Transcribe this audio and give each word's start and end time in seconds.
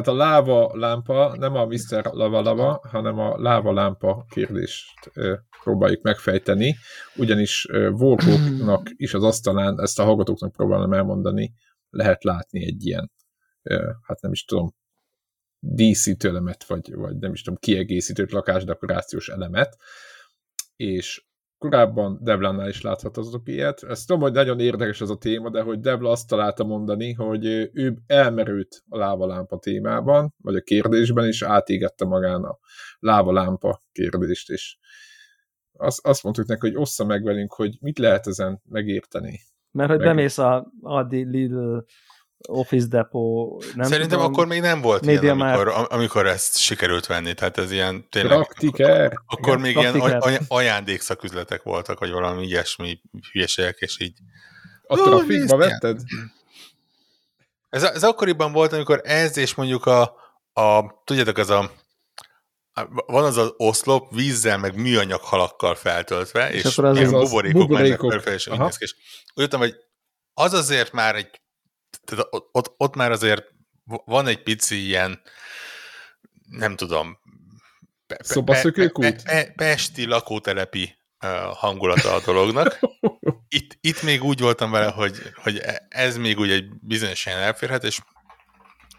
Tehát 0.00 0.20
a 0.20 0.24
láva 0.24 0.70
lámpa 0.76 1.36
nem 1.36 1.54
a 1.54 1.66
Mr. 1.66 2.04
Lava 2.04 2.40
Lava, 2.40 2.82
hanem 2.88 3.18
a 3.18 3.38
láva 3.38 3.72
lámpa 3.72 4.24
kérdést 4.28 5.10
próbáljuk 5.62 6.02
megfejteni, 6.02 6.76
ugyanis 7.16 7.68
Volkóknak 7.90 8.90
is 8.96 9.14
az 9.14 9.22
asztalán, 9.22 9.80
ezt 9.80 9.98
a 9.98 10.04
hallgatóknak 10.04 10.52
próbálom 10.52 10.92
elmondani, 10.92 11.52
lehet 11.90 12.24
látni 12.24 12.64
egy 12.64 12.86
ilyen, 12.86 13.10
hát 14.06 14.20
nem 14.20 14.32
is 14.32 14.44
tudom, 14.44 14.74
díszítő 15.58 16.28
elemet, 16.28 16.64
vagy, 16.64 16.94
vagy 16.94 17.16
nem 17.16 17.32
is 17.32 17.42
tudom, 17.42 17.58
kiegészítő 17.58 18.26
lakásdekorációs 18.30 19.28
elemet, 19.28 19.76
és 20.76 21.24
korábban 21.60 22.18
Devlannál 22.22 22.68
is 22.68 22.80
láthatozok 22.80 23.48
ilyet. 23.48 23.82
Ezt 23.82 24.06
tudom, 24.06 24.22
hogy 24.22 24.32
nagyon 24.32 24.60
érdekes 24.60 25.00
ez 25.00 25.10
a 25.10 25.16
téma, 25.16 25.50
de 25.50 25.60
hogy 25.60 25.80
Devla 25.80 26.10
azt 26.10 26.28
találta 26.28 26.64
mondani, 26.64 27.12
hogy 27.12 27.44
ő 27.72 27.96
elmerült 28.06 28.82
a 28.88 28.96
lávalámpa 28.96 29.58
témában, 29.58 30.34
vagy 30.42 30.56
a 30.56 30.60
kérdésben, 30.60 31.26
és 31.26 31.42
átégette 31.42 32.04
magán 32.04 32.44
a 32.44 32.58
lávalámpa 32.98 33.80
kérdést, 33.92 34.50
és 34.50 34.76
azt, 35.72 36.06
azt 36.06 36.22
mondtuk 36.22 36.46
neki, 36.46 36.60
hogy 36.60 36.76
ossza 36.76 37.04
meg 37.04 37.22
velünk, 37.22 37.52
hogy 37.52 37.76
mit 37.80 37.98
lehet 37.98 38.26
ezen 38.26 38.62
megérteni. 38.68 39.40
Mert 39.70 39.90
hogy 39.90 39.98
meg... 39.98 40.08
bemész 40.08 40.38
a 40.38 40.72
Adi 40.82 41.24
Lidl 41.24 41.78
Office 42.48 42.86
Depot, 42.86 43.64
nem 43.74 43.86
Szerintem 43.88 44.18
tudom, 44.18 44.32
akkor 44.32 44.46
még 44.46 44.60
nem 44.60 44.80
volt 44.80 45.06
ilyen, 45.06 45.40
amikor, 45.40 45.86
amikor 45.88 46.26
ezt 46.26 46.58
sikerült 46.58 47.06
venni, 47.06 47.34
tehát 47.34 47.58
ez 47.58 47.72
ilyen 47.72 48.08
tényleg... 48.08 48.32
Praktiker. 48.32 49.12
Akkor 49.26 49.48
Igen, 49.48 49.60
még 49.60 49.74
praktiker. 49.74 50.28
ilyen 50.28 50.44
ajándékszaküzletek 50.48 51.62
voltak, 51.62 51.98
vagy 51.98 52.10
valami 52.10 52.46
ilyesmi 52.46 53.00
hülyeségek, 53.32 53.78
és 53.78 54.00
így... 54.00 54.18
A 54.86 54.96
trafikba 54.96 55.56
vetted? 55.56 56.00
Ez, 57.68 57.82
ez 57.82 58.04
akkoriban 58.04 58.52
volt, 58.52 58.72
amikor 58.72 59.00
ez 59.04 59.36
és 59.36 59.54
mondjuk 59.54 59.86
a, 59.86 60.02
a 60.52 61.00
tudjátok, 61.04 61.38
ez 61.38 61.50
a 61.50 61.70
van 63.06 63.24
az 63.24 63.36
az 63.36 63.52
oszlop 63.56 64.14
vízzel, 64.14 64.58
meg 64.58 64.76
műanyag 64.76 65.20
halakkal 65.20 65.74
feltöltve, 65.74 66.52
és, 66.52 66.64
és 66.64 66.78
akkor 66.78 66.84
az 66.84 66.96
ilyen 66.96 67.14
az 67.14 67.28
buborékok, 67.28 67.60
buborékok. 67.60 68.08
mennek 68.08 68.26
és 68.26 68.46
úgy 68.46 68.58
néz 68.58 68.76
ki. 68.76 68.84
És 68.84 68.94
úgy 69.34 69.54
hogy 69.54 69.74
az 70.34 70.52
azért 70.52 70.92
már 70.92 71.14
egy 71.14 71.39
tehát 72.10 72.26
ott, 72.30 72.74
ott 72.76 72.94
már 72.94 73.10
azért 73.10 73.44
van 74.04 74.26
egy 74.26 74.42
pici 74.42 74.86
ilyen, 74.86 75.20
nem 76.48 76.76
tudom, 76.76 77.18
pe, 78.06 78.16
Szobaszökőkút? 78.22 79.22
Pe, 79.22 79.22
pe, 79.22 79.52
pesti 79.56 80.06
lakótelepi 80.06 80.94
hangulata 81.54 82.14
a 82.14 82.20
dolognak. 82.24 82.78
Itt, 83.48 83.78
itt 83.80 84.02
még 84.02 84.22
úgy 84.22 84.40
voltam 84.40 84.70
vele, 84.70 84.90
hogy, 84.90 85.16
hogy 85.34 85.58
e, 85.58 85.86
ez 85.88 86.16
még 86.16 86.38
úgy 86.38 86.50
egy 86.50 86.68
bizonyos 86.80 87.24
helyen 87.24 87.40
elférhet, 87.40 87.84
és 87.84 88.00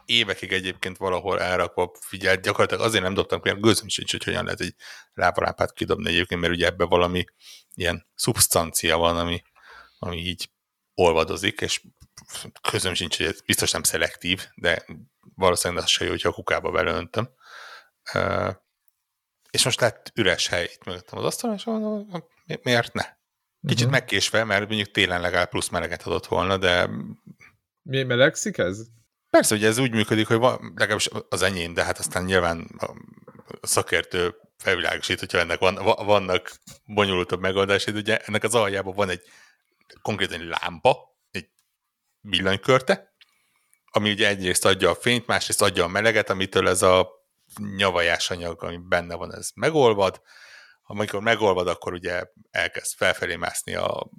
évekig 0.05 0.51
egyébként 0.51 0.97
valahol 0.97 1.41
elrakva 1.41 1.91
figyelt, 1.99 2.41
gyakorlatilag 2.41 2.83
azért 2.83 3.03
nem 3.03 3.13
dobtam 3.13 3.41
ki, 3.41 3.51
gőzöm 3.59 3.87
sincs, 3.87 4.11
hogy 4.11 4.23
hogyan 4.23 4.43
lehet 4.43 4.59
egy 4.59 4.75
lábalámpát 5.13 5.73
kidobni 5.73 6.09
egyébként, 6.09 6.41
mert 6.41 6.53
ugye 6.53 6.65
ebben 6.65 6.89
valami 6.89 7.25
ilyen 7.73 8.07
szubstancia 8.15 8.97
van, 8.97 9.17
ami, 9.17 9.41
ami 9.99 10.17
így 10.17 10.49
olvadozik, 10.93 11.61
és 11.61 11.81
közöm 12.69 12.93
sincs, 12.93 13.17
hogy 13.17 13.25
ez 13.25 13.41
biztos 13.41 13.71
nem 13.71 13.83
szelektív, 13.83 14.47
de 14.55 14.85
valószínűleg 15.35 15.83
az 15.83 15.89
se 15.89 16.03
jó, 16.03 16.09
hogyha 16.09 16.29
a 16.29 16.33
kukába 16.33 16.71
belöntöm. 16.71 17.29
Uh, 18.13 18.55
és 19.51 19.63
most 19.63 19.79
lett 19.81 20.11
üres 20.15 20.47
hely 20.47 20.69
itt 20.73 20.83
mögöttem 20.83 21.19
az 21.19 21.25
asztalon, 21.25 21.55
és 21.55 21.63
mondom, 21.63 22.07
miért 22.61 22.93
ne? 22.93 23.03
Kicsit 23.61 23.85
uh-huh. 23.85 23.91
megkésve, 23.91 24.43
mert 24.43 24.67
mondjuk 24.67 24.91
télen 24.91 25.21
legalább 25.21 25.49
plusz 25.49 25.69
meleget 25.69 26.03
adott 26.03 26.25
volna, 26.25 26.57
de... 26.57 26.89
Mi 27.81 28.03
melegszik 28.03 28.57
ez? 28.57 28.79
Persze, 29.29 29.55
hogy 29.55 29.63
ez 29.63 29.77
úgy 29.77 29.91
működik, 29.91 30.27
hogy 30.27 30.37
van, 30.37 30.73
legalábbis 30.75 31.09
az 31.29 31.41
enyém, 31.41 31.73
de 31.73 31.83
hát 31.83 31.99
aztán 31.99 32.23
nyilván 32.23 32.67
a 32.77 33.67
szakértő 33.67 34.35
felvilágosít, 34.57 35.19
hogyha 35.19 35.37
ennek 35.37 35.59
van, 35.59 35.75
vannak 36.05 36.51
bonyolultabb 36.85 37.39
megoldásai, 37.39 37.93
ugye 37.93 38.17
ennek 38.17 38.43
az 38.43 38.55
aljában 38.55 38.95
van 38.95 39.09
egy 39.09 39.21
konkrétan 40.01 40.39
egy 40.39 40.47
lámpa, 40.61 41.10
villanykörte, 42.21 43.13
ami 43.91 44.11
ugye 44.11 44.27
egyrészt 44.27 44.65
adja 44.65 44.89
a 44.89 44.95
fényt, 44.95 45.27
másrészt 45.27 45.61
adja 45.61 45.83
a 45.83 45.87
meleget, 45.87 46.29
amitől 46.29 46.67
ez 46.67 46.81
a 46.81 47.09
nyavajás 47.75 48.29
anyag, 48.29 48.63
ami 48.63 48.77
benne 48.77 49.15
van, 49.15 49.35
ez 49.35 49.49
megolvad. 49.55 50.21
Amikor 50.81 51.21
megolvad, 51.21 51.67
akkor 51.67 51.93
ugye 51.93 52.23
elkezd 52.51 52.95
felfelé 52.95 53.35
mászni 53.35 53.75
a 53.75 54.09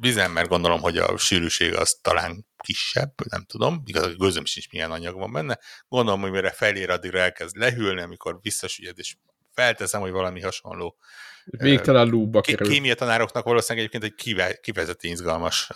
vizen, 0.00 0.30
mert 0.30 0.48
gondolom, 0.48 0.80
hogy 0.80 0.98
a 0.98 1.16
sűrűség 1.16 1.74
az 1.74 1.98
talán 2.02 2.46
kisebb, 2.56 3.12
nem 3.30 3.44
tudom, 3.44 3.82
igaz, 3.84 4.16
gőzöm 4.16 4.44
sincs 4.44 4.70
milyen 4.70 4.90
anyag 4.90 5.14
van 5.14 5.32
benne. 5.32 5.58
Gondolom, 5.88 6.20
hogy 6.20 6.30
mire 6.30 6.50
felér, 6.50 6.90
addigra 6.90 7.18
elkezd 7.18 7.56
lehűlni, 7.56 8.00
amikor 8.00 8.38
visszasüllyed, 8.42 8.98
és 8.98 9.16
felteszem, 9.52 10.00
hogy 10.00 10.10
valami 10.10 10.40
hasonló. 10.40 10.96
Végtelen 11.44 12.06
lúbba 12.06 12.40
kerül. 12.40 12.68
Kémia 12.68 12.94
tanároknak 12.94 13.44
valószínűleg 13.44 13.88
egyébként 13.88 14.12
egy 14.12 14.60
kivezető 14.60 15.08
izgalmas 15.08 15.70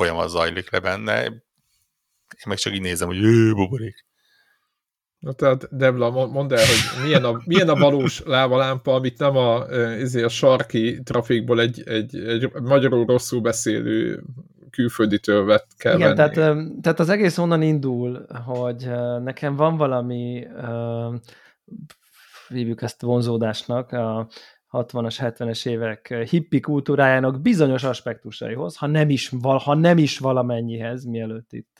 folyamat 0.00 0.28
zajlik 0.28 0.70
le 0.70 0.80
benne. 0.80 1.24
Én 1.24 2.46
meg 2.46 2.58
csak 2.58 2.74
így 2.74 2.80
nézem, 2.80 3.08
hogy 3.08 3.22
ő, 3.22 3.52
buborék. 3.52 4.04
Na 5.18 5.32
tehát, 5.32 5.76
Debla, 5.76 6.10
mondd 6.10 6.52
el, 6.52 6.64
hogy 6.66 7.02
milyen 7.04 7.24
a, 7.24 7.40
milyen 7.44 7.68
a 7.68 7.74
valós 7.74 8.22
lávalámpa, 8.24 8.94
amit 8.94 9.18
nem 9.18 9.36
a, 9.36 9.68
ezért 9.70 10.24
a 10.24 10.28
sarki 10.28 11.02
trafikból 11.02 11.60
egy, 11.60 11.82
egy, 11.86 12.16
egy 12.16 12.52
magyarul 12.52 13.06
rosszul 13.06 13.40
beszélő 13.40 14.22
külfölditől 14.70 15.44
vett 15.44 15.66
kell 15.76 15.96
Igen, 15.96 16.14
venni. 16.14 16.32
Tehát, 16.32 16.70
tehát 16.80 17.00
az 17.00 17.08
egész 17.08 17.38
onnan 17.38 17.62
indul, 17.62 18.26
hogy 18.44 18.90
nekem 19.22 19.56
van 19.56 19.76
valami, 19.76 20.46
hívjuk 22.48 22.82
ezt 22.82 23.02
vonzódásnak, 23.02 23.92
a, 23.92 24.28
60-as, 24.70 25.16
70-es 25.18 25.68
évek 25.68 26.14
hippi 26.28 26.60
kultúrájának 26.60 27.40
bizonyos 27.40 27.84
aspektusaihoz, 27.84 28.76
ha 28.76 28.86
nem 28.86 29.10
is, 29.10 29.32
ha 29.42 29.74
nem 29.74 29.98
is 29.98 30.18
valamennyihez, 30.18 31.04
mielőtt 31.04 31.52
itt 31.52 31.78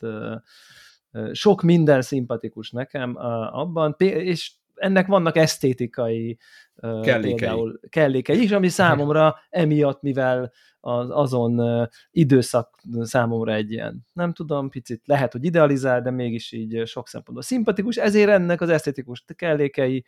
sok 1.31 1.61
minden 1.61 2.01
szimpatikus 2.01 2.71
nekem 2.71 3.15
abban, 3.51 3.95
és 3.97 4.51
ennek 4.75 5.07
vannak 5.07 5.37
esztétikai 5.37 6.37
kellékei. 6.81 7.33
például 7.33 7.79
kellékei 7.89 8.41
is, 8.41 8.51
ami 8.51 8.67
számomra 8.67 9.35
emiatt, 9.49 10.01
mivel 10.01 10.51
az, 10.79 11.09
azon 11.09 11.87
időszak 12.11 12.81
számomra 13.01 13.53
egy 13.53 13.71
ilyen, 13.71 14.07
nem 14.13 14.33
tudom, 14.33 14.69
picit 14.69 15.01
lehet, 15.05 15.31
hogy 15.31 15.45
idealizál, 15.45 16.01
de 16.01 16.11
mégis 16.11 16.51
így 16.51 16.87
sok 16.87 17.07
szempontból 17.07 17.43
szimpatikus, 17.43 17.97
ezért 17.97 18.29
ennek 18.29 18.61
az 18.61 18.69
esztétikus 18.69 19.25
kellékei 19.35 20.05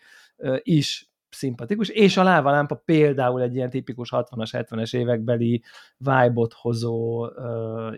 is 0.58 1.13
szimpatikus, 1.34 1.90
és 1.90 2.18
a 2.18 2.24
lávalámpa 2.24 2.76
például 2.76 3.42
egy 3.42 3.56
ilyen 3.56 3.70
tipikus 3.70 4.10
60-as, 4.12 4.50
70-es 4.52 4.96
évekbeli 4.96 5.64
vibe-ot 5.98 6.54
hozó, 6.54 7.26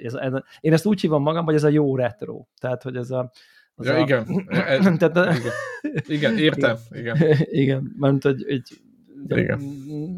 ez, 0.03 0.13
ez, 0.13 0.33
én 0.59 0.73
ezt 0.73 0.85
úgy 0.85 1.01
hívom 1.01 1.21
magam, 1.21 1.45
hogy 1.45 1.55
ez 1.55 1.63
a 1.63 1.69
jó 1.69 1.95
retro, 1.95 2.45
tehát, 2.59 2.83
hogy 2.83 2.95
ez 2.95 3.11
a 3.11 3.31
ja, 3.77 3.93
a... 3.93 3.99
igen. 3.99 4.47
Ez, 4.49 4.97
tehát 4.97 5.17
a... 5.17 5.33
igen. 5.33 5.51
Igen, 6.07 6.37
értem. 6.37 6.75
Igen, 6.89 7.17
igen 7.63 7.95
mert 7.99 8.23
hogy 8.23 8.45
egy, 8.47 8.79
igen. 9.27 9.61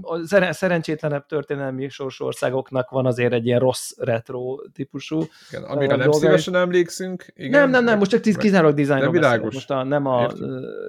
A 0.01 0.53
szerencsétlenebb 0.53 1.25
történelmi 1.25 1.89
sorsországoknak 1.89 2.89
van 2.89 3.05
azért 3.05 3.33
egy 3.33 3.45
ilyen 3.45 3.59
rossz 3.59 3.91
retro 3.97 4.55
típusú. 4.73 5.21
Igen, 5.49 5.63
amire 5.63 5.95
nem 5.95 6.11
szívesen 6.11 6.55
emlékszünk. 6.55 7.25
Igen. 7.35 7.49
Nem, 7.49 7.69
nem, 7.69 7.83
nem, 7.83 7.97
most 7.97 8.11
csak 8.11 8.37
kizárólag 8.37 8.75
dizájnról 8.75 9.39
Most 9.39 9.71
a, 9.71 9.83
nem 9.83 10.05
a, 10.05 10.33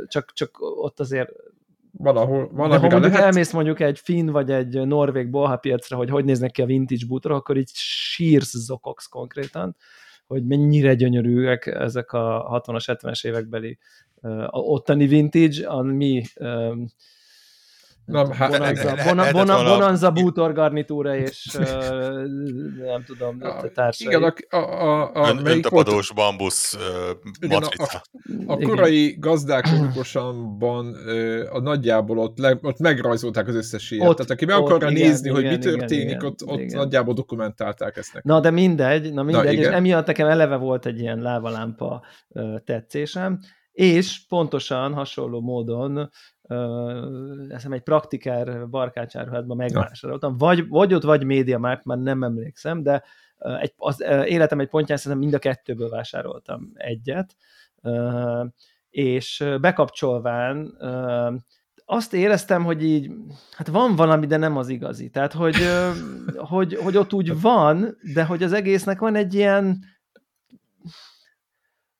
csak, 0.06 0.32
csak 0.32 0.56
ott 0.58 1.00
azért 1.00 1.30
valahol, 1.98 2.50
valahol 2.52 2.88
De 2.88 2.94
ha 2.94 3.00
lehet... 3.00 3.20
elmész 3.20 3.52
mondjuk 3.52 3.80
egy 3.80 3.98
finn 3.98 4.30
vagy 4.30 4.50
egy 4.50 4.86
norvég 4.86 5.30
bolhapiacra, 5.30 5.96
hogy 5.96 6.10
hogy 6.10 6.24
néznek 6.24 6.50
ki 6.50 6.62
a 6.62 6.66
vintage 6.66 7.06
bútorok, 7.06 7.38
akkor 7.38 7.56
így 7.56 7.70
sírsz 7.72 8.56
zokogsz 8.56 9.06
konkrétan, 9.06 9.76
hogy 10.26 10.44
mennyire 10.44 10.94
gyönyörűek 10.94 11.66
ezek 11.66 12.12
a 12.12 12.60
60-as, 12.66 12.98
70-es 13.02 13.26
évekbeli 13.26 13.78
uh, 14.14 14.46
ottani 14.50 15.06
vintage, 15.06 15.68
a 15.68 15.82
mi 15.82 16.22
uh, 16.34 16.76
Na, 18.08 18.34
hát, 18.34 18.50
bonanza, 18.50 18.94
bona, 19.04 19.32
bona, 19.32 19.64
bonanza 19.64 20.10
bútor 20.10 20.52
garnitúra 20.52 21.16
és 21.16 21.56
uh, 21.58 21.64
nem 22.86 23.04
tudom, 23.06 23.36
a, 23.40 23.68
társai. 23.74 24.06
Igen, 24.06 24.22
a, 24.22 24.56
a, 24.56 25.12
a, 25.14 25.28
Ön, 25.28 25.46
öntapadós 25.46 26.08
volt, 26.08 26.28
bambusz 26.28 26.74
uh, 26.74 26.80
igen, 27.40 27.62
a, 27.62 27.68
a, 28.46 28.52
a 28.52 28.56
korai 28.56 29.06
igen. 29.06 29.20
gazdálkodókosamban 29.20 30.86
uh, 30.86 31.40
a 31.52 31.60
nagyjából 31.60 32.18
ott, 32.18 32.38
le, 32.38 32.58
ott 32.62 32.78
megrajzolták 32.78 33.48
az 33.48 33.54
összes 33.54 33.90
ilyet. 33.90 34.08
Ott, 34.08 34.16
Tehát 34.16 34.30
aki 34.30 34.44
meg 34.44 34.56
akarja 34.56 34.88
nézni, 34.88 35.30
igen, 35.30 35.42
hogy 35.42 35.50
mi 35.50 35.58
történik, 35.58 36.04
igen, 36.04 36.24
ott, 36.24 36.44
ott 36.46 36.58
igen. 36.58 36.78
nagyjából 36.78 37.14
dokumentálták 37.14 37.96
ezt 37.96 38.12
nekik. 38.12 38.30
Na, 38.30 38.40
de 38.40 38.50
mindegy, 38.50 39.12
na 39.12 39.22
mindegy, 39.22 39.56
na, 39.56 39.62
és 39.62 39.66
emiatt 39.66 40.06
nekem 40.06 40.28
eleve 40.28 40.56
volt 40.56 40.86
egy 40.86 41.00
ilyen 41.00 41.18
lávalámpa 41.18 42.02
uh, 42.28 42.58
tetszésem, 42.64 43.40
és 43.72 44.26
pontosan 44.28 44.92
hasonló 44.92 45.40
módon 45.40 46.10
uh, 46.48 47.72
egy 47.72 47.82
praktiker 47.82 48.68
barkácsáruházban 48.68 49.56
megvásároltam, 49.56 50.36
vagy, 50.36 50.68
vagy 50.68 50.94
ott, 50.94 51.02
vagy 51.02 51.24
média 51.24 51.58
már, 51.58 51.80
már 51.84 51.98
nem 51.98 52.22
emlékszem, 52.22 52.82
de 52.82 53.02
uh, 53.38 53.62
egy, 53.62 53.72
az 53.76 54.00
uh, 54.00 54.30
életem 54.30 54.60
egy 54.60 54.68
pontján 54.68 54.98
szerintem 54.98 55.20
mind 55.20 55.34
a 55.34 55.38
kettőből 55.38 55.88
vásároltam 55.88 56.70
egyet, 56.74 57.36
uh, 57.82 58.46
és 58.90 59.44
bekapcsolván 59.60 60.76
uh, 60.78 61.34
azt 61.90 62.14
éreztem, 62.14 62.64
hogy 62.64 62.84
így, 62.84 63.10
hát 63.56 63.68
van 63.68 63.96
valami, 63.96 64.26
de 64.26 64.36
nem 64.36 64.56
az 64.56 64.68
igazi. 64.68 65.10
Tehát, 65.10 65.32
hogy, 65.32 65.56
hogy, 66.36 66.74
hogy 66.74 66.96
ott 66.96 67.12
úgy 67.12 67.40
van, 67.40 67.96
de 68.14 68.24
hogy 68.24 68.42
az 68.42 68.52
egésznek 68.52 68.98
van 68.98 69.14
egy 69.14 69.34
ilyen, 69.34 69.78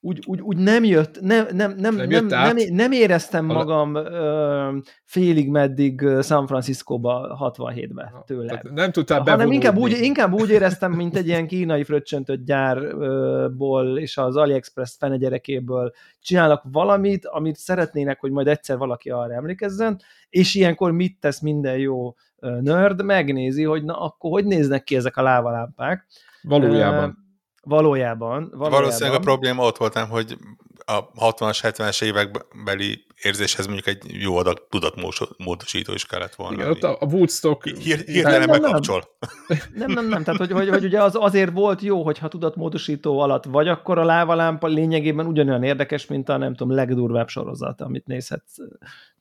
úgy, 0.00 0.24
úgy, 0.26 0.40
úgy 0.40 0.56
nem 0.56 0.84
jött, 0.84 1.20
nem, 1.20 1.46
nem, 1.52 1.74
nem, 1.76 1.94
nem, 1.94 2.08
nem, 2.08 2.26
nem, 2.26 2.56
nem 2.70 2.92
éreztem 2.92 3.44
magam 3.44 3.94
ö, 3.94 4.76
félig 5.04 5.50
meddig 5.50 6.06
San 6.22 6.46
Francisco-ba 6.46 7.38
67-be 7.56 8.12
tőle. 8.26 8.62
Nem 8.74 8.92
tudtál 8.92 9.20
Hanem 9.20 9.52
inkább 9.52 9.76
úgy, 9.76 9.96
inkább 10.00 10.32
úgy 10.32 10.50
éreztem, 10.50 10.92
mint 10.92 11.16
egy 11.16 11.26
ilyen 11.26 11.46
kínai 11.46 11.84
fröccsöntött 11.84 12.44
gyárból 12.44 13.98
és 13.98 14.16
az 14.16 14.36
AliExpress 14.36 14.96
fenegyerekéből 14.98 15.92
csinálnak 16.20 16.62
valamit, 16.72 17.26
amit 17.26 17.56
szeretnének, 17.56 18.20
hogy 18.20 18.30
majd 18.30 18.48
egyszer 18.48 18.76
valaki 18.76 19.10
arra 19.10 19.34
emlékezzen, 19.34 20.00
és 20.30 20.54
ilyenkor 20.54 20.92
mit 20.92 21.20
tesz 21.20 21.40
minden 21.40 21.78
jó 21.78 22.14
nerd, 22.60 23.04
megnézi, 23.04 23.62
hogy 23.62 23.84
na 23.84 24.00
akkor 24.00 24.30
hogy 24.30 24.44
néznek 24.44 24.84
ki 24.84 24.96
ezek 24.96 25.16
a 25.16 25.22
lávalámpák. 25.22 26.06
Valójában 26.42 27.27
valójában, 27.68 28.48
valójában. 28.52 28.70
Valószínűleg 28.70 29.18
a 29.18 29.22
probléma 29.22 29.64
ott 29.64 29.76
voltam, 29.76 30.08
hogy 30.08 30.36
a 30.84 31.10
60-as, 31.12 31.58
70-es 31.62 32.02
évekbeli 32.02 33.04
érzéshez 33.22 33.66
mondjuk 33.66 33.86
egy 33.86 34.22
jó 34.22 34.36
adag 34.36 34.66
tudatmódosító 34.68 35.92
is 35.92 36.06
kellett 36.06 36.34
volna. 36.34 36.54
Igen, 36.54 36.70
ott 36.70 36.82
a, 36.82 36.96
a 37.00 37.06
Woodstock... 37.06 37.66
Hír, 37.66 37.98
hirtelen 37.98 38.48
nem, 38.48 38.60
bekapcsol. 38.60 39.02
Nem. 39.48 39.58
nem, 39.86 39.90
nem, 39.90 40.08
nem. 40.08 40.22
Tehát, 40.22 40.40
hogy, 40.40 40.50
hogy, 40.50 40.68
hogy 40.68 40.84
ugye 40.84 41.02
az 41.02 41.16
azért 41.18 41.52
volt 41.52 41.80
jó, 41.80 42.02
hogyha 42.02 42.28
tudatmódosító 42.28 43.18
alatt 43.18 43.44
vagy, 43.44 43.68
akkor 43.68 43.98
a 43.98 44.04
lávalámpa 44.04 44.66
lényegében 44.66 45.26
ugyanolyan 45.26 45.62
érdekes, 45.62 46.06
mint 46.06 46.28
a 46.28 46.36
nem 46.36 46.54
tudom, 46.54 46.74
legdurvább 46.74 47.28
sorozat, 47.28 47.80
amit 47.80 48.06
nézhetsz 48.06 48.56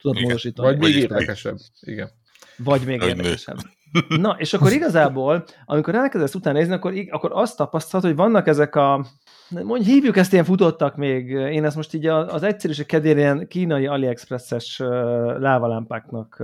tudatmódosító. 0.00 0.62
Vagy 0.62 0.78
még 0.78 0.94
érdekesebb. 0.94 1.56
Igen. 1.80 2.10
Vagy 2.56 2.82
még 2.84 3.02
érdekesebb. 3.02 3.58
Na, 4.08 4.36
és 4.38 4.54
akkor 4.54 4.72
igazából, 4.72 5.44
amikor 5.64 5.94
elkezdesz 5.94 6.34
utána 6.34 6.58
nézni, 6.58 6.74
akkor, 6.74 6.92
akkor 7.10 7.30
azt 7.34 7.56
tapasztalod, 7.56 8.06
hogy 8.06 8.16
vannak 8.16 8.46
ezek 8.46 8.74
a, 8.74 9.06
mondj, 9.50 9.84
hívjuk 9.84 10.16
ezt 10.16 10.32
ilyen 10.32 10.44
futottak 10.44 10.96
még, 10.96 11.28
én 11.30 11.64
ezt 11.64 11.76
most 11.76 11.94
így 11.94 12.06
az 12.06 12.42
egyszerűség 12.42 12.86
kedvére 12.86 13.18
ilyen 13.18 13.48
kínai 13.48 13.86
AliExpress-es 13.86 14.78
lávalámpáknak 15.38 16.42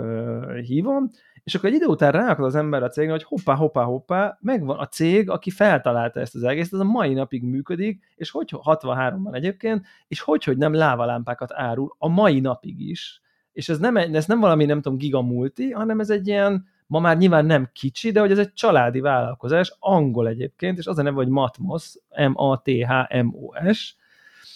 hívom, 0.66 1.10
és 1.44 1.54
akkor 1.54 1.68
egy 1.68 1.74
idő 1.74 1.86
után 1.86 2.12
ráakad 2.12 2.44
az 2.44 2.54
ember 2.54 2.82
a 2.82 2.88
cégre, 2.88 3.10
hogy 3.10 3.22
hoppá, 3.22 3.54
hoppá, 3.54 3.82
hoppá, 3.82 4.38
megvan 4.40 4.78
a 4.78 4.86
cég, 4.86 5.30
aki 5.30 5.50
feltalálta 5.50 6.20
ezt 6.20 6.34
az 6.34 6.42
egészet, 6.42 6.72
ez 6.72 6.78
a 6.78 6.84
mai 6.84 7.12
napig 7.12 7.42
működik, 7.42 8.04
és 8.16 8.30
hogy 8.30 8.50
63-ban 8.52 9.34
egyébként, 9.34 9.86
és 10.08 10.20
hogy, 10.20 10.44
hogy 10.44 10.56
nem 10.56 10.74
lávalámpákat 10.74 11.52
árul 11.52 11.94
a 11.98 12.08
mai 12.08 12.40
napig 12.40 12.80
is, 12.80 13.20
és 13.52 13.68
ez 13.68 13.78
nem, 13.78 13.96
ez 13.96 14.26
nem 14.26 14.40
valami, 14.40 14.64
nem 14.64 14.80
tudom, 14.80 14.98
gigamulti, 14.98 15.70
hanem 15.70 16.00
ez 16.00 16.10
egy 16.10 16.28
ilyen, 16.28 16.66
ma 16.86 16.98
már 16.98 17.16
nyilván 17.16 17.46
nem 17.46 17.70
kicsi, 17.72 18.10
de 18.10 18.20
hogy 18.20 18.30
ez 18.30 18.38
egy 18.38 18.52
családi 18.52 19.00
vállalkozás, 19.00 19.76
angol 19.78 20.28
egyébként, 20.28 20.78
és 20.78 20.86
az 20.86 20.98
a 20.98 21.02
neve, 21.02 21.16
hogy 21.16 21.28
Matmos, 21.28 21.94
M-A-T-H-M-O-S, 22.32 23.96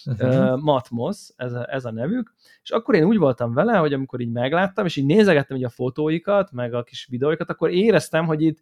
uh-huh. 0.05 0.61
Matmos, 0.61 1.29
ez 1.35 1.53
a, 1.53 1.73
ez 1.73 1.85
a 1.85 1.91
nevük, 1.91 2.33
és 2.63 2.69
akkor 2.69 2.95
én 2.95 3.03
úgy 3.03 3.17
voltam 3.17 3.53
vele, 3.53 3.77
hogy 3.77 3.93
amikor 3.93 4.19
így 4.19 4.31
megláttam, 4.31 4.85
és 4.85 4.95
így 4.95 5.05
nézegettem 5.05 5.57
így 5.57 5.63
a 5.63 5.69
fotóikat, 5.69 6.51
meg 6.51 6.73
a 6.73 6.83
kis 6.83 7.07
videóikat, 7.09 7.49
akkor 7.49 7.71
éreztem, 7.71 8.25
hogy 8.25 8.41
itt 8.41 8.59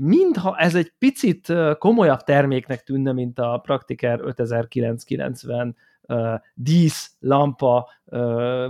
mintha 0.00 0.56
ez 0.56 0.74
egy 0.74 0.92
picit 0.98 1.52
komolyabb 1.78 2.22
terméknek 2.22 2.82
tűnne, 2.82 3.12
mint 3.12 3.38
a 3.38 3.60
Praktiker 3.62 4.20
5990 4.20 5.76
uh, 6.02 6.34
dísz, 6.54 7.16
lampa, 7.20 7.88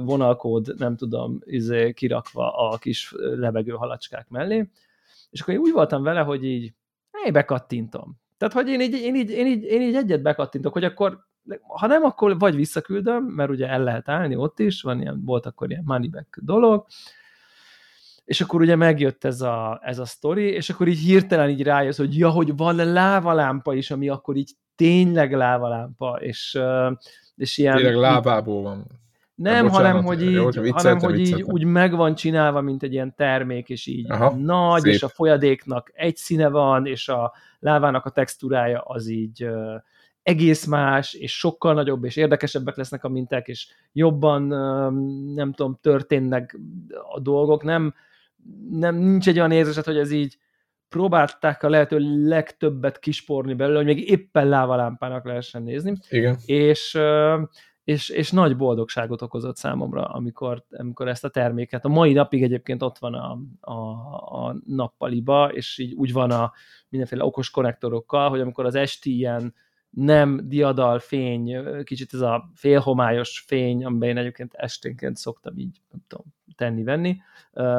vonalkód, 0.00 0.74
nem 0.78 0.96
tudom, 0.96 1.38
izé, 1.44 1.92
kirakva 1.92 2.70
a 2.70 2.76
kis 2.76 3.14
lebegő 3.18 3.72
halacskák 3.72 4.28
mellé. 4.28 4.70
És 5.30 5.40
akkor 5.40 5.54
én 5.54 5.60
úgy 5.60 5.72
voltam 5.72 6.02
vele, 6.02 6.20
hogy 6.20 6.44
így, 6.44 6.72
én 7.24 7.32
bekattintom. 7.32 8.16
Tehát, 8.38 8.54
hogy 8.54 8.68
én 8.68 8.80
így, 8.80 8.94
én, 8.94 9.16
így, 9.16 9.30
én, 9.30 9.46
így, 9.46 9.62
én 9.62 9.82
így 9.82 9.94
egyet 9.94 10.22
bekattintok, 10.22 10.72
hogy 10.72 10.84
akkor 10.84 11.26
ha 11.66 11.86
nem, 11.86 12.04
akkor 12.04 12.38
vagy 12.38 12.54
visszaküldöm, 12.54 13.24
mert 13.24 13.50
ugye 13.50 13.68
el 13.68 13.82
lehet 13.82 14.08
állni 14.08 14.36
ott 14.36 14.58
is, 14.58 14.82
van 14.82 15.00
ilyen, 15.00 15.22
volt 15.24 15.46
akkor 15.46 15.70
ilyen 15.70 15.82
money 15.86 16.08
back 16.08 16.38
dolog, 16.42 16.86
és 18.28 18.40
akkor 18.40 18.60
ugye 18.60 18.76
megjött 18.76 19.24
ez 19.24 19.40
a, 19.40 19.80
ez 19.82 19.98
a 19.98 20.04
sztori, 20.04 20.42
és 20.42 20.70
akkor 20.70 20.88
így 20.88 20.98
hirtelen 20.98 21.48
így 21.48 21.62
rájössz, 21.62 21.96
hogy 21.98 22.18
ja, 22.18 22.30
hogy 22.30 22.56
van 22.56 22.76
lávalámpa 22.76 23.74
is, 23.74 23.90
ami 23.90 24.08
akkor 24.08 24.36
így 24.36 24.50
tényleg 24.76 25.32
lávalámpa, 25.32 26.18
és, 26.20 26.58
és 27.34 27.58
ilyen... 27.58 27.76
Tényleg 27.76 27.94
lábából 27.94 28.62
van. 28.62 28.86
Nem, 29.34 29.66
bocsánat, 29.66 29.86
hanem 29.86 30.04
hogy 30.04 30.22
így, 30.22 30.32
jó, 30.32 30.48
hanem, 30.70 30.98
hogy 30.98 31.18
így 31.18 31.42
úgy 31.42 31.64
meg 31.64 31.96
van 31.96 32.14
csinálva, 32.14 32.60
mint 32.60 32.82
egy 32.82 32.92
ilyen 32.92 33.14
termék, 33.14 33.68
és 33.68 33.86
így 33.86 34.10
Aha, 34.10 34.36
nagy, 34.36 34.80
szép. 34.80 34.92
és 34.92 35.02
a 35.02 35.08
folyadéknak 35.08 35.90
egy 35.94 36.16
színe 36.16 36.48
van, 36.48 36.86
és 36.86 37.08
a 37.08 37.32
lávának 37.58 38.04
a 38.04 38.10
textúrája 38.10 38.80
az 38.80 39.08
így 39.08 39.44
uh, 39.44 39.74
egész 40.22 40.64
más, 40.64 41.12
és 41.14 41.38
sokkal 41.38 41.74
nagyobb, 41.74 42.04
és 42.04 42.16
érdekesebbek 42.16 42.76
lesznek 42.76 43.04
a 43.04 43.08
minták, 43.08 43.48
és 43.48 43.68
jobban, 43.92 44.52
uh, 44.52 44.92
nem 45.34 45.52
tudom, 45.52 45.78
történnek 45.82 46.58
a 47.14 47.20
dolgok. 47.20 47.62
Nem, 47.62 47.94
nem 48.70 48.96
nincs 48.96 49.28
egy 49.28 49.38
olyan 49.38 49.50
érzéset, 49.50 49.84
hogy 49.84 49.98
ez 49.98 50.10
így 50.10 50.38
próbálták 50.88 51.62
a 51.62 51.68
lehető 51.68 52.26
legtöbbet 52.28 52.98
kisporni 52.98 53.54
belőle, 53.54 53.76
hogy 53.76 53.86
még 53.86 54.10
éppen 54.10 54.48
lávalámpának 54.48 55.24
lehessen 55.24 55.62
nézni. 55.62 55.96
Igen. 56.08 56.36
És, 56.46 56.98
és, 57.84 58.08
és 58.08 58.30
nagy 58.30 58.56
boldogságot 58.56 59.22
okozott 59.22 59.56
számomra, 59.56 60.04
amikor, 60.04 60.64
amikor 60.70 61.08
ezt 61.08 61.24
a 61.24 61.28
terméket, 61.28 61.84
a 61.84 61.88
mai 61.88 62.12
napig 62.12 62.42
egyébként 62.42 62.82
ott 62.82 62.98
van 62.98 63.14
a, 63.14 63.38
a, 63.60 63.80
a 64.46 64.56
nappaliba, 64.66 65.52
és 65.52 65.78
így 65.78 65.94
úgy 65.94 66.12
van 66.12 66.30
a 66.30 66.52
mindenféle 66.88 67.24
okos 67.24 67.50
konnektorokkal, 67.50 68.28
hogy 68.28 68.40
amikor 68.40 68.64
az 68.64 68.74
esti 68.74 69.16
ilyen 69.16 69.54
nem 69.90 70.40
diadal 70.44 70.98
fény, 70.98 71.56
kicsit 71.82 72.14
ez 72.14 72.20
a 72.20 72.50
félhomályos 72.54 73.44
fény, 73.46 73.84
amiben 73.84 74.08
én 74.08 74.16
egyébként 74.16 74.54
esténként 74.54 75.16
szoktam 75.16 75.56
így, 75.56 75.80
nem 75.90 76.00
tudom, 76.08 76.26
tenni-venni, 76.58 77.16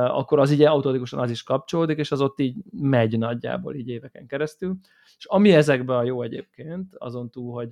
akkor 0.07 0.39
az 0.39 0.51
így 0.51 0.63
automatikusan 0.63 1.19
az 1.19 1.31
is 1.31 1.43
kapcsolódik, 1.43 1.97
és 1.97 2.11
az 2.11 2.21
ott 2.21 2.39
így 2.39 2.55
megy 2.71 3.17
nagyjából 3.17 3.75
így 3.75 3.89
éveken 3.89 4.27
keresztül. 4.27 4.75
És 5.17 5.25
ami 5.25 5.53
ezekben 5.53 5.97
a 5.97 6.03
jó 6.03 6.21
egyébként, 6.21 6.95
azon 6.97 7.29
túl, 7.29 7.53
hogy, 7.53 7.69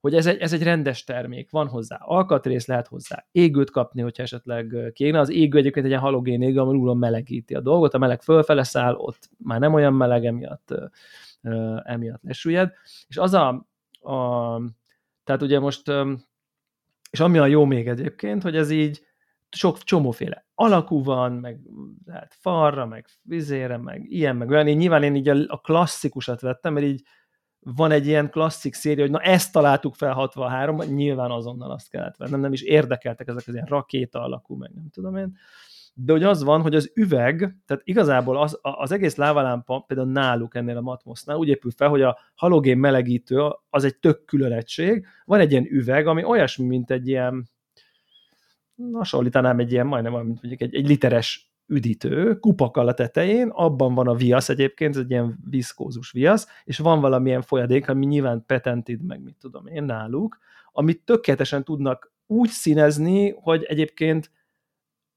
hogy 0.00 0.14
ez 0.14 0.26
egy, 0.26 0.38
ez 0.38 0.52
egy 0.52 0.62
rendes 0.62 1.04
termék, 1.04 1.50
van 1.50 1.68
hozzá 1.68 1.96
alkatrész, 2.00 2.66
lehet 2.66 2.86
hozzá 2.86 3.26
égőt 3.32 3.70
kapni, 3.70 4.02
hogyha 4.02 4.22
esetleg 4.22 4.90
kéne. 4.92 5.18
Az 5.18 5.30
égő 5.30 5.58
egyébként 5.58 5.84
egy 5.84 5.90
ilyen 5.90 6.02
halogén 6.02 6.42
égő, 6.42 6.60
ami 6.60 6.78
úron 6.78 6.98
melegíti 6.98 7.54
a 7.54 7.60
dolgot, 7.60 7.94
a 7.94 7.98
meleg 7.98 8.22
fölfele 8.22 8.62
száll, 8.62 8.94
ott 8.94 9.28
már 9.38 9.60
nem 9.60 9.74
olyan 9.74 9.94
meleg, 9.94 10.24
emiatt, 10.24 10.74
emiatt 11.82 12.22
lesüllyed. 12.22 12.72
És 13.08 13.16
az 13.16 13.34
a, 13.34 13.48
a 14.10 14.60
tehát 15.24 15.42
ugye 15.42 15.58
most, 15.58 15.92
és 17.10 17.20
ami 17.20 17.38
a 17.38 17.46
jó 17.46 17.64
még 17.64 17.88
egyébként, 17.88 18.42
hogy 18.42 18.56
ez 18.56 18.70
így 18.70 19.06
sok 19.56 19.78
csomóféle 19.78 20.46
alakú 20.54 21.02
van, 21.04 21.32
meg 21.32 21.60
lehet 22.04 22.36
falra, 22.40 22.86
meg 22.86 23.06
vizére, 23.22 23.76
meg 23.76 24.04
ilyen, 24.04 24.36
meg 24.36 24.50
olyan. 24.50 24.66
Én 24.66 24.76
nyilván 24.76 25.02
én 25.02 25.14
így 25.14 25.28
a, 25.28 25.36
a 25.46 25.60
klasszikusat 25.60 26.40
vettem, 26.40 26.72
mert 26.72 26.86
így 26.86 27.02
van 27.58 27.90
egy 27.90 28.06
ilyen 28.06 28.30
klasszik 28.30 28.74
széria, 28.74 29.02
hogy 29.02 29.12
na 29.12 29.20
ezt 29.20 29.52
találtuk 29.52 29.94
fel 29.94 30.14
63-ban, 30.18 30.94
nyilván 30.94 31.30
azonnal 31.30 31.70
azt 31.70 31.90
kellett 31.90 32.16
vennem, 32.16 32.40
nem 32.40 32.52
is 32.52 32.62
érdekeltek 32.62 33.28
ezek 33.28 33.46
az 33.46 33.54
ilyen 33.54 33.66
rakéta 33.66 34.22
alakú, 34.22 34.56
meg 34.56 34.70
nem 34.74 34.88
tudom 34.90 35.16
én. 35.16 35.36
De 35.94 36.12
hogy 36.12 36.22
az 36.22 36.42
van, 36.42 36.62
hogy 36.62 36.74
az 36.74 36.90
üveg, 36.94 37.56
tehát 37.66 37.82
igazából 37.84 38.36
az, 38.36 38.58
az 38.62 38.92
egész 38.92 39.16
lávalámpa, 39.16 39.80
például 39.80 40.10
náluk 40.10 40.54
ennél 40.54 40.76
a 40.76 40.80
Matmosnál 40.80 41.36
úgy 41.36 41.48
épül 41.48 41.70
fel, 41.70 41.88
hogy 41.88 42.02
a 42.02 42.18
halogén 42.34 42.78
melegítő 42.78 43.42
az 43.70 43.84
egy 43.84 43.98
tök 43.98 44.24
külön 44.24 44.52
egység, 44.52 45.06
van 45.24 45.40
egy 45.40 45.50
ilyen 45.50 45.66
üveg, 45.70 46.06
ami 46.06 46.24
olyasmi, 46.24 46.66
mint 46.66 46.90
egy 46.90 47.08
ilyen, 47.08 47.48
hasonlítanám 48.92 49.58
egy 49.58 49.72
ilyen, 49.72 49.86
majdnem 49.86 50.12
mint 50.12 50.42
mondjuk 50.42 50.60
egy, 50.60 50.74
egy 50.74 50.86
literes 50.86 51.54
üdítő, 51.66 52.38
kupakkal 52.38 52.88
a 52.88 52.94
tetején, 52.94 53.48
abban 53.48 53.94
van 53.94 54.08
a 54.08 54.14
viasz 54.14 54.48
egyébként, 54.48 54.94
ez 54.96 55.00
egy 55.00 55.10
ilyen 55.10 55.38
viszkózus 55.50 56.10
viasz, 56.10 56.46
és 56.64 56.78
van 56.78 57.00
valamilyen 57.00 57.42
folyadék, 57.42 57.88
ami 57.88 58.06
nyilván 58.06 58.44
petentid, 58.46 59.02
meg 59.02 59.22
mit 59.22 59.36
tudom 59.40 59.66
én 59.66 59.82
náluk, 59.82 60.38
amit 60.72 61.04
tökéletesen 61.04 61.64
tudnak 61.64 62.12
úgy 62.26 62.48
színezni, 62.48 63.30
hogy 63.30 63.64
egyébként 63.64 64.30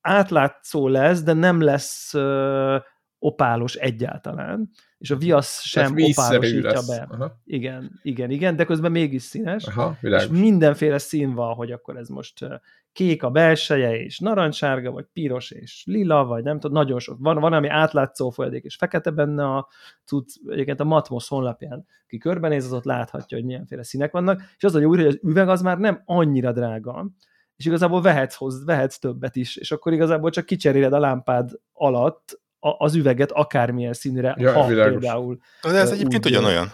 átlátszó 0.01 0.87
lesz, 0.87 1.23
de 1.23 1.33
nem 1.33 1.61
lesz 1.61 2.13
ö, 2.13 2.77
opálos 3.19 3.75
egyáltalán, 3.75 4.69
és 4.99 5.11
a 5.11 5.15
viasz 5.15 5.61
sem 5.61 5.97
lesz. 5.97 6.87
be. 6.87 7.07
Aha. 7.09 7.39
Igen, 7.45 7.99
igen, 8.01 8.29
igen, 8.29 8.55
de 8.55 8.65
közben 8.65 8.91
mégis 8.91 9.21
színes. 9.21 9.63
Aha, 9.63 9.97
és 10.01 10.27
mindenféle 10.27 10.97
szín 10.97 11.33
van, 11.33 11.53
hogy 11.53 11.71
akkor 11.71 11.97
ez 11.97 12.07
most 12.07 12.45
kék 12.91 13.23
a 13.23 13.29
belseje, 13.29 13.99
és 14.03 14.19
narancssárga, 14.19 14.91
vagy 14.91 15.05
piros, 15.13 15.51
és 15.51 15.83
lila, 15.85 16.25
vagy 16.25 16.43
nem 16.43 16.59
tudom, 16.59 16.77
nagyon 16.77 16.99
sok. 16.99 17.17
Van, 17.19 17.39
van 17.39 17.53
ami 17.53 17.67
átlátszó 17.67 18.29
folyadék, 18.29 18.63
és 18.63 18.75
fekete 18.75 19.11
benne 19.11 19.45
a 19.45 19.67
cucc, 20.05 20.35
egyébként 20.47 20.79
a 20.79 20.83
Matmos 20.83 21.27
honlapján, 21.27 21.85
ki 22.07 22.17
körbenéz, 22.17 22.65
az 22.65 22.73
ott 22.73 22.83
láthatja, 22.83 23.37
hogy 23.37 23.45
milyenféle 23.45 23.83
színek 23.83 24.11
vannak, 24.11 24.41
és 24.57 24.63
az 24.63 24.75
a 24.75 24.79
jó, 24.79 24.89
hogy 24.89 25.05
az 25.05 25.19
üveg 25.23 25.49
az 25.49 25.61
már 25.61 25.77
nem 25.77 26.01
annyira 26.05 26.51
drága, 26.51 27.09
és 27.55 27.65
igazából 27.65 28.01
vehetsz, 28.01 28.35
hoz, 28.35 28.65
vehetsz 28.65 28.97
többet 28.97 29.35
is, 29.35 29.55
és 29.55 29.71
akkor 29.71 29.93
igazából 29.93 30.29
csak 30.29 30.45
kicseréled 30.45 30.93
a 30.93 30.99
lámpád 30.99 31.51
alatt 31.73 32.41
a- 32.59 32.75
az 32.85 32.95
üveget 32.95 33.31
akármilyen 33.31 33.93
színre, 33.93 34.35
Ja, 34.37 34.53
ha 34.53 34.67
világos. 34.67 34.99
például 34.99 35.39
De 35.61 35.69
ez 35.69 35.91
egyébként 35.91 36.25
úgy, 36.25 36.31
ugyanolyan. 36.31 36.73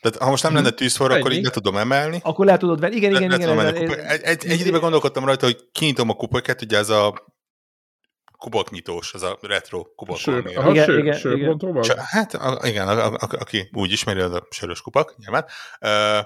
Tehát 0.00 0.18
ha 0.18 0.30
most 0.30 0.42
nem 0.42 0.54
lenne 0.54 0.70
tűzfor, 0.70 1.10
akkor 1.10 1.32
így 1.32 1.44
le 1.44 1.50
tudom 1.50 1.76
emelni. 1.76 2.20
akkor 2.22 2.46
le 2.46 2.56
tudod 2.56 2.80
venni. 2.80 2.96
Igen, 2.96 3.12
Le- 3.12 3.18
igen, 3.18 3.30
le 3.30 3.36
igen. 3.36 3.74
igen, 3.76 3.82
igen, 3.90 3.98
Egy, 4.06 4.22
egy, 4.22 4.46
egy 4.46 4.60
időben 4.60 4.80
gondolkodtam 4.80 5.24
rajta, 5.24 5.44
hogy 5.46 5.68
kinyitom 5.72 6.08
a 6.10 6.14
kupoket, 6.14 6.62
ugye 6.62 6.78
ez 6.78 6.88
a 6.88 7.24
kuboknyitós, 8.38 9.14
az 9.14 9.22
a 9.22 9.38
retro 9.40 9.84
kubok. 9.84 10.16
Sör, 10.16 10.52
aha, 10.56 10.70
Igen, 10.70 10.84
sör, 10.84 10.98
igen, 10.98 11.18
sör, 11.18 11.36
igen. 11.36 11.58
Sör- 11.82 11.98
Hát 11.98 12.34
a, 12.34 12.60
igen, 12.66 12.88
a, 12.88 13.04
a, 13.06 13.12
a, 13.12 13.28
aki 13.38 13.68
úgy 13.72 13.92
ismeri, 13.92 14.20
az 14.20 14.32
a 14.32 14.46
sörös 14.50 14.80
kupak, 14.80 15.16
nyilván. 15.16 15.44
Ö, 15.80 16.18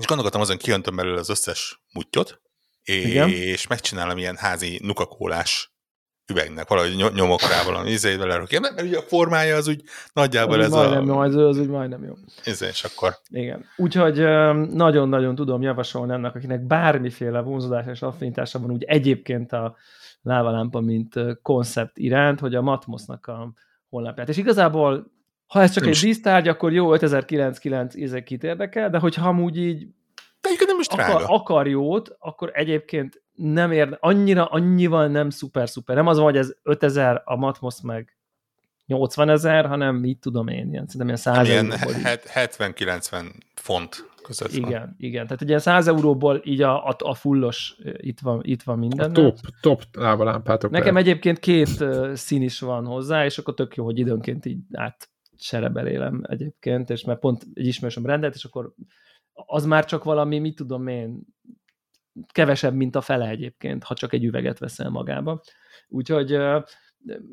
és 0.00 0.06
gondolkodtam 0.06 0.40
azon, 0.40 0.56
kijöntöm 0.56 0.96
belőle 0.96 1.18
az 1.18 1.28
összes 1.30 1.82
muttyot, 1.92 2.40
Igen. 2.82 3.28
és 3.28 3.66
megcsinálom 3.66 4.18
ilyen 4.18 4.36
házi 4.36 4.80
nukakólás 4.82 5.72
üvegnek, 6.30 6.68
valahogy 6.68 6.96
ny- 6.96 7.14
nyomok 7.14 7.40
rá 7.40 7.62
valami 7.64 7.90
izével 7.90 8.26
lerakja, 8.26 8.60
mert 8.60 8.82
ugye 8.82 8.98
a 8.98 9.02
formája 9.02 9.56
az 9.56 9.68
úgy 9.68 9.82
nagyjából 10.12 10.58
az 10.60 10.64
ez 10.64 10.70
majdnem, 10.70 11.10
a... 11.10 11.22
az, 11.22 11.34
az 11.34 11.58
úgy 11.58 11.68
majdnem 11.68 12.04
jó. 12.04 12.12
Ez, 12.44 12.62
és 12.62 12.84
akkor 12.84 13.18
Igen. 13.28 13.64
Úgyhogy 13.76 14.18
nagyon-nagyon 14.72 15.34
tudom 15.34 15.62
javasolni 15.62 16.12
annak, 16.12 16.34
akinek 16.34 16.60
bármiféle 16.60 17.40
vonzódása 17.40 17.90
és 17.90 18.02
affinitása 18.02 18.58
van 18.58 18.70
úgy 18.70 18.84
egyébként 18.84 19.52
a 19.52 19.76
lávalámpa, 20.22 20.80
mint 20.80 21.14
koncept 21.42 21.98
iránt, 21.98 22.40
hogy 22.40 22.54
a 22.54 22.62
Matmosnak 22.62 23.26
a 23.26 23.52
honlapját. 23.88 24.28
És 24.28 24.36
igazából, 24.36 25.10
ha 25.46 25.62
ez 25.62 25.70
csak 25.70 25.82
Nem 25.82 25.92
egy 25.92 25.98
dísztárgy, 25.98 26.48
akkor 26.48 26.72
jó, 26.72 26.92
5099 26.92 27.94
ezek 27.94 28.24
kit 28.24 28.44
érdekel, 28.44 28.90
de 28.90 28.98
hogyha 28.98 29.28
amúgy 29.28 29.56
így 29.58 29.86
de 30.40 30.64
nem 30.66 30.80
is 30.80 30.86
drága. 30.86 31.14
akar, 31.14 31.24
akar 31.26 31.68
jót, 31.68 32.16
akkor 32.18 32.50
egyébként 32.54 33.22
nem 33.38 33.72
érde, 33.72 33.96
annyira, 34.00 34.44
annyival 34.44 35.08
nem 35.08 35.30
szuper-szuper. 35.30 35.96
Nem 35.96 36.06
az 36.06 36.16
van, 36.16 36.24
hogy 36.26 36.36
ez 36.36 36.54
5000 36.62 37.22
a 37.24 37.36
Matmos 37.36 37.80
meg 37.82 38.16
80 38.86 39.28
ezer, 39.28 39.66
hanem 39.66 39.96
mit 39.96 40.18
tudom 40.20 40.48
én, 40.48 40.70
ilyen, 40.70 40.86
szerintem 40.86 41.06
ilyen 41.06 41.16
100 41.16 41.48
Ilyen 41.48 41.72
euróból 41.72 41.94
így. 41.94 42.02
he- 42.02 42.30
70-90 42.34 43.32
font 43.54 44.08
között 44.22 44.52
van. 44.52 44.70
Igen, 44.70 44.94
igen. 44.98 45.26
Tehát 45.26 45.42
ugye 45.42 45.58
100 45.58 45.88
euróból 45.88 46.40
így 46.44 46.62
a, 46.62 46.88
a, 46.88 46.96
a 46.98 47.14
fullos 47.14 47.76
itt 47.96 48.20
van, 48.20 48.40
itt 48.42 48.62
van 48.62 48.78
minden. 48.78 49.10
A 49.10 49.12
top, 49.12 49.38
top 49.60 49.82
lávalámpátok. 49.92 50.70
Nekem 50.70 50.94
lehet. 50.94 51.08
egyébként 51.08 51.38
két 51.38 51.84
szín 52.14 52.42
is 52.42 52.60
van 52.60 52.86
hozzá, 52.86 53.24
és 53.24 53.38
akkor 53.38 53.54
tök 53.54 53.74
jó, 53.74 53.84
hogy 53.84 53.98
időnként 53.98 54.46
így 54.46 54.58
át 54.72 55.10
serebelélem 55.36 56.22
egyébként, 56.28 56.90
és 56.90 57.04
mert 57.04 57.20
pont 57.20 57.46
egy 57.54 57.66
ismerősöm 57.66 58.06
rendelt, 58.06 58.34
és 58.34 58.44
akkor 58.44 58.74
az 59.32 59.64
már 59.64 59.84
csak 59.84 60.04
valami, 60.04 60.38
mit 60.38 60.56
tudom 60.56 60.86
én, 60.86 61.22
kevesebb, 62.26 62.74
mint 62.74 62.96
a 62.96 63.00
fele 63.00 63.28
egyébként, 63.28 63.84
ha 63.84 63.94
csak 63.94 64.12
egy 64.12 64.24
üveget 64.24 64.58
veszel 64.58 64.90
magába. 64.90 65.40
Úgyhogy, 65.88 66.38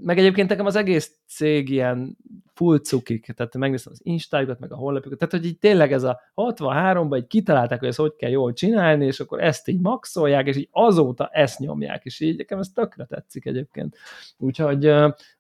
meg 0.01 0.17
egyébként 0.17 0.49
nekem 0.49 0.65
az 0.65 0.75
egész 0.75 1.15
cég 1.27 1.69
ilyen 1.69 2.17
full 2.53 2.79
cukik, 2.79 3.25
tehát 3.35 3.57
megnéztem 3.57 3.91
az 3.95 4.01
instájukat, 4.03 4.59
meg 4.59 4.71
a 4.71 4.75
honlapjukat, 4.75 5.19
tehát 5.19 5.33
hogy 5.33 5.45
így 5.45 5.59
tényleg 5.59 5.91
ez 5.91 6.03
a 6.03 6.19
63-ban 6.35 7.17
így 7.17 7.27
kitalálták, 7.27 7.79
hogy 7.79 7.87
ezt 7.87 7.97
hogy 7.97 8.15
kell 8.15 8.29
jól 8.29 8.53
csinálni, 8.53 9.05
és 9.05 9.19
akkor 9.19 9.43
ezt 9.43 9.67
így 9.67 9.79
maxolják, 9.79 10.47
és 10.47 10.55
így 10.55 10.69
azóta 10.71 11.29
ezt 11.31 11.59
nyomják, 11.59 12.05
és 12.05 12.19
így 12.19 12.37
nekem 12.37 12.59
ez 12.59 12.69
tökre 12.69 13.05
tetszik 13.05 13.45
egyébként. 13.45 13.97
Úgyhogy 14.37 14.91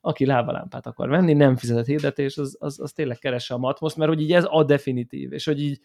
aki 0.01 0.25
lávalámpát 0.25 0.87
akar 0.87 1.09
venni, 1.09 1.33
nem 1.33 1.55
fizetett 1.55 1.85
hirdetés, 1.85 2.37
az, 2.37 2.57
az, 2.59 2.79
az 2.79 2.91
tényleg 2.91 3.17
keresse 3.17 3.53
a 3.53 3.57
matmos, 3.57 3.95
mert 3.95 4.09
hogy 4.09 4.21
így 4.21 4.33
ez 4.33 4.45
a 4.49 4.63
definitív, 4.63 5.33
és 5.33 5.45
hogy 5.45 5.61
így 5.61 5.79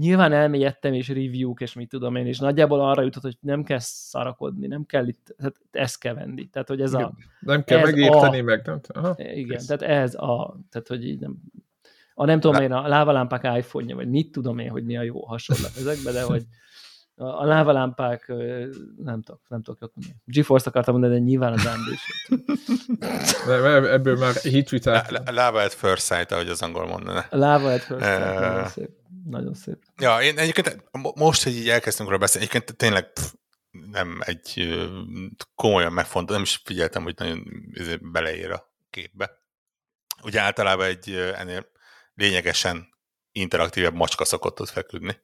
nyilván 0.00 0.32
elmélyedtem, 0.32 0.92
és 0.92 1.08
review 1.08 1.54
és 1.58 1.72
mit 1.74 1.88
tudom 1.88 2.16
én, 2.16 2.26
és 2.26 2.38
nagyjából 2.38 2.80
arra 2.80 3.02
jutott, 3.02 3.22
hogy 3.22 3.36
nem 3.40 3.62
kell 3.62 3.78
szarakodni, 3.80 4.66
nem 4.66 4.84
kell 4.86 5.06
itt, 5.06 5.34
tehát 5.36 5.54
ezt 5.70 5.98
kell 5.98 6.14
venni. 6.14 6.48
Tehát, 6.48 6.68
hogy 6.68 6.80
ez 6.80 6.94
a, 6.94 7.12
Nem 7.40 7.64
kell 7.64 7.80
megérteni, 7.82 8.38
a- 8.40 8.42
meg 8.42 8.66
nem. 8.66 8.80
Aha, 8.88 9.14
igen, 9.18 9.56
kész. 9.56 9.66
tehát 9.66 9.82
ez 9.82 10.14
a, 10.14 10.58
tehát 10.70 10.88
hogy 10.88 11.06
így 11.06 11.18
nem, 11.20 11.36
a 12.14 12.24
nem 12.24 12.40
tudom 12.40 12.62
én, 12.62 12.72
a 12.72 12.88
lávalámpák 12.88 13.56
iPhone-ja, 13.58 13.96
vagy 13.96 14.08
mit 14.08 14.32
tudom 14.32 14.58
én, 14.58 14.70
hogy 14.70 14.84
mi 14.84 14.96
a 14.96 15.02
jó 15.02 15.26
hasonlat 15.26 15.76
ezekbe, 15.76 16.12
de 16.12 16.22
hogy 16.22 16.42
a, 17.14 17.24
a 17.24 17.44
lávalámpák, 17.44 18.26
nem 18.96 19.22
tudok, 19.22 19.40
nem 19.48 19.62
tudok 19.62 19.80
jót 19.80 19.92
mondani. 19.94 20.16
GeForce-t 20.24 20.66
akartam 20.68 20.94
mondani, 20.94 21.14
de 21.18 21.24
nyilván 21.24 21.52
az 21.52 21.66
AMD 21.66 21.92
is. 21.92 22.28
De 23.46 23.92
ebből 23.92 24.16
már. 24.18 24.34
Lá- 25.10 25.30
Lava 25.30 25.62
at 25.62 25.72
first 25.72 26.04
sight, 26.04 26.32
ahogy 26.32 26.48
az 26.48 26.62
angol 26.62 26.86
mondaná. 26.86 27.26
A 27.30 27.36
Lava 27.36 27.72
at 27.72 27.80
First 27.80 28.04
Sight, 28.04 28.40
nagyon 28.40 28.66
szép. 28.66 28.90
Nagyon 29.30 29.54
szép. 29.54 29.82
Ja, 29.96 30.20
én 30.22 30.38
egyébként 30.38 30.88
mo- 30.92 31.16
most, 31.16 31.42
hogy 31.42 31.56
így 31.56 31.68
elkezdtünk 31.68 32.08
róla 32.08 32.20
beszélni, 32.20 32.48
egyébként 32.48 32.76
tényleg 32.78 33.12
pff, 33.12 33.32
nem 33.70 34.20
egy 34.24 34.78
komolyan 35.54 35.92
megfontolt, 35.92 36.32
nem 36.32 36.42
is 36.42 36.60
figyeltem, 36.64 37.02
hogy 37.02 37.14
nagyon 37.16 37.44
izé 37.72 37.96
beleér 37.96 38.50
a 38.50 38.72
képbe. 38.90 39.42
Ugye 40.22 40.40
általában 40.40 40.86
egy 40.86 41.10
ennél 41.14 41.70
lényegesen 42.14 42.88
interaktívebb 43.32 43.94
macska 43.94 44.24
szokott 44.24 44.60
ott 44.60 44.68
feküdni. 44.68 45.20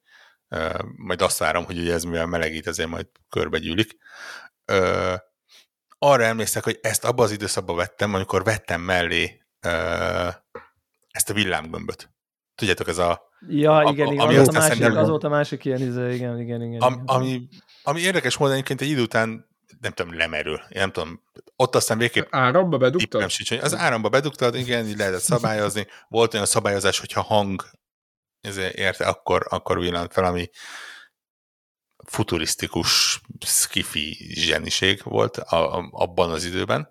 Majd 0.96 1.22
azt 1.22 1.38
várom, 1.38 1.64
hogy 1.64 1.78
ugye 1.78 1.92
ez 1.92 2.02
mivel 2.02 2.26
melegít, 2.26 2.66
ezért 2.66 2.88
majd 2.88 3.06
körbegyűlik. 3.28 3.96
Arra 5.98 6.25
emlékszek, 6.25 6.64
hogy 6.64 6.78
ezt 6.82 7.04
abban 7.04 7.25
az 7.25 7.30
időszakban 7.30 7.76
vettem, 7.76 8.14
amikor 8.14 8.44
vettem 8.44 8.80
mellé 8.80 9.42
ezt 11.10 11.30
a 11.30 11.34
villámgömböt. 11.34 12.10
Tudjátok, 12.54 12.88
ez 12.88 12.98
a 12.98 13.25
Ja, 13.49 13.76
A- 13.76 13.90
igen, 13.90 14.12
igen. 14.12 14.25
ami 14.26 14.37
Az, 14.37 14.49
a 14.49 14.52
másik, 14.52 14.85
az 14.85 15.09
volt 15.09 15.25
a 15.25 15.28
másik 15.28 15.64
ilyen, 15.64 15.81
izé, 15.81 16.14
igen, 16.14 16.40
igen, 16.40 16.62
igen. 16.62 16.81
Am, 16.81 16.93
igen. 16.93 17.05
ami, 17.07 17.49
ami 17.83 18.00
érdekes 18.00 18.37
módon 18.37 18.55
egyébként 18.55 18.81
egy 18.81 18.88
idő 18.88 19.02
után, 19.02 19.49
nem 19.81 19.93
tudom, 19.93 20.16
lemerül. 20.16 20.55
Én 20.55 20.81
nem 20.81 20.93
tudom, 20.93 21.23
ott 21.57 21.75
aztán 21.75 21.99
végképp 21.99 22.26
Áramba 22.31 22.78
bedugtad? 22.78 23.21
nem 23.21 23.28
sincs. 23.28 23.62
Az 23.62 23.75
áramba 23.75 24.09
bedugtad, 24.09 24.55
igen, 24.55 24.87
így 24.87 24.97
lehetett 24.97 25.21
szabályozni. 25.21 25.87
Volt 26.09 26.35
olyan 26.35 26.47
szabályozás, 26.47 26.99
hogyha 26.99 27.21
hang 27.21 27.64
ezért 28.40 28.75
érte, 28.75 29.07
akkor, 29.07 29.47
akkor 29.49 29.78
villant 29.78 30.12
fel, 30.12 30.25
ami 30.25 30.50
futurisztikus 32.07 33.21
skifi 33.47 34.31
zseniség 34.35 35.00
volt 35.05 35.37
a, 35.37 35.76
a, 35.76 35.88
abban 35.90 36.31
az 36.31 36.45
időben. 36.45 36.88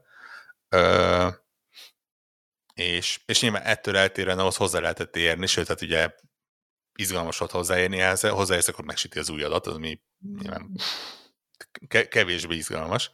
Ö, 0.70 1.28
és, 2.74 3.20
és 3.26 3.42
nyilván 3.42 3.62
ettől 3.62 3.98
eltérően 3.98 4.40
ahhoz 4.40 4.56
hozzá 4.56 4.80
lehetett 4.80 5.16
érni, 5.16 5.46
sőt, 5.46 5.68
hát 5.68 5.82
ugye 5.82 6.10
izgalmas 6.96 7.38
volt 7.38 7.52
hozzáérni 7.52 8.00
ehhez, 8.00 8.22
hozzáérsz, 8.22 8.68
akkor 8.68 8.86
megsüti 8.86 9.20
az 9.20 9.30
ujjadat, 9.30 9.68
az 9.68 9.76
ami 9.76 10.02
nyilván 10.40 10.70
ke- 11.88 12.08
kevésbé 12.08 12.56
izgalmas. 12.56 13.12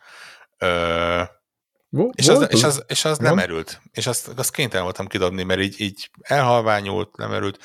Ö, 0.57 1.23
Volt, 1.89 2.15
és 2.15 2.27
az, 2.27 2.47
és 2.49 2.63
az, 2.63 2.83
és 2.87 3.05
az 3.05 3.17
Mond. 3.17 3.29
lemerült. 3.29 3.81
És 3.91 4.07
azt, 4.07 4.27
azt 4.27 4.51
kénytelen 4.51 4.83
voltam 4.83 5.07
kidobni, 5.07 5.43
mert 5.43 5.61
így, 5.61 5.81
így 5.81 6.09
elhalványult, 6.21 7.17
lemerült. 7.17 7.59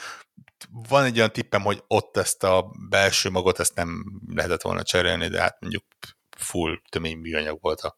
Van 0.89 1.05
egy 1.05 1.17
olyan 1.17 1.33
tippem, 1.33 1.63
hogy 1.63 1.85
ott 1.87 2.17
ezt 2.17 2.43
a 2.43 2.71
belső 2.89 3.31
magot, 3.31 3.59
ezt 3.61 3.75
nem 3.75 4.05
lehetett 4.35 4.63
volna 4.63 4.83
cserélni, 4.83 5.29
de 5.29 5.41
hát 5.41 5.61
mondjuk 5.61 5.85
full 6.39 6.81
tömény 6.89 7.17
műanyag 7.19 7.59
volt 7.61 7.81
a 7.81 7.97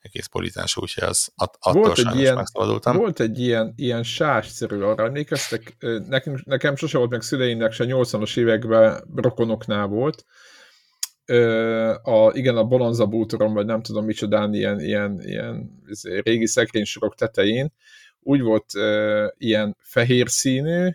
egész 0.00 0.26
politáns, 0.26 0.76
úgyhogy 0.76 1.08
az, 1.08 1.28
att, 1.36 1.56
attól 1.60 1.82
Volt 1.82 1.98
egy 1.98 2.18
ilyen- 2.18 2.34
megszabadultam. 2.34 2.96
Volt 2.96 3.20
egy 3.20 3.38
ilyen, 3.40 3.72
ilyen 3.76 4.02
sásszerű 4.02 4.80
arra, 4.80 5.04
emlékeztek? 5.04 5.76
Ö, 5.78 5.98
Nekem, 6.44 6.76
sose 6.76 6.98
volt 6.98 7.10
meg 7.10 7.22
szüleimnek 7.22 7.72
se 7.72 7.84
80-as 7.86 8.36
években 8.38 9.04
rokonoknál 9.16 9.86
volt. 9.86 10.24
A, 12.02 12.30
igen, 12.32 12.56
a 12.56 12.64
Bonanza 12.64 13.06
bútoron, 13.06 13.52
vagy 13.54 13.66
nem 13.66 13.82
tudom 13.82 14.04
micsodán, 14.04 14.54
ilyen, 14.54 14.80
ilyen, 14.80 15.20
ilyen 15.22 15.82
izé, 15.86 16.18
régi 16.24 16.46
szekrénysorok 16.46 17.14
tetején, 17.14 17.72
úgy 18.20 18.40
volt 18.40 18.74
ö, 18.74 19.26
ilyen 19.38 19.76
fehér 19.80 20.28
színű, 20.28 20.88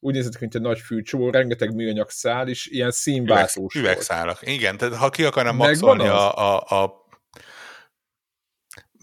úgy 0.00 0.14
nézett 0.14 0.40
mint 0.40 0.54
egy 0.54 0.60
nagy 0.60 0.78
fűcsó, 0.78 1.30
rengeteg 1.30 1.74
műanyag 1.74 2.10
szál, 2.10 2.48
és 2.48 2.66
ilyen 2.66 2.80
Üveg, 2.86 2.94
színváltós 2.98 3.54
volt. 3.54 3.74
üvegszálak. 3.74 4.38
Igen, 4.42 4.76
tehát 4.76 4.94
ha 4.94 5.10
ki 5.10 5.24
akarnám 5.24 5.56
maxolni 5.56 6.06
a, 6.06 6.36
a, 6.54 6.82
a 6.82 7.05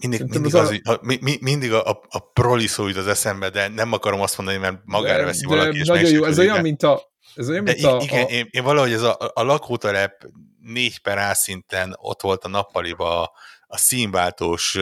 mindig, 0.00 0.18
Szerintem 0.18 0.42
mindig, 0.42 0.60
az 0.60 0.68
az, 0.70 0.80
a- 0.84 0.92
a, 0.92 0.98
mi, 1.02 1.18
mi, 1.20 1.38
mindig 1.40 1.72
a, 1.72 1.90
a, 1.90 2.00
a 2.08 2.18
proli 2.18 2.66
szó 2.66 2.86
jut 2.86 2.96
az 2.96 3.06
eszembe, 3.06 3.50
de 3.50 3.68
nem 3.68 3.92
akarom 3.92 4.20
azt 4.20 4.36
mondani, 4.36 4.58
mert 4.58 4.76
magára 4.84 5.18
De- 5.18 5.24
veszi 5.24 5.46
de 5.46 5.54
valaki, 5.56 5.78
és 5.78 5.86
Nagyon 5.86 6.10
jó, 6.10 6.24
ez 6.24 6.38
olyan, 6.38 6.54
de- 6.54 6.62
mint 6.62 6.82
a, 6.82 7.02
ez 7.34 7.48
olyan, 7.48 7.64
De 7.64 7.72
mint 7.72 7.84
a, 7.84 8.00
igen, 8.02 8.24
a, 8.24 8.28
én, 8.28 8.48
én 8.50 8.62
valahogy 8.62 8.92
ez 8.92 9.02
a, 9.02 9.16
a 9.34 9.42
lakótelep 9.42 10.26
négy 10.60 10.98
per 10.98 11.18
A 11.18 11.34
szinten 11.34 11.96
ott 12.00 12.20
volt 12.20 12.44
a 12.44 12.48
nappaliba 12.48 13.22
a, 13.22 13.32
a 13.66 13.76
színváltós 13.76 14.74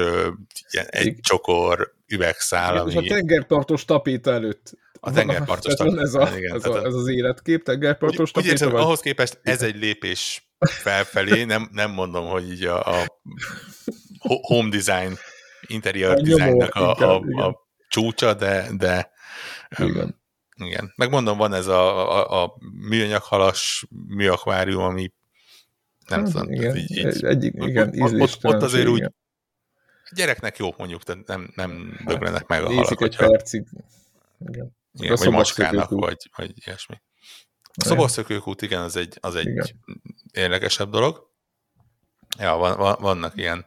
ilyen 0.70 0.86
egy 0.86 1.06
Igen. 1.06 1.20
csokor 1.20 1.94
üvegszál, 2.06 2.76
ami... 2.76 2.90
És 2.90 2.96
a 2.96 3.02
tengerpartos 3.14 3.84
tapéta 3.84 4.32
előtt. 4.32 4.72
A 5.00 5.12
tengerpartos 5.12 5.74
tapéta. 5.74 6.00
Ez, 6.00 6.14
a, 6.14 6.30
igen, 6.36 6.54
ez, 6.54 6.64
a, 6.66 6.84
ez 6.84 6.94
az 6.94 7.08
életkép, 7.08 7.62
tengerpartos 7.62 8.18
úgy, 8.34 8.44
tapéta. 8.44 8.66
Úgy 8.66 8.74
ahhoz 8.74 9.00
képest 9.00 9.38
ez 9.42 9.62
egy 9.62 9.76
lépés 9.76 10.50
felfelé, 10.58 11.44
nem, 11.44 11.68
nem 11.72 11.90
mondom, 11.90 12.26
hogy 12.26 12.52
így 12.52 12.64
a, 12.64 12.86
a 12.86 13.04
home 14.22 14.68
design, 14.68 15.12
interior 15.66 16.20
designnak 16.20 16.74
a, 16.74 16.94
a, 16.94 17.20
a, 17.20 17.46
a 17.46 17.68
csúcsa, 17.88 18.34
de, 18.34 18.68
de 18.76 19.10
igen. 19.78 20.20
igen. 20.56 20.92
Megmondom, 20.96 21.38
van 21.38 21.52
ez 21.52 21.66
a, 21.66 22.10
a, 22.10 22.42
a 22.42 22.56
műanyaghalas 22.88 23.86
műakvárium, 24.06 24.82
ami 24.82 25.12
nem 26.06 26.24
hát, 26.24 26.32
tudom, 26.32 26.52
igen, 26.52 26.76
így, 26.76 26.96
így, 26.96 27.24
egy, 27.24 27.44
igen, 27.44 28.00
ott, 28.00 28.20
ott, 28.20 28.38
ott 28.42 28.62
azért 28.62 28.88
úgy 28.88 28.96
igen. 28.96 29.14
gyereknek 30.14 30.56
jó 30.56 30.74
mondjuk, 30.76 31.02
tehát 31.02 31.26
nem, 31.26 31.52
nem 31.54 31.94
hát, 31.96 32.06
döglenek 32.06 32.46
meg 32.46 32.62
a 32.62 32.66
halak. 32.66 33.02
egy 33.02 33.16
percig. 33.16 33.66
Igen. 34.38 34.76
igen 34.92 35.16
vagy 35.16 35.30
macskának, 35.30 35.90
vagy, 35.90 36.30
vagy 36.36 36.52
ilyesmi. 36.66 37.00
A 37.74 37.84
szoborszökőkút, 37.84 38.62
igen, 38.62 38.82
az 38.82 38.96
egy, 38.96 39.18
az 39.20 39.34
egy 39.34 39.46
igen. 39.46 39.66
érdekesebb 40.32 40.90
dolog. 40.90 41.30
Ja, 42.38 42.56
van, 42.56 42.76
van, 42.76 42.96
vannak 43.00 43.36
ilyen 43.36 43.66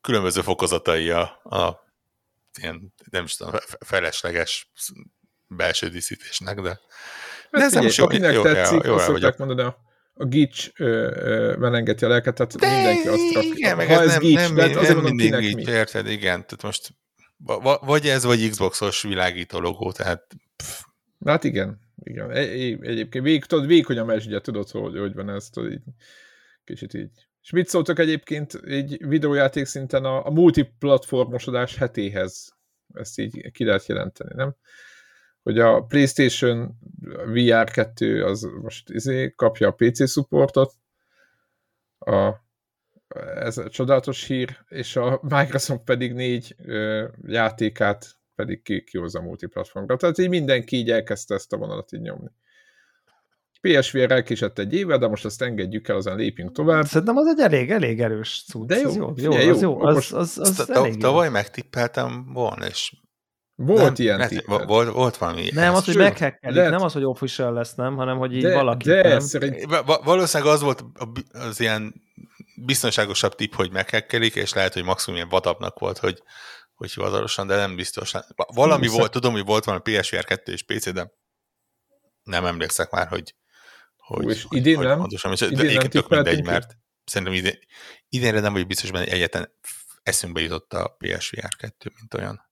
különböző 0.00 0.40
fokozatai 0.40 1.10
a, 1.10 1.22
a 1.44 1.88
ilyen, 2.58 2.94
nem 3.10 3.24
is 3.24 3.36
tudom, 3.36 3.52
felesleges 3.80 4.70
belső 5.46 5.88
díszítésnek, 5.88 6.60
de, 6.60 6.80
de 7.50 7.60
ez 7.60 7.72
nem 7.72 7.86
is 7.86 7.96
jó, 7.96 8.04
akinek 8.04 8.32
jó, 8.32 8.42
tetszik, 8.42 8.82
jó, 8.82 8.90
jó, 8.90 8.94
azt 8.94 9.06
szokták 9.06 9.36
mondani, 9.36 9.62
a, 9.62 9.76
a 10.14 10.24
gics 10.24 10.72
melengeti 11.58 12.04
a 12.04 12.08
lelket, 12.08 12.34
tehát 12.34 12.56
de 12.56 12.74
mindenki 12.74 13.08
azt 13.08 13.34
rak. 13.34 13.44
Igen, 13.44 13.76
meg 13.76 13.86
ha 13.86 14.02
ez, 14.02 14.08
nem, 14.08 14.20
gics, 14.20 14.34
nem, 14.34 14.54
de 14.54 14.62
hát 14.62 14.76
azért 14.76 14.94
nem 14.94 15.14
mindig 15.14 15.34
gics, 15.34 15.54
mi. 15.54 15.62
érted, 15.62 16.06
igen, 16.06 16.46
tehát 16.46 16.62
most 16.62 16.94
vagy 17.80 18.06
ez, 18.06 18.24
vagy 18.24 18.50
Xboxos 18.50 19.02
világító 19.02 19.58
logó, 19.58 19.92
tehát 19.92 20.26
pff. 20.56 20.82
Hát 21.24 21.44
igen, 21.44 21.80
igen. 22.02 22.30
Egy, 22.30 22.78
egyébként 22.82 23.24
végig, 23.24 23.44
tudod, 23.44 23.66
végig, 23.66 23.98
a 23.98 24.04
mesdje, 24.04 24.40
tudod, 24.40 24.70
hogy, 24.70 24.98
hogy 24.98 25.14
van 25.14 25.30
ez, 25.30 25.48
tudod, 25.48 25.72
így, 25.72 25.82
kicsit 26.64 26.94
így. 26.94 27.29
És 27.42 27.50
mit 27.50 27.68
szóltak 27.68 27.98
egyébként 27.98 28.54
egy 28.54 29.06
videójáték 29.06 29.64
szinten 29.64 30.04
a, 30.04 30.26
a 30.26 30.30
multiplatformosodás 30.30 31.76
hetéhez? 31.76 32.56
Ezt 32.94 33.18
így 33.18 33.50
ki 33.50 33.64
lehet 33.64 33.86
jelenteni, 33.86 34.34
nem? 34.34 34.56
Hogy 35.42 35.58
a 35.58 35.80
PlayStation 35.80 36.78
VR 37.26 37.70
2 37.70 38.24
az 38.24 38.42
most 38.62 38.90
izé 38.90 39.32
kapja 39.36 39.68
a 39.68 39.72
PC 39.72 40.10
supportot, 40.10 40.72
a, 41.98 42.34
ez 43.34 43.58
a 43.58 43.68
csodálatos 43.68 44.26
hír, 44.26 44.58
és 44.68 44.96
a 44.96 45.20
Microsoft 45.22 45.84
pedig 45.84 46.12
négy 46.12 46.54
ö, 46.64 47.08
játékát 47.26 48.18
pedig 48.34 48.62
ki, 48.62 48.84
kihozza 48.84 49.20
multiplatformra. 49.20 49.96
Tehát 49.96 50.18
így 50.18 50.28
mindenki 50.28 50.76
így 50.76 50.90
elkezdte 50.90 51.34
ezt 51.34 51.52
a 51.52 51.56
vonalat 51.56 51.92
így 51.92 52.00
nyomni. 52.00 52.30
PSVR 53.60 54.10
elkésett 54.12 54.58
egy 54.58 54.72
éve, 54.72 54.98
de 54.98 55.08
most 55.08 55.24
azt 55.24 55.42
engedjük 55.42 55.88
el, 55.88 55.96
azon 55.96 56.16
lépjünk 56.16 56.52
tovább. 56.52 56.84
Szerintem 56.84 57.16
az 57.16 57.26
egy 57.26 57.40
elég, 57.40 57.70
elég 57.70 58.00
erős 58.00 58.44
cucc. 58.48 58.66
De 58.66 58.76
jó, 58.76 58.90
jó, 58.90 59.12
jó, 59.16 59.32
jó, 59.32 59.50
az 59.50 59.60
jó. 59.60 59.80
Az, 59.80 60.12
az, 60.12 60.38
az, 60.38 60.58
az 60.60 60.70
elég 60.70 60.96
Tavaly 60.96 61.28
megtippeltem 61.28 62.32
volna, 62.32 62.66
és 62.66 62.92
volt 63.54 63.82
nem, 63.82 63.94
ilyen 63.96 64.18
lehet, 64.18 64.44
volt, 64.66 64.90
volt 64.90 65.16
valami. 65.16 65.50
Nem 65.52 65.74
az, 65.74 65.84
hogy 65.84 65.96
meghekkelik, 65.96 66.70
nem 66.70 66.82
az, 66.82 66.92
hogy 66.92 67.04
official 67.04 67.52
lesz, 67.52 67.74
nem, 67.74 67.96
hanem 67.96 68.18
hogy 68.18 68.34
így 68.36 68.42
de, 68.42 68.54
valaki. 68.54 68.88
De 68.88 69.08
nem. 69.08 69.20
Szerint... 69.20 69.66
Valószínűleg 70.04 70.52
az 70.52 70.60
volt 70.60 70.84
az 71.30 71.60
ilyen 71.60 71.94
biztonságosabb 72.64 73.34
tipp, 73.34 73.54
hogy 73.54 73.70
meghekkelik, 73.70 74.34
és 74.34 74.52
lehet, 74.52 74.72
hogy 74.72 74.84
maximum 74.84 75.16
ilyen 75.16 75.28
vadapnak 75.28 75.78
volt, 75.78 75.98
hogy, 75.98 76.22
hogy 76.74 76.92
hivatalosan, 76.92 77.46
de 77.46 77.56
nem 77.56 77.76
biztos. 77.76 78.12
Valami 78.54 78.86
nem 78.86 78.96
volt, 78.96 79.10
tudom, 79.10 79.32
hogy 79.32 79.44
volt 79.44 79.64
valami 79.64 79.82
PSVR 79.82 80.24
2 80.24 80.52
és 80.52 80.62
PC, 80.62 80.92
de 80.92 81.12
nem 82.22 82.44
emlékszek 82.44 82.90
már, 82.90 83.08
hogy, 83.08 83.34
hogy, 84.16 84.30
és 84.30 84.42
hogy, 84.42 84.58
idén 84.58 84.76
hogy 84.76 84.86
nem? 84.86 84.98
Pontosan, 84.98 85.32
és 85.32 85.40
idén 85.40 85.76
nem 85.76 85.88
tök 85.88 86.08
mindegy, 86.08 86.44
mert 86.44 86.76
szerintem 87.04 87.36
idén, 87.36 87.58
idénre 88.08 88.40
nem 88.40 88.52
vagy 88.52 88.66
biztos 88.66 88.90
benne, 88.90 89.04
hogy 89.04 89.12
egyetlen 89.12 89.52
eszünkbe 90.02 90.40
jutott 90.40 90.72
a 90.72 90.96
PSVR 90.98 91.56
2, 91.56 91.92
mint 91.98 92.14
olyan. 92.14 92.48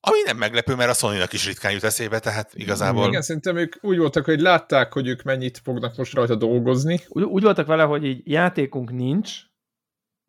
Ami 0.00 0.18
nem 0.24 0.36
meglepő, 0.36 0.74
mert 0.74 0.90
a 0.90 0.94
sony 0.94 1.22
is 1.30 1.46
ritkán 1.46 1.72
jut 1.72 1.84
eszébe, 1.84 2.18
tehát 2.18 2.54
igazából... 2.54 3.06
Igen, 3.06 3.22
szerintem 3.22 3.56
ők 3.56 3.74
úgy 3.80 3.98
voltak, 3.98 4.24
hogy 4.24 4.40
látták, 4.40 4.92
hogy 4.92 5.06
ők 5.06 5.22
mennyit 5.22 5.58
fognak 5.58 5.96
most 5.96 6.14
rajta 6.14 6.34
dolgozni. 6.34 7.00
Úgy, 7.08 7.22
úgy 7.22 7.42
voltak 7.42 7.66
vele, 7.66 7.82
hogy 7.82 8.04
így 8.04 8.30
játékunk 8.30 8.90
nincs 8.90 9.40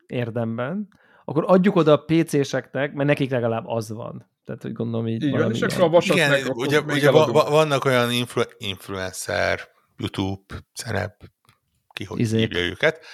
érdemben, 0.06 0.88
akkor 1.26 1.44
adjuk 1.48 1.76
oda 1.76 1.92
a 1.92 2.06
PC-seknek, 2.06 2.94
mert 2.94 3.08
nekik 3.08 3.32
legalább 3.32 3.68
az 3.68 3.90
van. 3.90 4.30
Tehát, 4.46 4.62
hogy 4.62 4.74
gondolom 4.74 5.08
így... 5.08 5.24
Igen, 5.24 5.52
és 5.52 5.62
akkor 5.62 5.82
a 5.82 5.90
vasat 5.90 6.16
Igen, 6.16 6.30
meg, 6.30 6.56
ugye, 6.56 6.82
ugye 6.82 7.12
va, 7.12 7.50
vannak 7.50 7.86
olyan 7.86 8.12
influ, 8.12 8.42
influencer, 8.58 9.60
YouTube, 9.98 10.56
szerep, 10.74 11.24
ki 11.94 12.04
hogy 12.04 12.20
Izék. 12.20 12.40
hívja 12.40 12.64
őket, 12.64 13.06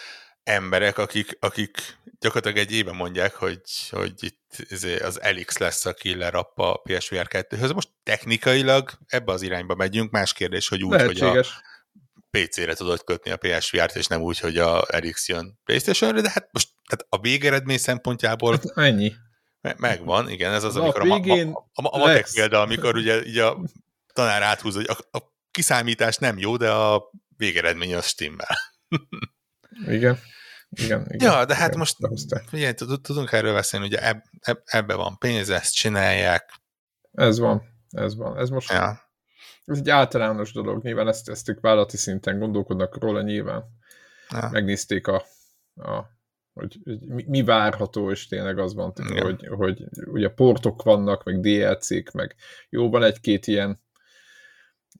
emberek, 0.43 0.97
akik, 0.97 1.37
akik 1.39 1.97
gyakorlatilag 2.19 2.67
egy 2.67 2.71
éve 2.75 2.91
mondják, 2.91 3.35
hogy, 3.35 3.61
hogy 3.89 4.13
itt 4.19 4.65
izé 4.69 4.97
az 4.97 5.21
Elix 5.21 5.57
lesz 5.57 5.85
a 5.85 5.93
killer 5.93 6.35
app 6.35 6.59
a 6.59 6.77
PSVR 6.77 7.27
2-höz. 7.29 7.73
Most 7.73 7.89
technikailag 8.03 8.91
ebbe 9.07 9.31
az 9.31 9.41
irányba 9.41 9.75
megyünk, 9.75 10.11
más 10.11 10.33
kérdés, 10.33 10.67
hogy 10.67 10.83
úgy, 10.83 10.91
Lehetséges. 10.91 11.53
hogy 11.53 11.63
a 12.13 12.37
PC-re 12.37 12.73
tudod 12.73 13.03
kötni 13.03 13.31
a 13.31 13.37
PSVR-t, 13.37 13.95
és 13.95 14.07
nem 14.07 14.21
úgy, 14.21 14.39
hogy 14.39 14.57
a 14.57 14.85
Elix 14.87 15.27
jön 15.27 15.59
PlayStation-re, 15.63 16.21
de 16.21 16.29
hát 16.29 16.49
most 16.51 16.69
tehát 16.87 17.05
a 17.09 17.19
végeredmény 17.19 17.77
szempontjából 17.77 18.51
hát 18.51 18.77
ennyi. 18.77 19.13
Megvan, 19.77 20.29
igen, 20.29 20.53
ez 20.53 20.63
az, 20.63 20.75
amikor 20.75 21.01
a, 21.01 21.13
a, 21.13 21.47
a, 21.47 21.67
a, 21.73 21.95
a 21.95 21.97
matek 21.97 22.29
példa, 22.33 22.61
amikor 22.61 22.95
ugye, 22.95 23.19
ugye 23.19 23.45
a 23.45 23.59
tanár 24.13 24.41
áthúz, 24.41 24.75
hogy 24.75 24.89
a, 24.89 25.17
a 25.17 25.31
kiszámítás 25.51 26.17
nem 26.17 26.37
jó, 26.37 26.57
de 26.57 26.71
a 26.71 27.09
végeredmény 27.37 27.95
az 27.95 28.05
stimmel. 28.05 28.57
igen. 29.87 30.17
Igen, 30.73 31.05
igen, 31.09 31.31
ja, 31.31 31.45
de 31.45 31.55
hát 31.55 31.67
igen, 31.67 31.79
most 31.79 31.97
figyelj, 32.47 32.73
tudunk 33.01 33.31
erről 33.31 33.53
beszélni, 33.53 33.85
ugye 33.85 34.07
eb, 34.07 34.23
eb, 34.39 34.57
ebbe 34.65 34.95
van 34.95 35.17
pénz, 35.17 35.49
ezt 35.49 35.73
csinálják. 35.73 36.53
Ez 37.11 37.39
van, 37.39 37.63
ez 37.89 38.15
van. 38.15 38.37
Ez 38.37 38.49
most 38.49 38.69
ja. 38.69 38.99
ez 39.65 39.77
egy 39.77 39.89
általános 39.89 40.51
dolog, 40.51 40.83
nyilván 40.83 41.07
ezt, 41.07 41.29
ezt 41.29 41.49
ők 41.49 41.59
vállalati 41.59 41.97
szinten 41.97 42.39
gondolkodnak 42.39 42.97
róla 42.97 43.21
nyilván. 43.21 43.63
Ja. 44.29 44.49
Megnézték 44.51 45.07
a, 45.07 45.25
a 45.75 46.19
hogy, 46.53 46.79
hogy 46.83 46.99
mi, 47.01 47.25
mi 47.27 47.43
várható, 47.43 48.11
és 48.11 48.27
tényleg 48.27 48.59
az 48.59 48.73
van, 48.73 48.93
Igen. 49.09 49.23
hogy, 49.23 49.47
hogy 49.47 49.83
ugye 50.05 50.29
portok 50.29 50.83
vannak, 50.83 51.23
meg 51.23 51.39
DLC-k, 51.39 52.11
meg 52.11 52.35
jó, 52.69 52.89
van 52.89 53.03
egy-két 53.03 53.47
ilyen 53.47 53.81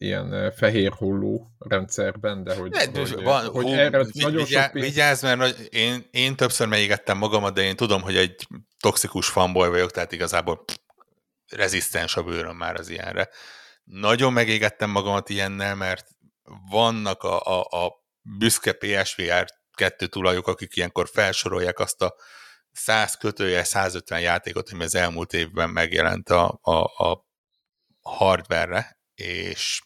ilyen 0.02 0.52
fehér 0.52 0.92
hulló 0.92 1.52
rendszerben, 1.60 2.44
de 2.44 2.56
hogy, 2.56 2.72
ne, 2.72 2.86
hogy, 3.00 3.24
van, 3.24 3.46
hogy 3.46 3.64
hú, 3.64 3.74
erre 3.74 4.04
vigy, 4.04 4.22
nagyon 4.22 4.44
vigyá, 4.44 4.62
sok 4.62 4.72
pénz... 4.72 4.86
Vigyázz, 4.86 5.24
mert 5.24 5.60
én, 5.60 6.08
én 6.12 6.36
többször 6.36 6.68
megégettem 6.68 7.18
magamat, 7.18 7.54
de 7.54 7.62
én 7.62 7.76
tudom, 7.76 8.02
hogy 8.02 8.16
egy 8.16 8.48
toxikus 8.80 9.28
fanboy 9.28 9.70
vagyok, 9.70 9.92
tehát 9.92 10.12
igazából 10.12 10.64
pff, 10.66 10.76
rezisztens 11.52 12.18
a 12.18 12.24
bőröm 12.24 12.56
már 12.56 12.76
az 12.76 12.90
ilyenre. 12.90 13.30
Nagyon 13.84 14.34
megégettem 14.34 14.90
magamat 14.90 15.30
ilyennel, 15.30 15.76
mert 15.76 16.08
vannak 16.70 17.24
a, 17.24 17.42
a, 17.42 17.86
a 17.86 18.06
büszke 18.22 18.74
PSVR 18.74 19.46
kettő 19.74 20.08
tulajok, 20.08 20.48
akik 20.48 20.76
ilyenkor 20.76 21.10
felsorolják 21.14 21.80
azt 21.80 22.02
a 22.02 22.16
100 22.72 23.18
kötője, 23.18 23.64
150 23.64 24.20
játékot, 24.20 24.70
ami 24.70 24.84
az 24.84 24.96
elmúlt 24.96 25.34
évben 25.34 25.70
megjelent 25.70 26.30
a, 26.30 26.60
a, 26.62 26.74
a 27.08 27.26
hardware-re, 28.02 29.00
és 29.16 29.82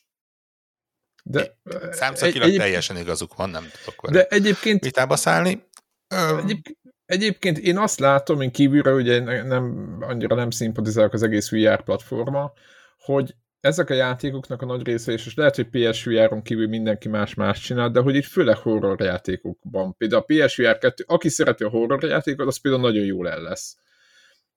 de, 1.28 1.58
számszakilag 1.92 2.50
egy, 2.50 2.58
teljesen 2.58 2.98
igazuk 2.98 3.36
van, 3.36 3.50
nem 3.50 3.64
tudok 3.84 4.02
vele 4.02 4.18
de 4.18 4.28
egyébként, 4.36 4.84
vitába 4.84 5.16
szállni. 5.16 5.64
Egyéb, 6.08 6.66
egyébként 7.06 7.58
én 7.58 7.78
azt 7.78 8.00
látom, 8.00 8.42
én 8.42 8.52
kívülről 8.52 8.96
ugye 8.96 9.44
nem, 9.44 9.98
annyira 10.02 10.36
nem 10.36 10.50
szimpatizálok 10.50 11.14
az 11.14 11.24
egész 11.24 11.50
VR 11.50 11.84
platforma, 11.84 12.54
hogy 12.98 13.36
ezek 13.60 13.90
a 13.90 13.94
játékoknak 13.94 14.62
a 14.62 14.66
nagy 14.66 14.86
része, 14.86 15.12
és 15.12 15.36
lehet, 15.36 15.56
hogy 15.56 15.70
PSVR-on 15.70 16.42
kívül 16.42 16.68
mindenki 16.68 17.10
más-más 17.10 17.60
csinál, 17.60 17.90
de 17.90 18.00
hogy 18.00 18.16
itt 18.16 18.26
főleg 18.26 18.58
horror 18.58 19.02
játékokban. 19.02 19.96
Például 19.98 20.26
a 20.28 20.46
PSVR 20.46 20.78
2, 20.78 21.04
aki 21.08 21.30
szereti 21.30 21.64
a 21.64 21.70
horror 21.70 22.04
játékot, 22.04 22.48
az 22.48 22.58
például 22.58 22.84
nagyon 22.84 23.06
jól 23.06 23.30
el 23.30 23.42
lesz. 23.42 23.78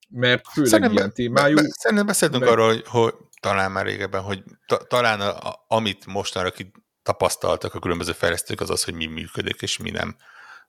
Mert 0.08 0.48
főleg 0.52 0.70
szerintem, 0.70 0.96
ilyen 0.96 1.12
témájú. 1.12 1.54
Be, 1.54 1.62
be, 1.62 1.68
szerintem 1.70 2.06
beszéltünk 2.06 2.42
meg... 2.42 2.52
arról, 2.52 2.66
hogy, 2.66 2.84
hogy 2.86 3.14
talán 3.40 3.72
már 3.72 3.84
régebben, 3.84 4.22
hogy 4.22 4.42
ta, 4.66 4.76
talán 4.76 5.20
a, 5.20 5.48
a, 5.48 5.64
amit 5.68 6.06
mostanra 6.06 6.50
ki 6.50 6.72
tapasztaltak 7.02 7.74
a 7.74 7.78
különböző 7.78 8.12
fejlesztők, 8.12 8.60
az 8.60 8.70
az, 8.70 8.84
hogy 8.84 8.94
mi 8.94 9.06
működik, 9.06 9.62
és 9.62 9.76
mi 9.76 9.90
nem. 9.90 10.16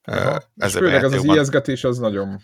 Aha, 0.04 0.42
ez 0.56 0.72
főleg 0.72 1.04
az 1.04 1.14
az 1.14 1.24
ijeszgetés 1.24 1.84
az 1.84 1.98
nagyon, 1.98 2.40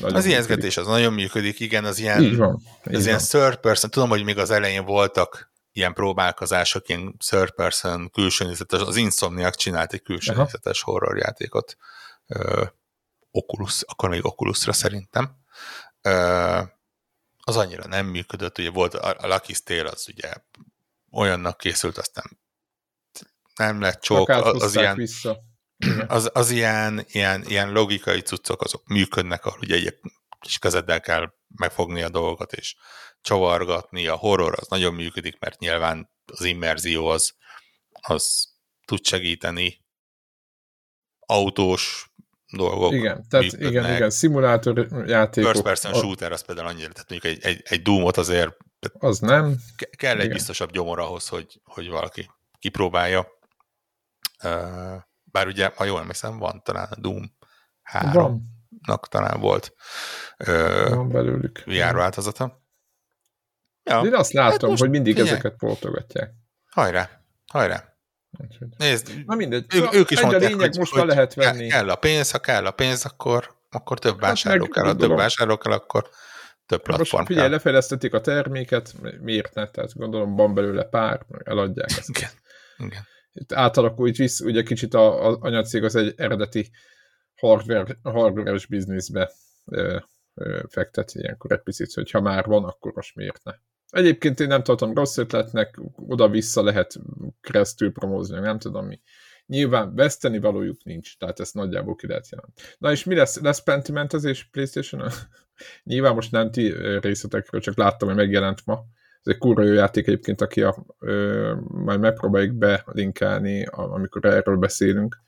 nagyon 0.00 0.16
Az 0.16 0.24
ijeszgetés 0.24 0.76
az 0.76 0.86
nagyon 0.86 1.12
működik, 1.12 1.60
igen, 1.60 1.84
az 1.84 1.98
ilyen, 1.98 2.22
így 2.22 2.36
van, 2.36 2.60
így 2.88 2.94
az 2.94 3.00
van. 3.00 3.02
ilyen 3.02 3.18
third 3.18 3.56
person, 3.56 3.90
tudom, 3.90 4.08
hogy 4.08 4.24
még 4.24 4.38
az 4.38 4.50
elején 4.50 4.84
voltak 4.84 5.52
ilyen 5.72 5.92
próbálkozások, 5.92 6.88
ilyen 6.88 7.16
third 7.18 7.50
person 7.50 8.10
külső 8.10 8.44
nézetes, 8.44 8.80
az 8.80 8.96
Insomniac 8.96 9.56
csinált 9.56 9.92
egy 9.92 10.02
külső 10.02 10.32
Aha. 10.32 10.42
nézetes 10.42 10.82
horrorjátékot, 10.82 11.76
Oculus, 13.30 13.82
akkor 13.86 14.08
még 14.08 14.24
Oculusra 14.24 14.72
szerintem. 14.72 15.38
Az 17.38 17.56
annyira 17.56 17.86
nem 17.86 18.06
működött, 18.06 18.58
ugye 18.58 18.70
volt 18.70 18.94
a, 18.94 19.16
a 19.18 19.26
Lucky 19.26 19.54
Tale, 19.64 19.90
az 19.90 20.08
ugye 20.08 20.32
olyannak 21.10 21.58
készült, 21.58 21.98
aztán 21.98 22.38
nem 23.54 23.80
lett 23.80 24.00
csók, 24.00 24.28
az, 24.28 24.62
az 24.62 24.76
ilyen, 24.76 24.96
vissza. 24.96 25.38
Az, 26.08 26.30
az 26.32 26.50
ilyen, 26.50 27.04
ilyen, 27.08 27.44
ilyen 27.46 27.72
logikai 27.72 28.20
cuccok, 28.20 28.62
azok 28.62 28.86
működnek, 28.86 29.44
ahol 29.44 29.58
ugye 29.60 29.74
egy 29.74 29.98
kis 30.40 30.58
kezeddel 30.58 31.00
kell 31.00 31.32
megfogni 31.48 32.02
a 32.02 32.08
dolgokat, 32.08 32.52
és 32.52 32.76
csavargatni, 33.20 34.06
a 34.06 34.16
horror 34.16 34.54
az 34.58 34.68
nagyon 34.68 34.94
működik, 34.94 35.38
mert 35.38 35.58
nyilván 35.58 36.10
az 36.24 36.44
immerzió 36.44 37.06
az, 37.06 37.34
az 37.90 38.48
tud 38.84 39.04
segíteni, 39.04 39.84
autós 41.18 42.09
dolgok 42.52 42.92
Igen, 42.92 43.24
tehát 43.28 43.44
működnek. 43.52 43.70
igen, 43.70 43.94
igen, 43.94 44.10
szimulátor 44.10 44.88
játékok. 45.06 45.50
First 45.50 45.64
person 45.64 45.94
shooter, 45.94 46.32
az 46.32 46.44
például 46.44 46.66
annyira, 46.66 46.92
tehát 46.92 47.10
mondjuk 47.10 47.34
egy, 47.34 47.44
egy, 47.44 47.62
egy 47.64 47.82
Doom-ot 47.82 48.16
azért 48.16 48.56
az 48.98 49.18
nem. 49.18 49.56
Kell 49.96 50.16
egy 50.16 50.24
igen. 50.24 50.32
biztosabb 50.32 50.70
gyomor 50.72 50.98
ahhoz, 50.98 51.28
hogy, 51.28 51.60
hogy 51.64 51.88
valaki 51.88 52.30
kipróbálja. 52.58 53.26
Bár 55.24 55.46
ugye, 55.46 55.70
ha 55.74 55.84
jól 55.84 56.00
emlékszem, 56.00 56.38
van 56.38 56.62
talán 56.62 56.88
a 56.90 57.00
Doom 57.00 57.36
3-nak 57.92 59.08
talán 59.08 59.40
volt 59.40 59.74
van 60.88 61.08
belőlük. 61.08 61.62
VR 61.64 61.94
változata. 61.94 62.62
Ja. 63.82 64.00
Én 64.00 64.14
azt 64.14 64.32
látom, 64.32 64.70
hát 64.70 64.78
hogy 64.78 64.90
mindig 64.90 65.12
figyelj. 65.14 65.30
ezeket 65.30 65.56
portogatják. 65.56 66.32
Hajrá, 66.70 67.10
hajrá. 67.46 67.89
Nézd, 68.76 69.24
Na 69.26 69.34
mindegy. 69.34 69.62
Ők, 69.62 69.72
szóval 69.72 69.94
ők 69.94 70.10
is 70.10 70.20
mondták, 70.20 70.42
lényeg, 70.42 70.58
hogy, 70.58 70.78
most 70.78 70.92
hogy 70.92 71.06
lehet 71.06 71.34
venni. 71.34 71.68
Kell 71.68 71.90
a 71.90 71.96
pénz, 71.96 72.30
ha 72.30 72.38
kell 72.38 72.66
a 72.66 72.70
pénz, 72.70 73.04
akkor, 73.04 73.54
akkor 73.70 73.98
több 73.98 74.12
hát 74.12 74.20
vásárló 74.20 74.68
kell, 74.68 74.84
ha 74.84 74.96
több 74.96 75.16
vásárló 75.16 75.58
kell, 75.58 75.72
akkor 75.72 76.10
több 76.66 76.82
platform 76.82 77.16
most 77.16 77.26
figyelj, 77.26 77.46
kell. 77.46 77.56
lefejlesztetik 77.56 78.14
a 78.14 78.20
terméket, 78.20 78.94
miért 79.20 79.54
ne? 79.54 79.70
Tehát 79.70 79.96
gondolom 79.96 80.36
van 80.36 80.54
belőle 80.54 80.84
pár, 80.84 81.26
eladják 81.44 81.90
ezt. 81.90 82.08
Igen. 82.08 82.30
Igen. 82.78 83.06
Itt 83.32 83.52
átalakul, 83.52 84.08
itt 84.08 84.16
visz, 84.16 84.40
ugye 84.40 84.62
kicsit 84.62 84.94
az 84.94 85.36
anyacég 85.40 85.84
az 85.84 85.94
egy 85.96 86.14
eredeti 86.16 86.70
hardware, 87.34 87.98
hardware-es 88.02 88.66
bizniszbe 88.66 89.30
ö, 89.66 89.98
ö, 90.34 90.62
fektet 90.68 91.14
ilyenkor 91.14 91.52
egy 91.52 91.62
picit, 91.62 91.92
hogy 91.92 92.10
ha 92.10 92.20
már 92.20 92.44
van, 92.44 92.64
akkor 92.64 92.92
most 92.94 93.14
miért 93.14 93.44
ne? 93.44 93.52
Egyébként 93.90 94.40
én 94.40 94.46
nem 94.46 94.62
tartom 94.62 94.94
rossz 94.94 95.16
ötletnek, 95.16 95.80
oda-vissza 95.96 96.62
lehet 96.62 97.00
keresztül 97.40 97.92
promózni, 97.92 98.40
nem 98.40 98.58
tudom 98.58 98.86
mi. 98.86 99.00
Nyilván 99.46 99.94
veszteni 99.94 100.38
valójuk 100.38 100.84
nincs, 100.84 101.18
tehát 101.18 101.40
ezt 101.40 101.54
nagyjából 101.54 101.94
ki 101.94 102.06
lehet 102.06 102.28
jelenteni. 102.30 102.68
Na 102.78 102.90
és 102.90 103.04
mi 103.04 103.14
lesz? 103.14 103.40
Lesz 103.40 103.62
Pentimentezés 103.62 104.44
Playstation-on? 104.44 105.10
Nyilván 105.84 106.14
most 106.14 106.30
nem 106.30 106.50
ti 106.50 106.74
részletekről, 107.00 107.60
csak 107.60 107.76
láttam, 107.76 108.08
hogy 108.08 108.16
megjelent 108.16 108.66
ma. 108.66 108.84
Ez 109.22 109.32
egy 109.32 109.38
kurva 109.38 109.62
jó 109.62 109.72
játék 109.72 110.06
egyébként, 110.06 110.40
aki 110.40 110.62
a, 110.62 110.86
ö, 110.98 111.54
majd 111.68 112.00
megpróbáljuk 112.00 112.54
belinkelni, 112.54 113.64
amikor 113.66 114.24
erről 114.24 114.56
beszélünk. 114.56 115.22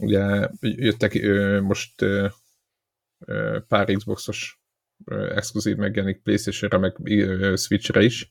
Ugye 0.00 0.48
jöttek 0.60 1.14
ö, 1.14 1.60
most 1.60 2.02
ö, 2.02 2.26
ö, 3.18 3.58
pár 3.68 3.92
Xboxos 3.92 4.59
exkluzív 5.34 5.76
megjelenik 5.76 6.22
Playstation-re, 6.22 6.78
meg 6.78 6.96
Switch-re 7.56 8.02
is. 8.02 8.30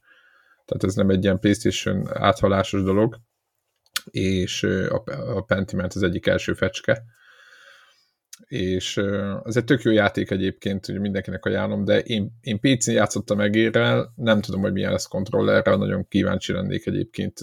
Tehát 0.66 0.84
ez 0.84 0.96
nem 0.96 1.10
egy 1.10 1.24
ilyen 1.24 1.40
Playstation 1.40 2.08
áthalásos 2.14 2.84
dolog. 2.84 3.20
És 4.12 4.64
a, 4.90 5.42
Pentiment 5.42 5.94
az 5.94 6.04
egyik 6.04 6.28
első 6.28 6.54
fecske. 6.54 7.04
És 8.48 8.98
ez 9.44 9.58
egy 9.58 9.64
tök 9.64 9.82
jó 9.82 9.92
játék 9.92 10.32
egyébként, 10.32 10.86
hogy 10.86 11.00
mindenkinek 11.00 11.46
ajánlom, 11.46 11.86
de 11.86 12.00
én, 12.00 12.32
én 12.42 12.60
PC-n 12.60 12.92
játszottam 12.92 13.38
megérrel, 13.38 14.14
nem 14.16 14.42
tudom, 14.42 14.62
hogy 14.62 14.72
milyen 14.72 14.92
lesz 14.92 15.08
kontrollerrel, 15.08 15.78
nagyon 15.78 16.08
kíváncsi 16.08 16.54
lennék 16.54 16.86
egyébként. 16.86 17.40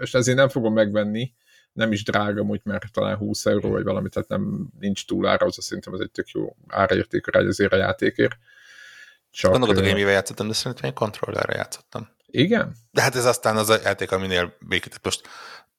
És 0.00 0.14
ezért 0.14 0.36
nem 0.36 0.48
fogom 0.48 0.72
megvenni, 0.72 1.34
nem 1.72 1.92
is 1.92 2.04
drága, 2.04 2.40
úgy, 2.40 2.60
mert 2.64 2.92
talán 2.92 3.16
20 3.16 3.46
euró 3.46 3.70
vagy 3.70 3.84
valami, 3.84 4.08
tehát 4.08 4.28
nem 4.28 4.70
nincs 4.78 5.06
túl 5.06 5.26
ára, 5.26 5.46
az 5.46 5.56
szerintem 5.58 5.94
ez 5.94 6.00
egy 6.00 6.10
tök 6.10 6.28
jó 6.28 6.56
árértékre 6.66 7.38
azért 7.38 7.72
a 7.72 7.76
játékért. 7.76 8.36
Csak... 9.36 9.50
Gondolod, 9.50 9.84
hogy 9.84 9.94
mivel 9.94 10.12
játszottam, 10.12 10.46
de 10.46 10.52
szerintem 10.52 10.88
én 10.88 10.94
kontrollerre 10.94 11.54
játszottam. 11.54 12.08
Igen? 12.26 12.76
De 12.90 13.02
hát 13.02 13.14
ez 13.14 13.24
aztán 13.24 13.56
az 13.56 13.68
a 13.68 13.78
játék, 13.82 14.12
aminél 14.12 14.56
békített 14.60 15.04
most 15.04 15.28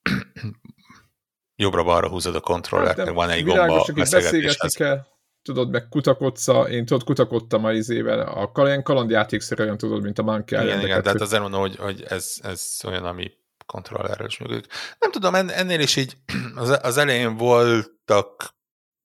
jobbra-balra 1.63 2.09
húzod 2.09 2.35
a 2.35 2.39
kontrollert, 2.39 2.97
hát, 2.97 3.05
meg 3.05 3.15
van 3.15 3.29
egy 3.29 3.43
gomba 3.43 3.85
beszélgetni 3.93 4.69
kell, 4.69 5.05
tudod, 5.41 5.69
meg 5.69 5.87
kutakodsz, 5.89 6.47
én 6.47 6.85
tudod, 6.85 7.03
kutakodtam 7.03 7.65
a 7.65 7.71
izével, 7.71 8.19
a 8.19 8.65
ilyen 8.65 8.83
kalandjátékszerűen 8.83 9.77
tudod, 9.77 10.01
mint 10.01 10.19
a 10.19 10.23
Monkey 10.23 10.63
Igen, 10.63 10.81
igen, 10.81 11.03
tehát 11.03 11.21
azért 11.21 11.41
mondom, 11.41 11.59
hogy, 11.59 11.75
hogy 11.75 12.03
ez, 12.07 12.33
ez 12.41 12.79
olyan, 12.85 13.05
ami 13.05 13.31
kontrollerrel 13.65 14.27
is 14.27 14.37
működik. 14.37 14.65
Nem 14.99 15.11
tudom, 15.11 15.35
ennél 15.35 15.79
is 15.79 15.95
így 15.95 16.17
az, 16.55 16.79
az 16.81 16.97
elején 16.97 17.37
voltak 17.37 18.55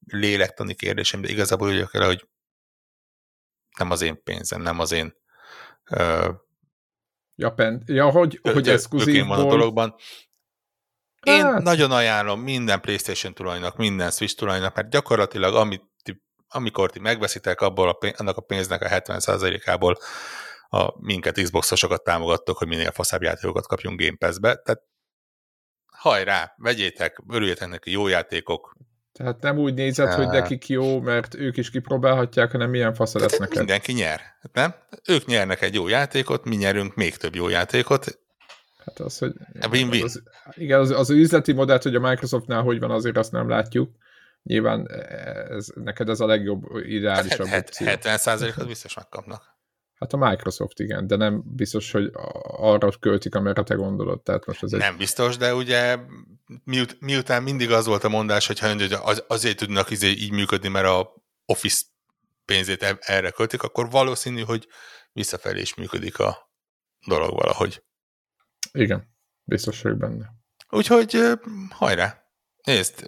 lélektani 0.07 0.75
kérdésem, 0.75 1.21
de 1.21 1.29
igazából 1.29 1.69
úgy 1.69 1.87
el, 1.93 2.07
hogy 2.07 2.27
nem 3.79 3.91
az 3.91 4.03
én 4.03 4.23
pénzem, 4.23 4.63
nem 4.63 4.79
az 4.79 4.93
én 4.93 5.15
uh, 5.91 6.29
ja, 7.35 7.51
pen, 7.51 7.83
ja, 7.87 8.11
hogy, 8.11 8.41
ö, 8.43 8.53
hogy 8.53 8.69
exkluzív 8.69 9.27
van 9.27 9.39
a 9.39 9.49
dologban. 9.49 9.95
Én 11.23 11.43
hát. 11.45 11.63
nagyon 11.63 11.91
ajánlom 11.91 12.41
minden 12.41 12.81
PlayStation 12.81 13.35
tulajnak, 13.35 13.77
minden 13.77 14.11
Switch 14.11 14.37
tulajnak, 14.37 14.75
mert 14.75 14.91
gyakorlatilag 14.91 15.55
amit 15.55 15.83
ti, 16.03 16.23
amikor 16.49 16.91
ti 16.91 16.99
megveszitek 16.99 17.61
abból 17.61 17.89
a 17.89 17.93
pénz, 17.93 18.21
annak 18.21 18.37
a 18.37 18.41
pénznek 18.41 18.83
a 18.83 18.89
70%-ából 18.89 19.99
a 20.69 21.01
minket 21.01 21.41
Xbox-osokat 21.43 22.05
támogattok, 22.05 22.59
hogy 22.59 22.69
minél 22.69 22.91
faszább 22.91 23.23
játékokat 23.23 23.67
kapjunk 23.67 24.01
Game 24.01 24.17
Pass-be. 24.19 24.57
Tehát 24.57 24.83
hajrá, 25.93 26.55
vegyétek, 26.57 27.23
örüljetek 27.29 27.69
neki, 27.69 27.91
jó 27.91 28.09
játékok, 28.09 28.77
tehát 29.13 29.41
nem 29.41 29.59
úgy 29.59 29.75
nézett, 29.75 30.15
hogy 30.15 30.27
nekik 30.27 30.69
jó, 30.69 31.01
mert 31.01 31.35
ők 31.35 31.57
is 31.57 31.71
kipróbálhatják, 31.71 32.51
hanem 32.51 32.71
milyen 32.71 32.95
fasz 32.95 33.15
lesz 33.15 33.39
neked. 33.39 33.57
Mindenki 33.57 33.93
nyer, 33.93 34.21
hát 34.43 34.53
nem? 34.53 34.75
Ők 35.07 35.27
nyernek 35.27 35.63
egy 35.63 35.75
jó 35.75 35.89
játékot, 35.89 36.45
mi 36.45 36.57
nyerünk 36.57 36.95
még 36.95 37.17
több 37.17 37.35
jó 37.35 37.49
játékot. 37.49 38.19
Hát 38.85 38.99
az, 38.99 39.19
hogy... 39.19 39.33
Win-win. 39.71 40.03
Az, 40.03 40.23
igen, 40.55 40.81
az, 40.81 40.91
az 40.91 41.11
üzleti 41.11 41.53
modellt, 41.53 41.83
hogy 41.83 41.95
a 41.95 42.01
Microsoftnál 42.01 42.63
hogy 42.63 42.79
van, 42.79 42.91
azért 42.91 43.17
azt 43.17 43.33
nem 43.33 43.49
látjuk. 43.49 43.91
Nyilván 44.43 44.91
ez, 45.51 45.67
neked 45.75 46.09
ez 46.09 46.21
a 46.21 46.27
legjobb, 46.27 46.63
ideálisabb 46.87 47.47
hát, 47.47 47.69
opció. 47.69 47.87
70%-ot 47.91 48.67
biztos 48.67 48.95
megkapnak. 48.95 49.57
Hát 50.03 50.13
a 50.13 50.29
Microsoft 50.29 50.81
igen, 50.81 51.07
de 51.07 51.17
nem 51.17 51.43
biztos, 51.45 51.91
hogy 51.91 52.11
arra 52.43 52.91
költik, 53.01 53.35
amire 53.35 53.63
te 53.63 53.75
gondolod. 53.75 54.23
Tehát 54.23 54.47
most 54.47 54.63
ez 54.63 54.73
egy... 54.73 54.79
Nem 54.79 54.97
biztos, 54.97 55.37
de 55.37 55.55
ugye 55.55 55.99
miut, 56.65 57.01
miután 57.01 57.43
mindig 57.43 57.71
az 57.71 57.87
volt 57.87 58.05
a 58.05 58.09
mondás, 58.09 58.47
hogy 58.47 58.93
az, 59.03 59.25
azért 59.29 59.57
tudnak 59.57 59.91
izé 59.91 60.09
így 60.09 60.33
működni, 60.33 60.69
mert 60.69 60.87
a 60.87 61.15
Office 61.47 61.85
pénzét 62.45 62.83
e- 62.83 62.99
erre 63.01 63.31
költik, 63.31 63.63
akkor 63.63 63.91
valószínű, 63.91 64.41
hogy 64.41 64.69
visszafelé 65.13 65.61
is 65.61 65.75
működik 65.75 66.19
a 66.19 66.53
dolog 67.07 67.35
valahogy. 67.35 67.83
Igen, 68.73 69.09
biztos 69.45 69.83
vagyok 69.83 69.99
benne. 69.99 70.33
Úgyhogy 70.71 71.19
hajrá! 71.71 72.25
Nézd, 72.65 73.07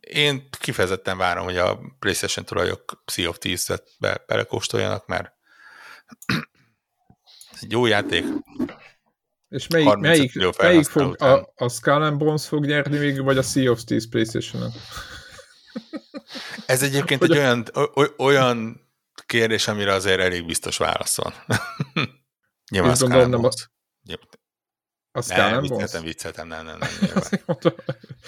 én 0.00 0.48
kifejezetten 0.58 1.18
várom, 1.18 1.44
hogy 1.44 1.56
a 1.56 1.78
PlayStation 1.98 2.44
tulajok 2.44 3.02
Sea 3.06 3.28
of 3.28 3.38
Thieves-et 3.38 3.88
be, 3.98 4.24
belekóstoljanak, 4.26 5.06
mert 5.06 5.32
egy 7.60 7.72
jó 7.72 7.86
játék. 7.86 8.24
És 9.48 9.66
melyik, 9.68 9.94
melyik, 9.94 10.58
melyik 10.58 10.84
fog, 10.84 11.22
a, 11.22 11.52
a 11.56 11.68
Skull 11.68 12.02
and 12.02 12.18
Bones 12.18 12.46
fog 12.46 12.64
nyerni 12.64 12.98
még, 12.98 13.22
vagy 13.22 13.38
a 13.38 13.42
Sea 13.42 13.70
of 13.70 13.84
Thieves 13.84 14.08
Playstation-on? 14.08 14.72
Ez 16.66 16.82
egyébként 16.82 17.22
egy 17.22 17.30
olyan, 17.30 17.64
olyan 18.16 18.88
kérdés, 19.26 19.68
amire 19.68 19.92
azért 19.92 20.20
elég 20.20 20.46
biztos 20.46 20.76
válaszol. 20.76 21.34
Nyilván 22.70 22.90
a 22.90 22.94
Skull 22.94 23.20
and 23.20 23.40
Bones. 23.40 23.70
A 25.16 25.32
and 25.32 25.68
Bones? 25.68 25.68
Vicceltem, 25.68 26.02
vicceltem, 26.02 26.46
nem, 26.46 26.64
nem, 26.64 26.78
nem. 26.78 27.56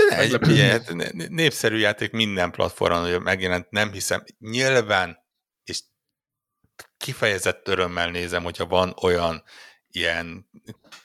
De 0.08 0.18
egy, 0.18 0.34
ugye, 0.34 0.80
népszerű 1.28 1.76
játék 1.76 2.10
minden 2.10 2.50
platformon, 2.50 3.10
hogy 3.10 3.20
megjelent, 3.20 3.70
nem 3.70 3.92
hiszem. 3.92 4.24
Nyilván, 4.38 5.25
kifejezett 6.98 7.68
örömmel 7.68 8.10
nézem, 8.10 8.42
hogyha 8.42 8.66
van 8.66 8.94
olyan 9.02 9.42
ilyen 9.90 10.50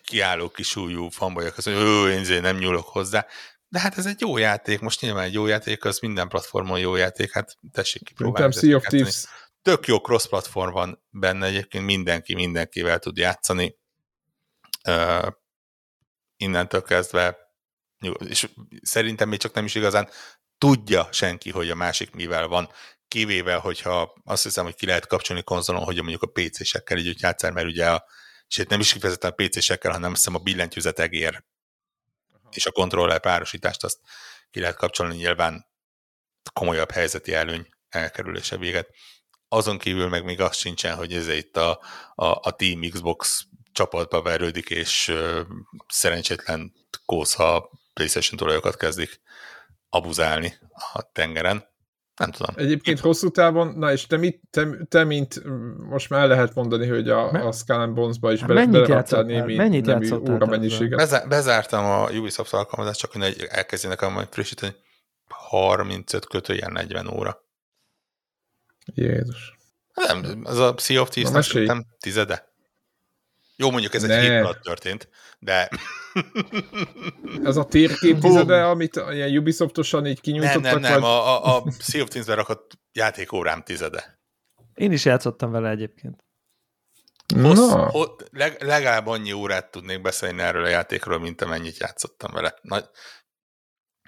kiálló 0.03 0.49
kisúlyú 0.49 1.09
fanbolyok, 1.09 1.57
az, 1.57 1.63
hogy 1.63 1.73
ő, 1.73 2.11
én 2.11 2.41
nem 2.41 2.57
nyúlok 2.57 2.87
hozzá, 2.87 3.25
de 3.67 3.79
hát 3.79 3.97
ez 3.97 4.05
egy 4.05 4.21
jó 4.21 4.37
játék, 4.37 4.79
most 4.79 5.01
nyilván 5.01 5.23
egy 5.23 5.33
jó 5.33 5.47
játék, 5.47 5.85
az 5.85 5.99
minden 5.99 6.27
platformon 6.27 6.79
jó 6.79 6.95
játék, 6.95 7.31
hát 7.31 7.57
tessék 7.71 8.03
kipróbálni. 8.03 8.53
Sea 8.53 8.75
of 8.75 8.83
Thieves. 8.83 9.25
Tök 9.61 9.87
jó 9.87 9.99
cross-platform 9.99 10.71
van 10.71 11.03
benne 11.09 11.45
egyébként, 11.45 11.85
mindenki 11.85 12.33
mindenkivel 12.33 12.99
tud 12.99 13.17
játszani. 13.17 13.77
Uh, 14.87 15.27
innentől 16.37 16.81
kezdve, 16.81 17.37
és 18.27 18.49
szerintem 18.81 19.29
még 19.29 19.39
csak 19.39 19.53
nem 19.53 19.65
is 19.65 19.75
igazán 19.75 20.09
tudja 20.57 21.07
senki, 21.11 21.49
hogy 21.49 21.69
a 21.69 21.75
másik 21.75 22.11
mivel 22.15 22.47
van, 22.47 22.69
kivéve, 23.11 23.55
hogyha 23.55 24.13
azt 24.25 24.43
hiszem, 24.43 24.63
hogy 24.63 24.75
ki 24.75 24.85
lehet 24.85 25.07
kapcsolni 25.07 25.43
konzolon, 25.43 25.83
hogy 25.83 25.95
mondjuk 25.95 26.23
a 26.23 26.27
PC-sekkel 26.27 26.97
így 26.97 27.21
játszál, 27.21 27.51
mert 27.51 27.67
ugye 27.67 27.89
a, 27.89 28.05
és 28.47 28.63
nem 28.67 28.79
is 28.79 28.93
kifejezetten 28.93 29.33
a 29.37 29.43
PC-sekkel, 29.43 29.91
hanem 29.91 30.11
azt 30.11 30.23
hiszem 30.23 30.39
a 30.39 30.43
billentyűzet 30.43 30.99
egér 30.99 31.43
és 32.55 32.65
a 32.65 32.71
kontroller 32.71 33.19
párosítást 33.19 33.83
azt 33.83 33.99
ki 34.51 34.59
lehet 34.59 34.75
kapcsolni, 34.75 35.15
nyilván 35.15 35.65
komolyabb 36.53 36.91
helyzeti 36.91 37.33
előny 37.33 37.67
elkerülése 37.89 38.57
véget. 38.57 38.89
Azon 39.47 39.77
kívül 39.77 40.07
meg 40.07 40.23
még 40.23 40.41
az 40.41 40.55
sincsen, 40.55 40.95
hogy 40.95 41.13
ez 41.13 41.27
itt 41.27 41.57
a, 41.57 41.81
a, 42.15 42.25
a 42.25 42.51
Team 42.51 42.89
Xbox 42.89 43.45
csapatba 43.71 44.21
verődik, 44.21 44.69
és 44.69 45.07
uh, 45.07 45.39
szerencsétlen 45.87 46.73
kósza 47.05 47.69
PlayStation 47.93 48.37
tulajokat 48.37 48.77
kezdik 48.77 49.21
abuzálni 49.89 50.57
a 50.93 51.11
tengeren. 51.11 51.69
Nem 52.21 52.31
tudom. 52.31 52.55
Egyébként 52.57 52.99
hosszú 52.99 53.29
távon, 53.29 53.67
na 53.67 53.91
és 53.91 54.07
te, 54.07 54.17
mit, 54.17 54.41
te, 54.49 54.67
te 54.89 55.03
mint, 55.03 55.43
most 55.89 56.09
már 56.09 56.27
lehet 56.27 56.55
mondani, 56.55 56.87
hogy 56.87 57.09
a, 57.09 57.47
a 57.47 57.51
Skull 57.51 57.79
and 57.79 57.93
Bones-ba 57.93 58.31
is 58.31 58.39
hát 58.39 58.47
bele, 58.47 58.65
beleraktál 58.65 59.23
némi, 59.23 59.55
mennyit 59.55 59.85
némi 59.85 60.11
óra 60.11 60.45
mennyiséget. 60.45 60.97
Bezá, 60.97 61.25
bezártam 61.25 61.85
a 61.85 62.09
Ubisoft 62.09 62.53
alkalmazást, 62.53 62.99
csak 62.99 63.11
hogy 63.11 63.47
elkezdjenek 63.49 64.09
majd 64.09 64.27
frissíteni. 64.31 64.75
35 65.27 66.25
kötőjel 66.25 66.69
40 66.69 67.07
óra. 67.07 67.45
Jézus. 68.93 69.57
Nem, 69.93 70.41
az 70.43 70.57
a 70.57 70.75
Sea 70.77 71.01
of 71.01 71.09
Thieves 71.09 71.53
nem 71.53 71.85
tizede. 71.99 72.50
Jó, 73.61 73.71
mondjuk 73.71 73.93
ez 73.93 74.03
ne. 74.03 74.17
egy 74.17 74.21
hét 74.23 74.43
alatt 74.43 74.61
történt, 74.61 75.09
de... 75.39 75.69
Ez 77.43 77.57
a 77.57 77.65
térkép 77.65 78.19
tizede, 78.19 78.65
amit 78.65 78.95
ilyen 78.95 79.37
Ubisoftosan 79.37 80.05
így 80.05 80.21
kinyújtottak? 80.21 80.61
Nem, 80.61 80.79
nem, 80.79 80.91
nem, 80.91 81.01
vagy... 81.01 81.09
a, 81.09 81.45
a, 81.45 81.57
a 81.57 81.71
Sea 81.79 82.01
of 82.01 82.07
Thieves-ben 82.07 82.35
rakott 82.35 82.79
játékórám 82.91 83.63
tizede. 83.63 84.19
Én 84.73 84.91
is 84.91 85.05
játszottam 85.05 85.51
vele 85.51 85.69
egyébként. 85.69 86.23
Hossz, 87.33 87.57
no. 87.57 87.89
ho, 87.89 88.03
leg, 88.31 88.63
legalább 88.63 89.07
annyi 89.07 89.31
órát 89.31 89.71
tudnék 89.71 90.01
beszélni 90.01 90.41
erről 90.41 90.63
a 90.63 90.67
játékról, 90.67 91.19
mint 91.19 91.41
amennyit 91.41 91.77
játszottam 91.77 92.31
vele. 92.33 92.55
Nagy, 92.61 92.85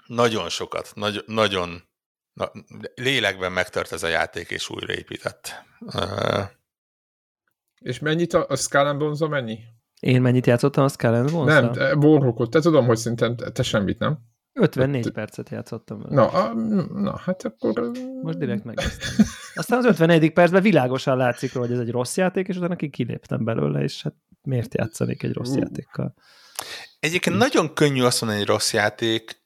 nagyon 0.06 0.48
sokat, 0.48 0.92
nagy, 0.94 1.22
nagyon 1.26 1.88
na, 2.32 2.50
lélekben 2.94 3.52
megtört 3.52 3.92
ez 3.92 4.02
a 4.02 4.08
játék, 4.08 4.50
és 4.50 4.70
újraépített. 4.70 5.64
Uh, 5.80 6.44
és 7.84 7.98
mennyit 7.98 8.32
a, 8.32 8.46
a 8.48 8.56
Skull 8.56 8.92
Bonza 8.92 9.28
mennyi? 9.28 9.58
Én 10.00 10.22
mennyit 10.22 10.46
játszottam 10.46 10.84
a 10.84 10.88
Skull 10.88 11.22
Bonza? 11.30 11.60
Nem, 11.60 12.00
Borhokot, 12.00 12.50
te 12.50 12.60
tudom, 12.60 12.86
hogy 12.86 12.96
szintén 12.96 13.36
te 13.36 13.62
semmit, 13.62 13.98
nem? 13.98 14.18
54 14.52 15.02
te, 15.02 15.10
percet 15.10 15.50
játszottam 15.50 16.02
vele. 16.02 16.14
Na, 16.14 16.28
a, 16.28 16.54
na, 17.00 17.16
hát 17.16 17.44
akkor... 17.44 17.90
Most 18.22 18.38
direkt 18.38 18.64
meg. 18.64 18.78
Aztán 19.54 19.78
az 19.78 19.84
54. 19.84 20.32
percben 20.32 20.62
világosan 20.62 21.16
látszik, 21.16 21.54
hogy 21.54 21.72
ez 21.72 21.78
egy 21.78 21.90
rossz 21.90 22.16
játék, 22.16 22.48
és 22.48 22.56
utána 22.56 22.76
kiléptem 22.76 23.44
belőle, 23.44 23.82
és 23.82 24.02
hát 24.02 24.14
miért 24.42 24.74
játszanék 24.74 25.22
egy 25.22 25.32
rossz 25.32 25.50
uh. 25.50 25.58
játékkal? 25.58 26.14
Egyébként 27.00 27.36
nagyon 27.36 27.74
könnyű 27.74 28.02
azt 28.02 28.20
mondani, 28.20 28.42
hogy 28.42 28.52
rossz 28.52 28.72
játék, 28.72 29.43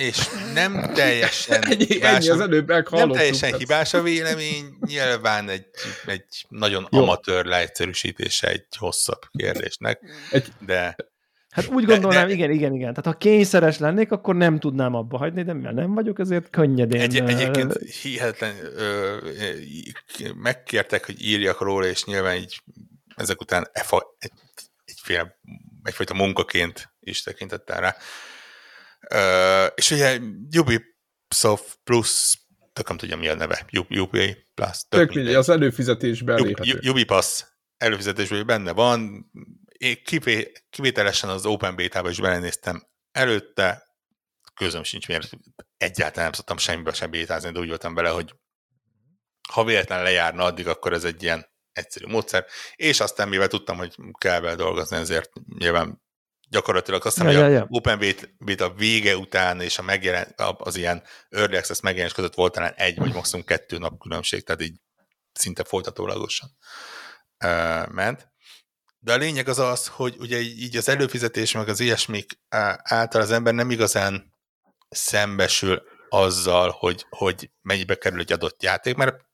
és 0.00 0.28
nem 0.54 0.92
teljesen 0.94 1.62
ennyi, 1.62 1.84
hibás, 1.84 2.14
ennyi 2.14 2.28
az 2.28 2.40
előbb 2.40 2.68
Nem 2.90 3.10
teljesen 3.10 3.56
hibás 3.56 3.94
a 3.94 4.02
vélemény, 4.02 4.64
nyilván 4.86 5.48
egy, 5.48 5.66
egy 6.06 6.46
nagyon 6.48 6.88
Jó. 6.90 7.02
amatőr 7.02 7.44
leegyszerűsítése 7.44 8.48
egy 8.48 8.66
hosszabb 8.78 9.20
kérdésnek, 9.32 10.00
de... 10.66 10.96
Hát 11.50 11.68
úgy 11.68 11.84
gondolnám, 11.84 12.20
de, 12.20 12.26
de, 12.26 12.32
igen, 12.32 12.50
igen, 12.50 12.74
igen. 12.74 12.94
Tehát 12.94 13.04
ha 13.04 13.12
kényszeres 13.12 13.78
lennék, 13.78 14.12
akkor 14.12 14.36
nem 14.36 14.58
tudnám 14.58 14.94
abba 14.94 15.18
hagyni, 15.18 15.42
de 15.42 15.52
mivel 15.52 15.72
nem 15.72 15.94
vagyok, 15.94 16.18
ezért 16.18 16.50
könnyedén... 16.50 17.00
Egy, 17.00 17.16
egyébként 17.16 17.72
hihetetlen 18.02 18.54
ö, 18.76 19.16
megkértek, 20.34 21.06
hogy 21.06 21.22
írjak 21.24 21.60
róla, 21.60 21.86
és 21.86 22.04
nyilván 22.04 22.36
így 22.36 22.60
ezek 23.16 23.40
után 23.40 23.68
efa, 23.72 24.16
egy, 24.18 24.32
egyféle, 24.84 25.38
egyfajta 25.82 26.14
munkaként 26.14 26.92
is 27.00 27.22
tekintettem 27.22 27.80
rá 27.80 27.96
Uh, 29.14 29.66
és 29.74 29.90
ugye 29.90 30.18
Ubisoft 30.58 31.78
Plus, 31.84 32.38
tök 32.72 32.88
nem 32.88 32.96
tudja 32.96 33.16
mi 33.16 33.28
a 33.28 33.34
neve, 33.34 33.66
Ubi 33.88 34.36
Plus. 34.54 34.84
Tök 34.88 35.14
mindegy, 35.14 35.34
az 35.34 35.48
előfizetésben 35.48 36.36
elérhető. 36.36 36.90
Ubipass 36.90 37.42
előfizetésben 37.76 38.46
benne 38.46 38.72
van, 38.72 39.30
én 39.78 40.02
kivé, 40.04 40.52
kivételesen 40.70 41.30
az 41.30 41.46
Open 41.46 41.76
Beta-ba 41.76 42.10
is 42.10 42.20
belenéztem 42.20 42.86
előtte, 43.12 43.82
közöm 44.54 44.82
sincs 44.82 45.08
miért, 45.08 45.30
egyáltalán 45.76 46.24
nem 46.24 46.32
szoktam 46.32 46.58
semmibe 46.58 46.92
sem 46.92 47.10
bétázni, 47.10 47.50
de 47.50 47.58
úgy 47.58 47.68
voltam 47.68 47.94
bele, 47.94 48.08
hogy 48.08 48.34
ha 49.48 49.64
véletlen 49.64 50.02
lejárna 50.02 50.44
addig, 50.44 50.68
akkor 50.68 50.92
ez 50.92 51.04
egy 51.04 51.22
ilyen 51.22 51.46
egyszerű 51.72 52.06
módszer, 52.06 52.46
és 52.74 53.00
aztán 53.00 53.28
mivel 53.28 53.48
tudtam, 53.48 53.76
hogy 53.76 53.96
kell 54.18 54.40
vele 54.40 54.54
dolgozni, 54.54 54.96
ezért 54.96 55.30
nyilván 55.58 56.02
gyakorlatilag 56.50 57.06
azt 57.06 57.16
hiszem, 57.16 57.32
ja, 57.32 57.42
hogy 57.42 57.52
ja, 57.52 57.56
ja. 57.56 57.62
a 57.62 57.66
Open 57.70 57.98
Beta 58.38 58.70
vége 58.70 59.16
után 59.16 59.60
és 59.60 59.78
a 59.78 59.82
megjelen, 59.82 60.34
az 60.36 60.76
ilyen 60.76 61.02
Early 61.28 61.56
Access 61.56 61.80
megjelenés 61.80 62.14
között 62.14 62.34
volt 62.34 62.52
talán 62.52 62.72
egy 62.76 62.96
vagy 62.96 63.12
maximum 63.12 63.44
kettő 63.44 63.78
nap 63.78 63.98
különbség, 63.98 64.44
tehát 64.44 64.62
így 64.62 64.80
szinte 65.32 65.64
folytatólagosan 65.64 66.56
uh, 67.44 67.88
ment. 67.88 68.28
De 68.98 69.12
a 69.12 69.16
lényeg 69.16 69.48
az 69.48 69.58
az, 69.58 69.86
hogy 69.86 70.16
ugye 70.18 70.40
így 70.40 70.76
az 70.76 70.88
előfizetés 70.88 71.52
meg 71.52 71.68
az 71.68 71.80
ilyesmik 71.80 72.40
által 72.82 73.20
az 73.20 73.30
ember 73.30 73.54
nem 73.54 73.70
igazán 73.70 74.34
szembesül 74.88 75.82
azzal, 76.08 76.70
hogy, 76.78 77.06
hogy 77.10 77.50
mennyibe 77.62 77.94
kerül 77.94 78.20
egy 78.20 78.32
adott 78.32 78.62
játék, 78.62 78.94
mert 78.94 79.24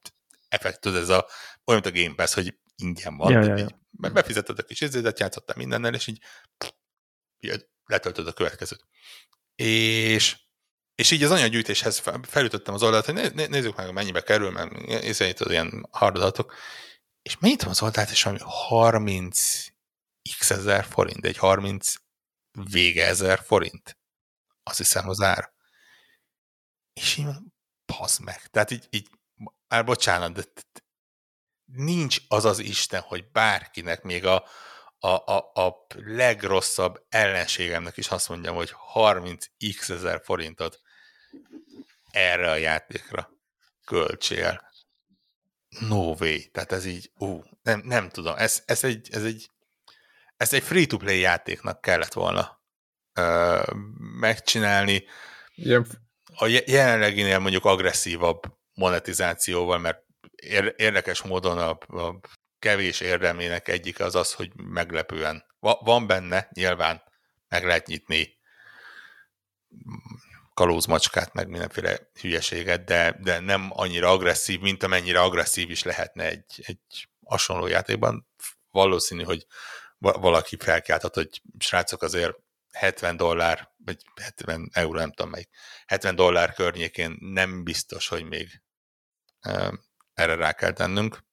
effektus 0.49 0.95
ez 0.95 1.09
a, 1.09 1.27
olyan, 1.65 1.81
mint 1.83 1.97
a 1.97 2.01
Game 2.01 2.15
Pass, 2.15 2.35
hogy 2.35 2.59
ingyen 2.77 3.17
van. 3.17 3.33
Ja, 3.33 3.41
ja, 3.41 3.57
ja. 3.57 3.65
Így, 3.65 4.13
befizeted 4.13 4.59
a 4.59 4.63
kis 4.63 4.81
izédet, 4.81 5.21
játszottál 5.21 5.57
mindennel, 5.57 5.95
és 5.95 6.07
így 6.07 6.23
letöltöd 7.85 8.27
a 8.27 8.33
következőt. 8.33 8.85
És, 9.55 10.37
és 10.95 11.11
így 11.11 11.23
az 11.23 11.31
anyaggyűjtéshez 11.31 12.03
felütöttem 12.23 12.75
az 12.75 12.83
oldalt, 12.83 13.05
hogy 13.05 13.15
né, 13.35 13.47
nézzük 13.47 13.77
meg, 13.77 13.93
mennyibe 13.93 14.23
kerül, 14.23 14.51
mert 14.51 15.03
hiszen 15.03 15.29
itt 15.29 15.41
az 15.41 15.51
ilyen 15.51 15.89
hard 15.91 16.17
adatok. 16.17 16.55
És 17.23 17.39
megnyitom 17.39 17.69
az 17.69 17.83
oldalt, 17.83 18.11
és 18.11 18.23
valami 18.23 18.43
30 18.45 19.67
x 20.39 20.51
ezer 20.51 20.85
forint, 20.85 21.25
egy 21.25 21.37
30 21.37 21.95
vége 22.71 23.07
ezer 23.07 23.43
forint. 23.45 23.99
Azt 24.63 24.79
hiszem 24.79 25.09
az 25.09 25.21
ár. 25.21 25.53
És 26.93 27.17
így 27.17 27.25
mondom, 27.25 27.55
meg. 28.23 28.47
Tehát 28.47 28.71
így, 28.71 28.87
így 28.91 29.09
már 29.69 29.85
bocsánat, 29.85 30.33
de 30.33 30.45
nincs 31.65 32.19
az 32.29 32.45
az 32.45 32.59
Isten, 32.59 33.01
hogy 33.01 33.31
bárkinek 33.31 34.03
még 34.03 34.27
a, 34.27 34.45
a, 34.99 35.09
a, 35.09 35.51
a 35.55 35.87
legrosszabb 35.95 37.05
ellenségemnek 37.09 37.97
is 37.97 38.09
azt 38.09 38.29
mondjam, 38.29 38.55
hogy 38.55 38.75
30x 38.95 39.91
ezer 39.91 40.21
forintot 40.25 40.81
erre 42.11 42.51
a 42.51 42.57
játékra 42.57 43.31
költsél. 43.85 44.71
No 45.69 46.15
way. 46.19 46.39
Tehát 46.53 46.73
ez 46.73 46.85
így, 46.85 47.11
ú, 47.19 47.43
nem, 47.63 47.81
nem 47.85 48.09
tudom. 48.09 48.35
Ez, 48.37 48.63
ez, 48.67 48.85
egy, 48.85 49.09
ez, 49.13 49.25
egy, 49.25 49.51
ez 50.37 50.53
egy 50.53 50.63
free-to-play 50.63 51.19
játéknak 51.19 51.81
kellett 51.81 52.13
volna 52.13 52.61
ö, 53.13 53.63
megcsinálni. 54.21 55.05
Ilyen... 55.55 55.87
A 56.39 56.47
jelenleginél 56.67 57.39
mondjuk 57.39 57.65
agresszívabb 57.65 58.43
monetizációval, 58.75 59.79
mert 59.79 60.05
érdekes 60.77 61.23
módon 61.23 61.59
a, 61.59 61.71
a 62.03 62.21
kevés 62.67 63.01
érdemének 63.01 63.69
egyik 63.69 64.01
az 64.01 64.15
az, 64.15 64.33
hogy 64.33 64.53
meglepően 64.55 65.45
van 65.61 66.07
benne, 66.07 66.49
nyilván 66.53 67.03
meg 67.49 67.65
lehet 67.65 67.87
nyitni 67.87 68.39
kalózmacskát, 70.55 71.33
meg 71.33 71.49
mindenféle 71.49 72.11
hülyeséget, 72.21 72.85
de, 72.85 73.19
de 73.21 73.39
nem 73.41 73.69
annyira 73.71 74.11
agresszív, 74.11 74.61
mint 74.61 74.83
amennyire 74.83 75.21
agresszív 75.21 75.71
is 75.71 75.83
lehetne 75.83 76.25
egy, 76.25 76.63
egy 76.63 77.09
hasonló 77.25 77.67
játékban. 77.67 78.29
Valószínű, 78.71 79.23
hogy 79.23 79.47
valaki 79.99 80.57
felkelthat, 80.59 81.15
hogy 81.15 81.43
srácok 81.59 82.03
azért 82.03 82.35
70 82.73 83.17
dollár, 83.17 83.71
vagy 83.85 84.03
70 84.23 84.71
euró, 84.73 84.99
nem 84.99 85.13
tudom 85.13 85.31
melyik, 85.31 85.49
70 85.87 86.15
dollár 86.15 86.53
környékén 86.53 87.17
nem 87.21 87.65
biztos, 87.65 88.09
hogy 88.09 88.25
még 88.25 88.63
erre 90.15 90.35
rá 90.35 90.53
kell 90.53 90.73
tennünk. 90.73 91.26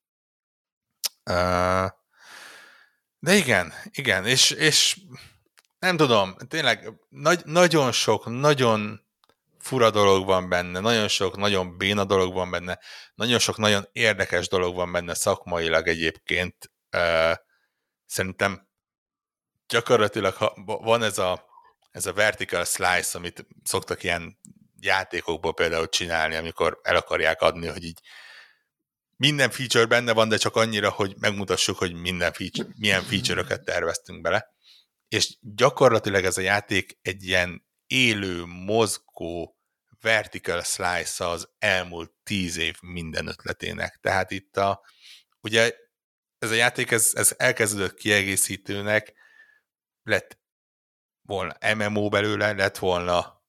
De 3.20 3.34
igen, 3.36 3.74
igen, 3.92 4.26
és, 4.26 4.52
és 4.52 5.00
nem 5.80 5.98
tudom, 5.98 6.36
tényleg 6.48 6.92
nagy, 7.10 7.46
nagyon 7.46 7.92
sok, 7.92 8.26
nagyon 8.26 9.02
fura 9.60 9.92
dolog 9.92 10.26
van 10.26 10.50
benne, 10.50 10.80
nagyon 10.80 11.08
sok, 11.08 11.38
nagyon 11.38 11.78
béna 11.78 12.06
dolog 12.06 12.34
van 12.34 12.52
benne, 12.52 12.80
nagyon 13.16 13.40
sok, 13.40 13.58
nagyon 13.58 13.88
érdekes 13.92 14.48
dolog 14.48 14.76
van 14.76 14.92
benne 14.92 15.14
szakmailag 15.14 15.88
egyébként. 15.88 16.72
Szerintem 18.06 18.68
gyakorlatilag 19.68 20.34
ha 20.34 20.54
van 20.66 21.04
ez 21.04 21.18
a, 21.18 21.46
ez 21.92 22.06
a 22.06 22.14
vertical 22.14 22.66
slice, 22.66 23.18
amit 23.18 23.48
szoktak 23.64 24.04
ilyen 24.04 24.40
játékokból 24.80 25.54
például 25.54 25.90
csinálni, 25.90 26.36
amikor 26.36 26.80
el 26.84 26.96
akarják 26.96 27.42
adni, 27.42 27.68
hogy 27.68 27.84
így 27.84 28.00
minden 29.16 29.50
feature 29.50 29.86
benne 29.86 30.14
van, 30.14 30.30
de 30.30 30.38
csak 30.38 30.56
annyira, 30.56 30.90
hogy 30.90 31.16
megmutassuk, 31.20 31.78
hogy 31.78 31.94
minden 31.94 32.34
feature, 32.34 32.70
milyen 32.78 33.04
feature-öket 33.04 33.64
terveztünk 33.64 34.22
bele. 34.22 34.54
És 35.08 35.38
gyakorlatilag 35.42 36.26
ez 36.26 36.38
a 36.38 36.42
játék 36.42 36.98
egy 37.02 37.24
ilyen 37.24 37.66
élő, 37.88 38.46
mozgó, 38.46 39.58
vertical 40.02 40.62
slice 40.62 41.28
az 41.28 41.50
elmúlt 41.60 42.12
tíz 42.24 42.58
év 42.58 42.78
minden 42.82 43.28
ötletének. 43.28 44.00
Tehát 44.02 44.32
itt 44.32 44.58
a, 44.58 44.82
ugye 45.42 45.76
ez 46.40 46.52
a 46.52 46.54
játék, 46.54 46.92
ez, 46.92 47.12
ez 47.16 47.34
elkezdődött 47.38 47.94
kiegészítőnek, 47.94 49.14
lett 50.04 50.40
volna 51.22 51.58
MMO 51.76 52.10
belőle, 52.10 52.52
lett 52.52 52.78
volna 52.78 53.44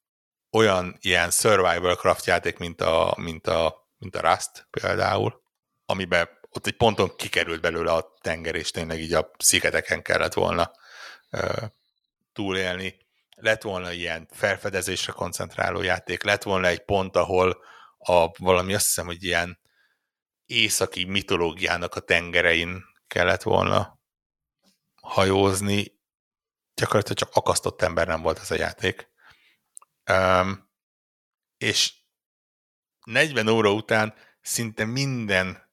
olyan 0.50 0.96
ilyen 1.00 1.30
survival 1.30 1.96
craft 1.96 2.26
játék, 2.26 2.58
mint 2.58 2.80
a, 2.80 3.14
mint 3.20 3.46
a, 3.46 3.88
mint 3.98 4.16
a 4.16 4.30
Rust 4.30 4.66
például, 4.70 5.42
amiben 5.86 6.28
ott 6.50 6.66
egy 6.66 6.76
ponton 6.76 7.16
kikerült 7.16 7.60
belőle 7.60 7.92
a 7.92 8.14
tenger, 8.20 8.54
és 8.54 8.70
tényleg 8.70 9.00
így 9.00 9.12
a 9.12 9.30
szigeteken 9.38 10.02
kellett 10.02 10.32
volna 10.32 10.70
uh, 11.30 11.62
túlélni. 12.32 13.02
Lett 13.36 13.62
volna 13.62 13.92
ilyen 13.92 14.28
felfedezésre 14.30 15.12
koncentráló 15.12 15.82
játék, 15.82 16.22
lett 16.22 16.42
volna 16.42 16.66
egy 16.66 16.84
pont, 16.84 17.16
ahol 17.16 17.64
a 17.98 18.28
valami 18.38 18.74
azt 18.74 18.86
hiszem, 18.86 19.06
hogy 19.06 19.22
ilyen 19.22 19.58
északi 20.46 21.04
mitológiának 21.04 21.94
a 21.94 22.00
tengerein 22.00 22.82
kellett 23.06 23.42
volna 23.42 23.98
hajózni. 25.02 25.98
Gyakorlatilag 26.74 27.18
csak 27.18 27.34
akasztott 27.34 27.82
ember 27.82 28.06
nem 28.06 28.22
volt 28.22 28.38
ez 28.38 28.50
a 28.50 28.54
játék. 28.54 29.08
Um, 30.10 30.70
és 31.56 31.92
40 33.04 33.48
óra 33.48 33.72
után 33.72 34.14
szinte 34.40 34.84
minden 34.84 35.63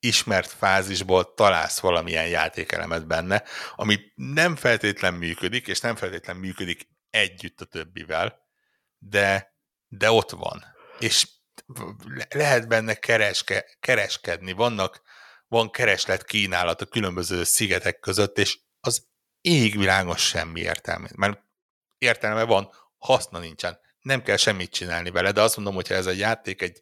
ismert 0.00 0.50
fázisból 0.50 1.34
találsz 1.34 1.78
valamilyen 1.78 2.28
játékelemet 2.28 3.06
benne, 3.06 3.42
ami 3.76 3.98
nem 4.14 4.56
feltétlen 4.56 5.14
működik, 5.14 5.66
és 5.66 5.80
nem 5.80 5.96
feltétlen 5.96 6.36
működik 6.36 6.88
együtt 7.10 7.60
a 7.60 7.64
többivel, 7.64 8.38
de, 8.98 9.54
de 9.88 10.10
ott 10.10 10.30
van. 10.30 10.64
És 10.98 11.28
lehet 12.28 12.68
benne 12.68 12.94
kereske, 12.94 13.64
kereskedni, 13.80 14.52
vannak, 14.52 15.02
van 15.48 15.70
kereslet 15.70 16.24
kínálat 16.24 16.80
a 16.80 16.86
különböző 16.86 17.44
szigetek 17.44 17.98
között, 17.98 18.38
és 18.38 18.58
az 18.80 19.06
égvilágos 19.40 20.26
semmi 20.26 20.60
értelme. 20.60 21.08
Mert 21.14 21.40
értelme 21.98 22.42
van, 22.42 22.70
haszna 22.98 23.38
nincsen. 23.38 23.78
Nem 24.00 24.22
kell 24.22 24.36
semmit 24.36 24.70
csinálni 24.70 25.10
vele, 25.10 25.32
de 25.32 25.40
azt 25.40 25.56
mondom, 25.56 25.74
hogyha 25.74 25.94
ez 25.94 26.06
a 26.06 26.10
játék 26.10 26.62
egy, 26.62 26.80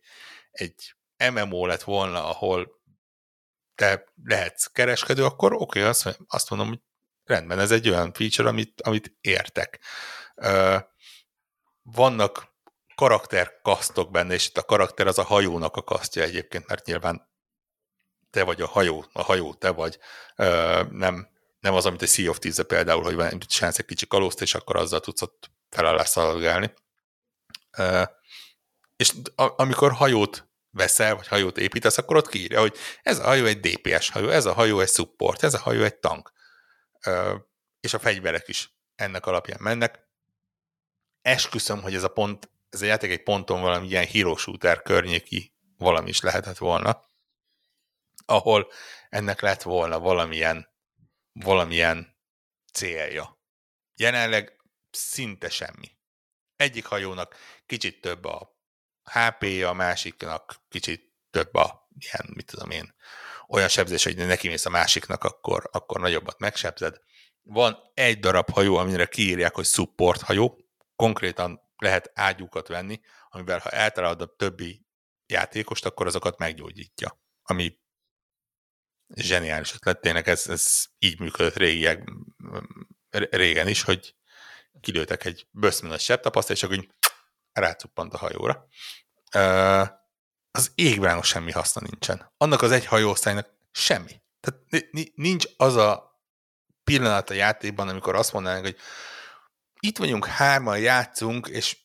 egy 0.51 0.95
MMO 1.33 1.67
lett 1.67 1.83
volna, 1.83 2.29
ahol 2.29 2.77
te 3.77 4.05
lehetsz 4.25 4.67
kereskedő, 4.67 5.25
akkor 5.25 5.53
oké, 5.53 5.63
okay, 5.63 5.83
azt, 5.83 6.19
azt 6.29 6.51
mondom, 6.51 6.69
hogy 6.69 6.81
rendben, 7.25 7.59
ez 7.59 7.71
egy 7.71 7.89
olyan 7.89 8.13
feature, 8.13 8.49
amit, 8.49 8.81
amit 8.81 9.17
értek. 9.21 9.81
vannak 11.83 12.55
karakterkasztok 12.95 14.11
benne, 14.11 14.35
és 14.35 14.49
itt 14.49 14.59
a 14.59 14.63
karakter 14.63 15.07
az 15.07 15.19
a 15.19 15.23
hajónak 15.23 15.77
a 15.77 15.83
kasztja 15.83 16.23
egyébként, 16.23 16.67
mert 16.67 16.87
nyilván 16.87 17.29
te 18.31 18.43
vagy 18.43 18.61
a 18.61 18.67
hajó, 18.67 19.05
a 19.13 19.23
hajó 19.23 19.55
te 19.55 19.71
vagy, 19.71 19.99
nem, 20.91 21.29
nem 21.61 21.75
az, 21.75 21.87
amit 21.87 22.03
egy 22.03 22.09
Sea 22.09 22.31
of 22.31 22.39
Thieves 22.39 22.67
például, 22.67 23.03
hogy 23.03 23.15
van 23.15 23.27
egy 23.27 23.85
kicsi 23.87 24.07
kalózt, 24.07 24.41
és 24.43 24.55
akkor 24.55 24.77
azzal 24.77 25.01
tudsz 25.01 25.23
ott 25.23 25.51
felállás 25.69 26.09
szaladgálni. 26.09 26.73
És 28.97 29.13
amikor 29.35 29.93
hajót 29.93 30.49
veszel, 30.77 31.15
vagy 31.15 31.27
hajót 31.27 31.59
építesz, 31.59 31.99
akkor 31.99 32.17
ott 32.17 32.29
kiírja, 32.29 32.61
hogy 32.61 32.77
ez 33.03 33.19
a 33.19 33.25
hajó 33.25 33.45
egy 33.45 33.61
DPS 33.61 34.11
hajó, 34.11 34.29
ez 34.29 34.45
a 34.45 34.53
hajó 34.53 34.81
egy 34.81 34.89
support, 34.89 35.43
ez 35.43 35.55
a 35.55 35.59
hajó 35.59 35.83
egy 35.83 35.97
tank. 35.97 36.33
És 37.81 37.95
a 37.95 37.99
fegyverek 37.99 38.49
is 38.49 38.71
ennek 38.95 39.27
alapján 39.27 39.59
mennek. 39.61 40.05
Esküszöm, 41.23 41.83
hogy 41.83 41.95
ez 41.95 42.03
a 42.03 42.09
pont, 42.09 42.51
ez 42.69 42.83
a 42.83 42.85
játék 42.85 43.11
egy 43.11 43.23
ponton 43.23 43.61
valami 43.61 43.87
ilyen 43.87 44.07
hero 44.07 44.37
shooter 44.37 44.83
környéki 44.83 45.55
valami 45.79 46.09
is 46.09 46.21
lehetett 46.21 46.59
volna, 46.59 47.05
ahol 48.27 48.71
ennek 49.09 49.41
lett 49.41 49.63
volna 49.63 49.99
valamilyen, 49.99 50.69
valamilyen 51.33 52.17
célja. 52.73 53.41
Jelenleg 53.95 54.61
szinte 54.91 55.49
semmi. 55.49 55.97
Egyik 56.57 56.85
hajónak 56.85 57.37
kicsit 57.67 58.01
több 58.01 58.25
a 58.25 58.56
HP, 59.11 59.65
a 59.65 59.73
másiknak 59.73 60.61
kicsit 60.69 61.13
több 61.31 61.55
a 61.55 61.89
ilyen, 61.99 62.33
mit 62.35 62.47
tudom 62.47 62.71
én, 62.71 62.95
olyan 63.49 63.69
sebzés, 63.69 64.05
hogy 64.05 64.17
neki 64.17 64.49
mész 64.49 64.67
a 64.67 64.71
másiknak, 64.71 65.25
akkor, 65.25 65.69
akkor 65.73 66.01
nagyobbat 66.01 66.39
megsebzed. 66.39 66.97
Van 67.43 67.77
egy 67.95 68.19
darab 68.19 68.51
hajó, 68.51 68.77
amire 68.77 69.07
kiírják, 69.07 69.55
hogy 69.55 69.65
support 69.65 70.21
hajó, 70.21 70.59
konkrétan 70.97 71.61
lehet 71.77 72.11
ágyúkat 72.15 72.69
venni, 72.69 73.01
amivel 73.29 73.59
ha 73.59 73.71
eltalálod 73.71 74.21
a 74.21 74.35
többi 74.37 74.87
játékost, 75.27 75.85
akkor 75.85 76.07
azokat 76.07 76.39
meggyógyítja. 76.39 77.21
Ami 77.43 77.79
zseniális 79.15 79.75
ötlet, 79.75 80.01
tényleg 80.01 80.29
ez, 80.29 80.49
ez 80.49 80.85
így 80.99 81.21
működött 81.21 81.57
régiek, 81.57 82.13
régen 83.11 83.69
is, 83.69 83.83
hogy 83.83 84.15
kilőtek 84.81 85.25
egy 85.25 85.47
böszmönös 85.51 86.03
sebtapaszt, 86.03 86.51
és 86.51 86.63
akkor 86.63 86.87
rácuppant 87.61 88.15
a 88.15 88.19
hajóra. 88.19 88.67
Az 90.51 90.73
égben 90.75 91.23
semmi 91.23 91.53
haszna 91.53 91.81
nincsen. 91.81 92.33
Annak 92.37 92.63
az 92.63 92.71
egy 92.71 92.87
hajóosztálynak 92.87 93.49
semmi. 93.73 94.23
Tehát 94.41 94.87
nincs 95.15 95.45
az 95.57 95.77
a 95.77 96.21
pillanat 96.85 97.31
a 97.31 97.35
játékban, 97.35 97.89
amikor 97.89 98.15
azt 98.15 98.33
mondanánk, 98.33 98.65
hogy 98.65 98.77
itt 99.81 99.99
vagyunk, 99.99 100.27
hárman 100.27 100.79
játszunk, 100.79 101.49
és 101.49 101.77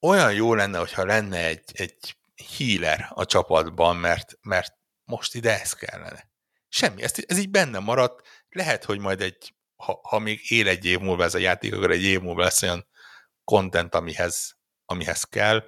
olyan 0.00 0.32
jó 0.32 0.54
lenne, 0.54 0.78
hogyha 0.78 1.04
lenne 1.04 1.46
egy, 1.46 1.70
egy 1.72 2.16
healer 2.56 3.06
a 3.10 3.24
csapatban, 3.24 3.96
mert, 3.96 4.38
mert 4.42 4.74
most 5.04 5.34
ide 5.34 5.60
ez 5.60 5.72
kellene. 5.72 6.28
Semmi, 6.68 7.02
ez, 7.02 7.12
ez 7.26 7.38
így 7.38 7.50
benne 7.50 7.78
maradt. 7.78 8.26
Lehet, 8.48 8.84
hogy 8.84 8.98
majd 8.98 9.20
egy, 9.20 9.54
ha, 9.76 10.00
ha 10.02 10.18
még 10.18 10.50
él 10.50 10.68
egy 10.68 10.84
év 10.84 10.98
múlva 10.98 11.24
ez 11.24 11.34
a 11.34 11.38
játék, 11.38 11.74
akkor 11.74 11.90
egy 11.90 12.02
év 12.02 12.20
múlva 12.20 12.42
lesz 12.42 12.62
olyan 12.62 12.86
content, 13.44 13.94
amihez, 13.94 14.56
amihez 14.84 15.22
kell. 15.22 15.66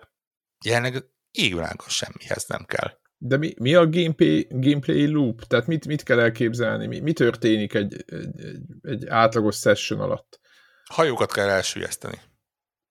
Jelenleg 0.65 1.05
égvilágos 1.31 1.97
semmihez 1.97 2.47
nem 2.47 2.65
kell. 2.65 2.99
De 3.19 3.37
mi, 3.37 3.55
mi 3.59 3.75
a 3.75 3.89
gameplay, 3.89 4.47
gameplay 4.51 5.07
loop? 5.07 5.43
Tehát 5.43 5.67
mit, 5.67 5.87
mit 5.87 6.03
kell 6.03 6.21
elképzelni? 6.21 6.87
Mi, 6.87 7.01
mi 7.01 7.13
történik 7.13 7.75
egy, 7.75 8.05
egy, 8.07 8.41
egy, 8.41 8.61
egy 8.83 9.07
átlagos 9.07 9.57
session 9.57 10.01
alatt? 10.01 10.41
Hajókat 10.85 11.33
kell 11.33 11.49
elsüllyeszteni. 11.49 12.21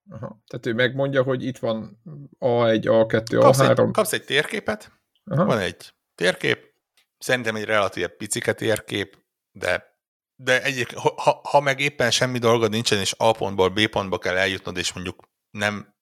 Aha. 0.10 0.44
Tehát 0.48 0.66
ő 0.66 0.74
megmondja, 0.74 1.24
hogy 1.24 1.44
itt 1.44 1.58
van 1.58 2.02
A1, 2.40 2.84
A2, 2.84 3.38
kapsz 3.40 3.60
A3. 3.62 3.80
Egy, 3.80 3.92
kapsz 3.92 4.14
egy 4.14 4.24
térképet, 4.24 4.92
Aha. 5.24 5.46
van 5.46 5.60
egy 5.60 5.94
térkép, 6.16 6.74
szerintem 7.18 7.56
egy 7.56 7.64
relatív 7.64 8.08
picike 8.08 8.54
térkép, 8.54 9.18
de 9.52 9.94
de 10.38 10.64
egyik, 10.64 10.96
ha, 10.96 11.42
ha 11.44 11.60
meg 11.60 11.80
éppen 11.80 12.12
semmi 12.12 12.38
dolgod 12.38 12.70
nincsen, 12.70 13.00
és 13.00 13.14
A 13.18 13.32
pontból 13.32 13.70
B 13.70 13.88
pontba 13.88 14.18
kell 14.18 14.38
eljutnod, 14.38 14.78
és 14.78 14.94
mondjuk 14.94 15.30
nem 15.50 15.95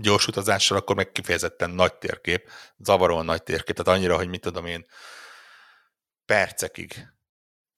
gyors 0.00 0.26
utazással, 0.26 0.76
akkor 0.76 0.96
meg 0.96 1.12
kifejezetten 1.12 1.70
nagy 1.70 1.94
térkép, 1.94 2.50
zavaróan 2.78 3.24
nagy 3.24 3.42
térkép, 3.42 3.76
tehát 3.76 3.98
annyira, 3.98 4.16
hogy 4.16 4.28
mit 4.28 4.40
tudom 4.40 4.66
én, 4.66 4.86
percekig 6.24 7.08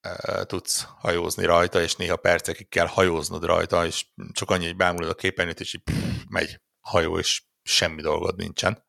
e, 0.01 0.45
tudsz 0.45 0.87
hajózni 0.99 1.45
rajta, 1.45 1.81
és 1.81 1.97
néha 1.97 2.17
percekig 2.17 2.69
kell 2.69 2.87
hajóznod 2.87 3.45
rajta, 3.45 3.87
és 3.87 4.07
csak 4.33 4.51
annyi, 4.51 4.65
hogy 4.65 4.77
bámulod 4.77 5.11
a 5.11 5.15
képernyőt, 5.15 5.61
és 5.61 5.75
így 5.75 5.83
pff, 5.83 6.23
megy 6.29 6.61
hajó, 6.81 7.19
és 7.19 7.43
semmi 7.63 8.03
dolgod 8.03 8.37
nincsen. 8.37 8.87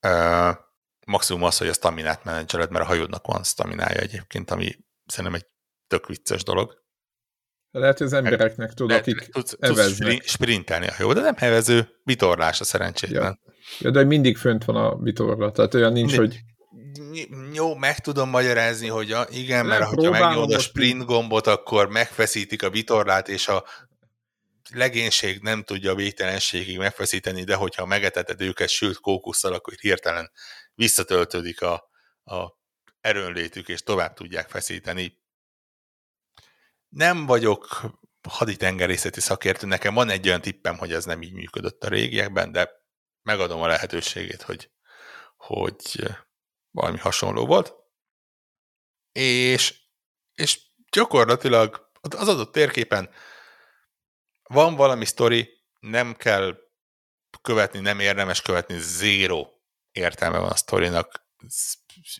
E, 0.00 0.10
maximum 1.06 1.42
az, 1.42 1.58
hogy 1.58 1.68
a 1.68 1.72
staminát 1.72 2.24
menedzseled, 2.24 2.70
mert 2.70 2.84
a 2.84 2.88
hajódnak 2.88 3.26
van 3.26 3.44
staminája 3.44 4.00
egyébként, 4.00 4.50
ami 4.50 4.76
szerintem 5.06 5.40
egy 5.40 5.46
tök 5.86 6.06
vicces 6.06 6.42
dolog. 6.42 6.86
Lehet, 7.78 7.98
hogy 7.98 8.06
az 8.06 8.12
embereknek 8.12 8.72
tud, 8.72 8.88
Lehet, 8.88 9.02
akik 9.02 9.28
tudsz, 9.28 9.56
eveznek. 9.58 10.18
Tudsz 10.18 10.30
sprintelni 10.30 10.86
a 10.86 10.94
jó, 10.98 11.12
de 11.12 11.20
nem 11.20 11.36
hevező, 11.36 11.88
vitorlás 12.04 12.60
a 12.60 12.64
szerencsétlen. 12.64 13.22
Ja. 13.22 13.52
ja, 13.78 13.90
de 13.90 14.04
mindig 14.04 14.36
fönt 14.36 14.64
van 14.64 14.76
a 14.76 14.98
vitorla, 14.98 15.50
tehát 15.50 15.74
olyan 15.74 15.92
nincs, 15.92 16.10
de, 16.10 16.16
hogy... 16.16 16.40
Jó, 17.52 17.74
meg 17.74 17.98
tudom 17.98 18.30
magyarázni, 18.30 18.88
hogy 18.88 19.12
a, 19.12 19.26
igen, 19.30 19.66
nem, 19.66 19.78
mert 19.78 19.84
ha 19.84 20.10
megnyomod 20.10 20.52
a 20.52 20.58
sprint 20.58 21.04
gombot, 21.04 21.46
akkor 21.46 21.88
megfeszítik 21.88 22.62
a 22.62 22.70
vitorlát, 22.70 23.28
és 23.28 23.48
a 23.48 23.64
legénység 24.74 25.42
nem 25.42 25.62
tudja 25.62 25.92
a 25.92 25.94
végtelenségig 25.94 26.78
megfeszíteni, 26.78 27.44
de 27.44 27.54
hogyha 27.54 27.86
megeteted 27.86 28.40
őket 28.40 28.68
sült 28.68 28.98
kókusszal, 28.98 29.52
akkor 29.52 29.74
hirtelen 29.80 30.30
visszatöltődik 30.74 31.62
a, 31.62 31.90
a 32.24 32.56
erőnlétük, 33.00 33.68
és 33.68 33.82
tovább 33.82 34.14
tudják 34.14 34.48
feszíteni 34.48 35.18
nem 36.88 37.26
vagyok 37.26 37.80
haditengerészeti 38.28 39.20
szakértő, 39.20 39.66
nekem 39.66 39.94
van 39.94 40.08
egy 40.08 40.28
olyan 40.28 40.40
tippem, 40.40 40.78
hogy 40.78 40.92
ez 40.92 41.04
nem 41.04 41.22
így 41.22 41.32
működött 41.32 41.84
a 41.84 41.88
régiekben, 41.88 42.52
de 42.52 42.70
megadom 43.22 43.60
a 43.60 43.66
lehetőségét, 43.66 44.42
hogy, 44.42 44.70
hogy 45.36 46.08
valami 46.70 46.98
hasonló 46.98 47.46
volt, 47.46 47.74
és, 49.12 49.80
és 50.34 50.60
gyakorlatilag 50.90 51.90
az 52.00 52.28
adott 52.28 52.52
térképen 52.52 53.10
van 54.42 54.74
valami 54.74 55.04
sztori, 55.04 55.62
nem 55.80 56.14
kell 56.14 56.56
követni, 57.42 57.78
nem 57.78 58.00
érdemes 58.00 58.42
követni, 58.42 58.78
zéro 58.78 59.46
értelme 59.92 60.38
van 60.38 60.50
a 60.50 60.56
sztorinak, 60.56 61.26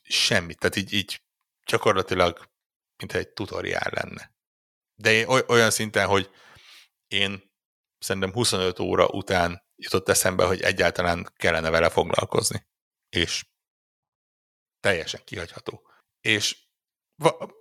semmi. 0.02 0.54
Tehát 0.54 0.76
így, 0.76 0.92
így 0.92 1.22
gyakorlatilag, 1.66 2.50
mint 2.96 3.12
egy 3.12 3.28
tutoriál 3.28 3.90
lenne. 3.90 4.36
De 5.02 5.26
olyan 5.28 5.70
szinten, 5.70 6.06
hogy 6.06 6.30
én 7.06 7.52
szerintem 7.98 8.32
25 8.32 8.78
óra 8.78 9.06
után 9.06 9.62
jutott 9.76 10.08
eszembe, 10.08 10.44
hogy 10.44 10.62
egyáltalán 10.62 11.32
kellene 11.36 11.70
vele 11.70 11.90
foglalkozni. 11.90 12.66
És 13.08 13.46
teljesen 14.80 15.20
kihagyható. 15.24 15.90
És 16.20 16.66
va- 17.14 17.52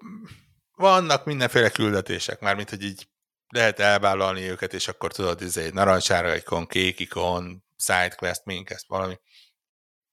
vannak 0.71 1.25
mindenféle 1.25 1.69
küldetések, 1.69 2.39
mármint, 2.39 2.69
hogy 2.69 2.83
így 2.83 3.09
lehet 3.47 3.79
elvállalni 3.79 4.49
őket, 4.49 4.73
és 4.73 4.87
akkor 4.87 5.13
tudod, 5.13 5.41
ez 5.41 5.47
izé, 5.47 5.63
egy 5.63 5.73
narancsára 5.73 6.35
ikon, 6.35 6.67
kék 6.67 6.99
ikon, 6.99 7.65
sidequest, 7.75 8.45
minket, 8.45 8.83
valami. 8.87 9.19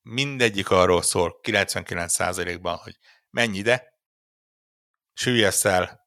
Mindegyik 0.03 0.71
arról 0.71 1.03
szól 1.03 1.41
99%-ban, 1.43 2.77
hogy 2.77 2.99
menj 3.31 3.59
ide, 3.59 3.93
süllyessz 5.13 5.65
el 5.65 6.04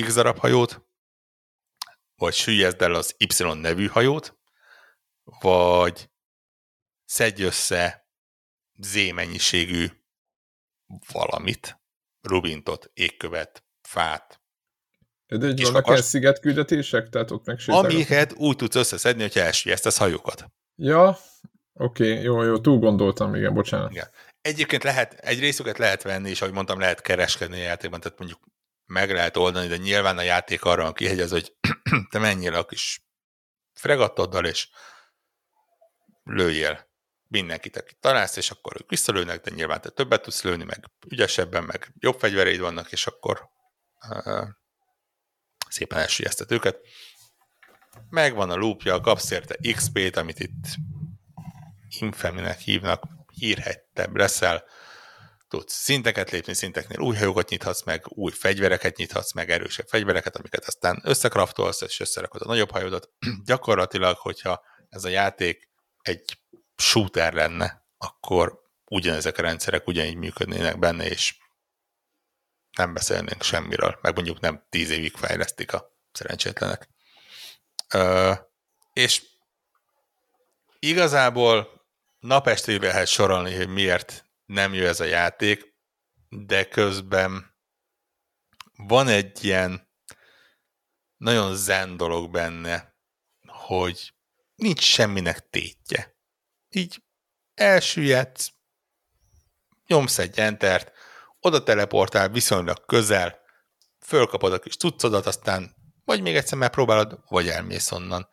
X 0.00 0.14
darab 0.14 0.38
hajót, 0.38 0.86
vagy 2.16 2.34
süllyezd 2.34 2.82
el 2.82 2.94
az 2.94 3.14
Y 3.18 3.52
nevű 3.54 3.86
hajót, 3.86 4.38
vagy 5.40 6.10
szedj 7.04 7.42
össze 7.42 8.10
Z 8.78 8.94
mennyiségű 9.14 9.86
valamit, 11.12 11.80
rubintot, 12.20 12.90
égkövet, 12.94 13.64
fát. 13.88 14.40
De 15.26 15.46
egy 15.46 15.62
vannak 15.62 15.86
ilyen 15.86 16.02
szigetküldetések? 16.02 17.08
Tehát 17.08 17.30
ott 17.30 17.46
meg 17.46 17.58
Amiket 17.66 18.32
úgy 18.32 18.56
tudsz 18.56 18.74
összeszedni, 18.74 19.22
hogyha 19.22 19.40
elsüllyesztesz 19.40 19.98
hajókat. 19.98 20.52
Ja, 20.74 21.18
oké, 21.72 22.10
okay, 22.10 22.22
jó, 22.22 22.42
jó, 22.42 22.58
túl 22.58 22.78
gondoltam, 22.78 23.34
igen, 23.34 23.54
bocsánat. 23.54 23.90
Igen. 23.90 24.10
Egyébként 24.40 24.82
lehet, 24.82 25.12
egy 25.12 25.38
részüket 25.38 25.78
lehet 25.78 26.02
venni, 26.02 26.30
és 26.30 26.40
ahogy 26.40 26.54
mondtam, 26.54 26.78
lehet 26.78 27.00
kereskedni 27.00 27.60
a 27.60 27.62
játékban, 27.62 28.00
tehát 28.00 28.18
mondjuk 28.18 28.40
meg 28.86 29.12
lehet 29.12 29.36
oldani, 29.36 29.66
de 29.66 29.76
nyilván 29.76 30.18
a 30.18 30.22
játék 30.22 30.64
arra 30.64 30.82
van 30.82 30.92
kihegyez, 30.92 31.30
hogy 31.30 31.56
te 32.10 32.18
menjél 32.18 32.54
a 32.54 32.64
kis 32.64 33.04
fregattoddal, 33.72 34.44
és 34.44 34.68
lőjél 36.24 36.88
mindenkit, 37.28 37.76
akit 37.76 37.98
találsz, 38.00 38.36
és 38.36 38.50
akkor 38.50 38.72
ők 38.80 38.90
visszalőnek, 38.90 39.40
de 39.40 39.54
nyilván 39.54 39.80
te 39.80 39.88
többet 39.88 40.22
tudsz 40.22 40.42
lőni, 40.42 40.64
meg 40.64 40.90
ügyesebben, 41.08 41.64
meg 41.64 41.92
jobb 41.98 42.18
fegyvereid 42.18 42.60
vannak, 42.60 42.92
és 42.92 43.06
akkor 43.06 43.48
uh, 44.08 44.48
szépen 45.68 45.98
elsüllyesztet 45.98 46.50
őket. 46.50 46.78
Megvan 48.10 48.50
a 48.50 48.56
loopja, 48.56 49.00
kapsz 49.00 49.30
érte 49.30 49.72
XP-t, 49.72 50.16
amit 50.16 50.40
itt 50.40 50.64
infeminek 51.98 52.58
hívnak, 52.58 53.02
hírhettebb 53.32 54.16
leszel, 54.16 54.64
tudsz 55.48 55.74
szinteket 55.74 56.30
lépni, 56.30 56.54
szinteknél 56.54 56.98
új 56.98 57.16
hajókat 57.16 57.48
nyithatsz 57.48 57.82
meg, 57.82 58.04
új 58.08 58.32
fegyvereket 58.32 58.96
nyithatsz 58.96 59.32
meg, 59.32 59.50
erősebb 59.50 59.86
fegyvereket, 59.86 60.36
amiket 60.36 60.64
aztán 60.64 61.00
összekraftolsz, 61.04 61.80
és 61.80 62.00
összerakod 62.00 62.42
a 62.42 62.46
nagyobb 62.46 62.70
hajódat. 62.70 63.10
Gyakorlatilag, 63.44 64.16
hogyha 64.16 64.62
ez 64.88 65.04
a 65.04 65.08
játék 65.08 65.68
egy 66.02 66.38
shooter 66.76 67.32
lenne, 67.32 67.86
akkor 67.98 68.60
ugyanezek 68.84 69.38
a 69.38 69.42
rendszerek 69.42 69.86
ugyanígy 69.86 70.16
működnének 70.16 70.78
benne, 70.78 71.08
és 71.08 71.36
nem 72.76 72.94
beszélnénk 72.94 73.42
semmiről, 73.42 73.98
meg 74.02 74.14
mondjuk 74.14 74.40
nem 74.40 74.66
tíz 74.68 74.90
évig 74.90 75.16
fejlesztik 75.16 75.72
a 75.72 75.96
szerencsétlenek. 76.12 76.88
Ö, 77.94 78.32
és 78.92 79.22
igazából 80.78 81.84
napestig 82.18 82.80
lehet 82.80 83.06
sorolni, 83.06 83.54
hogy 83.54 83.68
miért 83.68 84.25
nem 84.46 84.74
jó 84.74 84.84
ez 84.84 85.00
a 85.00 85.04
játék, 85.04 85.74
de 86.28 86.68
közben 86.68 87.54
van 88.76 89.08
egy 89.08 89.44
ilyen 89.44 89.88
nagyon 91.16 91.56
zen 91.56 91.96
dolog 91.96 92.30
benne, 92.30 92.96
hogy 93.46 94.14
nincs 94.54 94.82
semminek 94.82 95.48
tétje. 95.50 96.16
Így 96.68 97.02
elsüllyedsz, 97.54 98.52
nyomsz 99.86 100.18
egy 100.18 100.38
entert, 100.38 100.92
oda 101.40 101.62
teleportál 101.62 102.28
viszonylag 102.28 102.84
közel, 102.84 103.38
fölkapod 103.98 104.52
a 104.52 104.58
kis 104.58 104.76
cuccodat, 104.76 105.26
aztán 105.26 105.74
vagy 106.04 106.22
még 106.22 106.36
egyszer 106.36 106.58
megpróbálod, 106.58 107.20
vagy 107.28 107.48
elmész 107.48 107.92
onnan. 107.92 108.28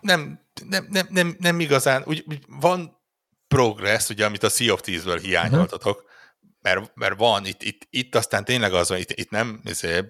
Nem, 0.00 0.48
nem, 0.64 0.86
nem, 0.90 1.06
nem, 1.10 1.36
nem 1.38 1.60
igazán, 1.60 2.02
úgy, 2.06 2.24
úgy 2.26 2.44
van 2.46 2.99
progress, 3.54 4.08
ugye, 4.08 4.24
amit 4.24 4.42
a 4.42 4.48
Sea 4.48 4.72
of 4.72 4.80
Thieves-ből 4.80 5.18
hiányoltatok, 5.18 5.96
uh-huh. 5.96 6.10
mert, 6.60 6.94
mert 6.94 7.18
van, 7.18 7.46
itt, 7.46 7.62
itt, 7.62 7.86
itt 7.90 8.14
aztán 8.14 8.44
tényleg 8.44 8.72
az 8.72 8.88
van, 8.88 8.98
itt, 8.98 9.10
itt 9.10 9.30
nem 9.30 9.60
ezért, 9.64 10.06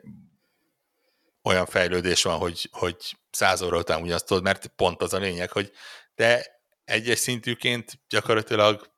olyan 1.43 1.67
fejlődés 1.67 2.23
van, 2.23 2.39
hogy, 2.39 2.69
hogy 2.73 3.17
száz 3.31 3.63
óra 3.63 3.79
után 3.79 4.03
ugyanazt 4.03 4.27
tudod, 4.27 4.43
mert 4.43 4.67
pont 4.67 5.03
az 5.03 5.13
a 5.13 5.19
lényeg, 5.19 5.51
hogy 5.51 5.73
te 6.15 6.61
egyes 6.85 7.19
szintűként 7.19 8.01
gyakorlatilag 8.09 8.93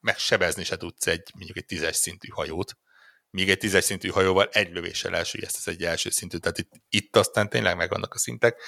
megsebezni 0.00 0.64
se 0.64 0.76
tudsz 0.76 1.06
egy, 1.06 1.30
mondjuk 1.34 1.56
egy 1.56 1.64
tízes 1.64 1.96
szintű 1.96 2.28
hajót, 2.28 2.76
míg 3.30 3.50
egy 3.50 3.58
tízes 3.58 3.84
szintű 3.84 4.08
hajóval 4.08 4.48
egy 4.52 4.72
lövéssel 4.72 5.16
elsüllyesztesz 5.16 5.66
egy 5.66 5.84
első 5.84 6.10
szintű, 6.10 6.38
tehát 6.38 6.58
itt, 6.58 6.72
itt 6.88 7.16
aztán 7.16 7.48
tényleg 7.48 7.76
megvannak 7.76 8.14
a 8.14 8.18
szintek, 8.18 8.60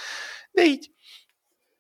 de 0.51 0.65
így 0.65 0.91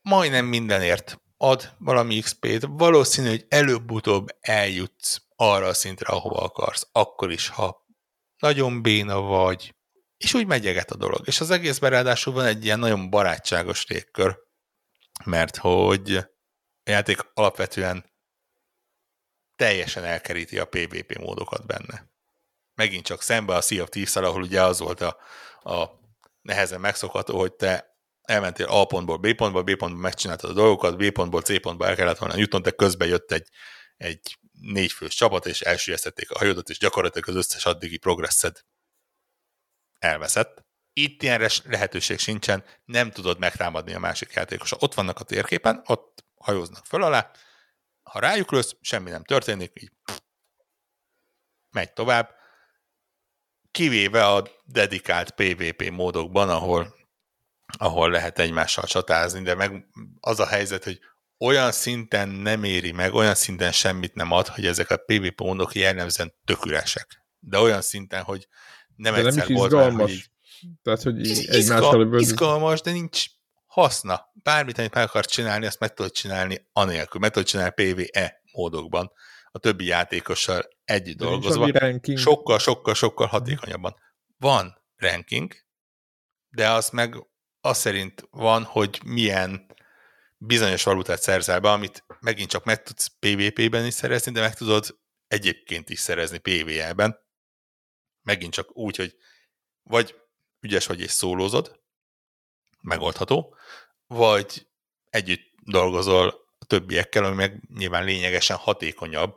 majdnem 0.02 0.46
mindenért 0.46 1.20
ad 1.42 1.74
valami 1.78 2.20
XP-t, 2.20 2.66
valószínű, 2.68 3.28
hogy 3.28 3.46
előbb-utóbb 3.48 4.36
eljutsz 4.40 5.22
arra 5.36 5.66
a 5.66 5.74
szintre, 5.74 6.06
ahova 6.06 6.42
akarsz, 6.42 6.88
akkor 6.92 7.30
is, 7.30 7.48
ha 7.48 7.86
nagyon 8.38 8.82
béna 8.82 9.20
vagy, 9.20 9.74
és 10.16 10.34
úgy 10.34 10.46
megyeget 10.46 10.90
a 10.90 10.96
dolog. 10.96 11.26
És 11.26 11.40
az 11.40 11.50
egész 11.50 11.78
ráadásul 11.78 12.32
van 12.32 12.44
egy 12.44 12.64
ilyen 12.64 12.78
nagyon 12.78 13.10
barátságos 13.10 13.86
légkör, 13.86 14.38
mert 15.24 15.56
hogy 15.56 16.16
a 16.84 16.90
játék 16.90 17.18
alapvetően 17.34 18.04
teljesen 19.56 20.04
elkeríti 20.04 20.58
a 20.58 20.68
PvP 20.68 21.18
módokat 21.18 21.66
benne. 21.66 22.10
Megint 22.74 23.04
csak 23.04 23.22
szembe 23.22 23.54
a 23.54 23.60
Sea 23.60 23.82
of 23.82 23.88
thieves 23.88 24.16
ahol 24.16 24.42
ugye 24.42 24.62
az 24.62 24.78
volt 24.78 25.00
a, 25.00 25.16
a 25.70 25.90
nehezen 26.42 26.80
megszokható, 26.80 27.38
hogy 27.38 27.52
te 27.52 27.89
elmentél 28.22 28.66
A 28.66 28.84
pontból 28.84 29.16
B 29.16 29.34
pontból, 29.34 29.62
B 29.62 29.76
pontból 29.76 30.00
megcsináltad 30.00 30.50
a 30.50 30.54
dolgokat, 30.54 30.96
B 30.96 31.10
pontból 31.10 31.42
C 31.42 31.60
pontba 31.60 31.86
el 31.86 31.94
kellett 31.94 32.18
volna 32.18 32.36
jutnod, 32.36 32.62
de 32.62 32.70
közben 32.70 33.08
jött 33.08 33.32
egy, 33.32 33.48
egy 33.96 34.38
négyfős 34.60 35.14
csapat, 35.14 35.46
és 35.46 35.60
elsüllyesztették 35.60 36.30
a 36.30 36.38
hajódat, 36.38 36.68
és 36.68 36.78
gyakorlatilag 36.78 37.28
az 37.28 37.34
összes 37.34 37.66
addigi 37.66 37.96
progresszed 37.96 38.64
elveszett. 39.98 40.64
Itt 40.92 41.22
ilyen 41.22 41.50
lehetőség 41.64 42.18
sincsen, 42.18 42.64
nem 42.84 43.10
tudod 43.10 43.38
megtámadni 43.38 43.94
a 43.94 43.98
másik 43.98 44.32
játékos. 44.32 44.72
Ott 44.82 44.94
vannak 44.94 45.18
a 45.20 45.24
térképen, 45.24 45.82
ott 45.86 46.24
hajóznak 46.34 46.86
föl 46.86 47.02
alá, 47.02 47.30
ha 48.02 48.18
rájuk 48.18 48.52
lősz, 48.52 48.76
semmi 48.80 49.10
nem 49.10 49.24
történik, 49.24 49.72
így 49.82 49.92
megy 51.70 51.92
tovább, 51.92 52.34
kivéve 53.70 54.26
a 54.26 54.48
dedikált 54.64 55.30
PvP 55.30 55.90
módokban, 55.90 56.48
ahol 56.48 56.99
ahol 57.78 58.10
lehet 58.10 58.38
egymással 58.38 58.84
csatázni, 58.84 59.42
de 59.42 59.54
meg 59.54 59.86
az 60.20 60.40
a 60.40 60.46
helyzet, 60.46 60.84
hogy 60.84 61.00
olyan 61.38 61.72
szinten 61.72 62.28
nem 62.28 62.64
éri 62.64 62.92
meg, 62.92 63.14
olyan 63.14 63.34
szinten 63.34 63.72
semmit 63.72 64.14
nem 64.14 64.30
ad, 64.30 64.46
hogy 64.46 64.66
ezek 64.66 64.90
a 64.90 64.96
PvP 64.96 65.40
módok 65.40 65.74
jellemzően 65.74 66.34
töküresek. 66.44 67.24
De 67.38 67.58
olyan 67.58 67.82
szinten, 67.82 68.22
hogy 68.22 68.48
nem 68.96 69.14
de 69.14 69.20
egyszer 69.20 69.48
nem 69.48 69.56
volt. 69.56 69.72
Már, 69.72 69.92
hogy 69.92 70.10
így, 70.10 70.30
Tehát, 70.82 71.02
hogy 71.02 71.26
így 71.26 71.54
izgal, 71.54 72.18
izgalmas, 72.18 72.80
de 72.80 72.90
nincs 72.90 73.24
haszna. 73.66 74.30
Bármit, 74.32 74.78
amit 74.78 74.94
meg 74.94 75.04
akar 75.04 75.26
csinálni, 75.26 75.66
azt 75.66 75.80
meg 75.80 75.94
tudod 75.94 76.12
csinálni 76.12 76.68
anélkül. 76.72 77.20
Meg 77.20 77.30
tudod 77.30 77.48
csinálni 77.48 77.72
PvE 77.74 78.42
módokban. 78.52 79.12
A 79.52 79.58
többi 79.58 79.84
játékossal 79.84 80.62
együtt 80.84 81.18
de 81.18 81.24
dolgozva. 81.24 81.90
Sokkal, 82.16 82.58
sokkal, 82.58 82.94
sokkal 82.94 83.26
hatékonyabban. 83.26 83.94
Van 84.38 84.82
ranking, 84.96 85.54
de 86.48 86.70
az 86.70 86.90
meg 86.90 87.14
az 87.60 87.78
szerint 87.78 88.28
van, 88.30 88.64
hogy 88.64 89.00
milyen 89.04 89.66
bizonyos 90.36 90.82
valutát 90.82 91.22
szerzel 91.22 91.60
be, 91.60 91.70
amit 91.70 92.04
megint 92.20 92.50
csak 92.50 92.64
meg 92.64 92.82
tudsz 92.82 93.06
PvP-ben 93.18 93.86
is 93.86 93.94
szerezni, 93.94 94.32
de 94.32 94.40
meg 94.40 94.54
tudod 94.54 94.98
egyébként 95.28 95.90
is 95.90 95.98
szerezni 95.98 96.38
PvE-ben. 96.38 97.18
Megint 98.22 98.52
csak 98.52 98.76
úgy, 98.76 98.96
hogy 98.96 99.16
vagy 99.82 100.14
ügyes 100.60 100.86
vagy 100.86 101.00
és 101.00 101.10
szólózod, 101.10 101.80
megoldható, 102.80 103.56
vagy 104.06 104.66
együtt 105.10 105.52
dolgozol 105.62 106.46
a 106.58 106.64
többiekkel, 106.64 107.24
ami 107.24 107.34
meg 107.34 107.62
nyilván 107.74 108.04
lényegesen 108.04 108.56
hatékonyabb, 108.56 109.36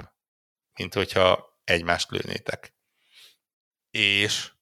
mint 0.73 0.93
hogyha 0.93 1.57
egymást 1.63 2.11
lőnétek. 2.11 2.73
És 3.91 4.52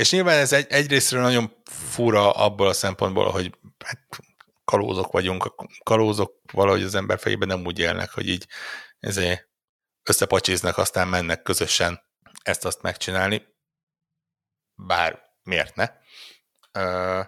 és 0.00 0.10
nyilván 0.10 0.38
ez 0.38 0.52
egy, 0.52 0.66
egyrésztről 0.68 1.20
nagyon 1.20 1.62
fura 1.64 2.30
abból 2.30 2.68
a 2.68 2.72
szempontból, 2.72 3.30
hogy 3.30 3.58
hát, 3.84 4.06
kalózok 4.64 5.12
vagyunk, 5.12 5.54
kalózok 5.82 6.40
valahogy 6.52 6.82
az 6.82 6.94
ember 6.94 7.18
fejében 7.18 7.48
nem 7.48 7.66
úgy 7.66 7.78
élnek, 7.78 8.10
hogy 8.10 8.28
így 8.28 8.46
ezért 9.00 9.48
összepacsiznak, 10.02 10.78
aztán 10.78 11.08
mennek 11.08 11.42
közösen 11.42 12.00
ezt-azt 12.42 12.82
megcsinálni. 12.82 13.46
Bár 14.74 15.22
miért 15.42 15.74
ne? 15.74 15.88
Ö, 16.72 17.20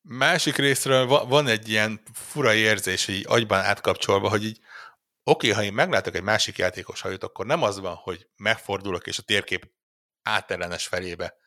másik 0.00 0.56
részről 0.56 1.06
van 1.06 1.46
egy 1.46 1.68
ilyen 1.68 2.02
fura 2.12 2.54
érzés, 2.54 3.08
így 3.08 3.24
agyban 3.28 3.60
átkapcsolva, 3.60 4.28
hogy 4.28 4.44
így 4.44 4.60
oké, 5.22 5.50
ha 5.50 5.62
én 5.62 5.72
meglátok 5.72 6.14
egy 6.14 6.22
másik 6.22 6.58
játékos 6.58 7.00
hajót, 7.00 7.24
akkor 7.24 7.46
nem 7.46 7.62
az 7.62 7.80
van, 7.80 7.94
hogy 7.94 8.28
megfordulok, 8.36 9.06
és 9.06 9.18
a 9.18 9.22
térkép 9.22 9.70
átellenes 10.22 10.86
felébe 10.86 11.39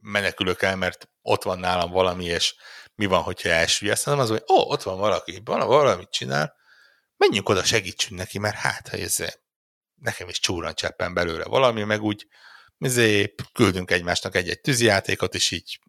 menekülök 0.00 0.62
el, 0.62 0.76
mert 0.76 1.08
ott 1.22 1.42
van 1.42 1.58
nálam 1.58 1.90
valami, 1.90 2.24
és 2.24 2.54
mi 2.94 3.06
van, 3.06 3.22
hogyha 3.22 3.48
elsüllyesz, 3.48 4.04
hanem 4.04 4.18
az, 4.18 4.28
hogy 4.28 4.44
ó, 4.52 4.70
ott 4.70 4.82
van 4.82 4.98
valaki, 4.98 5.42
valamit 5.44 6.10
csinál, 6.10 6.54
menjünk 7.16 7.48
oda, 7.48 7.64
segítsünk 7.64 8.20
neki, 8.20 8.38
mert 8.38 8.56
hát, 8.56 8.88
ha 8.88 8.96
ez 8.96 9.16
nekem 9.94 10.28
is 10.28 10.40
csúran 10.40 10.74
cseppen 10.74 11.14
belőle 11.14 11.44
valami, 11.44 11.82
meg 11.82 12.02
úgy 12.02 12.26
ezért 12.78 13.42
küldünk 13.52 13.90
egymásnak 13.90 14.34
egy-egy 14.34 14.60
tűzijátékot, 14.60 15.34
és 15.34 15.50
így 15.50 15.80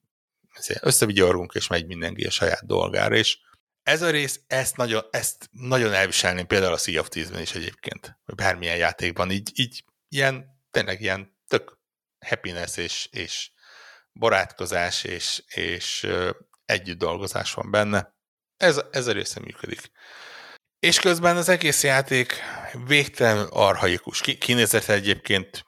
összevigyorgunk, 0.80 1.54
és 1.54 1.68
megy 1.68 1.86
mindenki 1.86 2.24
a 2.24 2.30
saját 2.30 2.66
dolgára, 2.66 3.16
és 3.16 3.38
ez 3.84 4.02
a 4.02 4.10
rész, 4.10 4.42
ezt 4.48 4.78
nagyon, 4.78 5.04
ezt 5.12 5.50
nagyon 5.52 5.94
elviselném 5.94 6.48
például 6.48 6.74
a 6.74 6.78
Sea 6.78 7.00
of 7.00 7.10
Thieves-ben 7.10 7.42
is 7.42 7.54
egyébként, 7.54 8.20
vagy 8.26 8.36
bármilyen 8.36 8.78
játékban, 8.78 9.32
így, 9.32 9.52
így 9.54 9.84
ilyen, 10.08 10.46
tényleg 10.72 11.02
ilyen 11.02 11.38
tök 11.48 11.80
happiness 12.26 12.78
és, 12.78 13.08
és 13.12 13.52
barátkozás 14.14 15.04
és, 15.04 15.44
és 15.48 16.08
együtt 16.66 16.98
dolgozás 16.98 17.54
van 17.54 17.72
benne. 17.72 18.16
Ez, 18.58 18.82
ez 18.92 19.08
a 19.08 19.12
része 19.12 19.40
működik. 19.40 19.92
És 20.80 21.00
közben 21.00 21.38
az 21.38 21.50
egész 21.50 21.84
játék 21.84 22.34
végtelen 22.86 23.48
arhaikus. 23.50 24.22
Kinézett 24.22 24.88
egyébként 24.88 25.66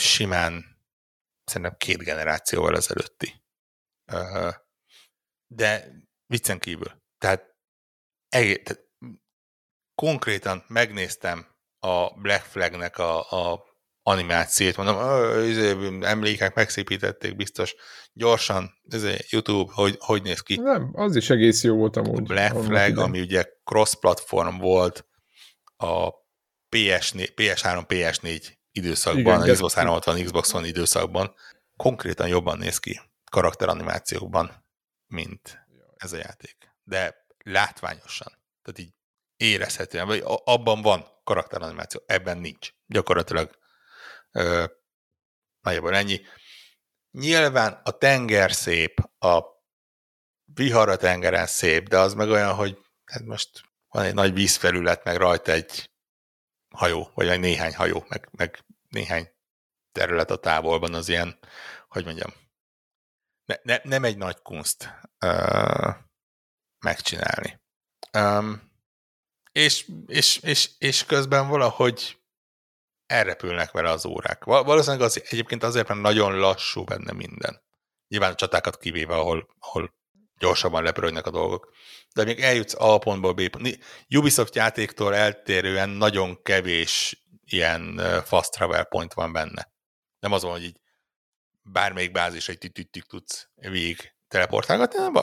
simán 0.00 0.64
szerintem 1.44 1.76
két 1.76 1.98
generációval 1.98 2.76
ezelőtti. 2.76 3.44
De 5.46 5.90
viccen 6.26 6.58
kívül. 6.58 7.02
Tehát, 7.18 7.56
egész, 8.28 8.60
tehát 8.64 8.84
konkrétan 9.94 10.64
megnéztem 10.68 11.54
a 11.78 12.20
Black 12.20 12.44
Flagnek 12.44 12.98
a, 12.98 13.30
a 13.50 13.75
animációt, 14.08 14.76
mondom, 14.76 14.98
izé, 15.48 15.76
emlékek 16.00 16.54
megszépítették 16.54 17.36
biztos 17.36 17.74
gyorsan, 18.12 18.70
ez 18.88 19.06
YouTube, 19.30 19.72
hogy, 19.74 19.96
hogy 19.98 20.22
néz 20.22 20.40
ki. 20.40 20.56
Nem, 20.56 20.90
az 20.92 21.16
is 21.16 21.30
egész 21.30 21.62
jó 21.62 21.76
volt 21.76 21.96
amúgy. 21.96 22.22
Black 22.22 22.62
Flag, 22.64 22.98
ami 22.98 23.20
ugye 23.20 23.44
cross-platform 23.64 24.58
volt 24.58 25.06
a 25.76 26.10
PS, 26.68 27.12
PS3, 27.16 27.84
PS4 27.88 28.46
időszakban, 28.72 29.22
Igen, 29.22 29.40
a 29.40 29.52
Xbox 29.52 29.74
360, 29.74 30.24
Xbox 30.24 30.54
One 30.54 30.66
időszakban 30.66 31.34
konkrétan 31.76 32.28
jobban 32.28 32.58
néz 32.58 32.78
ki 32.78 33.00
karakteranimációkban, 33.30 34.64
mint 35.06 35.66
ez 35.96 36.12
a 36.12 36.16
játék. 36.16 36.56
De 36.84 37.26
látványosan. 37.44 38.32
Tehát 38.62 38.78
így 38.78 38.94
érezhetően, 39.36 40.06
vagy 40.06 40.22
abban 40.44 40.82
van 40.82 41.04
karakteranimáció, 41.24 42.00
ebben 42.06 42.38
nincs. 42.38 42.70
Gyakorlatilag 42.86 43.64
nagyjából 45.60 45.96
ennyi. 45.96 46.20
Nyilván 47.10 47.80
a 47.84 47.90
tenger 47.90 48.52
szép, 48.52 49.00
a 49.18 49.42
vihar 50.44 50.88
a 50.88 50.96
tengeren 50.96 51.46
szép, 51.46 51.88
de 51.88 51.98
az 51.98 52.14
meg 52.14 52.28
olyan, 52.28 52.54
hogy 52.54 52.78
hát 53.04 53.22
most 53.22 53.62
van 53.88 54.04
egy 54.04 54.14
nagy 54.14 54.32
vízfelület, 54.32 55.04
meg 55.04 55.16
rajta 55.16 55.52
egy 55.52 55.90
hajó, 56.74 57.10
vagy 57.14 57.28
egy 57.28 57.40
néhány 57.40 57.74
hajó, 57.74 58.04
meg, 58.08 58.28
meg 58.30 58.64
néhány 58.88 59.30
terület 59.92 60.30
a 60.30 60.36
távolban 60.36 60.94
az 60.94 61.08
ilyen, 61.08 61.38
hogy 61.88 62.04
mondjam, 62.04 62.32
ne, 63.44 63.56
ne, 63.62 63.80
nem 63.82 64.04
egy 64.04 64.16
nagy 64.16 64.42
kunst 64.42 64.90
uh, 65.24 65.94
megcsinálni. 66.78 67.60
Um, 68.12 68.72
és, 69.52 69.90
és, 70.06 70.36
és, 70.36 70.70
és 70.78 71.04
közben 71.04 71.48
valahogy 71.48 72.20
elrepülnek 73.06 73.70
vele 73.70 73.90
az 73.90 74.04
órák. 74.04 74.44
Valószínűleg 74.44 75.06
az, 75.06 75.22
egyébként 75.28 75.62
azért, 75.62 75.88
mert 75.88 76.00
nagyon 76.00 76.38
lassú 76.38 76.84
benne 76.84 77.12
minden. 77.12 77.62
Nyilván 78.08 78.32
a 78.32 78.34
csatákat 78.34 78.78
kivéve, 78.78 79.14
ahol, 79.14 79.48
ahol 79.58 79.94
gyorsabban 80.38 80.82
lepörögnek 80.82 81.26
a 81.26 81.30
dolgok. 81.30 81.72
De 82.14 82.24
még 82.24 82.40
eljutsz 82.40 82.74
A 82.78 82.98
pontból 82.98 83.32
B 83.32 83.48
pont. 83.48 83.78
Ubisoft 84.08 84.54
játéktól 84.54 85.14
eltérően 85.14 85.88
nagyon 85.88 86.42
kevés 86.42 87.24
ilyen 87.44 88.00
fast 88.24 88.50
travel 88.50 88.84
point 88.84 89.14
van 89.14 89.32
benne. 89.32 89.72
Nem 90.18 90.32
az 90.32 90.42
van, 90.42 90.52
hogy 90.52 90.64
így 90.64 90.80
bármelyik 91.62 92.12
bázis 92.12 92.48
egy 92.48 92.58
tütütük 92.58 93.06
tudsz 93.06 93.48
végig 93.54 94.14
teleportálgatni, 94.28 94.98
hanem 94.98 95.22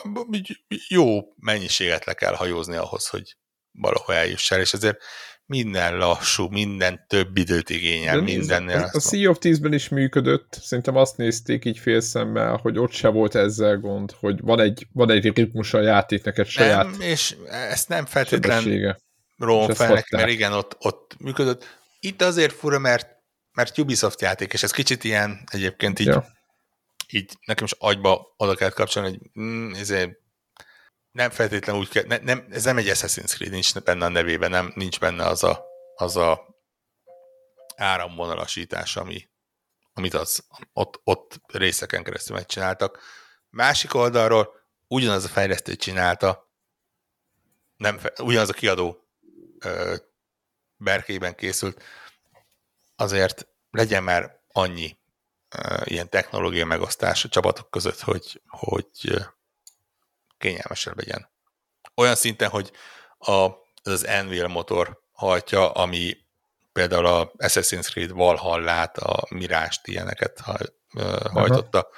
jó 0.88 1.34
mennyiséget 1.36 2.06
le 2.06 2.14
kell 2.14 2.36
hajózni 2.36 2.76
ahhoz, 2.76 3.08
hogy 3.08 3.38
valahol 3.72 4.16
eljuss 4.16 4.52
el, 4.52 4.60
és 4.60 4.74
ezért 4.74 5.04
minden 5.46 5.98
lassú, 5.98 6.48
minden 6.48 7.06
több 7.08 7.38
időt 7.38 7.70
igényel, 7.70 8.22
minden. 8.22 8.68
A, 8.68 8.89
a 8.91 9.00
Sea 9.00 9.30
of 9.30 9.38
Thieves-ben 9.38 9.74
is 9.74 9.89
működött, 9.89 10.58
szerintem 10.62 10.96
azt 10.96 11.18
nézték 11.18 11.66
így 11.66 11.80
félszemmel, 11.80 12.60
hogy 12.62 12.78
ott 12.78 12.91
se 12.91 13.08
volt 13.08 13.36
ezzel 13.36 13.78
gond, 13.78 14.12
hogy 14.12 14.41
van 14.41 14.60
egy, 14.60 14.88
van 14.94 15.12
egy 15.12 15.38
ritmus 15.38 15.74
a 15.74 15.82
játéknak, 15.82 16.38
egy 16.38 16.48
saját 16.48 16.91
Nem, 16.91 17.02
és 17.02 17.36
ezt 17.50 17.89
nem 17.89 18.06
feltétlenül 18.06 18.96
rom 19.38 19.74
fel 19.74 20.04
mert 20.10 20.30
igen, 20.30 20.54
ott, 20.54 20.76
ott 20.80 21.16
működött. 21.20 21.80
Itt 22.00 22.22
azért 22.22 22.54
fura, 22.54 22.80
mert, 22.80 23.08
mert 23.54 23.78
Ubisoft 23.78 24.22
játék, 24.22 24.54
és 24.54 24.64
ez 24.64 24.72
kicsit 24.72 25.04
ilyen 25.04 25.44
egyébként 25.52 26.00
így, 26.00 26.08
ja. 26.08 26.28
így 27.10 27.32
nekem 27.46 27.66
is 27.66 27.72
agyba 27.80 28.34
oda 28.38 28.56
kell 28.56 28.70
kapcsolni, 28.70 29.10
hogy 29.10 29.41
mm, 29.41 29.74
ezért 29.74 30.12
nem 31.14 31.30
feltétlenül 31.30 31.82
úgy 31.82 31.89
kell, 31.89 32.03
ne, 32.03 32.18
nem, 32.18 32.47
ez 32.49 32.64
nem 32.64 32.78
egy 32.78 32.88
Assassin's 32.88 33.34
Creed, 33.34 33.51
nincs 33.51 33.80
benne 33.80 34.05
a 34.05 34.09
nevében, 34.09 34.49
nem, 34.49 34.72
nincs 34.76 34.99
benne 34.99 35.26
az 35.26 35.43
a, 35.43 35.66
az 35.95 36.16
a 36.16 36.55
áramvonalasítás, 37.76 38.95
ami, 38.95 39.30
amit 39.93 40.14
az, 40.14 40.47
ott, 40.74 41.01
ott 41.03 41.41
részeken 41.47 42.03
keresztül 42.03 42.36
megcsináltak. 42.36 42.99
Másik 43.49 43.93
oldalról 43.93 44.55
ugyanaz 44.88 45.24
a 45.24 45.28
fejlesztő 45.28 45.76
csinálta, 45.76 46.51
nem, 47.76 47.99
ugyanaz 48.18 48.49
a 48.49 48.53
kiadó 48.53 49.07
ö, 49.59 49.95
berkében 50.78 51.36
készült, 51.36 51.84
azért 52.95 53.47
legyen 53.70 54.03
már 54.03 54.39
annyi 54.47 54.97
ö, 55.49 55.82
ilyen 55.84 56.09
technológia 56.09 56.66
megosztás 56.66 57.26
a 57.26 57.30
csapatok 57.30 57.72
között, 57.72 57.99
hogy, 57.99 58.41
hogy 58.47 59.26
kényelmesebb 60.44 60.98
legyen. 60.98 61.30
Olyan 61.96 62.16
szinten, 62.16 62.50
hogy 62.50 62.72
a, 63.18 63.50
az 63.84 64.06
Envil 64.06 64.48
motor 64.48 65.02
hajtja, 65.12 65.72
ami 65.72 66.18
például 66.72 67.06
a 67.06 67.32
Assassin's 67.38 67.89
Creed 67.91 68.12
Valhallát, 68.12 68.98
a 68.98 69.26
Mirást, 69.30 69.88
ilyeneket 69.88 70.39
hajtotta. 70.39 71.80
Aha. 71.80 71.89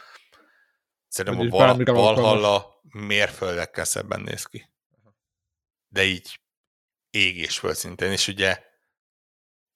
Szerintem 1.08 1.48
a 1.48 1.50
Val- 1.50 1.88
Valhalla 1.88 2.80
mérföldekkel 2.92 3.86
szebben 3.86 4.22
néz 4.22 4.46
ki. 4.46 4.70
De 5.88 6.04
így 6.04 6.40
ég 7.10 7.38
és 7.38 7.60
föld 7.60 8.02
és 8.02 8.28
ugye 8.28 8.64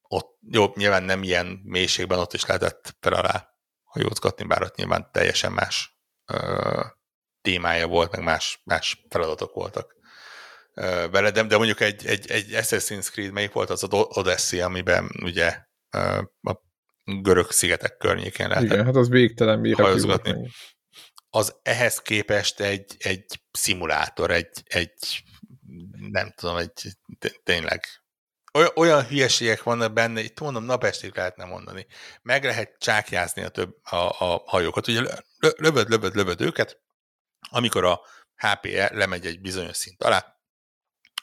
ott, 0.01 0.37
jó, 0.51 0.71
nyilván 0.75 1.03
nem 1.03 1.23
ilyen 1.23 1.61
mélységben 1.63 2.19
ott 2.19 2.33
is 2.33 2.45
lehetett 2.45 2.95
fel 2.99 3.13
alá 3.13 3.49
hajózgatni, 3.83 4.45
bár 4.45 4.61
ott 4.61 4.75
nyilván 4.75 5.09
teljesen 5.11 5.51
más 5.51 5.97
témája 7.41 7.87
volt, 7.87 8.11
meg 8.11 8.23
más, 8.23 8.61
más 8.63 9.05
feladatok 9.09 9.53
voltak 9.53 9.97
vele, 11.11 11.31
de, 11.31 11.43
de 11.43 11.57
mondjuk 11.57 11.79
egy, 11.81 12.05
egy, 12.05 12.31
egy 12.31 12.49
Assassin's 12.51 13.09
Creed, 13.11 13.31
melyik 13.31 13.51
volt 13.51 13.69
az 13.69 13.87
Odyssey, 13.89 14.59
amiben 14.59 15.09
ugye 15.23 15.57
a 16.41 16.55
görög 17.21 17.51
szigetek 17.51 17.97
környékén 17.97 18.47
lehetett 18.47 18.71
Igen, 18.71 18.85
hát 18.85 18.95
az 18.95 19.09
végtelen 19.09 19.73
hajozgatni. 19.73 20.51
Az 21.29 21.55
ehhez 21.61 22.01
képest 22.01 22.59
egy, 22.59 22.95
egy 22.97 23.25
szimulátor, 23.51 24.31
egy, 24.31 24.63
egy 24.65 25.23
nem 26.11 26.33
tudom, 26.35 26.55
egy 26.55 26.71
tényleg 27.43 27.83
olyan, 28.53 28.71
olyan 28.75 29.05
hülyeségek 29.05 29.63
vannak 29.63 29.93
benne, 29.93 30.21
itt 30.21 30.39
mondom, 30.39 30.63
napestig 30.63 31.15
lehetne 31.15 31.45
mondani. 31.45 31.85
Meg 32.21 32.43
lehet 32.43 32.75
csákjázni 32.79 33.41
a, 33.43 33.49
több, 33.49 33.75
a, 33.83 33.95
a 33.95 34.43
hajókat. 34.45 34.87
Ugye 34.87 35.01
lövöd, 35.57 35.89
lövöd, 35.89 36.15
lövöd 36.15 36.41
őket, 36.41 36.81
amikor 37.49 37.85
a 37.85 38.01
HPE 38.35 38.89
lemegy 38.93 39.25
egy 39.25 39.41
bizonyos 39.41 39.77
szint 39.77 40.03
alá, 40.03 40.35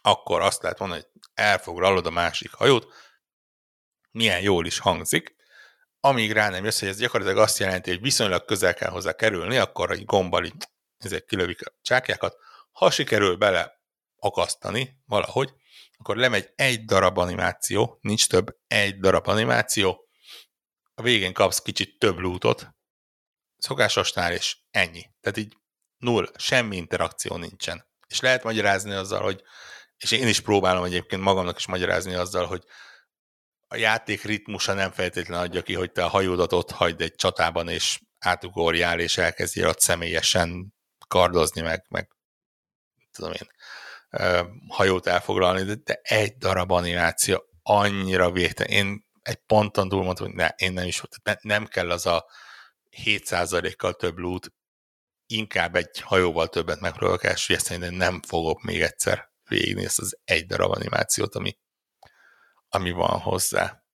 akkor 0.02 0.40
azt 0.40 0.62
lehet 0.62 0.78
mondani, 0.78 1.00
hogy 1.00 1.22
elfoglalod 1.34 2.06
a 2.06 2.10
másik 2.10 2.52
hajót, 2.52 2.92
milyen 4.10 4.40
jól 4.40 4.66
is 4.66 4.78
hangzik, 4.78 5.34
amíg 6.00 6.32
rá 6.32 6.48
nem 6.48 6.64
jössz, 6.64 6.80
hogy 6.80 6.88
ez 6.88 6.98
gyakorlatilag 6.98 7.42
azt 7.42 7.58
jelenti, 7.58 7.90
hogy 7.90 8.00
viszonylag 8.00 8.44
közel 8.44 8.74
kell 8.74 8.90
hozzá 8.90 9.12
kerülni, 9.12 9.56
akkor 9.56 9.90
egy 9.90 10.04
gombbal 10.04 10.44
így 10.44 10.68
ezek 10.98 11.24
kilövik 11.24 11.66
a 11.66 11.72
csákjákat. 11.82 12.36
Ha 12.70 12.90
sikerül 12.90 13.36
bele 13.36 13.80
akasztani 14.16 15.02
valahogy, 15.04 15.52
akkor 15.96 16.16
lemegy 16.16 16.52
egy 16.54 16.84
darab 16.84 17.18
animáció, 17.18 17.98
nincs 18.00 18.28
több, 18.28 18.56
egy 18.66 18.98
darab 18.98 19.28
animáció, 19.28 20.08
a 20.94 21.02
végén 21.02 21.32
kapsz 21.32 21.62
kicsit 21.62 21.98
több 21.98 22.18
lootot, 22.18 22.68
szokásosnál, 23.58 24.32
és 24.32 24.56
ennyi. 24.70 25.10
Tehát 25.20 25.38
így 25.38 25.56
null, 26.06 26.30
semmi 26.36 26.76
interakció 26.76 27.36
nincsen. 27.36 27.86
És 28.06 28.20
lehet 28.20 28.42
magyarázni 28.42 28.92
azzal, 28.92 29.22
hogy, 29.22 29.42
és 29.96 30.10
én 30.10 30.28
is 30.28 30.40
próbálom 30.40 30.84
egyébként 30.84 31.22
magamnak 31.22 31.58
is 31.58 31.66
magyarázni 31.66 32.14
azzal, 32.14 32.46
hogy 32.46 32.62
a 33.68 33.76
játék 33.76 34.22
ritmusa 34.22 34.72
nem 34.72 34.90
feltétlenül 34.90 35.44
adja 35.44 35.62
ki, 35.62 35.74
hogy 35.74 35.92
te 35.92 36.04
a 36.04 36.08
hajódat 36.08 36.52
ott 36.52 36.70
hagyd 36.70 37.00
egy 37.00 37.14
csatában, 37.14 37.68
és 37.68 38.00
átugorjál, 38.18 39.00
és 39.00 39.18
elkezdjél 39.18 39.68
ott 39.68 39.80
személyesen 39.80 40.74
kardozni, 41.08 41.60
meg, 41.60 41.84
meg 41.88 42.08
tudom 43.12 43.32
én, 43.32 43.48
hajót 44.68 45.06
elfoglalni, 45.06 45.62
de, 45.62 45.74
de 45.84 46.00
egy 46.02 46.36
darab 46.36 46.70
animáció 46.70 47.44
annyira 47.62 48.30
végtelen. 48.30 48.72
Én 48.72 49.04
egy 49.22 49.40
ponton 49.46 49.88
túl 49.88 50.02
mondtam, 50.02 50.26
hogy 50.26 50.34
ne, 50.34 50.48
én 50.56 50.72
nem 50.72 50.86
is, 50.86 51.02
ne, 51.22 51.34
nem 51.40 51.66
kell 51.66 51.90
az 51.90 52.06
a 52.06 52.26
7%-kal 53.04 53.94
több 53.94 54.18
loot, 54.18 54.52
inkább 55.26 55.76
egy 55.76 56.00
hajóval 56.00 56.48
többet 56.48 56.80
megpróbálok 56.80 57.24
elsüllyeszteni, 57.24 57.80
de 57.80 57.90
nem 57.90 58.22
fogok 58.26 58.62
még 58.62 58.80
egyszer 58.80 59.30
végignézni 59.48 60.02
az 60.02 60.18
egy 60.24 60.46
darab 60.46 60.70
animációt, 60.70 61.34
ami, 61.34 61.58
ami 62.68 62.90
van 62.90 63.18
hozzá. 63.18 63.84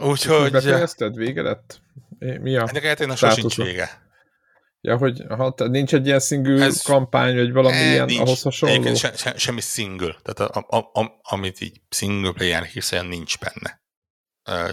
Úgyhogy... 0.00 0.50
Befejezted? 0.50 1.14
Vége 1.14 1.42
lett? 1.42 1.80
Mi 2.18 2.56
a 2.56 2.66
Ennek 2.72 3.10
a 3.10 3.16
sosincs 3.16 3.56
vége. 3.56 4.10
Ja, 4.80 4.96
hogy 4.96 5.22
ha 5.28 5.54
nincs 5.56 5.94
egy 5.94 6.06
ilyen 6.06 6.20
single 6.20 6.64
Ez, 6.64 6.82
kampány, 6.82 7.36
vagy 7.36 7.52
valami 7.52 7.76
e, 7.76 7.90
ilyen 7.90 8.04
nincs, 8.04 8.20
ahhoz 8.20 8.42
hasonló? 8.42 8.94
Se, 8.94 9.16
se, 9.16 9.36
semmi 9.36 9.60
single. 9.60 10.16
Tehát 10.22 10.56
a, 10.56 10.66
a, 10.68 11.00
a, 11.00 11.20
amit 11.22 11.60
így 11.60 11.80
single 11.88 12.32
player 12.32 12.62
hiszen 12.62 13.06
nincs 13.06 13.38
benne. 13.38 13.82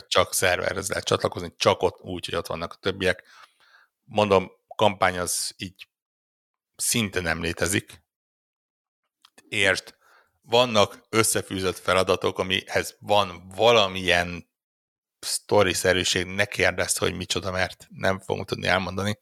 Csak 0.08 0.34
szerverhez 0.34 0.90
lehet 0.90 1.06
csatlakozni, 1.06 1.54
csak 1.58 1.82
ott 1.82 2.02
úgy, 2.02 2.26
hogy 2.26 2.36
ott 2.36 2.48
vannak 2.48 2.74
a 2.74 2.78
többiek. 2.82 3.24
Mondom, 4.04 4.52
kampány 4.80 5.20
az 5.20 5.54
így 5.58 5.90
szinte 6.76 7.20
nem 7.20 7.42
létezik. 7.42 8.04
Értsd, 9.50 9.96
vannak 10.42 11.06
összefűzött 11.10 11.78
feladatok, 11.78 12.40
amihez 12.40 12.96
van 13.00 13.48
valamilyen 13.56 14.50
sztori-szerűség, 15.20 16.26
ne 16.26 16.46
kérdezd, 16.46 16.98
hogy 16.98 17.16
micsoda, 17.16 17.52
mert 17.52 17.88
nem 17.90 18.20
fogom 18.20 18.46
tudni 18.46 18.68
elmondani 18.68 19.20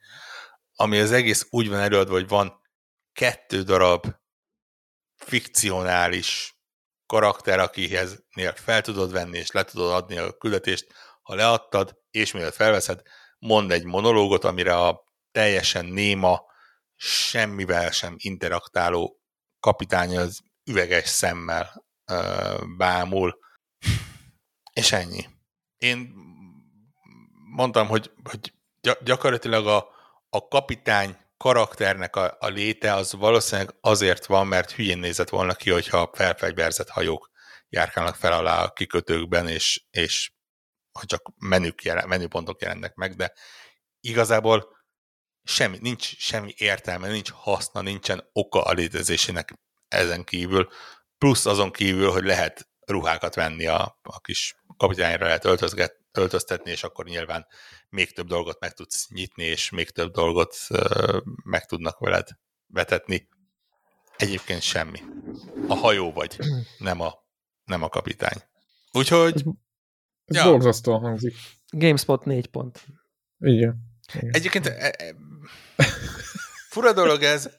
ami 0.80 0.99
az 0.99 1.12
egész 1.12 1.47
úgy 1.49 1.70
van 1.70 1.80
előadva, 1.80 2.14
hogy 2.14 2.28
van 2.28 2.62
kettő 3.14 3.62
darab 3.62 4.05
fikcionális 5.16 6.58
karakter, 7.05 7.60
akihez 7.60 8.24
fel 8.53 8.82
tudod 8.82 9.12
venni, 9.12 9.38
és 9.38 9.51
le 9.51 9.64
tudod 9.64 9.91
adni 9.91 10.18
a 10.18 10.38
küldetést, 10.38 10.88
ha 11.22 11.36
leadtad, 11.36 11.97
és 12.10 12.32
mielőtt 12.32 12.53
felveszed, 12.53 13.01
mond 13.39 13.72
egy 13.72 13.84
monológot, 13.84 14.43
amire 14.43 14.76
a 14.76 15.03
teljesen 15.38 15.85
néma, 15.85 16.41
semmivel 16.95 17.91
sem 17.91 18.15
interaktáló 18.17 19.21
kapitány 19.59 20.17
az 20.17 20.41
üveges 20.63 21.07
szemmel 21.07 21.85
ö, 22.05 22.63
bámul, 22.77 23.39
és 24.73 24.91
ennyi. 24.91 25.25
Én 25.77 26.13
mondtam, 27.55 27.88
hogy, 27.88 28.11
hogy 28.23 28.53
gyakorlatilag 29.03 29.67
a, 29.67 29.88
a 30.29 30.47
kapitány 30.47 31.17
karakternek 31.38 32.15
a, 32.15 32.38
a 32.39 32.47
léte 32.47 32.93
az 32.93 33.13
valószínűleg 33.13 33.75
azért 33.81 34.25
van, 34.25 34.47
mert 34.47 34.71
hülyén 34.71 34.99
nézett 34.99 35.29
volna 35.29 35.53
ki, 35.53 35.69
hogyha 35.69 36.11
felfegyverzett 36.13 36.89
hajók 36.89 37.29
járkálnak 37.69 38.15
fel 38.15 38.31
alá 38.31 38.63
a 38.63 38.71
kikötőkben, 38.71 39.47
és, 39.47 39.83
és 39.89 40.31
ha 40.91 41.05
csak 41.05 41.31
menük 41.39 41.83
jelen, 41.83 42.07
menüpontok 42.07 42.61
jelennek 42.61 42.95
meg, 42.95 43.15
de 43.15 43.33
igazából 43.99 44.76
semmi, 45.48 45.78
nincs 45.82 46.18
semmi 46.18 46.54
értelme, 46.58 47.08
nincs 47.08 47.32
haszna, 47.32 47.82
nincsen 47.82 48.30
oka 48.34 48.64
a 48.64 48.74
létezésének 48.74 49.54
ezen 49.88 50.24
kívül, 50.24 50.68
plusz 51.18 51.45
azon 51.45 51.72
kívül, 51.72 52.12
hogy 52.12 52.24
lehet 52.24 52.70
ruhákat 52.86 53.36
venni 53.36 53.66
a, 53.66 54.00
a 54.02 54.20
kis 54.20 54.56
kapitányra 54.78 55.26
lehet 55.26 55.45
öltözget, 55.45 55.95
öltöztetni, 56.12 56.72
és 56.72 56.84
akkor 56.84 57.06
nyilván 57.06 57.48
még 57.89 58.14
több 58.14 58.28
dolgot 58.28 58.60
meg 58.60 58.74
tudsz 58.74 59.10
nyitni, 59.10 59.43
és 59.43 59.70
még 59.70 59.89
több 59.89 60.12
dolgot 60.12 60.56
uh, 60.70 61.22
meg 61.43 61.66
tudnak 61.66 62.00
veled 62.00 62.28
vetetni. 62.68 63.28
Egyébként 64.18 64.62
semmi. 64.62 65.00
A 65.68 65.76
hajó 65.76 66.12
vagy, 66.12 66.38
nem 66.78 67.02
a, 67.02 67.14
nem 67.64 67.84
a 67.84 67.89
kapitány. 67.89 68.41
Úgyhogy... 68.91 69.34
Ez, 69.34 69.43
ez 70.26 70.36
ja. 70.36 70.52
borzasztóan 70.52 71.00
hangzik. 71.00 71.36
GameSpot 71.70 72.26
4 72.26 72.48
pont. 72.48 72.86
Igen. 73.39 73.88
Igen. 74.14 74.30
Egyébként 74.34 74.66
e, 74.66 74.95
e, 74.98 75.16
fura 76.72 76.93
dolog 76.93 77.24
ez. 77.24 77.50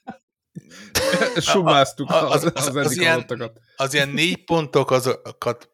Sumáztuk 1.37 2.11
az, 2.11 2.23
az, 2.23 2.53
az, 2.55 2.67
az, 2.67 2.77
az, 2.77 2.97
ilyen, 2.97 3.27
az 3.77 3.95
ilyen 3.95 4.09
négy 4.09 4.45
pontok, 4.45 4.91
azokat 4.91 5.71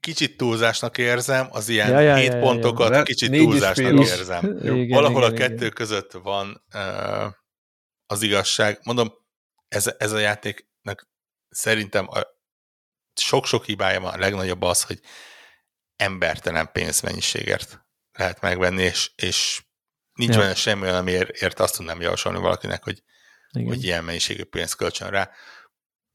kicsit 0.00 0.36
túlzásnak 0.36 0.98
érzem, 0.98 1.48
az 1.50 1.68
ilyen 1.68 1.90
ja, 1.90 2.00
ja, 2.00 2.14
hét 2.14 2.32
ja, 2.32 2.38
pontokat 2.38 2.94
ja. 2.94 3.02
kicsit 3.02 3.30
Négy 3.30 3.42
túlzásnak 3.42 4.06
érzem. 4.06 4.44
Igen, 4.62 4.88
Valahol 4.88 5.22
igen, 5.22 5.34
a 5.34 5.36
kettő 5.36 5.54
igen. 5.54 5.70
között 5.70 6.12
van 6.12 6.64
uh, 6.74 7.32
az 8.06 8.22
igazság. 8.22 8.80
Mondom, 8.82 9.12
ez, 9.68 9.94
ez 9.98 10.12
a 10.12 10.18
játéknak 10.18 11.08
szerintem 11.48 12.08
a 12.08 12.20
sok-sok 13.14 13.64
hibája 13.64 14.00
van, 14.00 14.12
a 14.12 14.18
legnagyobb 14.18 14.62
az, 14.62 14.82
hogy 14.82 15.00
embertelen 15.96 16.72
pénzmennyiségért 16.72 17.84
lehet 18.12 18.40
megvenni, 18.40 18.82
és, 18.82 19.10
és 19.16 19.62
nincs 20.20 20.34
ja. 20.34 20.40
olyan 20.40 20.54
semmi 20.54 20.82
olyan, 20.82 20.94
amiért 20.94 21.60
azt 21.60 21.76
tudnám 21.76 22.00
javasolni 22.00 22.38
valakinek, 22.38 22.84
hogy, 22.84 23.02
hogy 23.64 23.84
ilyen 23.84 24.04
mennyiségű 24.04 24.44
pénzt 24.44 24.76
költsön 24.76 25.10
rá. 25.10 25.30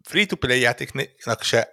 Free-to-play 0.01 0.59
játéknak 0.59 1.41
se 1.41 1.71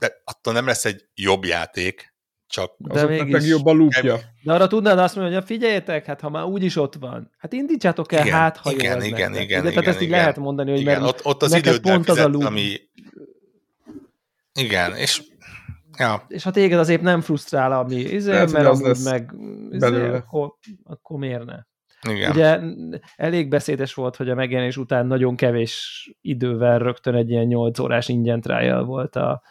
de 0.00 0.22
attól 0.24 0.52
nem 0.52 0.66
lesz 0.66 0.84
egy 0.84 1.04
jobb 1.14 1.44
játék, 1.44 2.14
csak 2.46 2.74
de 2.78 3.06
mégis, 3.06 3.46
jobb 3.46 3.66
a 3.66 3.72
lúpja. 3.72 4.18
De 4.42 4.52
arra 4.52 4.66
tudnád 4.66 4.98
azt 4.98 5.14
mondani, 5.14 5.36
hogy 5.36 5.44
figyeljetek, 5.44 6.04
hát 6.04 6.20
ha 6.20 6.30
már 6.30 6.44
úgyis 6.44 6.76
ott 6.76 6.94
van, 6.94 7.30
hát 7.38 7.52
indítsátok 7.52 8.12
el, 8.12 8.26
igen, 8.26 8.38
hát 8.38 8.56
ha 8.56 8.72
igen, 8.72 9.00
jó 9.00 9.06
igen, 9.06 9.30
igen, 9.30 9.42
igen, 9.42 9.62
de, 9.62 9.68
Tehát 9.68 9.86
ezt 9.86 10.00
így 10.00 10.08
lehet 10.10 10.36
mondani, 10.36 10.70
hogy 10.70 10.80
igen, 10.80 11.00
mert 11.00 11.12
ott, 11.12 11.24
ott 11.24 11.42
az 11.42 11.54
idő 11.54 11.80
pont 11.80 12.04
fizet, 12.04 12.26
az 12.26 12.42
a 12.42 12.46
ami... 12.46 12.80
Igen, 14.52 14.96
és 14.96 15.22
Ja. 16.00 16.24
És 16.28 16.42
ha 16.42 16.50
téged 16.50 16.78
azért 16.78 17.02
nem 17.02 17.20
frusztrál, 17.20 17.72
ami 17.72 17.94
izé, 17.94 18.30
Lehet, 18.30 18.52
mert 18.52 18.66
az 18.66 18.82
amúgy 18.82 19.02
meg 19.04 19.34
izé, 19.70 20.08
akkor, 20.08 20.54
akkor 20.84 21.18
miért 21.18 21.44
ne? 21.44 21.58
Igen. 22.10 22.30
Ugye 22.30 22.60
elég 23.16 23.48
beszédes 23.48 23.94
volt, 23.94 24.16
hogy 24.16 24.30
a 24.30 24.34
megjelenés 24.34 24.76
után 24.76 25.06
nagyon 25.06 25.36
kevés 25.36 26.10
idővel 26.20 26.78
rögtön 26.78 27.14
egy 27.14 27.30
ilyen 27.30 27.46
8 27.46 27.78
órás 27.78 28.08
ingyen 28.08 28.40
trial 28.40 28.84
volt 28.84 29.16
a, 29.16 29.42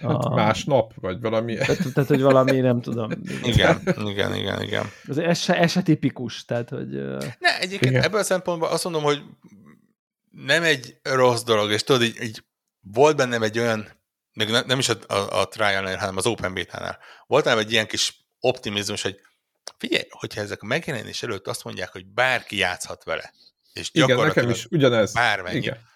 Hát 0.00 0.24
a... 0.24 0.34
másnap, 0.34 0.92
vagy 1.00 1.20
valami. 1.20 1.54
Tehát, 1.54 1.92
tehát, 1.94 2.08
hogy 2.08 2.20
valami, 2.20 2.60
nem 2.60 2.80
tudom. 2.80 3.10
Igen, 3.42 3.82
igen, 4.04 4.34
igen, 4.34 4.62
igen. 4.62 4.84
Ez, 5.08 5.18
ez, 5.18 5.38
se, 5.38 5.58
ez 5.58 5.70
se 5.70 5.82
tipikus, 5.82 6.44
tehát, 6.44 6.68
hogy... 6.68 6.88
Ne, 7.38 7.58
egyébként 7.60 7.92
igen. 7.92 8.02
ebből 8.02 8.20
a 8.20 8.24
szempontból 8.24 8.68
azt 8.68 8.84
mondom, 8.84 9.02
hogy 9.02 9.22
nem 10.30 10.62
egy 10.62 10.96
rossz 11.02 11.42
dolog, 11.42 11.70
és 11.70 11.84
tudod, 11.84 12.02
így, 12.02 12.18
így 12.22 12.44
volt 12.80 13.16
bennem 13.16 13.42
egy 13.42 13.58
olyan, 13.58 13.86
még 14.38 14.48
ne, 14.48 14.60
nem 14.60 14.78
is 14.78 14.88
a, 14.88 14.96
a, 15.06 15.40
a 15.40 15.48
trial 15.48 15.96
hanem 15.96 16.16
az 16.16 16.26
Open 16.26 16.54
Beta-nál, 16.54 16.98
volt 17.26 17.44
bennem 17.44 17.58
egy 17.58 17.72
ilyen 17.72 17.86
kis 17.86 18.26
optimizmus, 18.40 19.02
hogy 19.02 19.20
figyelj, 19.78 20.04
hogyha 20.10 20.40
ezek 20.40 20.62
a 20.62 20.66
megjelenés 20.66 21.22
előtt 21.22 21.46
azt 21.46 21.64
mondják, 21.64 21.92
hogy 21.92 22.06
bárki 22.06 22.56
játszhat 22.56 23.04
vele, 23.04 23.32
és 23.72 23.88
Igen, 23.92 24.16
nekem 24.16 24.50
is 24.50 24.66
ugyanez. 24.70 25.12
Bármennyi, 25.12 25.56
Igen 25.56 25.86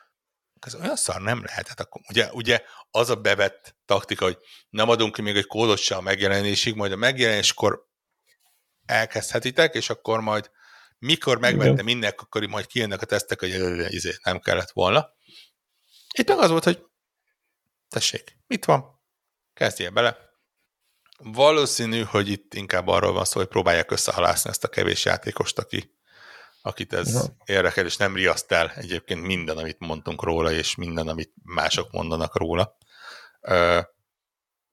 ez 0.66 0.74
olyan 0.74 0.96
szar 0.96 1.20
nem 1.20 1.44
lehet. 1.44 1.68
Hát 1.68 1.80
akkor, 1.80 2.00
ugye, 2.08 2.28
ugye 2.32 2.62
az 2.90 3.10
a 3.10 3.16
bevett 3.16 3.76
taktika, 3.84 4.24
hogy 4.24 4.38
nem 4.70 4.88
adunk 4.88 5.14
ki 5.14 5.22
még 5.22 5.36
egy 5.36 5.46
kódot 5.46 5.78
se 5.78 5.94
a 5.94 6.00
megjelenésig, 6.00 6.74
majd 6.74 6.92
a 6.92 6.96
megjelenéskor 6.96 7.86
elkezdhetitek, 8.86 9.74
és 9.74 9.90
akkor 9.90 10.20
majd 10.20 10.50
mikor 10.98 11.38
megvette 11.38 11.82
mindenki, 11.82 12.16
akkor 12.20 12.46
majd 12.46 12.66
kijönnek 12.66 13.02
a 13.02 13.06
tesztek, 13.06 13.40
hogy 13.40 13.48
izé, 13.92 14.14
nem 14.22 14.40
kellett 14.40 14.70
volna. 14.70 15.10
Itt 16.18 16.28
meg 16.28 16.38
az 16.38 16.50
volt, 16.50 16.64
hogy 16.64 16.84
tessék, 17.92 18.36
mit 18.46 18.64
van? 18.64 19.00
Kezdjél 19.54 19.90
bele. 19.90 20.16
Valószínű, 21.18 22.02
hogy 22.02 22.28
itt 22.28 22.54
inkább 22.54 22.88
arról 22.88 23.12
van 23.12 23.24
szó, 23.24 23.38
hogy 23.38 23.48
próbálják 23.48 23.90
összehalászni 23.90 24.50
ezt 24.50 24.64
a 24.64 24.68
kevés 24.68 25.04
játékost, 25.04 25.58
aki 25.58 25.92
akit 26.62 26.92
ez 26.92 27.12
ja. 27.12 27.54
érdekel, 27.54 27.84
és 27.84 27.96
nem 27.96 28.14
riaszt 28.14 28.52
el 28.52 28.72
egyébként 28.76 29.22
minden, 29.26 29.56
amit 29.56 29.78
mondtunk 29.78 30.22
róla, 30.22 30.52
és 30.52 30.74
minden, 30.74 31.08
amit 31.08 31.32
mások 31.42 31.90
mondanak 31.90 32.36
róla. 32.36 32.76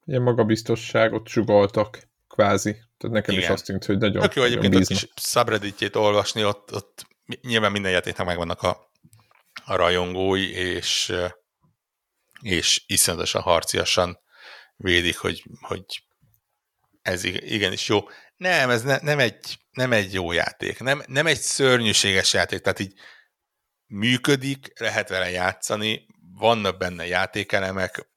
ilyen 0.05 0.21
magabiztosságot 0.21 1.27
sugaltak, 1.27 2.07
kvázi. 2.27 2.71
Tehát 2.71 3.15
nekem 3.15 3.35
Igen. 3.35 3.45
is 3.45 3.49
azt 3.49 3.65
tűnt, 3.65 3.85
hogy 3.85 3.97
nagyon 3.97 4.21
Tök 4.21 4.33
jó 4.33 4.43
egyébként 4.43 4.75
a 4.75 4.79
kis 4.79 5.07
subredditjét 5.15 5.95
olvasni, 5.95 6.45
ott, 6.45 6.73
ott 6.73 7.05
nyilván 7.41 7.71
minden 7.71 7.91
játéknak 7.91 8.27
megvannak 8.27 8.61
a, 8.61 8.91
a 9.65 9.75
rajongói, 9.75 10.51
és, 10.51 11.13
és 12.41 12.83
iszonyatosan 12.85 13.41
harciasan 13.41 14.19
védik, 14.75 15.17
hogy, 15.17 15.43
hogy 15.61 15.85
ez 17.01 17.23
igenis 17.23 17.87
jó. 17.87 17.99
Nem, 18.37 18.69
ez 18.69 18.83
ne, 18.83 18.97
nem, 19.01 19.19
egy, 19.19 19.59
nem 19.71 19.91
egy 19.91 20.13
jó 20.13 20.31
játék, 20.31 20.79
nem, 20.79 21.03
nem 21.07 21.25
egy 21.25 21.39
szörnyűséges 21.39 22.33
játék, 22.33 22.61
tehát 22.61 22.79
így 22.79 22.93
működik, 23.85 24.79
lehet 24.79 25.09
vele 25.09 25.29
játszani, 25.29 26.05
vannak 26.33 26.77
benne 26.77 27.05
játékelemek, 27.05 28.09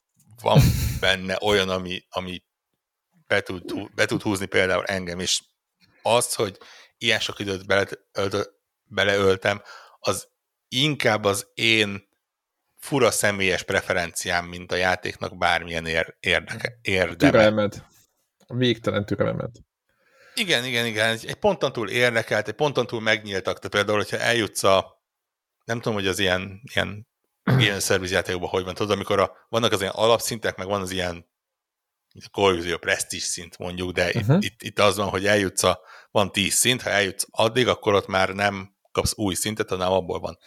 van 0.42 0.60
benne 1.00 1.38
olyan, 1.40 1.68
ami, 1.68 2.04
ami 2.08 2.42
be, 3.26 3.40
tud, 3.40 3.94
be 3.94 4.06
tud 4.06 4.22
húzni 4.22 4.46
például 4.46 4.84
engem 4.84 5.20
is. 5.20 5.42
Az, 6.02 6.34
hogy 6.34 6.58
ilyen 6.98 7.20
sok 7.20 7.38
időt 7.38 7.66
bele, 7.66 7.86
ölt, 8.12 8.50
beleöltem, 8.84 9.62
az 9.98 10.28
inkább 10.68 11.24
az 11.24 11.50
én 11.54 12.08
fura 12.82 13.10
személyes 13.10 13.62
preferenciám, 13.62 14.46
mint 14.46 14.72
a 14.72 14.76
játéknak 14.76 15.38
bármilyen 15.38 15.86
ér, 15.86 16.16
érdeke, 16.20 16.78
érdeme. 16.82 17.30
Türelmed. 17.30 17.84
Végtelen 18.46 19.06
türelmed. 19.06 19.50
Igen, 20.34 20.64
igen, 20.64 20.86
igen. 20.86 21.10
Egy 21.10 21.34
ponton 21.34 21.72
túl 21.72 21.88
érdekelt, 21.88 22.48
egy 22.48 22.54
ponton 22.54 22.86
túl 22.86 23.00
megnyíltak. 23.00 23.58
Te 23.58 23.68
például, 23.68 23.96
hogyha 23.96 24.18
eljutsz 24.18 24.62
a, 24.62 25.02
nem 25.64 25.80
tudom, 25.80 25.94
hogy 25.94 26.06
az 26.06 26.18
ilyen, 26.18 26.60
ilyen 26.74 27.06
ilyen 27.58 27.80
szervizjátékokban 27.80 28.48
hogy 28.48 28.64
van, 28.64 28.74
tudod, 28.74 28.92
amikor 28.92 29.20
a, 29.20 29.32
vannak 29.48 29.72
az 29.72 29.80
ilyen 29.80 29.92
alapszintek, 29.94 30.56
meg 30.56 30.66
van 30.66 30.80
az 30.80 30.90
ilyen 30.90 31.30
a 32.34 32.76
presztis 32.80 33.22
szint 33.22 33.58
mondjuk, 33.58 33.90
de 33.90 34.06
uh-huh. 34.06 34.36
itt, 34.36 34.42
itt, 34.42 34.62
itt 34.62 34.78
az 34.78 34.96
van, 34.96 35.08
hogy 35.08 35.26
eljutsz 35.26 35.62
a, 35.62 35.80
van 36.10 36.32
10 36.32 36.54
szint, 36.54 36.82
ha 36.82 36.90
eljutsz 36.90 37.26
addig, 37.30 37.68
akkor 37.68 37.94
ott 37.94 38.06
már 38.06 38.28
nem 38.28 38.76
kapsz 38.92 39.16
új 39.16 39.34
szintet, 39.34 39.68
hanem 39.68 39.92
abból 39.92 40.20
van 40.20 40.38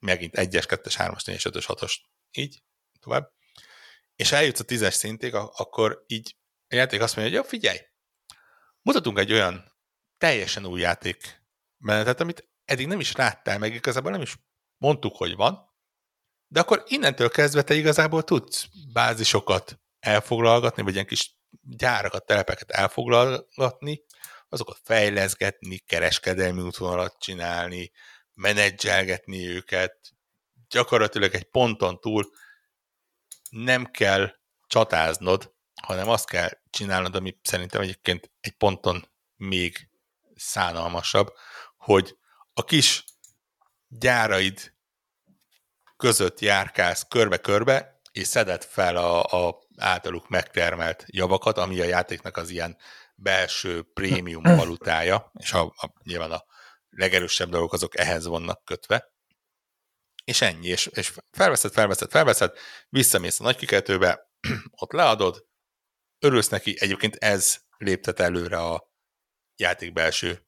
megint 0.00 0.34
1-es, 0.36 0.64
2-es, 0.68 0.94
3-as, 0.98 1.22
4-es, 1.24 1.50
5-ös, 1.52 1.64
6-os, 1.66 1.92
így 2.30 2.62
tovább. 3.00 3.32
És 4.16 4.32
eljutsz 4.32 4.60
a 4.60 4.64
10-es 4.64 4.92
szintig, 4.92 5.34
akkor 5.34 6.04
így 6.06 6.36
a 6.68 6.74
játék 6.74 7.00
azt 7.00 7.16
mondja, 7.16 7.34
hogy 7.34 7.44
jó, 7.44 7.50
figyelj, 7.50 7.78
mutatunk 8.82 9.18
egy 9.18 9.32
olyan 9.32 9.76
teljesen 10.18 10.66
új 10.66 10.80
játék 10.80 11.42
menetet, 11.78 12.20
amit 12.20 12.48
eddig 12.64 12.86
nem 12.86 13.00
is 13.00 13.12
láttál 13.12 13.58
meg, 13.58 13.74
igazából 13.74 14.10
nem 14.10 14.22
is 14.22 14.36
mondtuk, 14.76 15.16
hogy 15.16 15.34
van, 15.34 15.68
de 16.52 16.60
akkor 16.60 16.82
innentől 16.86 17.30
kezdve 17.30 17.62
te 17.62 17.74
igazából 17.74 18.22
tudsz 18.22 18.66
bázisokat 18.92 19.80
elfoglalgatni, 19.98 20.82
vagy 20.82 20.92
ilyen 20.92 21.06
kis 21.06 21.38
gyárakat, 21.60 22.26
telepeket 22.26 22.70
elfoglalgatni, 22.70 24.04
azokat 24.48 24.80
fejleszgetni, 24.82 25.78
kereskedelmi 25.78 26.60
útvonalat 26.60 27.18
csinálni, 27.18 27.90
menedzselgetni 28.40 29.46
őket, 29.46 29.96
gyakorlatilag 30.68 31.34
egy 31.34 31.44
ponton 31.44 32.00
túl 32.00 32.30
nem 33.50 33.84
kell 33.84 34.34
csatáznod, 34.66 35.54
hanem 35.82 36.08
azt 36.08 36.28
kell 36.28 36.48
csinálnod, 36.70 37.14
ami 37.14 37.38
szerintem 37.42 37.80
egyébként 37.80 38.30
egy 38.40 38.52
ponton 38.52 39.08
még 39.36 39.88
szánalmasabb, 40.34 41.32
hogy 41.76 42.18
a 42.52 42.64
kis 42.64 43.04
gyáraid 43.88 44.74
között 45.96 46.40
járkálsz 46.40 47.06
körbe-körbe, 47.08 48.00
és 48.12 48.26
szeded 48.26 48.64
fel 48.64 48.96
a, 48.96 49.22
a 49.22 49.58
általuk 49.76 50.28
megtermelt 50.28 51.04
javakat, 51.06 51.58
ami 51.58 51.80
a 51.80 51.84
játéknak 51.84 52.36
az 52.36 52.50
ilyen 52.50 52.76
belső 53.14 53.82
prémium 53.82 54.42
valutája, 54.56 55.30
és 55.38 55.52
a, 55.52 55.60
a, 55.62 55.92
nyilván 56.02 56.30
a 56.30 56.44
legerősebb 57.00 57.50
dolgok 57.50 57.72
azok 57.72 57.98
ehhez 57.98 58.26
vannak 58.26 58.64
kötve. 58.64 59.12
És 60.24 60.40
ennyi, 60.40 60.68
és, 60.68 60.86
és 60.86 61.12
felveszed, 61.30 61.72
felveszed, 61.72 62.10
felveszed, 62.10 62.58
visszamész 62.88 63.40
a 63.40 63.42
nagykikeltőbe, 63.42 64.30
ott 64.82 64.92
leadod, 64.92 65.46
örülsz 66.18 66.48
neki, 66.48 66.76
egyébként 66.78 67.16
ez 67.16 67.60
léptet 67.76 68.20
előre 68.20 68.58
a 68.58 68.90
játék 69.56 69.92
belső 69.92 70.46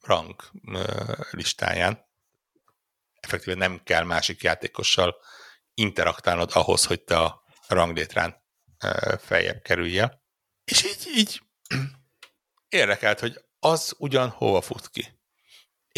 rang 0.00 0.42
listáján 1.30 2.08
effektíve 3.20 3.56
nem 3.56 3.82
kell 3.82 4.04
másik 4.04 4.42
játékossal 4.42 5.20
interaktálnod 5.74 6.50
ahhoz, 6.54 6.84
hogy 6.84 7.02
te 7.02 7.18
a 7.18 7.42
ranglétrán 7.68 8.42
feljebb 9.18 9.62
kerülje. 9.62 10.22
És 10.64 10.84
így, 10.84 11.16
így 11.16 11.42
érdekelt, 12.68 13.20
hogy 13.20 13.44
az 13.58 13.94
ugyan 13.98 14.28
hova 14.28 14.60
fut 14.60 14.88
ki. 14.88 15.17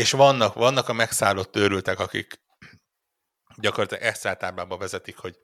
És 0.00 0.10
vannak, 0.10 0.54
vannak 0.54 0.88
a 0.88 0.92
megszállott 0.92 1.56
őrültek, 1.56 1.98
akik 1.98 2.40
gyakorlatilag 3.56 4.02
Excel 4.02 4.66
vezetik, 4.66 5.16
hogy 5.16 5.38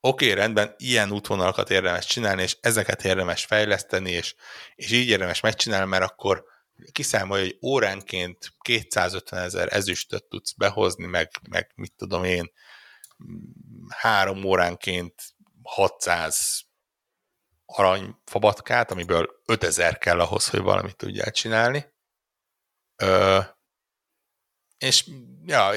oké, 0.00 0.24
okay, 0.24 0.36
rendben, 0.36 0.74
ilyen 0.78 1.10
útvonalakat 1.10 1.70
érdemes 1.70 2.06
csinálni, 2.06 2.42
és 2.42 2.56
ezeket 2.60 3.04
érdemes 3.04 3.44
fejleszteni, 3.44 4.10
és, 4.10 4.34
és 4.74 4.90
így 4.90 5.08
érdemes 5.08 5.40
megcsinálni, 5.40 5.86
mert 5.86 6.02
akkor 6.02 6.44
kiszámolja, 6.92 7.44
hogy 7.44 7.58
óránként 7.62 8.52
250 8.60 9.42
ezer 9.42 9.72
ezüstöt 9.72 10.24
tudsz 10.24 10.52
behozni, 10.52 11.06
meg, 11.06 11.30
meg 11.50 11.72
mit 11.74 11.92
tudom 11.96 12.24
én, 12.24 12.52
három 13.88 14.44
óránként 14.44 15.22
600 15.62 16.62
aranyfabatkát, 17.64 18.90
amiből 18.90 19.42
5000 19.46 19.98
kell 19.98 20.20
ahhoz, 20.20 20.48
hogy 20.48 20.60
valamit 20.60 20.96
tudjál 20.96 21.30
csinálni. 21.30 21.86
Ö, 22.96 23.40
és 24.78 25.06
ja, 25.44 25.74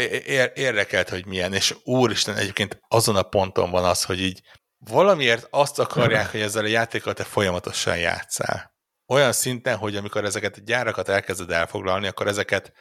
érdekelt, 0.54 1.10
hogy 1.10 1.26
milyen, 1.26 1.54
és 1.54 1.76
úristen, 1.84 2.36
egyébként 2.36 2.80
azon 2.88 3.16
a 3.16 3.24
ponton 3.24 3.72
van 3.72 3.84
az, 3.84 4.04
hogy 4.04 4.22
így 4.22 4.42
valamiért 4.78 5.48
azt 5.50 5.80
akarják, 5.80 6.32
hogy 6.32 6.42
ezzel 6.42 6.64
a 6.64 6.68
játékkal 6.68 7.14
te 7.14 7.24
folyamatosan 7.24 7.98
játszál. 7.98 8.74
Olyan 9.08 9.32
szinten, 9.32 9.78
hogy 9.78 9.96
amikor 9.96 10.26
ezeket 10.26 10.58
a 10.58 10.62
gyárakat 10.64 11.10
elkezded 11.10 11.52
elfoglalni, 11.52 12.08
akkor 12.08 12.28
ezeket 12.28 12.74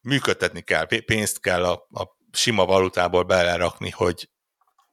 működtetni 0.00 0.60
kell, 0.60 0.86
pénzt 1.04 1.40
kell 1.40 1.64
a, 1.64 1.72
a 1.90 2.16
sima 2.32 2.64
valutából 2.64 3.22
belerakni, 3.22 3.90
hogy, 3.90 4.30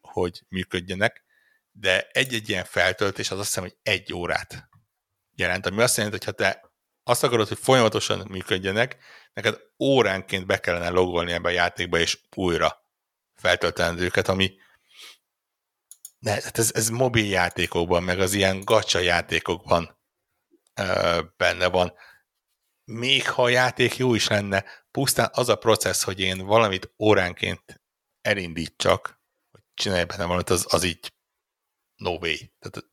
hogy 0.01 0.41
működjenek, 0.49 1.23
de 1.71 2.07
egy-egy 2.11 2.49
ilyen 2.49 2.65
feltöltés 2.65 3.31
az 3.31 3.39
azt 3.39 3.47
hiszem, 3.47 3.63
hogy 3.63 3.77
egy 3.83 4.13
órát 4.13 4.69
jelent, 5.35 5.65
ami 5.65 5.81
azt 5.81 5.97
jelenti, 5.97 6.17
hogy 6.17 6.25
ha 6.25 6.31
te 6.31 6.71
azt 7.03 7.23
akarod, 7.23 7.47
hogy 7.47 7.57
folyamatosan 7.57 8.27
működjenek, 8.29 8.97
neked 9.33 9.59
óránként 9.79 10.45
be 10.45 10.59
kellene 10.59 10.89
logolni 10.89 11.31
ebbe 11.31 11.49
a 11.49 11.51
játékba, 11.51 11.99
és 11.99 12.19
újra 12.35 12.85
feltöltened 13.33 13.99
őket, 13.99 14.27
ami 14.27 14.59
ne, 16.19 16.31
hát 16.31 16.57
ez, 16.57 16.71
ez 16.73 16.89
mobil 16.89 17.25
játékokban, 17.25 18.03
meg 18.03 18.19
az 18.19 18.33
ilyen 18.33 18.59
gacsa 18.59 18.99
játékokban 18.99 19.99
benne 21.37 21.67
van. 21.67 21.93
Még 22.83 23.29
ha 23.29 23.43
a 23.43 23.49
játék 23.49 23.97
jó 23.97 24.13
is 24.13 24.27
lenne, 24.27 24.65
pusztán 24.91 25.29
az 25.33 25.49
a 25.49 25.55
processz, 25.55 26.03
hogy 26.03 26.19
én 26.19 26.45
valamit 26.45 26.93
óránként 26.99 27.81
elindítsak, 28.21 29.21
hogy 29.51 29.61
csinálj 29.73 30.03
benne 30.03 30.23
valamit, 30.23 30.49
az, 30.49 30.65
az 30.69 30.83
így 30.83 31.13
no 31.95 32.11
way. 32.11 32.35
Tehát 32.59 32.91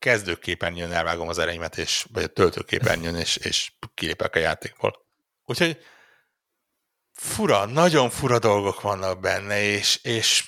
kezdőképernyőn 0.00 0.92
elvágom 0.92 1.28
az 1.28 1.38
erényemet, 1.38 1.78
és, 1.78 2.06
vagy 2.12 2.22
a 2.22 2.26
töltőképernyőn, 2.26 3.16
és, 3.16 3.36
és 3.36 3.72
kilépek 3.94 4.34
a 4.34 4.38
játékból. 4.38 5.06
Úgyhogy 5.44 5.78
fura, 7.12 7.64
nagyon 7.64 8.10
fura 8.10 8.38
dolgok 8.38 8.80
vannak 8.80 9.20
benne, 9.20 9.60
és, 9.60 9.96
és 10.02 10.44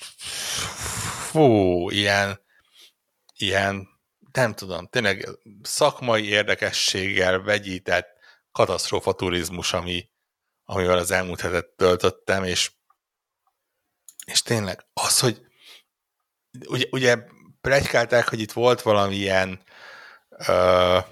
fú, 1.29 1.89
ilyen, 1.89 2.39
ilyen 3.33 3.87
nem 4.31 4.53
tudom, 4.53 4.87
tényleg 4.87 5.29
szakmai 5.61 6.27
érdekességgel 6.27 7.39
vegyített 7.39 8.07
katasztrófa 8.51 9.13
turizmus, 9.13 9.73
ami, 9.73 10.09
amivel 10.63 10.97
az 10.97 11.11
elmúlt 11.11 11.41
hetet 11.41 11.67
töltöttem, 11.67 12.43
és, 12.43 12.71
és 14.25 14.41
tényleg 14.41 14.85
az, 14.93 15.19
hogy 15.19 15.41
ugye, 16.67 16.85
ugye 16.91 17.17
plegykálták, 17.63 18.29
hogy 18.29 18.39
itt 18.39 18.51
volt 18.51 18.81
valamilyen 18.81 19.59
uh, 20.29 21.03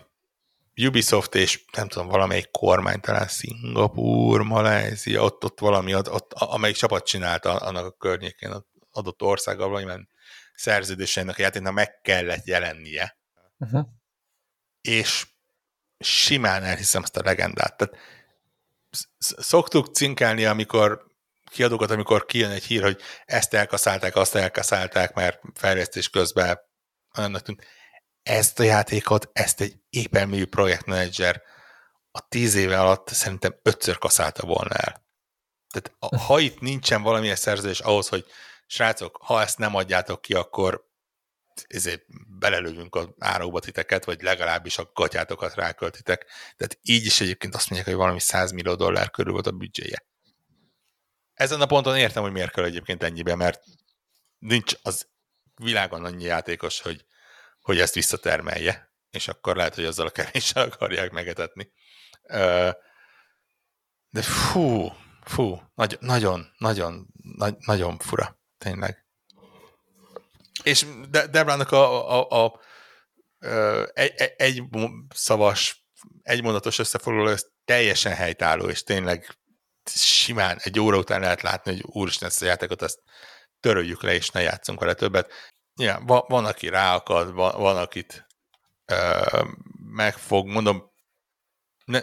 Ubisoft 0.76 1.36
és 1.36 1.64
nem 1.72 1.88
tudom, 1.88 2.08
valamelyik 2.08 2.52
kormány, 2.52 3.00
talán 3.00 3.28
Szingapúr, 3.28 4.42
Malázia, 4.42 5.24
ott, 5.24 5.44
ott 5.44 5.60
valami, 5.60 5.96
ott, 5.96 6.12
ott, 6.12 6.34
amelyik 6.34 6.76
csapat 6.76 7.06
csinálta 7.06 7.56
annak 7.56 7.86
a 7.86 7.92
környékén, 7.92 8.66
adott 8.92 9.22
országgal 9.22 9.70
valamilyen 9.70 10.10
szerződéseinek 10.56 11.38
a 11.38 11.42
játéknak 11.42 11.74
meg 11.74 12.02
kellett 12.02 12.46
jelennie. 12.46 13.18
Uh-huh. 13.58 13.88
És 14.82 15.28
simán 16.00 16.64
elhiszem 16.64 17.04
ezt 17.04 17.18
a 17.18 17.24
legendát. 17.24 17.78
Tehát 17.78 17.98
szoktuk 19.20 19.96
cinkálni, 19.96 20.46
amikor 20.46 21.11
kiadókat, 21.52 21.92
amikor 21.92 22.26
kijön 22.26 22.52
egy 22.52 22.64
hír, 22.64 22.82
hogy 22.82 23.02
ezt 23.26 23.54
elkaszálták, 23.54 24.16
azt 24.16 24.36
elkaszálták, 24.36 25.14
mert 25.14 25.42
fejlesztés 25.54 26.10
közben 26.10 26.60
olyannak 27.18 27.42
tűnt. 27.42 27.66
Ezt 28.24 28.60
a 28.60 28.64
játékot, 28.64 29.30
ezt 29.34 29.62
egy 29.62 29.76
épermű 29.90 30.46
projektmenedzser 30.46 31.42
a 32.12 32.28
tíz 32.28 32.56
éve 32.56 32.80
alatt 32.80 33.10
szerintem 33.10 33.60
ötször 33.64 33.98
kaszálta 33.98 34.46
volna 34.46 34.76
el. 34.76 35.06
Tehát 35.70 36.22
ha 36.24 36.40
itt 36.40 36.60
nincsen 36.60 37.02
valamilyen 37.02 37.36
szerződés 37.36 37.80
ahhoz, 37.80 38.08
hogy 38.08 38.26
srácok, 38.66 39.18
ha 39.22 39.42
ezt 39.42 39.58
nem 39.58 39.76
adjátok 39.76 40.22
ki, 40.22 40.34
akkor 40.34 40.90
ezért 41.68 42.04
belelövünk 42.40 42.96
a 42.96 43.16
áróba 43.20 43.60
titeket, 43.60 44.06
vagy 44.06 44.22
legalábbis 44.22 44.78
a 44.78 44.92
gatyátokat 44.94 45.56
ráköltitek. 45.56 46.26
Tehát 46.58 46.80
így 46.82 47.06
is 47.06 47.22
egyébként 47.22 47.56
azt 47.56 47.70
mondják, 47.70 47.90
hogy 47.90 48.00
valami 48.00 48.20
100 48.20 48.52
millió 48.52 48.76
dollár 48.76 49.10
körül 49.10 49.32
volt 49.32 49.48
a 49.48 49.52
büdzséje. 49.52 50.06
Ezen 51.34 51.62
a 51.62 51.66
ponton 51.66 51.98
értem, 51.98 52.24
hogy 52.24 52.32
miért 52.32 52.52
kell 52.52 52.64
egyébként 52.64 53.04
ennyibe, 53.04 53.36
mert 53.36 53.64
nincs 54.38 54.74
az 54.82 55.10
világon 55.56 56.06
annyi 56.06 56.24
játékos, 56.24 56.82
hogy, 56.82 57.06
hogy 57.62 57.80
ezt 57.80 57.94
visszatermelje, 57.94 58.94
és 59.10 59.28
akkor 59.28 59.56
lehet, 59.56 59.76
hogy 59.76 59.86
azzal 59.86 60.08
a 60.08 60.12
kevéssel 60.12 60.64
akarják 60.70 61.12
megetetni. 61.12 61.72
De 64.10 64.22
fú, 64.22 64.92
fú, 65.24 65.62
nagy, 65.74 65.98
nagyon, 66.00 66.54
nagyon, 66.58 67.08
nagy, 67.38 67.56
nagyon 67.60 67.98
fura, 67.98 68.40
tényleg. 68.58 69.06
És 70.64 70.86
De 71.10 71.28
Debrának 71.28 71.72
a, 71.72 72.12
a, 72.12 72.30
a, 72.30 72.46
a 72.46 72.60
egy, 73.94 74.34
egy 74.38 74.64
szavas, 75.14 75.86
egy 76.22 76.44
mondatos 76.44 76.80
összefoglaló, 76.80 77.28
ez 77.28 77.46
teljesen 77.66 78.14
helytálló, 78.14 78.70
és 78.70 78.84
tényleg 78.84 79.41
simán 79.90 80.58
egy 80.62 80.80
óra 80.80 80.98
után 80.98 81.22
lehet 81.22 81.42
látni, 81.42 81.72
hogy 81.72 81.84
úristen, 81.84 82.28
ezt 82.28 82.42
a 82.42 82.46
játékot, 82.46 82.82
ezt 82.82 83.00
töröljük 83.60 84.04
le, 84.04 84.14
és 84.14 84.30
ne 84.30 84.42
játszunk 84.42 84.80
vele 84.80 84.94
többet. 84.94 85.32
Ja, 85.76 86.02
van, 86.06 86.24
van 86.28 86.46
aki 86.46 86.70
ráakad, 86.70 87.34
van, 87.34 87.62
van 87.62 87.78
akit 87.78 88.28
ö, 88.86 89.22
megfog, 89.94 90.48
mondom, 90.48 90.92
ne, 91.86 92.02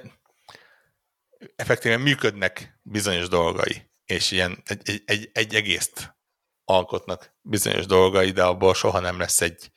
effektíven 1.57 2.01
működnek 2.01 2.79
bizonyos 2.83 3.29
dolgai, 3.29 3.91
és 4.05 4.31
ilyen 4.31 4.63
egy, 4.65 4.81
egy, 4.85 5.03
egy, 5.07 5.31
egy 5.33 5.55
egészt 5.55 6.17
alkotnak 6.65 7.37
bizonyos 7.43 7.87
dolgai, 7.87 8.31
de 8.31 8.45
abból 8.45 8.75
soha 8.75 9.01
nem 9.01 9.19
lesz 9.19 9.41
egy, 9.41 9.71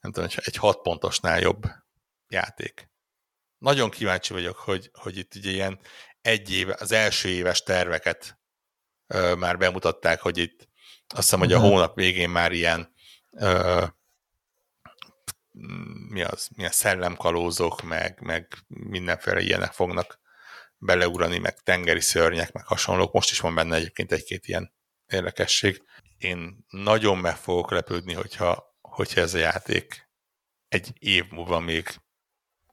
nem 0.00 0.12
tudom, 0.12 0.28
egy 0.34 0.56
hat 0.56 0.82
pontosnál 0.82 1.40
jobb 1.40 1.62
játék. 2.28 2.92
Nagyon 3.58 3.90
kíváncsi 3.90 4.32
vagyok, 4.32 4.56
hogy, 4.56 4.90
hogy 4.92 5.16
itt 5.16 5.34
ugye 5.34 5.50
ilyen 5.50 5.80
egy 6.24 6.52
éve, 6.52 6.76
az 6.80 6.92
első 6.92 7.28
éves 7.28 7.62
terveket 7.62 8.38
ö, 9.06 9.34
már 9.34 9.58
bemutatták, 9.58 10.20
hogy 10.20 10.38
itt 10.38 10.68
azt 11.06 11.22
hiszem, 11.22 11.38
hogy 11.38 11.52
a 11.52 11.58
mhm. 11.58 11.66
hónap 11.66 11.94
végén 11.94 12.30
már 12.30 12.52
ilyen 12.52 12.94
ö, 13.30 13.84
mi 16.08 16.22
az, 16.22 16.48
milyen 16.56 16.70
szellemkalózok, 16.70 17.82
meg, 17.82 18.20
meg 18.20 18.54
mindenféle 18.66 19.40
ilyenek 19.40 19.72
fognak 19.72 20.20
beleurani, 20.78 21.38
meg 21.38 21.60
tengeri 21.60 22.00
szörnyek, 22.00 22.52
meg 22.52 22.66
hasonlók. 22.66 23.12
Most 23.12 23.30
is 23.30 23.40
van 23.40 23.54
benne 23.54 23.76
egyébként 23.76 24.12
egy-két 24.12 24.46
ilyen 24.46 24.72
érdekesség. 25.06 25.82
Én 26.18 26.64
nagyon 26.68 27.18
meg 27.18 27.36
fogok 27.36 27.70
lepődni, 27.70 28.12
hogyha, 28.12 28.76
hogyha 28.80 29.20
ez 29.20 29.34
a 29.34 29.38
játék 29.38 30.08
egy 30.68 30.92
év 30.98 31.24
múlva 31.30 31.60
még 31.60 31.88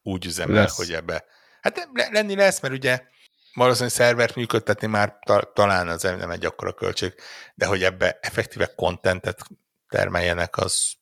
úgy 0.01 0.25
üzemel, 0.25 0.61
lesz. 0.61 0.77
hogy 0.77 0.93
ebbe... 0.93 1.25
Hát 1.61 1.89
lenni 1.93 2.35
lesz, 2.35 2.61
mert 2.61 2.73
ugye 2.73 3.09
valószínűleg 3.53 3.93
szervert 3.93 4.35
működtetni 4.35 4.87
már 4.87 5.19
ta, 5.25 5.51
talán 5.53 5.87
az 5.87 6.01
nem 6.01 6.29
egy 6.29 6.45
akkora 6.45 6.73
költség, 6.73 7.13
de 7.55 7.65
hogy 7.65 7.83
ebbe 7.83 8.19
effektíve 8.21 8.75
kontentet 8.75 9.41
termeljenek, 9.89 10.57
az 10.57 10.93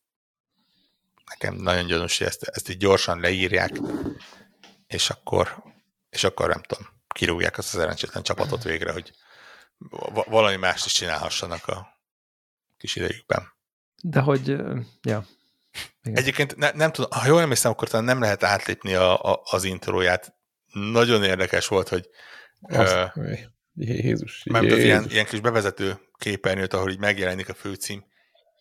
nekem 1.29 1.55
nagyon 1.55 1.85
gyanús, 1.85 2.17
hogy 2.17 2.27
ezt, 2.27 2.43
ezt 2.43 2.69
így 2.69 2.77
gyorsan 2.77 3.19
leírják, 3.19 3.71
és 4.87 5.09
akkor, 5.09 5.63
és 6.09 6.23
akkor 6.23 6.49
nem 6.49 6.61
tudom, 6.61 6.87
kirúgják 7.07 7.57
azt 7.57 7.73
a 7.73 7.77
szerencsétlen 7.77 8.23
csapatot 8.23 8.63
végre, 8.63 8.91
hogy 8.91 9.11
valami 10.25 10.55
mást 10.55 10.85
is 10.85 10.91
csinálhassanak 10.91 11.67
a 11.67 11.99
kis 12.77 12.95
idejükben. 12.95 13.53
De 14.01 14.19
hogy, 14.19 14.47
ja. 15.01 15.25
Igen. 16.03 16.17
Egyébként 16.17 16.55
ne, 16.55 16.71
nem 16.71 16.91
tudom, 16.91 17.11
ha 17.11 17.27
jól 17.27 17.41
emlékszem, 17.41 17.71
akkor 17.71 17.87
talán 17.87 18.05
nem 18.05 18.21
lehet 18.21 18.43
átlépni 18.43 18.93
a, 18.93 19.23
a, 19.23 19.41
az 19.43 19.63
intróját. 19.63 20.33
Nagyon 20.73 21.23
érdekes 21.23 21.67
volt, 21.67 21.87
hogy 21.87 22.09
azt, 22.61 23.15
uh, 23.15 23.39
Jézus, 23.73 24.43
Mert 24.43 24.63
Jézus. 24.63 24.83
Ilyen, 24.83 25.05
ilyen 25.09 25.25
kis 25.25 25.39
bevezető 25.39 25.99
képernyőt, 26.17 26.73
ahol 26.73 26.91
így 26.91 26.99
megjelenik 26.99 27.49
a 27.49 27.53
főcím, 27.53 28.05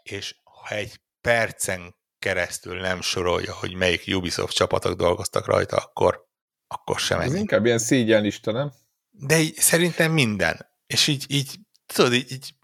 és 0.03 0.35
ha 0.45 0.75
egy 0.75 1.01
percen 1.21 1.97
keresztül 2.19 2.81
nem 2.81 3.01
sorolja, 3.01 3.55
hogy 3.55 3.75
melyik 3.75 4.05
Ubisoft 4.07 4.55
csapatok 4.55 4.97
dolgoztak 4.97 5.47
rajta, 5.47 5.77
akkor, 5.77 6.27
akkor 6.67 6.99
sem 6.99 7.21
Ez 7.21 7.35
inkább 7.35 7.65
ilyen 7.65 7.79
szégyenlista, 7.79 8.53
nem? 8.53 8.73
De 9.11 9.39
így, 9.39 9.55
szerintem 9.55 10.13
minden. 10.13 10.67
És 10.87 11.07
így, 11.07 11.25
így 11.29 11.59
tudod, 11.87 12.13
így, 12.13 12.33
így 12.33 12.55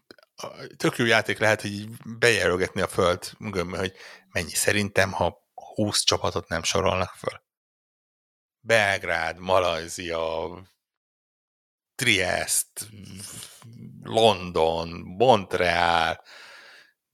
tök 0.76 0.96
jó 0.96 1.04
játék 1.04 1.38
lehet, 1.38 1.60
hogy 1.60 1.72
így 1.72 1.88
bejelölgetni 2.18 2.80
a 2.80 2.86
föld 2.88 3.32
gömbbe, 3.38 3.78
hogy 3.78 3.92
mennyi 4.32 4.54
szerintem, 4.54 5.12
ha 5.12 5.48
20 5.54 6.02
csapatot 6.02 6.48
nem 6.48 6.62
sorolnak 6.62 7.14
föl. 7.14 7.42
Belgrád, 8.60 9.38
Malajzia, 9.38 10.62
Triest, 11.94 12.88
London, 14.02 14.88
Montreal, 14.88 16.22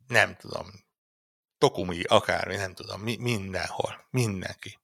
nem 0.07 0.37
tudom, 0.37 0.67
Tokumi, 1.59 2.03
akármi, 2.03 2.57
nem 2.57 2.75
tudom, 2.75 3.01
mi, 3.01 3.17
mindenhol, 3.17 4.07
mindenki. 4.11 4.79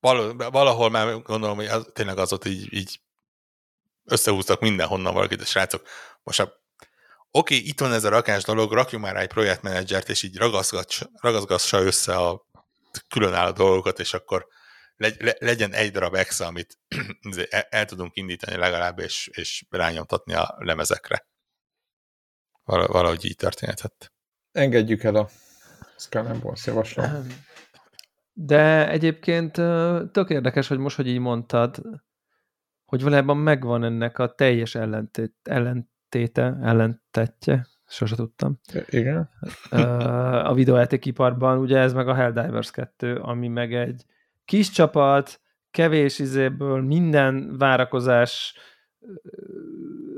Valahol 0.00 0.90
már 0.90 1.22
gondolom, 1.22 1.56
hogy 1.56 1.66
az, 1.66 1.90
tényleg 1.92 2.18
az 2.18 2.32
ott 2.32 2.44
így, 2.44 2.74
így 2.74 3.00
összehúztak 4.04 4.60
mindenhonnan 4.60 5.14
valakit, 5.14 5.40
a 5.40 5.44
srácok, 5.44 5.88
most 6.22 6.40
a 6.40 6.60
oké, 7.30 7.54
itt 7.54 7.80
van 7.80 7.92
ez 7.92 8.04
a 8.04 8.08
rakás 8.08 8.42
dolog, 8.42 8.72
rakjunk 8.72 9.04
már 9.04 9.16
egy 9.16 9.28
projektmenedzsert, 9.28 10.08
és 10.08 10.22
így 10.22 10.36
ragaszgassa 11.20 11.80
össze 11.80 12.16
a 12.16 12.46
különálló 13.08 13.50
dolgokat, 13.50 13.98
és 13.98 14.14
akkor 14.14 14.46
legy, 15.00 15.36
legyen 15.38 15.72
egy 15.72 15.90
darab 15.90 16.14
exa, 16.14 16.46
amit 16.46 16.78
el, 17.50 17.62
el 17.78 17.84
tudunk 17.84 18.16
indítani 18.16 18.56
legalább, 18.56 18.98
és, 18.98 19.30
és 19.32 19.66
rányomtatni 19.70 20.32
a 20.34 20.56
lemezekre. 20.58 21.26
Valahogy 22.64 23.24
így 23.24 23.36
történhetett. 23.36 24.12
Engedjük 24.52 25.02
el 25.02 25.14
a 25.14 25.28
Bones, 26.42 26.66
javaslom. 26.66 27.26
De 28.32 28.88
egyébként 28.90 29.52
tök 30.12 30.30
érdekes, 30.30 30.68
hogy 30.68 30.78
most, 30.78 30.96
hogy 30.96 31.06
így 31.06 31.18
mondtad, 31.18 31.82
hogy 32.84 33.02
valójában 33.02 33.36
megvan 33.36 33.84
ennek 33.84 34.18
a 34.18 34.34
teljes 34.34 34.74
ellentét, 34.74 35.34
ellentéte, 35.42 36.58
ellentetje, 36.62 37.66
sose 37.86 38.16
tudtam. 38.16 38.60
Igen. 38.88 39.30
A 40.44 40.54
videójátékiparban, 40.54 41.58
ugye 41.58 41.78
ez 41.78 41.92
meg 41.92 42.08
a 42.08 42.14
Helldivers 42.14 42.70
2, 42.70 43.16
ami 43.16 43.48
meg 43.48 43.74
egy 43.74 44.04
kis 44.50 44.70
csapat, 44.70 45.40
kevés 45.70 46.18
izéből 46.18 46.82
minden 46.82 47.56
várakozás 47.58 48.54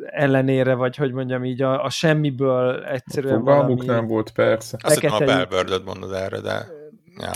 ellenére, 0.06 0.74
vagy 0.74 0.96
hogy 0.96 1.12
mondjam 1.12 1.44
így, 1.44 1.62
a, 1.62 1.84
a 1.84 1.90
semmiből 1.90 2.84
egyszerűen 2.84 3.40
a 3.40 3.42
valami... 3.42 3.86
nem 3.86 4.06
volt, 4.06 4.30
persze. 4.30 4.76
Azt 4.82 5.00
hiszem, 5.00 5.22
a 5.22 5.24
Bellbird-öt 5.24 5.84
mondod 5.84 6.12
erre, 6.12 6.40
de... 6.40 6.66
Ja. 7.16 7.30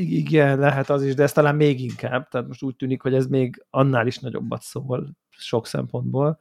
Igen, 0.00 0.58
lehet 0.58 0.90
az 0.90 1.02
is, 1.02 1.14
de 1.14 1.22
ez 1.22 1.32
talán 1.32 1.56
még 1.56 1.80
inkább, 1.80 2.28
tehát 2.28 2.46
most 2.46 2.62
úgy 2.62 2.76
tűnik, 2.76 3.02
hogy 3.02 3.14
ez 3.14 3.26
még 3.26 3.64
annál 3.70 4.06
is 4.06 4.18
nagyobbat 4.18 4.62
szól 4.62 5.16
sok 5.30 5.66
szempontból, 5.66 6.38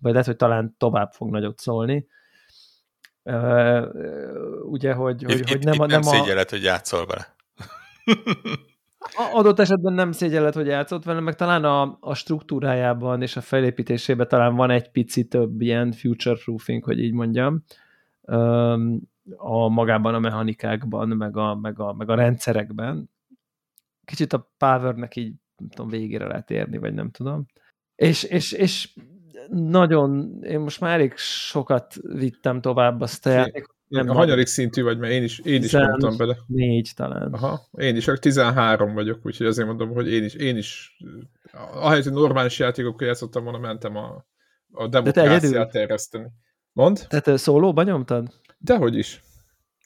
vagy 0.00 0.12
lehet, 0.12 0.26
hogy 0.26 0.36
talán 0.36 0.74
tovább 0.78 1.12
fog 1.12 1.30
nagyot 1.30 1.58
szólni. 1.58 2.06
Ugye, 4.62 4.92
hogy, 4.92 5.22
hogy, 5.22 5.38
itt, 5.38 5.48
hogy 5.48 5.64
nem, 5.64 5.72
itt 5.72 5.78
nem, 5.80 5.88
nem 5.88 6.00
a... 6.00 6.02
szégyeled, 6.02 6.50
hogy 6.50 6.62
játszol 6.62 7.06
vele. 7.06 7.36
Adott 9.32 9.58
esetben 9.58 9.92
nem 9.92 10.12
szégyellett, 10.12 10.54
hogy 10.54 10.66
játszott 10.66 11.04
vele, 11.04 11.20
meg 11.20 11.34
talán 11.34 11.64
a, 11.64 11.96
a 12.00 12.14
struktúrájában 12.14 13.22
és 13.22 13.36
a 13.36 13.40
felépítésében 13.40 14.28
talán 14.28 14.54
van 14.54 14.70
egy 14.70 14.90
pici 14.90 15.24
több 15.24 15.60
ilyen 15.60 15.92
future 15.92 16.36
proofing, 16.44 16.84
hogy 16.84 16.98
így 16.98 17.12
mondjam, 17.12 17.64
a 19.36 19.68
magában 19.68 20.14
a 20.14 20.18
mechanikákban, 20.18 21.08
meg 21.08 21.36
a, 21.36 21.54
meg 21.54 21.80
a, 21.80 21.92
meg 21.92 22.08
a 22.08 22.14
rendszerekben. 22.14 23.10
Kicsit 24.04 24.32
a 24.32 24.50
powernek 24.58 25.16
így, 25.16 25.34
nem 25.56 25.68
tudom, 25.68 25.90
végére 25.90 26.26
lehet 26.26 26.50
érni, 26.50 26.78
vagy 26.78 26.94
nem 26.94 27.10
tudom. 27.10 27.46
És, 27.94 28.22
és, 28.22 28.52
és 28.52 28.94
nagyon, 29.48 30.42
én 30.42 30.60
most 30.60 30.80
már 30.80 30.94
elég 30.94 31.16
sokat 31.16 31.94
vittem 32.02 32.60
tovább 32.60 33.00
azt 33.00 33.26
a 33.26 33.30
játékot, 33.30 33.76
nem 33.88 34.08
a 34.10 34.12
hanyadik 34.12 34.46
szintű 34.46 34.82
vagy, 34.82 34.98
mert 34.98 35.12
én 35.12 35.22
is, 35.22 35.38
én 35.38 35.62
is 35.62 35.72
mondtam 35.72 36.16
bele. 36.16 36.36
Négy 36.46 36.90
talán. 36.96 37.32
Aha, 37.32 37.60
én 37.78 37.96
is, 37.96 38.04
csak 38.04 38.18
13 38.18 38.94
vagyok, 38.94 39.26
úgyhogy 39.26 39.46
azért 39.46 39.66
mondom, 39.66 39.92
hogy 39.92 40.12
én 40.12 40.24
is, 40.24 40.34
én 40.34 40.56
is 40.56 40.96
ahelyett, 41.72 42.04
hogy 42.04 42.12
normális 42.12 42.58
játékokkal 42.58 43.06
játszottam 43.06 43.44
volna, 43.44 43.58
mentem 43.58 43.96
a, 43.96 44.26
a 44.72 44.86
demokráciát 44.86 45.70
terjeszteni. 45.70 46.26
Mond? 46.72 47.06
Tehát 47.08 47.38
szólóba 47.38 47.82
nyomtad? 47.82 48.28
Dehogy 48.58 48.96
is. 48.96 49.22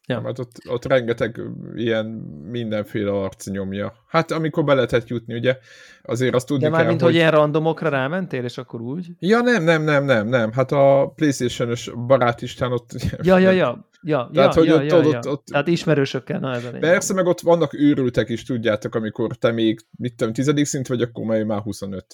Ja. 0.07 0.21
Mert 0.21 0.39
ott, 0.39 0.53
ott 0.69 0.85
rengeteg 0.85 1.41
ilyen 1.75 2.07
mindenféle 2.51 3.11
arc 3.11 3.47
nyomja. 3.47 3.95
Hát 4.09 4.31
amikor 4.31 4.65
be 4.65 4.75
lehetett 4.75 5.09
jutni, 5.09 5.35
ugye, 5.35 5.59
azért 6.03 6.35
azt 6.35 6.47
tudni 6.47 6.65
De 6.65 6.71
már 6.71 6.81
kell, 6.81 6.89
mint 6.89 7.01
hogy... 7.01 7.11
hogy 7.11 7.19
ilyen 7.19 7.31
randomokra 7.31 7.89
rámentél, 7.89 8.45
és 8.45 8.59
akkor 8.59 8.81
úgy? 8.81 9.07
Ja, 9.19 9.41
nem, 9.41 9.63
nem, 9.65 9.83
nem, 9.83 10.05
nem, 10.05 10.29
nem. 10.29 10.53
Hát 10.53 10.73
a 10.73 11.13
Playstation-ös 11.15 11.91
barátistán 12.07 12.73
ott... 12.73 12.91
Ja, 13.23 13.39
ja, 13.39 13.51
ja. 13.51 13.89
Ja, 14.05 14.31
Tehát, 14.33 14.55
ja, 14.55 14.61
hogy 14.61 14.69
ja, 14.69 14.75
ott, 14.77 14.85
ja, 14.91 14.97
ott, 14.97 15.13
ja. 15.13 15.19
ott, 15.19 15.27
ott, 15.29 15.45
Tehát 15.45 15.67
ismerősökkel, 15.69 16.39
na 16.39 16.55
ez 16.55 16.63
a 16.65 16.67
lényeg. 16.67 16.81
Persze, 16.81 17.15
meg 17.15 17.27
ott 17.27 17.41
vannak 17.41 17.75
őrültek 17.75 18.29
is, 18.29 18.43
tudjátok, 18.43 18.95
amikor 18.95 19.37
te 19.37 19.51
még, 19.51 19.81
mit 19.99 20.15
tudom, 20.15 20.33
tizedik 20.33 20.65
szint 20.67 20.87
vagy, 20.87 21.03
akkor 21.03 21.25
már 21.25 21.39
ő 21.39 21.45
már 21.45 21.61
25. 21.61 22.07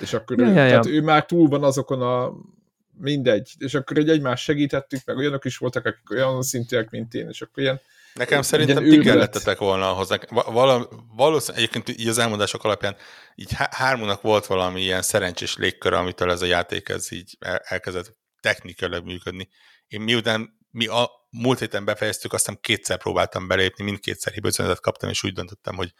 És 0.00 0.12
akkor 0.12 0.38
Ja, 0.40 0.46
ő, 0.46 0.48
ja, 0.52 0.62
ja. 0.62 0.68
tehát 0.68 0.86
ő 0.86 1.02
már 1.02 1.24
túl 1.26 1.48
van 1.48 1.64
azokon 1.64 2.02
a 2.02 2.32
mindegy, 3.00 3.52
és 3.58 3.74
akkor 3.74 3.98
egy 3.98 4.08
egymást 4.08 4.44
segítettük, 4.44 5.00
meg 5.04 5.16
olyanok 5.16 5.44
is 5.44 5.56
voltak, 5.56 5.86
akik 5.86 6.10
olyan 6.10 6.42
szintűek, 6.42 6.90
mint 6.90 7.14
én, 7.14 7.28
és 7.28 7.42
akkor 7.42 7.62
ilyen 7.62 7.80
Nekem 8.14 8.42
szerintem 8.42 8.84
ti 8.84 8.98
kellettetek 8.98 9.58
volna 9.58 9.90
ahhoz. 9.90 10.08
Nekem- 10.08 10.34
va- 10.34 10.46
Vala, 10.52 10.88
valószínűleg 11.16 11.68
egyébként 11.68 12.00
így 12.00 12.08
az 12.08 12.18
elmondások 12.18 12.64
alapján 12.64 12.96
így 13.34 13.52
há- 13.52 13.74
hármunknak 13.74 14.20
volt 14.20 14.46
valami 14.46 14.80
ilyen 14.82 15.02
szerencsés 15.02 15.56
légkör, 15.56 15.92
amitől 15.92 16.30
ez 16.30 16.42
a 16.42 16.46
játék 16.46 16.88
ez 16.88 17.12
így 17.12 17.36
el- 17.40 17.62
elkezdett 17.64 18.16
technikailag 18.40 19.04
működni. 19.04 19.48
Én 19.88 20.00
miután 20.00 20.57
mi 20.70 20.86
a 20.86 21.10
múlt 21.30 21.58
héten 21.58 21.84
befejeztük, 21.84 22.32
aztán 22.32 22.58
kétszer 22.60 22.98
próbáltam 22.98 23.46
belépni, 23.48 23.84
mindkétszer 23.84 24.32
hibőzenetet 24.32 24.80
kaptam, 24.80 25.08
és 25.10 25.22
úgy 25.24 25.32
döntöttem, 25.32 25.74
hogy 25.76 25.92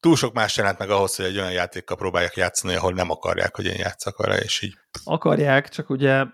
túl 0.00 0.16
sok 0.16 0.32
más 0.32 0.56
jelent 0.56 0.78
meg 0.78 0.90
ahhoz, 0.90 1.16
hogy 1.16 1.24
egy 1.24 1.38
olyan 1.38 1.52
játékkal 1.52 1.96
próbáljak 1.96 2.36
játszani, 2.36 2.74
ahol 2.74 2.92
nem 2.92 3.10
akarják, 3.10 3.56
hogy 3.56 3.66
én 3.66 3.76
játszak 3.78 4.16
vele, 4.16 4.36
és 4.38 4.60
így 4.62 4.74
Akarják, 5.04 5.68
csak 5.68 5.90
ugye 5.90 6.24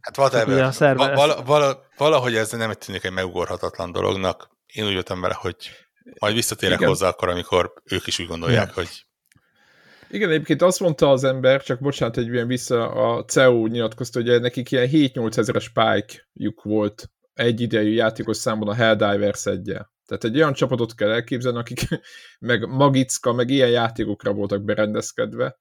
Hát 0.00 0.18
whatever. 0.18 0.54
ugye 0.54 0.64
a 0.64 0.72
szerver- 0.72 1.08
Va- 1.08 1.16
vala, 1.16 1.42
vala, 1.42 1.86
valahogy 1.96 2.36
ez 2.36 2.50
nem 2.52 2.72
tűnik 2.72 3.04
egy 3.04 3.12
megugorhatatlan 3.12 3.92
dolognak. 3.92 4.50
Én 4.66 4.86
úgy 4.86 4.92
jöttem 4.92 5.20
vele, 5.20 5.34
hogy 5.34 5.56
majd 6.20 6.34
visszatérek 6.34 6.76
Igen. 6.76 6.88
hozzá 6.88 7.08
akkor, 7.08 7.28
amikor 7.28 7.72
ők 7.84 8.06
is 8.06 8.18
úgy 8.18 8.26
gondolják, 8.26 8.66
Ja. 8.66 8.72
hogy 8.74 9.06
Igen, 10.12 10.30
egyébként 10.30 10.62
azt 10.62 10.80
mondta 10.80 11.10
az 11.10 11.24
ember, 11.24 11.62
csak 11.62 11.80
bocsánat, 11.80 12.16
egy 12.16 12.26
ilyen 12.26 12.46
vissza, 12.46 12.90
a 12.90 13.24
CEO 13.24 13.66
nyilatkozta, 13.66 14.22
hogy 14.22 14.40
nekik 14.40 14.70
ilyen 14.70 14.88
7-8 14.92 15.36
ezeres 15.36 15.64
spike-juk 15.64 16.62
volt 16.62 17.10
egy 17.34 17.60
idejű 17.60 17.92
játékos 17.92 18.36
számban 18.36 18.68
a 18.68 18.74
Helldivers 18.74 19.46
egyel. 19.46 19.92
Tehát 20.06 20.24
egy 20.24 20.36
olyan 20.36 20.52
csapatot 20.52 20.94
kell 20.94 21.10
elképzelni, 21.10 21.58
akik 21.58 21.80
meg 22.48 22.68
Magicka, 22.68 23.32
meg 23.32 23.50
ilyen 23.50 23.70
játékokra 23.70 24.32
voltak 24.32 24.62
berendezkedve, 24.62 25.58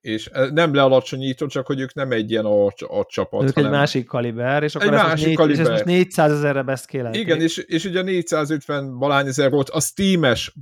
és 0.00 0.30
nem 0.52 0.74
lealacsonyító, 0.74 1.46
csak 1.46 1.66
hogy 1.66 1.80
ők 1.80 1.94
nem 1.94 2.10
egy 2.12 2.30
ilyen 2.30 2.44
a, 2.44 2.64
a 2.66 3.04
csapat, 3.08 3.42
ők 3.42 3.48
egy 3.48 3.54
hanem... 3.54 3.70
másik 3.70 4.06
kaliber, 4.06 4.62
és 4.62 4.74
akkor 4.74 4.86
Egy 4.86 4.92
most 4.92 5.04
másik 5.06 5.26
négy, 5.26 5.32
és 5.32 5.38
ezt 5.38 5.68
kaliber. 5.68 5.72
most 5.72 5.84
400 5.84 6.32
ezerre 6.32 6.62
beszkélelték. 6.62 7.20
Igen, 7.20 7.40
és, 7.40 7.56
és 7.56 7.84
ugye 7.84 8.02
450 8.02 8.98
balány 8.98 9.26
ezer 9.26 9.50
volt 9.50 9.68
a 9.68 9.80
Steam-es 9.80 10.52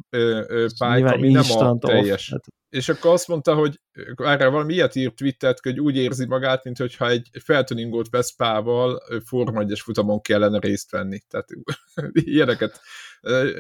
Nyilván 0.79 1.05
ami 1.07 1.33
nem 1.33 1.43
a 1.43 1.45
instant 1.45 1.85
off. 1.85 1.91
teljes. 1.91 2.31
Hát, 2.31 2.45
És 2.69 2.89
akkor 2.89 3.13
azt 3.13 3.29
mondta, 3.29 3.55
hogy 3.55 3.81
erre 4.17 4.47
valami 4.49 4.73
ilyet 4.75 4.95
írt 4.95 5.15
Twittert, 5.15 5.61
hogy 5.61 5.81
úgy 5.81 5.97
érzi 5.97 6.27
magát, 6.27 6.65
mintha 6.65 7.09
egy 7.09 7.29
feltuningolt 7.45 8.09
Veszpával 8.11 9.03
Forma 9.25 9.61
1 9.61 9.81
futamon 9.81 10.21
kellene 10.21 10.59
részt 10.59 10.91
venni. 10.91 11.19
Tehát 11.29 11.49
ilyeneket. 12.13 12.81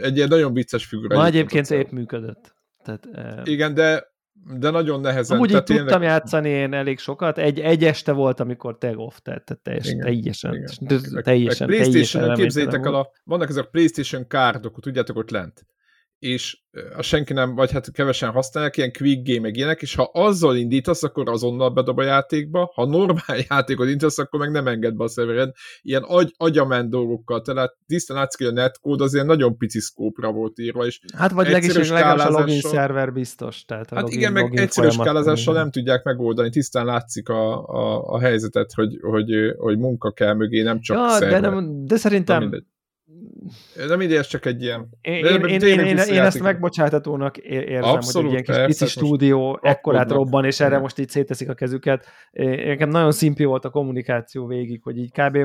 Egy 0.03 0.17
ilyen 0.17 0.29
nagyon 0.29 0.53
vicces 0.53 0.85
figura. 0.85 1.17
ma 1.17 1.27
egyébként 1.27 1.71
épp 1.71 1.91
működött. 1.91 2.55
Tehát, 2.85 3.07
eh, 3.13 3.41
Igen, 3.45 3.75
de, 3.75 4.15
de 4.55 4.71
nagyon 4.71 5.01
nehezen. 5.01 5.37
Amúgy 5.37 5.51
így 5.51 5.63
tehát 5.63 5.83
tudtam 5.83 6.03
játszani 6.03 6.49
én 6.49 6.73
elég 6.73 6.99
sokat. 6.99 7.39
Egy, 7.39 7.61
egy 7.61 7.85
este 7.85 8.13
volt, 8.13 8.41
amikor 8.41 8.79
te 8.79 8.93
off, 8.97 9.17
tehát 9.23 9.45
tehát 9.45 9.63
teljes, 9.63 9.87
Igen, 9.87 10.01
teljesen, 10.01 10.55
igen. 10.55 10.67
teljesen, 10.87 11.13
meg, 11.13 11.25
teljesen, 11.25 11.67
meg 11.69 11.77
teljesen 11.77 11.91
Playstation-on 11.91 12.29
reménytelen 12.29 12.37
képzeljétek 12.37 12.87
el, 12.87 12.95
a, 12.95 13.11
vannak 13.25 13.49
ezek 13.49 13.65
a 13.65 13.69
Playstation 13.69 14.27
kárdok, 14.27 14.81
tudjátok 14.81 15.17
ott 15.17 15.31
lent, 15.31 15.67
és 16.27 16.59
a 16.97 17.03
senki 17.03 17.33
nem, 17.33 17.55
vagy 17.55 17.73
hát 17.73 17.93
kevesen 17.93 18.31
használják, 18.31 18.77
ilyen 18.77 18.93
quick 18.93 19.29
game, 19.29 19.41
meg 19.41 19.57
ilyenek, 19.57 19.83
és 19.83 19.95
ha 19.95 20.11
azzal 20.13 20.57
indítasz, 20.57 21.03
akkor 21.03 21.29
azonnal 21.29 21.71
bedob 21.71 21.99
a 21.99 22.03
játékba, 22.03 22.73
ha 22.75 22.87
normál 22.87 23.37
játékot 23.49 23.87
indítasz, 23.87 24.19
akkor 24.19 24.41
meg 24.41 24.51
nem 24.51 24.67
enged 24.67 24.95
be 24.95 25.05
a 25.05 25.09
szerveren. 25.09 25.55
Ilyen 25.83 26.03
agy, 26.03 26.35
agyament 26.37 26.91
dolgokkal, 26.91 27.43
tehát 27.43 27.77
tisztán 27.87 28.17
látszik, 28.17 28.47
hogy 28.47 28.57
a 28.59 28.61
netcode 28.61 29.05
az 29.05 29.15
ilyen 29.15 29.27
nagyon 29.27 29.57
pici 29.57 29.81
szkópra 29.81 30.33
volt 30.33 30.59
írva, 30.59 30.87
és 30.87 31.01
Hát 31.17 31.31
vagy 31.31 31.47
egyszerű 31.47 31.89
legalábbis, 31.89 32.25
a 32.25 32.39
login 32.39 32.61
szerver 32.61 33.13
biztos. 33.13 33.65
Tehát 33.65 33.93
a 33.93 33.95
Hát 33.95 34.05
login, 34.05 34.19
igen, 34.19 34.33
meg 34.33 34.43
login 34.43 34.67
folyamat- 34.69 35.01
skálázással 35.01 35.55
nem 35.55 35.71
tudják 35.71 36.05
megoldani, 36.05 36.51
tisztán 36.51 36.85
látszik 36.85 37.29
a, 37.29 37.67
a, 37.67 38.03
a 38.09 38.21
helyzetet, 38.21 38.73
hogy, 38.73 38.99
hogy, 39.01 39.31
hogy 39.57 39.79
munka 39.79 40.13
kell 40.13 40.35
mögé, 40.35 40.63
nem 40.63 40.81
csak 40.81 40.97
Ja, 40.97 41.03
de, 41.03 41.13
szerver. 41.13 41.41
nem, 41.41 41.85
de 41.87 41.97
szerintem. 41.97 42.65
De 43.89 43.97
mindegy, 43.97 44.17
ez 44.17 44.27
csak 44.27 44.47
egy 44.47 44.63
ilyen... 44.63 44.89
Én, 45.01 45.25
én, 45.25 45.41
én, 45.41 45.61
én, 45.61 45.79
én, 45.79 45.97
én 45.97 46.23
ezt 46.23 46.43
megbocsátatónak 46.43 47.37
érzem, 47.37 47.83
Abszolút, 47.83 48.29
hogy 48.29 48.39
egy 48.39 48.49
ilyen 48.49 48.67
kis 48.67 48.77
pici 48.77 48.83
most 48.85 48.97
stúdió 48.97 49.59
ekkorát 49.63 50.11
robban, 50.11 50.45
és 50.45 50.61
erre 50.61 50.79
most 50.79 50.99
így 50.99 51.09
széteszik 51.09 51.49
a 51.49 51.55
kezüket. 51.55 52.07
É- 52.31 52.67
Nekem 52.67 52.89
nagyon 52.89 53.13
szimpi 53.13 53.45
volt 53.45 53.65
a 53.65 53.71
kommunikáció 53.71 54.47
végig, 54.47 54.83
hogy 54.83 54.99
így 54.99 55.11
kb. 55.11 55.37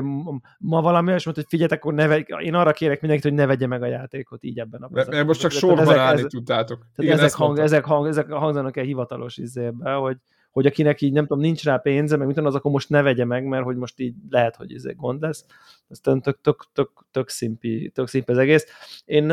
ma 0.58 0.80
valami 0.80 1.08
olyasmit, 1.08 1.34
hogy 1.34 1.46
figyeljetek, 1.48 1.78
akkor 1.78 1.94
ne 1.94 2.06
vegy, 2.06 2.26
én 2.38 2.54
arra 2.54 2.72
kérek 2.72 3.00
mindenkit, 3.00 3.28
hogy 3.28 3.38
ne 3.38 3.46
vegye 3.46 3.66
meg 3.66 3.82
a 3.82 3.86
játékot 3.86 4.44
így 4.44 4.58
ebben 4.58 4.82
a 4.82 4.88
Mert, 4.90 5.26
most 5.26 5.40
csak 5.40 5.50
sorban 5.50 5.98
állni 5.98 6.26
tudtátok. 6.26 6.86
Igen, 6.96 7.18
ezek, 7.18 7.32
hang, 7.32 7.46
mondta. 7.46 7.62
ezek, 7.64 7.84
hang, 7.84 8.06
ezek 8.06 8.30
hangzanak 8.30 8.76
el 8.76 8.84
hivatalos 8.84 9.36
izébe, 9.36 9.92
hogy, 9.92 10.16
hogy 10.52 10.66
akinek 10.66 11.00
így 11.00 11.12
nem 11.12 11.26
tudom, 11.26 11.42
nincs 11.42 11.64
rá 11.64 11.76
pénze, 11.76 12.16
meg 12.16 12.26
mit 12.26 12.34
tudom, 12.36 12.50
az 12.50 12.56
akkor 12.56 12.70
most 12.70 12.88
ne 12.88 13.02
vegye 13.02 13.24
meg, 13.24 13.44
mert 13.44 13.64
hogy 13.64 13.76
most 13.76 14.00
így 14.00 14.14
lehet, 14.30 14.56
hogy 14.56 14.70
izé 14.70 14.92
gond 14.96 15.20
lesz. 15.22 15.44
Aztán 15.88 16.22
tök, 16.22 16.40
tök, 16.40 16.64
tök, 16.72 16.90
tök, 17.10 17.28
szimpi, 17.28 17.90
tök 17.94 18.08
szimpi 18.08 18.32
az 18.32 18.38
egész. 18.38 18.66
Én 19.04 19.30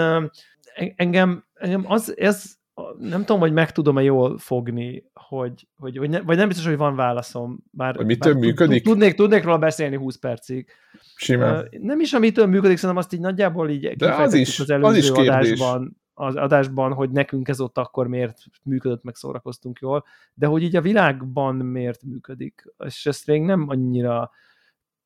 engem, 0.95 1.43
engem 1.53 1.84
az, 1.88 2.17
ez, 2.17 2.57
nem 2.99 3.20
tudom, 3.20 3.39
hogy 3.39 3.53
meg 3.53 3.72
tudom-e 3.72 4.01
jól 4.03 4.38
fogni, 4.38 5.03
hogy, 5.13 5.67
hogy, 5.78 5.97
hogy 5.97 6.09
ne, 6.09 6.22
vagy 6.22 6.38
nem 6.38 6.47
biztos, 6.47 6.65
hogy 6.65 6.78
van 6.78 6.95
válaszom. 6.95 7.59
Bár, 7.72 7.95
Hogy 7.95 8.05
mitől 8.05 8.34
tud- 8.34 8.41
működik? 8.43 8.84
Tudnék, 8.84 9.15
tudnék 9.15 9.43
róla 9.43 9.57
beszélni 9.57 9.95
20 9.95 10.15
percig. 10.17 10.67
Simán. 11.15 11.67
Nem 11.82 11.99
is 11.99 12.13
amitől 12.13 12.45
működik, 12.45 12.78
szerintem 12.78 12.97
azt 12.97 13.13
így 13.13 13.20
nagyjából 13.20 13.70
így 13.70 13.88
De 13.95 14.13
az 14.15 14.34
is- 14.34 14.59
az 14.59 14.59
az 14.59 14.70
előző 14.70 14.97
is 14.97 15.11
kérdés. 15.11 15.28
adásban, 15.30 15.97
az 16.20 16.36
adásban, 16.36 16.93
hogy 16.93 17.11
nekünk 17.11 17.47
ez 17.47 17.59
ott 17.59 17.78
akkor 17.78 18.07
miért 18.07 18.38
működött, 18.63 19.03
meg 19.03 19.15
szórakoztunk 19.15 19.80
jól, 19.80 20.05
de 20.34 20.47
hogy 20.47 20.63
így 20.63 20.76
a 20.76 20.82
világban 20.82 21.55
miért 21.55 22.03
működik, 22.03 22.65
és 22.86 23.05
ezt 23.05 23.28
még 23.28 23.41
nem 23.41 23.70
annyira 23.70 24.32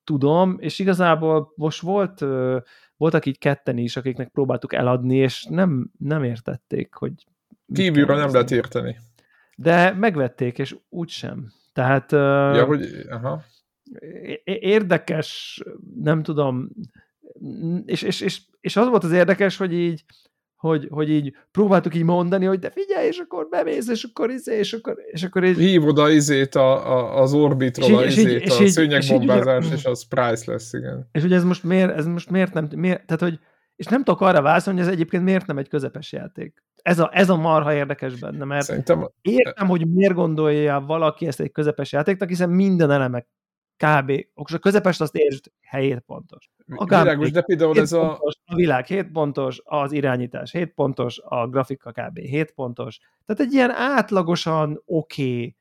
tudom, 0.04 0.58
és 0.60 0.80
igazából 0.80 1.54
most 1.56 1.82
volt, 1.82 2.26
voltak 2.98 3.26
így 3.26 3.38
ketten 3.38 3.78
is, 3.78 3.98
akiknek 3.98 4.28
próbáltuk 4.28 4.74
eladni, 4.74 5.16
és 5.16 5.44
nem, 5.44 5.92
nem 5.98 6.24
értették, 6.24 6.94
hogy 6.94 7.14
Kívülről 7.74 8.18
nem 8.18 8.32
lehet 8.32 8.52
érteni. 8.52 8.98
De 9.56 9.92
megvették, 9.92 10.58
és 10.58 10.78
úgysem. 10.90 11.52
Tehát 11.74 12.12
Ja, 12.56 12.66
hogy, 12.66 13.06
aha. 13.10 13.44
érdekes, 14.44 15.62
nem 15.96 16.24
tudom, 16.24 16.70
és, 17.86 18.02
és, 18.02 18.22
és, 18.22 18.42
és 18.60 18.76
az 18.76 18.88
volt 18.88 19.04
az 19.04 19.12
érdekes, 19.12 19.58
hogy 19.58 19.74
így, 19.74 20.06
hogy, 20.64 20.88
hogy 20.92 21.10
így 21.10 21.36
próbáltuk 21.52 21.96
így 21.96 22.04
mondani, 22.04 22.46
hogy 22.46 22.60
de 22.60 22.70
figyelj, 22.70 23.08
és 23.08 23.18
akkor 23.18 23.48
bemész, 23.50 23.88
és 23.88 24.04
akkor 24.04 24.30
izé, 24.30 24.58
és 24.58 24.74
akkor, 24.74 24.96
és 25.12 25.24
akkor 25.24 25.44
így, 25.44 25.58
Hív 25.58 25.86
oda 25.86 26.10
izét 26.10 26.56
a, 26.56 26.98
a, 26.98 27.22
az 27.22 27.34
orbitról, 27.34 27.90
És 27.90 27.96
a 27.96 28.04
és 28.04 28.18
izét, 28.18 28.42
és 28.42 28.60
a 28.60 28.68
szőnyegbombázás, 28.68 29.66
és 29.66 29.72
így- 29.72 29.78
és 29.78 29.86
az 29.86 30.08
price 30.08 30.52
lesz, 30.52 30.74
igen. 30.74 31.10
és 31.12 31.22
hogy 31.22 31.34
ez 31.34 31.44
most 31.44 31.64
miért, 31.64 31.96
ez 31.98 32.06
most 32.06 32.30
miért 32.30 32.54
nem, 32.54 32.70
miért, 32.76 33.06
tehát 33.06 33.22
hogy, 33.22 33.40
és 33.76 33.86
nem 33.86 34.04
tudok 34.04 34.22
arra 34.22 34.42
válaszolni, 34.42 34.80
hogy 34.80 34.88
ez 34.88 34.94
egyébként 34.94 35.24
miért 35.24 35.46
nem 35.46 35.58
egy 35.58 35.70
közepes 35.70 36.12
játék. 36.12 36.64
Ez 36.82 37.00
a, 37.00 37.10
ez 37.14 37.30
a 37.30 37.36
marha 37.36 37.74
érdekes 37.74 38.20
benne, 38.20 38.46
mert 38.46 38.66
Szerintem 38.66 39.10
értem, 39.22 39.68
hogy 39.68 39.88
miért 39.88 40.14
gondolja 40.14 40.84
valaki 40.88 41.28
ezt 41.28 41.40
egy 41.40 41.52
közepes 41.52 41.92
játéknak, 41.92 42.30
hiszen 42.30 42.50
minden 42.50 42.92
eleme 42.92 43.26
kb. 43.78 44.26
Akkor 44.34 44.56
a 44.56 44.60
közepest 44.60 45.02
azt 45.02 45.16
értsd, 45.16 45.52
helyét 45.62 46.00
pontos. 46.00 46.50
A 46.76 46.86
világos, 46.86 47.32
de 47.32 47.42
például 47.42 47.74
7 47.74 47.82
ez 47.82 47.92
a... 47.92 48.00
pontos, 48.00 48.34
a 48.46 48.56
világ 48.56 48.86
7 48.86 49.12
pontos, 49.12 49.62
az 49.64 49.92
irányítás 49.92 50.52
7 50.52 50.74
pontos, 50.74 51.20
a 51.24 51.48
grafika 51.48 51.92
kb. 51.92 52.20
7 52.20 52.52
pontos. 52.52 53.00
Tehát 53.26 53.42
egy 53.42 53.54
ilyen 53.54 53.72
átlagosan 53.72 54.82
oké 54.86 55.24
okay 55.24 55.56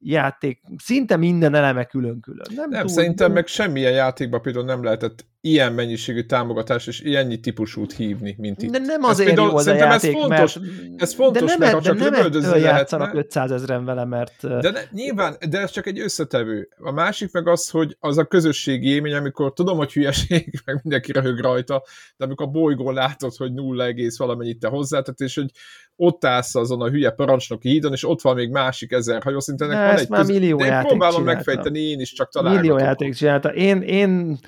játék, 0.00 0.60
szinte 0.76 1.16
minden 1.16 1.54
eleme 1.54 1.84
külön-külön. 1.84 2.46
Nem, 2.54 2.70
Nem, 2.70 2.80
túl, 2.80 2.88
szerintem 2.88 3.32
meg 3.32 3.46
semmilyen 3.46 3.92
játékban 3.92 4.42
például 4.42 4.64
nem 4.64 4.82
lehetett 4.82 5.26
ilyen 5.46 5.72
mennyiségű 5.72 6.22
támogatás 6.22 6.86
és 6.86 7.00
ilyennyi 7.00 7.40
típusút 7.40 7.92
hívni, 7.92 8.34
mint 8.38 8.62
itt. 8.62 8.70
De 8.70 8.78
nem 8.78 9.02
Ez 9.04 9.10
azért 9.10 9.26
például 9.28 9.48
jó 9.48 9.54
az 9.56 9.60
a 9.60 9.64
szerintem 9.64 9.90
ez 9.90 10.02
játék, 10.04 10.20
fontos- 10.20 10.58
mert... 10.58 11.02
ez 11.02 11.14
fontos, 11.14 11.40
de 11.40 11.46
nem, 11.46 11.58
mert 11.58 11.72
ha 11.72 11.78
de 11.80 11.84
csak 11.84 11.98
nem 11.98 12.12
lövöldözni 12.12 12.48
ettől 12.48 12.60
lehetne- 12.60 12.78
játszanak 12.78 13.14
500 13.14 13.50
ezeren 13.50 13.84
vele, 13.84 14.04
mert... 14.04 14.32
De 14.60 14.70
ne, 14.70 14.80
nyilván, 14.90 15.36
de 15.50 15.58
ez 15.60 15.70
csak 15.70 15.86
egy 15.86 15.98
összetevő. 16.00 16.68
A 16.78 16.90
másik 16.92 17.32
meg 17.32 17.48
az, 17.48 17.70
hogy 17.70 17.96
az 18.00 18.18
a 18.18 18.24
közösségi 18.24 18.88
élmény, 18.88 19.14
amikor 19.14 19.52
tudom, 19.52 19.76
hogy 19.76 19.92
hülyeség, 19.92 20.50
meg 20.64 20.80
mindenki 20.82 21.12
röhög 21.12 21.38
rajta, 21.38 21.82
de 22.16 22.24
amikor 22.24 22.46
a 22.46 22.50
bolygón 22.50 22.94
látod, 22.94 23.34
hogy 23.36 23.52
nulla 23.52 23.84
egész 23.84 24.18
valamennyit 24.18 24.58
te 24.58 24.68
hozzátett, 24.68 25.20
és 25.20 25.34
hogy 25.34 25.50
ott 25.96 26.24
állsz 26.24 26.54
azon 26.54 26.80
a 26.80 26.88
hülye 26.88 27.10
parancsnoki 27.10 27.68
hídon, 27.68 27.92
és 27.92 28.04
ott 28.08 28.20
van 28.20 28.34
még 28.34 28.50
másik 28.50 28.92
ezer 28.92 29.22
hajó, 29.22 29.40
szinte 29.40 29.64
ennek 29.64 29.76
De 29.78 29.86
van 29.86 29.96
egy 29.96 30.08
már 30.08 30.24
millió 30.24 30.56
de 30.58 30.64
én 30.64 30.70
játék 30.70 30.88
próbálom 30.88 31.16
csinálta. 31.16 31.34
megfejteni 31.36 31.78
én 31.80 32.00
is, 32.00 32.12
csak 32.12 32.28
Millió 32.34 32.48
találgatok. 32.50 32.80
játék 32.80 33.14
csinálta. 33.14 33.54
Én, 33.54 33.80
én 33.80 34.38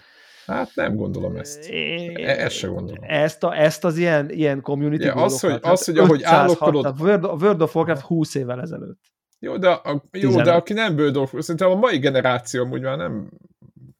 Hát 0.48 0.70
nem 0.74 0.96
gondolom 0.96 1.36
ezt. 1.36 1.68
E- 1.70 2.44
ezt 2.44 2.56
se 2.56 2.66
gondolom. 2.66 3.04
Ezt, 3.06 3.44
a, 3.44 3.58
ezt 3.58 3.84
az 3.84 3.96
ilyen, 3.96 4.30
ilyen 4.30 4.60
community 4.60 5.02
Ja, 5.04 5.14
az, 5.14 5.40
hogy, 5.40 5.58
az, 5.62 5.84
hogy 5.84 5.98
ahogy 5.98 6.20
506, 6.20 6.38
állokkolod- 6.40 6.84
A 6.84 6.94
World, 6.98 7.24
a 7.24 7.32
World 7.32 7.62
of 7.62 7.74
Warcraft 7.74 8.02
20 8.02 8.34
évvel 8.34 8.60
ezelőtt. 8.60 9.00
Jó, 9.38 9.56
de, 9.56 9.68
a, 9.68 9.90
jó, 10.12 10.20
15. 10.28 10.44
de 10.44 10.52
aki 10.52 10.72
nem 10.72 10.94
World 10.96 11.16
szerintem 11.42 11.70
a 11.70 11.74
mai 11.74 11.98
generáció 11.98 12.66
úgy 12.66 12.82
már 12.82 12.96
nem... 12.96 13.30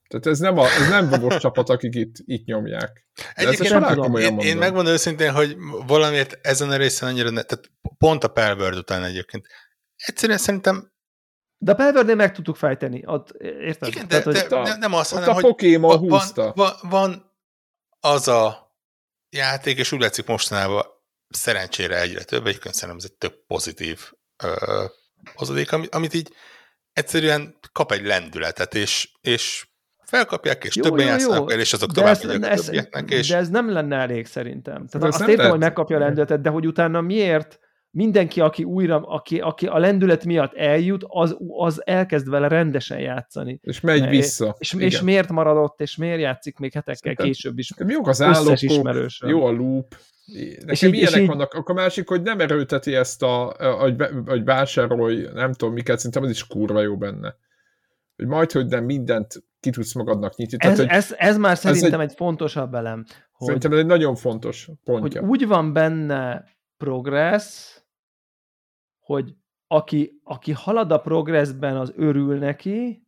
Tehát 0.09 0.27
ez 0.27 0.39
nem, 0.39 0.59
a, 0.59 0.65
ez 0.65 0.89
nem 0.89 1.09
vovos 1.09 1.37
csapat, 1.45 1.69
akik 1.69 1.95
itt, 1.95 2.15
itt 2.25 2.45
nyomják. 2.45 3.07
De 3.15 3.47
Egyébként 3.47 3.73
nem 3.81 3.95
tudom. 3.95 4.17
Én, 4.17 4.23
én 4.27 4.35
mondom. 4.35 4.59
megmondom 4.59 4.93
őszintén, 4.93 5.33
hogy 5.33 5.57
valamiért 5.87 6.39
ezen 6.43 6.71
a 6.71 6.77
részen 6.77 7.09
annyira, 7.09 7.31
ne, 7.31 7.43
tehát 7.43 7.71
pont 7.99 8.25
a 8.25 8.29
Pelverd 8.29 8.77
után 8.77 9.05
egyébként. 9.05 9.47
Egyszerűen 10.07 10.39
szerintem, 10.39 10.93
De 11.61 11.73
a 11.73 11.75
Pelvernél 11.75 12.15
meg 12.15 12.33
tudtuk 12.33 12.57
fejteni. 12.57 13.03
Ott, 13.07 13.31
érted? 13.41 13.89
igen, 13.89 14.09
de, 14.09 14.23
Tehát, 14.23 14.49
de 14.49 14.57
a- 14.57 14.77
nem, 14.77 14.95
az, 14.95 15.11
hanem, 15.11 15.29
a 15.29 15.33
hogy 15.33 15.43
Pokémon 15.43 15.91
van, 15.91 15.99
húzta. 15.99 16.53
van, 16.57 16.73
van 16.83 17.33
az 18.01 18.29
a 18.29 18.73
játék, 19.31 19.79
és 19.79 19.93
úgy 19.93 20.01
látszik 20.01 20.27
mostanában 20.27 20.85
szerencsére 21.29 22.01
egyre 22.01 22.23
több, 22.25 22.47
egyébként 22.47 22.75
szerintem 22.75 22.97
ez 22.97 23.05
egy 23.11 23.17
több 23.17 23.47
pozitív 23.47 24.13
ö, 24.45 24.85
hozadék, 25.35 25.73
ami- 25.73 25.89
amit 25.91 26.15
így 26.15 26.33
egyszerűen 26.93 27.59
kap 27.73 27.93
egy 27.93 28.05
lendületet, 28.07 28.75
és, 28.75 29.09
és 29.21 29.67
felkapják, 30.05 30.65
és 30.65 30.77
Jó, 30.77 30.83
többen 30.83 30.99
jó, 31.01 31.05
jó. 31.07 31.11
játszanak 31.11 31.53
el, 31.53 31.61
és 31.61 31.73
azok 31.73 31.89
de 31.89 31.95
tovább 31.95 32.13
ez, 32.17 32.23
megynek 32.23 32.51
a 32.51 32.53
ez, 32.53 32.65
többieknek, 32.65 33.11
és 33.11 33.29
de 33.29 33.37
ez 33.37 33.49
nem 33.49 33.71
lenne 33.71 33.97
elég 33.97 34.27
szerintem. 34.27 34.87
Tehát 34.87 35.07
ezt 35.07 35.21
azt 35.21 35.21
értem, 35.21 35.37
lehet- 35.37 35.51
hogy 35.51 35.61
megkapja 35.61 35.97
a 35.97 36.01
lendületet, 36.01 36.41
de 36.41 36.49
hogy 36.51 36.67
utána 36.67 37.01
miért 37.01 37.59
mindenki, 37.99 38.41
aki 38.41 38.65
újra, 38.65 38.97
aki, 39.01 39.41
aki 39.41 39.67
a 39.67 39.79
lendület 39.79 40.25
miatt 40.25 40.55
eljut, 40.55 41.05
az, 41.09 41.37
az 41.59 41.87
elkezd 41.87 42.29
vele 42.31 42.49
rendesen 42.49 42.99
játszani. 43.01 43.59
És 43.63 43.81
megy 43.81 44.01
Ne, 44.01 44.09
vissza. 44.09 44.57
És, 44.59 44.73
Igen. 44.73 44.87
és 44.87 45.01
miért 45.01 45.29
maradott, 45.29 45.81
és 45.81 45.97
miért 45.97 46.21
játszik 46.21 46.59
még 46.59 46.73
hetekkel 46.73 46.95
Szerintem- 46.95 47.27
később 47.27 47.59
is. 47.59 47.71
Jók 47.87 48.07
az 48.09 48.63
ismerősöm. 48.63 49.29
jó 49.29 49.45
a 49.47 49.51
loop. 49.51 49.97
Nekem 50.27 50.69
És 50.69 50.83
így- 50.83 50.95
ilyenek 50.95 51.15
és 51.15 51.21
így- 51.21 51.27
vannak. 51.27 51.53
Akkor 51.53 51.79
a 51.79 51.81
másik, 51.83 52.09
hogy 52.09 52.23
nem 52.23 52.41
erőlteti 52.41 52.95
ezt 52.95 53.23
a, 53.23 53.55
hogy, 53.79 53.95
hogy 54.27 54.45
vásárolj, 54.45 55.29
nem 55.35 55.53
tudom 55.53 55.75
miket, 55.75 55.97
szerintem 55.99 56.23
az 56.23 56.31
is 56.31 56.47
kurva 56.47 56.81
jó 56.83 56.97
benne. 56.97 57.35
Hogy 58.17 58.27
majd, 58.27 58.53
hogy 58.53 58.67
nem 58.67 58.85
mindent 58.85 59.43
ki 59.61 59.71
tudsz 59.71 59.95
magadnak 59.95 60.37
nyitni. 60.37 60.57
Tehát, 60.57 60.79
Ez, 60.79 60.85
hogy 60.85 60.95
ez, 60.95 61.15
ez 61.19 61.37
már 61.37 61.57
szerintem 61.57 62.01
egy- 62.01 62.09
egy, 62.11 62.17
fontosabb 62.17 62.75
elem, 62.75 63.05
hogy, 63.33 63.47
szerintem 63.47 63.73
ez 63.73 63.79
egy 63.79 63.87
nagyon 63.87 64.15
fontos 64.15 64.65
hogy 64.65 64.75
pontja. 64.85 65.23
úgy 65.23 65.47
van 65.47 65.73
benne 65.73 66.45
progress, 66.77 67.77
hogy 69.09 69.35
aki, 69.67 70.21
aki 70.25 70.53
halad 70.53 70.93
a 70.93 70.99
progressben, 70.99 71.77
az 71.77 71.93
örül 71.97 72.39
neki, 72.39 73.07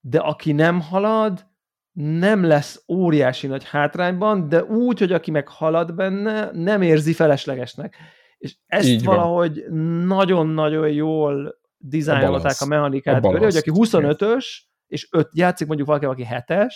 de 0.00 0.18
aki 0.18 0.52
nem 0.52 0.80
halad, 0.80 1.46
nem 1.92 2.44
lesz 2.44 2.84
óriási 2.88 3.46
nagy 3.46 3.64
hátrányban, 3.64 4.48
de 4.48 4.64
úgy, 4.64 4.98
hogy 4.98 5.12
aki 5.12 5.30
meg 5.30 5.48
halad 5.48 5.94
benne, 5.94 6.50
nem 6.52 6.82
érzi 6.82 7.12
feleslegesnek. 7.12 7.96
És 8.38 8.56
ezt 8.66 8.88
Így 8.88 9.04
valahogy 9.04 9.64
nagyon-nagyon 10.06 10.90
jól 10.90 11.60
dizájnolták 11.76 12.60
a 12.60 12.64
A 12.64 12.68
mechanikát 12.68 13.14
köré, 13.14 13.26
hogy 13.26 13.38
balansz. 13.38 13.56
aki 13.56 13.70
25-ös, 13.74 14.46
és 14.86 15.08
öt, 15.10 15.28
játszik 15.34 15.66
mondjuk 15.66 15.88
valaki, 15.88 16.04
aki 16.04 16.26
7-es, 16.30 16.74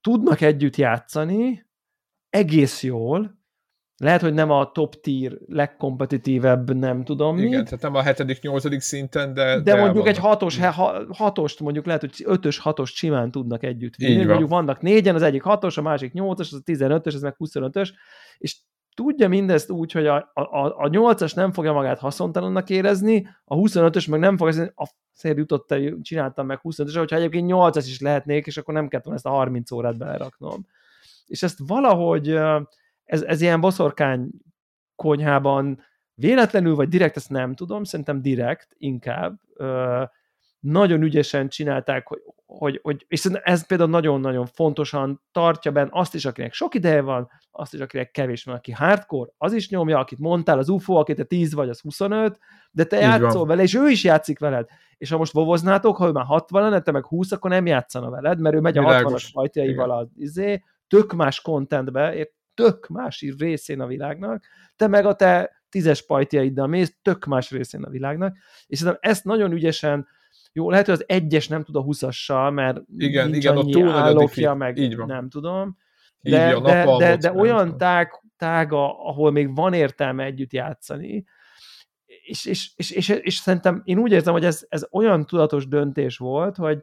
tudnak 0.00 0.40
együtt 0.40 0.76
játszani, 0.76 1.66
egész 2.28 2.82
jól, 2.82 3.39
lehet, 4.00 4.20
hogy 4.20 4.34
nem 4.34 4.50
a 4.50 4.72
top 4.72 5.00
tier, 5.00 5.32
legkompetitívebb, 5.46 6.74
nem 6.74 7.04
tudom 7.04 7.38
Igen, 7.38 7.64
tehát 7.64 7.82
nem 7.82 7.94
a 7.94 8.02
hetedik, 8.02 8.40
nyolcadik 8.42 8.80
szinten, 8.80 9.34
de... 9.34 9.60
de 9.60 9.74
mondjuk 9.74 10.06
egy 10.06 10.18
vannak. 10.18 10.30
hatos, 10.30 10.58
ha- 10.58 11.04
hatost 11.08 11.60
mondjuk 11.60 11.86
lehet, 11.86 12.00
hogy 12.00 12.12
ötös, 12.24 12.58
hatos 12.58 12.90
simán 12.90 13.30
tudnak 13.30 13.62
együtt 13.62 13.96
vinni. 13.96 14.16
Van. 14.16 14.26
Mondjuk 14.26 14.50
vannak 14.50 14.80
négyen, 14.80 15.14
az 15.14 15.22
egyik 15.22 15.42
hatos, 15.42 15.76
a 15.76 15.82
másik 15.82 16.12
nyolcas, 16.12 16.52
az 16.52 16.58
a 16.58 16.62
tizenötös, 16.64 17.14
ez 17.14 17.20
meg 17.20 17.34
25-ös, 17.38 17.88
és 18.38 18.56
tudja 18.94 19.28
mindezt 19.28 19.70
úgy, 19.70 19.92
hogy 19.92 20.06
a, 20.06 20.30
a, 20.34 20.40
a, 20.40 20.74
a 20.78 20.88
8-as 20.88 21.34
nem 21.34 21.52
fogja 21.52 21.72
magát 21.72 21.98
haszontalannak 21.98 22.70
érezni, 22.70 23.28
a 23.44 23.56
25-ös 23.56 24.10
meg 24.10 24.20
nem 24.20 24.36
fogja 24.36 24.54
érezni, 24.54 24.72
a 24.76 24.88
szér 25.12 25.36
jutott 25.36 25.74
csináltam 26.02 26.46
meg 26.46 26.60
25-ös, 26.62 26.94
hogyha 26.96 27.16
egyébként 27.16 27.50
8-as 27.52 27.84
is 27.86 28.00
lehetnék, 28.00 28.46
és 28.46 28.56
akkor 28.56 28.74
nem 28.74 28.88
kellett 28.88 29.04
volna 29.04 29.18
ezt 29.18 29.34
a 29.34 29.36
30 29.38 29.70
órát 29.70 29.98
beleraknom. 29.98 30.66
És 31.26 31.42
ezt 31.42 31.58
valahogy, 31.66 32.38
ez, 33.10 33.22
ez 33.22 33.40
ilyen 33.40 33.60
boszorkány 33.60 34.30
konyhában 34.96 35.82
véletlenül, 36.14 36.74
vagy 36.74 36.88
direkt, 36.88 37.16
ezt 37.16 37.30
nem 37.30 37.54
tudom, 37.54 37.84
szerintem 37.84 38.22
direkt 38.22 38.74
inkább, 38.76 39.40
ö, 39.54 40.02
nagyon 40.60 41.02
ügyesen 41.02 41.48
csinálták, 41.48 42.06
hogy, 42.06 42.20
hogy, 42.46 42.78
hogy 42.82 43.04
és 43.08 43.24
ez 43.24 43.66
például 43.66 43.90
nagyon-nagyon 43.90 44.46
fontosan 44.46 45.22
tartja 45.32 45.72
benne 45.72 45.88
azt 45.92 46.14
is, 46.14 46.24
akinek 46.24 46.52
sok 46.52 46.74
ideje 46.74 47.00
van, 47.00 47.28
azt 47.50 47.74
is, 47.74 47.80
akinek 47.80 48.10
kevés 48.10 48.44
van, 48.44 48.54
aki 48.54 48.72
hardcore, 48.72 49.30
az 49.36 49.52
is 49.52 49.68
nyomja, 49.68 49.98
akit 49.98 50.18
mondtál, 50.18 50.58
az 50.58 50.68
UFO, 50.68 50.94
akit 50.94 51.16
te 51.16 51.24
10 51.24 51.54
vagy, 51.54 51.68
az 51.68 51.80
25, 51.80 52.38
de 52.70 52.84
te 52.84 52.96
Így 52.96 53.02
játszol 53.02 53.38
van. 53.38 53.46
vele, 53.46 53.62
és 53.62 53.74
ő 53.74 53.88
is 53.88 54.04
játszik 54.04 54.38
veled. 54.38 54.68
És 54.96 55.10
ha 55.10 55.16
most 55.16 55.32
vovoznátok, 55.32 55.96
ha 55.96 56.06
ő 56.06 56.10
már 56.10 56.24
60 56.24 56.62
lenne, 56.62 56.80
te 56.80 56.92
meg 56.92 57.06
20, 57.06 57.32
akkor 57.32 57.50
nem 57.50 57.66
játszana 57.66 58.10
veled, 58.10 58.40
mert 58.40 58.54
ő 58.54 58.60
megy 58.60 58.78
a 58.78 58.80
Világos. 58.80 59.24
60-as 59.24 59.30
fajtjaival 59.32 59.90
az 59.90 60.08
izé, 60.16 60.62
tök 60.88 61.12
más 61.12 61.40
contentbe, 61.40 62.14
ért, 62.14 62.32
tök 62.62 62.88
más 62.88 63.24
részén 63.38 63.80
a 63.80 63.86
világnak, 63.86 64.44
te 64.76 64.86
meg 64.86 65.06
a 65.06 65.14
te 65.14 65.62
tízes 65.68 66.06
pajtjaiddal 66.06 66.66
mész, 66.66 66.96
tök 67.02 67.24
más 67.24 67.50
részén 67.50 67.82
a 67.82 67.90
világnak, 67.90 68.36
és 68.66 68.78
szerintem 68.78 69.10
ezt 69.10 69.24
nagyon 69.24 69.52
ügyesen 69.52 70.06
jó, 70.52 70.70
lehet, 70.70 70.86
hogy 70.86 70.94
az 70.94 71.04
egyes 71.06 71.48
nem 71.48 71.64
tud 71.64 71.76
a 71.76 71.82
20-assal, 71.82 72.54
mert 72.54 72.80
Igen, 72.96 73.30
nincs 73.30 73.44
igen, 73.44 73.56
annyi 73.56 73.82
a 73.82 73.90
állókja, 73.90 74.26
diffi- 74.26 74.58
meg 74.58 74.76
így 74.76 74.96
van. 74.96 75.06
nem 75.06 75.28
tudom. 75.28 75.76
De, 76.20 76.54
a 76.54 76.60
de, 76.60 76.84
de, 76.98 77.16
de 77.16 77.28
nem 77.28 77.38
olyan 77.38 77.64
tudom. 77.64 77.78
tág, 77.78 78.10
tága, 78.36 79.06
ahol 79.06 79.30
még 79.30 79.54
van 79.54 79.72
értelme 79.72 80.24
együtt 80.24 80.52
játszani, 80.52 81.24
és, 82.06 82.44
és, 82.44 82.70
és, 82.76 82.90
és, 82.90 83.08
és 83.08 83.34
szerintem 83.34 83.82
én 83.84 83.98
úgy 83.98 84.12
érzem, 84.12 84.32
hogy 84.32 84.44
ez, 84.44 84.66
ez 84.68 84.86
olyan 84.90 85.26
tudatos 85.26 85.68
döntés 85.68 86.16
volt, 86.16 86.56
hogy, 86.56 86.82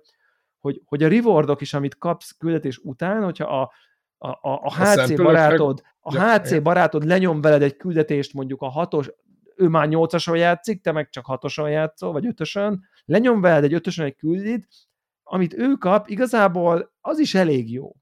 hogy, 0.60 0.82
hogy 0.86 1.04
a 1.04 1.08
rewardok 1.08 1.62
is, 1.62 1.74
amit 1.74 1.98
kapsz 1.98 2.32
küldetés 2.38 2.78
után, 2.78 3.24
hogyha 3.24 3.62
a, 3.62 3.72
a, 4.18 4.28
a, 4.28 4.60
a 4.64 4.74
HC 4.74 4.94
szempülös 4.94 5.26
barátod, 5.26 5.82
a 6.00 6.16
Ja, 6.16 6.40
HC 6.40 6.62
barátod 6.62 7.06
lenyom 7.06 7.42
veled 7.42 7.62
egy 7.62 7.78
küldetést 7.78 8.34
mondjuk 8.34 8.62
a 8.62 8.68
hatos, 8.70 9.12
ő 9.56 9.68
már 9.68 9.88
nyolcason 9.88 10.38
játszik, 10.38 10.82
te 10.82 10.92
meg 10.92 11.10
csak 11.10 11.26
hatoson 11.26 11.70
játszol, 11.70 12.12
vagy 12.12 12.26
ötösön, 12.26 12.84
lenyom 13.06 13.42
veled 13.42 13.64
egy 13.64 13.74
ötösön 13.74 14.06
egy 14.06 14.16
küldit, 14.16 14.68
amit 15.24 15.54
ő 15.54 15.74
kap, 15.74 16.10
igazából 16.10 16.94
az 17.02 17.20
is 17.20 17.36
elég 17.36 17.72
jó. 17.72 17.96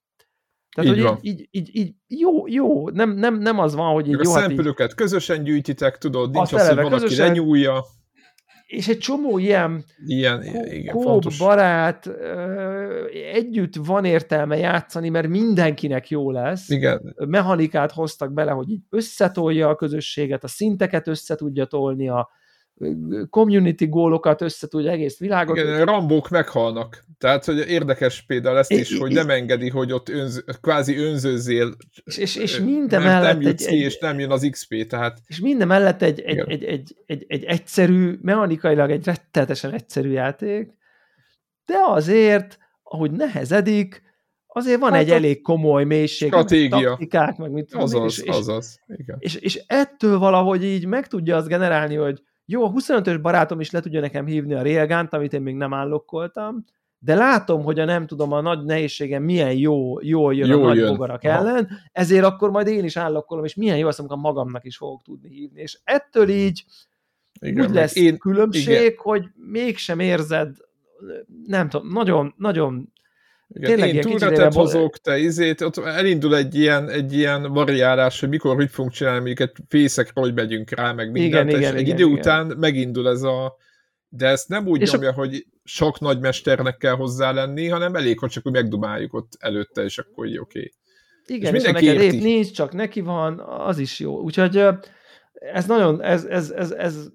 Tehát, 0.76 0.90
Így 0.90 0.96
hogy 0.96 1.06
van. 1.06 1.18
így, 1.22 1.48
így, 1.52 1.76
így, 1.76 1.94
jó, 2.08 2.48
jó, 2.48 2.90
nem, 2.90 3.12
nem, 3.12 3.36
nem 3.36 3.60
az 3.60 3.76
van, 3.76 3.94
hogy 3.94 4.08
így 4.08 4.16
Meg 4.16 4.26
jó, 4.26 4.32
a 4.32 4.40
hát 4.40 4.52
így, 4.52 4.94
közösen 4.96 5.44
gyűjtitek, 5.44 5.98
tudod, 5.98 6.32
nincs 6.32 6.44
az, 6.44 6.50
hogy 6.52 6.60
eleve 6.60 6.82
van, 6.82 6.92
aki 6.94 7.02
közösen- 7.02 7.28
lenyúlja. 7.28 7.84
És 8.66 8.88
egy 8.88 8.98
csomó 8.98 9.38
ilyen 9.38 9.86
Ilyen, 10.06 10.44
igen, 10.44 10.94
kóp 10.94 11.04
fontos. 11.04 11.38
barát 11.38 12.10
együtt 13.34 13.76
van 13.76 14.06
értelme 14.06 14.58
játszani, 14.58 15.10
mert 15.10 15.28
mindenkinek 15.28 16.10
jó 16.10 16.32
lesz. 16.32 16.70
Igen, 16.70 17.16
Mechanikát 17.28 17.92
hoztak 17.92 18.34
bele, 18.34 18.52
hogy 18.52 18.70
így 18.70 18.82
összetolja 18.90 19.70
a 19.70 19.76
közösséget, 19.76 20.44
a 20.44 20.48
szinteket 20.48 21.08
össze 21.08 21.36
tudja 21.36 21.66
tolni, 21.66 22.10
a 22.10 22.30
community 23.30 23.86
gólokat 23.86 24.42
össze 24.42 24.68
tudja 24.68 24.92
egész 24.92 25.18
világot. 25.20 25.58
igen, 25.58 25.86
rambók 25.86 26.30
meghalnak. 26.30 27.04
Tehát, 27.18 27.46
hogy 27.46 27.58
érdekes 27.70 28.22
például 28.22 28.58
ezt 28.58 28.72
is, 28.72 28.90
i- 28.92 28.98
hogy 29.00 29.12
i- 29.12 29.14
nem 29.14 29.30
engedi, 29.30 29.70
hogy 29.70 29.92
ott 29.92 30.10
önz, 30.10 30.44
kvázi 30.62 30.98
önzözzél, 30.98 31.76
és, 32.06 32.18
és, 32.18 32.36
és 32.36 32.60
minden 32.60 33.02
mert 33.02 33.14
mellett 33.22 33.38
nem 33.40 33.48
egy, 33.48 33.56
ki, 33.56 33.66
egy, 33.68 33.74
és 33.80 33.98
nem 33.98 34.20
jön 34.20 34.32
az 34.32 34.48
XP, 34.52 34.88
tehát 34.88 35.20
és 35.28 35.40
minden 35.40 35.68
mellett 35.68 36.02
egy, 36.02 36.20
egy, 36.22 36.40
egy, 36.48 36.64
egy, 36.64 36.96
egy, 37.06 37.26
egy 37.28 37.44
egyszerű, 37.44 38.18
mechanikailag 38.22 38.92
egy 38.92 39.06
rettenetesen 39.06 39.74
egyszerű 39.74 40.10
játék, 40.12 40.70
de 41.66 41.76
azért, 41.88 42.58
ahogy 42.84 43.12
nehezedik, 43.12 44.04
azért 44.48 44.80
van 44.80 44.92
Hát 44.92 45.02
egy 45.02 45.10
a 45.10 45.14
elég 45.14 45.42
komoly 45.42 45.84
mélység, 45.84 46.32
meg 46.32 46.40
stratégia. 46.48 46.90
taktikák, 46.90 47.38
meg 47.38 47.52
mit 47.52 47.66
tudom 47.66 47.84
azaz, 47.84 48.04
és, 48.06 48.20
és, 48.20 48.36
azaz. 48.36 48.80
Igen. 48.88 49.16
és, 49.20 49.36
és 49.36 49.64
ettől 49.68 50.18
valahogy 50.20 50.64
így 50.64 50.86
meg 50.86 51.08
tudja 51.08 51.36
azt 51.36 51.48
generálni, 51.48 51.96
hogy 51.96 52.22
jó, 52.46 52.64
a 52.66 52.72
25-ös 52.72 53.20
barátom 53.22 53.60
is 53.60 53.72
le 53.72 53.80
tudja 53.80 54.00
nekem 54.00 54.26
hívni 54.26 54.54
a 54.54 54.62
Railgunt, 54.62 55.14
amit 55.14 55.34
én 55.34 55.42
még 55.42 55.56
nem 55.56 55.74
állokkoltam, 55.74 56.66
de 57.00 57.16
látom, 57.16 57.64
hogy 57.64 57.80
a 57.80 57.86
nem 57.86 58.08
tudom, 58.08 58.32
a 58.32 58.42
nagy 58.42 58.64
nehézségem 58.64 59.24
milyen 59.24 59.54
jó, 59.54 60.02
jól 60.02 60.36
jön 60.36 60.50
Jól 60.50 60.64
a 60.64 60.68
nagy 60.68 60.78
jön. 60.78 60.88
bogarak 60.92 61.24
ellen, 61.24 61.70
ezért 61.92 62.26
akkor 62.26 62.52
majd 62.52 62.68
én 62.68 62.84
is 62.84 62.98
állokkolom, 62.98 63.44
és 63.46 63.56
milyen 63.56 63.78
jó 63.78 63.88
azt, 63.88 64.00
amikor 64.00 64.18
magamnak 64.18 64.66
is 64.66 64.78
fogok 64.78 65.02
tudni 65.04 65.30
hívni. 65.30 65.62
És 65.62 65.80
ettől 65.84 66.30
így 66.30 66.66
Igen, 67.40 67.66
úgy 67.66 67.74
lesz 67.74 67.96
én, 67.96 68.18
különbség, 68.18 68.82
igen. 68.82 68.94
hogy 68.98 69.26
mégsem 69.36 70.00
érzed, 70.00 70.56
nem 71.48 71.70
tudom, 71.70 71.92
nagyon, 71.92 72.34
nagyon 72.38 72.94
Igen, 73.48 73.70
Tényleg 73.70 73.96
én 73.96 74.02
túlretet 74.02 74.54
hozok, 74.54 74.98
te 74.98 75.18
izét, 75.18 75.62
ott 75.62 75.78
elindul 75.78 76.36
egy 76.36 76.56
ilyen, 76.56 76.90
egy 76.90 77.14
ilyen 77.14 77.54
variálás, 77.54 78.20
hogy 78.20 78.30
mikor 78.30 78.56
mit 78.56 78.72
fogunk 78.72 78.94
csinálni, 78.94 79.18
mondjuk 79.20 79.50
egy 79.50 79.64
fészekre, 79.68 80.22
hogy 80.22 80.34
megyünk 80.34 80.70
rá, 80.70 80.92
meg 80.92 81.12
mindent, 81.12 81.50
Igen, 81.50 81.62
és 81.62 81.68
igen, 81.68 81.76
egy 81.76 81.82
igen, 81.82 81.96
idő 81.96 82.06
igen. 82.06 82.18
után 82.18 82.58
megindul 82.58 83.10
ez 83.10 83.22
a 83.22 83.56
de 84.18 84.28
ezt 84.28 84.50
nem 84.50 84.68
úgy 84.68 84.82
és 84.82 84.92
nyomja, 84.92 85.10
a... 85.10 85.14
hogy 85.14 85.46
sok 85.64 86.00
nagy 86.00 86.20
mesternek 86.20 86.78
kell 86.78 86.96
hozzá 86.96 87.32
lenni, 87.32 87.68
hanem 87.68 87.96
elég, 87.96 88.20
hogy 88.20 88.30
csak 88.30 88.46
úgy 88.46 88.54
megdumáljuk 88.54 89.14
ott 89.14 89.32
előtte, 89.40 89.84
és 89.84 89.98
akkor 89.98 90.26
oké. 90.26 90.40
Okay. 90.40 90.74
Igen, 91.26 91.56
és, 91.56 91.62
és 91.62 91.66
ha 91.66 91.72
neked 91.72 92.02
épp 92.02 92.22
nincs, 92.22 92.52
csak 92.52 92.74
neki 92.74 93.02
van, 93.02 93.40
az 93.40 93.78
is 93.78 94.00
jó. 94.00 94.20
Úgyhogy 94.22 94.64
ez 95.34 95.66
nagyon, 95.66 96.02
ez, 96.02 96.26
ez, 96.26 96.52
ez, 96.52 96.72
ez, 96.72 97.08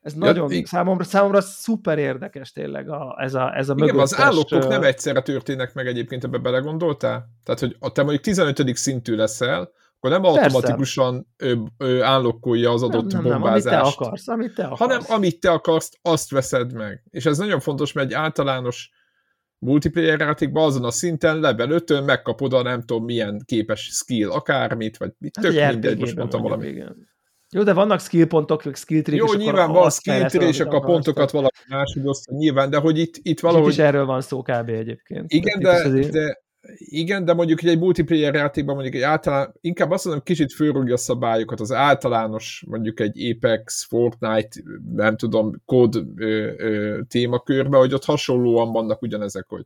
ez 0.00 0.12
ja, 0.12 0.18
nagyon, 0.18 0.50
így... 0.50 0.66
számomra, 0.66 1.04
számomra 1.04 1.40
szuper 1.40 1.98
érdekes 1.98 2.52
tényleg 2.52 2.88
a, 2.88 3.16
ez 3.20 3.34
a, 3.34 3.56
ez 3.56 3.68
a 3.68 3.74
Igen, 3.76 3.86
mögöttes, 3.86 4.12
az 4.12 4.20
állokok 4.20 4.68
nem 4.68 4.82
egyszerre 4.82 5.22
történnek 5.22 5.74
meg 5.74 5.86
egyébként, 5.86 6.24
ebbe 6.24 6.38
belegondoltál? 6.38 7.28
Tehát, 7.44 7.60
hogy 7.60 7.92
te 7.92 8.02
mondjuk 8.02 8.22
15. 8.22 8.76
szintű 8.76 9.14
leszel, 9.14 9.70
akkor 9.96 10.10
nem 10.10 10.22
Persze. 10.22 10.40
automatikusan 10.40 11.26
ő, 11.36 11.62
ő 11.78 12.02
állokkolja 12.02 12.70
az 12.70 12.82
adott 12.82 13.12
nem, 13.12 13.22
nem, 13.22 13.32
bombázást. 13.32 13.64
Nem, 13.64 13.80
amit 13.80 13.96
te 13.96 14.04
akarsz, 14.04 14.28
amit 14.28 14.54
te 14.54 14.64
akarsz. 14.64 14.78
Hanem 14.78 15.00
amit 15.08 15.40
te 15.40 15.50
akarsz, 15.50 15.90
azt 16.02 16.30
veszed 16.30 16.72
meg. 16.72 17.04
És 17.10 17.26
ez 17.26 17.38
nagyon 17.38 17.60
fontos, 17.60 17.92
mert 17.92 18.06
egy 18.06 18.14
általános 18.14 18.90
multiplayer 19.58 20.20
játékban 20.20 20.64
azon 20.64 20.84
a 20.84 20.90
szinten 20.90 21.40
level 21.40 21.70
5 21.70 22.04
megkapod 22.04 22.52
a 22.52 22.62
nem 22.62 22.80
tudom 22.80 23.04
milyen 23.04 23.42
képes 23.44 23.90
skill, 23.92 24.30
akármit, 24.30 24.96
vagy 24.96 25.12
hát 25.34 25.44
tök 25.44 25.70
mindegy, 25.70 25.98
most 25.98 26.16
mondtam 26.16 26.42
valami. 26.42 26.66
Igen. 26.66 27.09
Jó, 27.52 27.62
de 27.62 27.72
vannak 27.72 28.00
skill 28.00 28.26
pontok, 28.26 28.62
skill 28.74 29.02
trick, 29.02 29.26
Jó, 29.26 29.34
nyilván 29.34 29.72
van 29.72 29.90
skill 29.90 30.28
trick, 30.28 30.48
és 30.48 30.60
akkor 30.60 30.74
a 30.74 30.80
pontokat 30.80 31.30
valami 31.30 31.48
máshogy 31.68 32.06
osztja, 32.06 32.36
nyilván, 32.36 32.70
de 32.70 32.76
hogy 32.76 32.98
itt, 32.98 33.14
itt 33.22 33.40
valahogy... 33.40 33.66
Itt 33.66 33.72
is 33.72 33.78
erről 33.78 34.04
van 34.04 34.20
szó 34.20 34.42
kb. 34.42 34.68
egyébként. 34.68 35.32
Igen, 35.32 35.60
de, 35.60 35.88
de, 36.10 36.42
igen, 36.74 37.24
de 37.24 37.34
mondjuk 37.34 37.62
egy 37.62 37.78
multiplayer 37.78 38.34
játékban 38.34 38.74
mondjuk 38.74 38.94
egy 38.94 39.02
általán, 39.02 39.54
inkább 39.60 39.90
azt 39.90 40.04
mondom, 40.04 40.22
kicsit 40.22 40.52
fölrúgja 40.52 40.94
a 40.94 40.96
szabályokat, 40.96 41.60
az 41.60 41.72
általános, 41.72 42.64
mondjuk 42.66 43.00
egy 43.00 43.30
Apex, 43.30 43.84
Fortnite, 43.84 44.60
nem 44.94 45.16
tudom, 45.16 45.62
kód 45.64 46.04
ö, 46.16 46.52
ö, 46.56 47.00
témakörbe, 47.08 47.76
hogy 47.76 47.94
ott 47.94 48.04
hasonlóan 48.04 48.72
vannak 48.72 49.02
ugyanezek, 49.02 49.44
hogy 49.48 49.64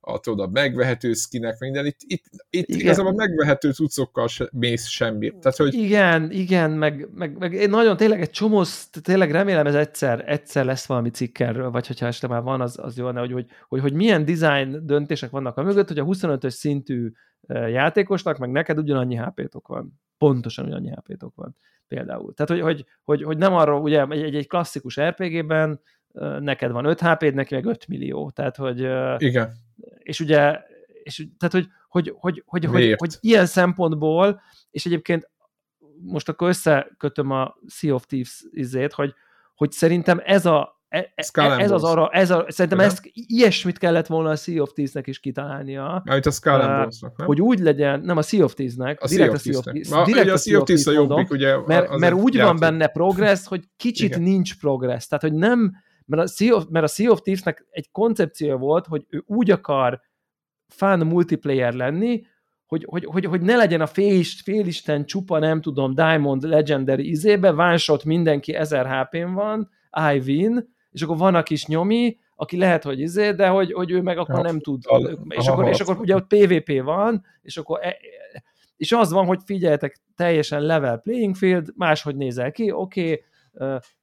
a, 0.00 0.18
tudod, 0.20 0.46
a 0.46 0.50
megvehető 0.52 1.12
skinek, 1.12 1.58
minden, 1.58 1.86
itt, 1.86 1.98
itt, 2.06 2.24
itt 2.50 2.68
igazából 2.68 3.12
megvehető 3.12 3.72
cuccokkal 3.72 4.28
se, 4.28 4.48
mész 4.52 4.86
semmit. 4.86 5.36
Tehát, 5.36 5.58
hogy... 5.58 5.74
Igen, 5.74 6.30
igen, 6.30 6.70
meg, 6.70 7.08
meg, 7.14 7.38
meg 7.38 7.52
én 7.52 7.70
nagyon 7.70 7.96
tényleg 7.96 8.20
egy 8.20 8.30
csomó, 8.30 8.64
tényleg 9.02 9.30
remélem 9.30 9.66
ez 9.66 9.74
egyszer, 9.74 10.24
egyszer 10.26 10.64
lesz 10.64 10.86
valami 10.86 11.10
cikkerről, 11.10 11.70
vagy 11.70 11.86
hogyha 11.86 12.06
este 12.06 12.26
már 12.26 12.42
van, 12.42 12.60
az, 12.60 12.78
az 12.78 12.96
jó 12.96 13.06
lenne, 13.06 13.20
hogy, 13.20 13.32
hogy, 13.32 13.46
hogy, 13.68 13.80
hogy 13.80 13.92
milyen 13.92 14.24
design 14.24 14.86
döntések 14.86 15.30
vannak 15.30 15.56
a 15.56 15.62
mögött, 15.62 15.88
hogy 15.88 15.98
a 15.98 16.04
25-ös 16.04 16.50
szintű 16.50 17.10
játékosnak, 17.48 18.38
meg 18.38 18.50
neked 18.50 18.78
ugyanannyi 18.78 19.16
HP-tok 19.16 19.68
van. 19.68 20.00
Pontosan 20.18 20.64
ugyanannyi 20.64 20.90
HP-tok 20.90 21.34
van 21.34 21.56
például. 21.88 22.34
Tehát, 22.34 22.50
hogy, 22.50 22.60
hogy, 22.60 22.84
hogy, 23.04 23.22
hogy 23.22 23.38
nem 23.38 23.54
arról, 23.54 23.80
ugye 23.80 24.04
egy, 24.04 24.34
egy 24.34 24.46
klasszikus 24.46 25.00
RPG-ben 25.00 25.80
neked 26.40 26.70
van 26.70 26.84
5 26.84 27.00
HP-d, 27.00 27.34
neki 27.34 27.54
meg 27.54 27.64
5 27.64 27.86
millió. 27.88 28.30
Tehát, 28.30 28.56
hogy... 28.56 28.78
Igen. 29.18 29.52
És 29.98 30.20
ugye, 30.20 30.60
és, 31.02 31.26
tehát, 31.38 31.54
hogy, 31.54 31.68
hogy, 31.88 32.14
hogy, 32.18 32.42
hogy, 32.46 32.64
hogy, 32.64 32.94
hogy 32.96 33.16
ilyen 33.20 33.46
szempontból, 33.46 34.40
és 34.70 34.86
egyébként 34.86 35.30
most 36.00 36.28
akkor 36.28 36.48
összekötöm 36.48 37.30
a 37.30 37.56
Sea 37.66 37.94
of 37.94 38.06
Thieves 38.06 38.44
izét, 38.50 38.92
hogy, 38.92 39.14
hogy 39.54 39.72
szerintem 39.72 40.20
ez 40.24 40.46
a 40.46 40.80
e, 40.88 41.12
e, 41.32 41.42
ez 41.42 41.70
az 41.70 41.84
arra, 41.84 42.08
ez 42.08 42.30
a, 42.30 42.44
szerintem 42.48 42.80
ezt, 42.80 43.10
ilyesmit 43.12 43.78
kellett 43.78 44.06
volna 44.06 44.30
a 44.30 44.36
Sea 44.36 44.62
of 44.62 44.72
Thieves-nek 44.72 45.06
is 45.06 45.20
kitalálnia. 45.20 46.02
Amit 46.06 46.26
a 46.26 46.30
Skull 46.30 46.58
uh, 46.58 46.66
nem? 46.66 46.88
Hogy 47.16 47.40
úgy 47.40 47.58
legyen, 47.58 48.00
nem 48.00 48.16
a 48.16 48.22
Sea 48.22 48.44
of 48.44 48.54
Thieves-nek, 48.54 49.00
a 49.00 49.08
direkt 49.08 49.32
a 49.32 49.38
Sea 49.38 49.58
of 49.58 49.64
Thieves. 49.64 49.88
Ma, 49.88 50.04
direkt 50.04 50.30
a 50.30 50.36
Sea 50.36 50.58
of 50.58 50.64
Thieves 50.64 50.86
a 50.86 50.92
jobbik, 50.92 51.30
ugye. 51.30 51.56
Mert, 51.66 51.96
mert 51.96 52.14
úgy 52.14 52.34
játék. 52.34 52.50
van 52.50 52.58
benne 52.58 52.86
progress, 52.86 53.46
hogy 53.46 53.64
kicsit 53.76 54.08
Igen. 54.08 54.22
nincs 54.22 54.58
progress. 54.58 55.06
Tehát, 55.06 55.24
hogy 55.24 55.34
nem, 55.34 55.72
mert 56.08 56.22
a 56.22 56.26
Sea 56.26 56.54
of, 56.54 56.64
mert 56.70 56.84
a 56.84 56.88
sea 56.88 57.10
of 57.10 57.20
Thieves-nek 57.20 57.66
egy 57.70 57.90
koncepciója 57.90 58.56
volt, 58.56 58.86
hogy 58.86 59.06
ő 59.08 59.22
úgy 59.26 59.50
akar 59.50 60.00
fun 60.66 60.98
multiplayer 60.98 61.72
lenni, 61.72 62.26
hogy, 62.66 62.84
hogy, 62.88 63.04
hogy, 63.04 63.24
hogy 63.24 63.40
ne 63.40 63.56
legyen 63.56 63.80
a 63.80 63.86
félist, 63.86 64.42
félisten 64.42 65.04
csupa, 65.06 65.38
nem 65.38 65.60
tudom, 65.60 65.94
Diamond 65.94 66.42
Legendary 66.42 67.08
izébe, 67.08 67.76
shot 67.76 68.04
mindenki 68.04 68.54
1000 68.54 68.86
HP-n 68.86 69.32
van, 69.32 69.70
I 70.12 70.18
win, 70.18 70.76
és 70.90 71.02
akkor 71.02 71.16
van 71.16 71.34
a 71.34 71.42
kis 71.42 71.66
nyomi, 71.66 72.16
aki 72.36 72.56
lehet, 72.56 72.82
hogy 72.82 73.00
izé, 73.00 73.30
de 73.30 73.48
hogy, 73.48 73.72
hogy 73.72 73.90
ő 73.90 74.02
meg 74.02 74.18
akkor 74.18 74.42
nem 74.42 74.60
tud. 74.60 74.82
A, 74.86 74.96
és, 75.28 75.46
a, 75.46 75.52
akkor, 75.52 75.68
és 75.68 75.80
akkor 75.80 75.98
ugye 75.98 76.14
ott 76.14 76.26
PvP 76.26 76.82
van, 76.82 77.24
és 77.42 77.56
akkor 77.56 77.78
e, 77.82 77.96
és 78.76 78.92
az 78.92 79.12
van, 79.12 79.26
hogy 79.26 79.38
figyeljetek, 79.44 80.00
teljesen 80.16 80.62
level 80.62 80.98
playing 80.98 81.34
field, 81.34 81.72
máshogy 81.76 82.16
nézel 82.16 82.52
ki, 82.52 82.70
oké, 82.70 83.00
okay, 83.00 83.24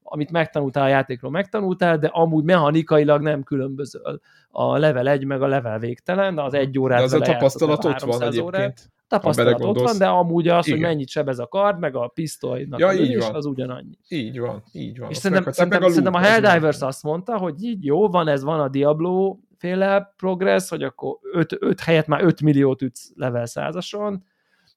amit 0.04 0.32
megtanultál 0.32 0.84
a 0.84 0.88
játékról, 0.88 1.32
megtanultál, 1.32 1.98
de 1.98 2.08
amúgy 2.08 2.44
mechanikailag 2.44 3.22
nem 3.22 3.44
különbözöl 3.44 4.20
a 4.50 4.78
level 4.78 5.08
1 5.08 5.26
meg 5.26 5.42
a 5.42 5.48
level 5.48 5.80
végtelen, 5.80 6.36
de 6.36 6.42
az 6.42 6.54
egy 6.54 6.80
órát 6.80 6.98
De 6.98 7.04
az 7.04 7.14
a 7.14 7.20
tapasztalat 7.20 7.86
ott 7.86 8.00
van 8.00 8.22
egyébként. 8.22 8.46
Órát. 8.46 8.90
Tapasztalat 9.08 9.64
ott 9.64 9.80
van, 9.80 9.98
de 9.98 10.08
amúgy 10.08 10.48
az, 10.48 10.68
Igen. 10.68 10.80
hogy 10.80 10.88
mennyit 10.88 11.10
sebez 11.10 11.40
a 11.40 11.48
kard, 11.48 11.80
meg 11.80 11.96
a 11.96 12.08
pisztolynak 12.08 12.80
ja, 12.80 12.94
így 12.94 13.18
van. 13.18 13.36
az 13.36 13.46
ugyanannyi. 13.46 13.98
Így 14.08 14.40
van, 14.40 14.64
így 14.72 15.00
van. 15.00 15.10
És 15.10 15.18
szerintem, 15.18 15.52
szerintem, 15.52 15.84
a, 15.84 15.88
szerintem 15.88 16.14
a 16.14 16.20
Helldivers 16.20 16.82
azt 16.82 17.04
mondta, 17.04 17.38
hogy 17.38 17.64
így 17.64 17.86
jó, 17.86 18.10
van 18.10 18.28
ez, 18.28 18.44
van 18.44 18.60
a 18.60 18.68
Diablo 18.68 19.38
féle 19.58 20.14
progress, 20.18 20.70
hogy 20.70 20.84
akkor 20.84 21.18
5 21.60 21.80
helyet 21.80 22.08
már 22.08 22.24
5 22.24 22.42
milliót 22.42 22.82
ütsz 22.82 23.12
level 23.16 23.46
százason, 23.46 24.24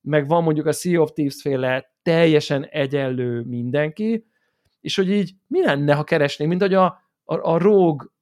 meg 0.01 0.29
van 0.29 0.43
mondjuk 0.43 0.67
a 0.67 0.73
Sea 0.73 1.01
of 1.01 1.13
Thieves 1.13 1.41
féle 1.43 1.93
teljesen 2.03 2.65
egyenlő 2.65 3.43
mindenki, 3.43 4.27
és 4.89 4.97
hogy 4.97 5.11
így 5.11 5.35
mi 5.47 5.65
lenne, 5.65 5.95
ha 5.95 6.05
keresnénk, 6.05 6.51
mint 6.51 6.63
hogy 6.63 6.75
a, 6.75 6.85
a, 7.25 7.35
a 7.53 7.59
róg, 7.59 8.13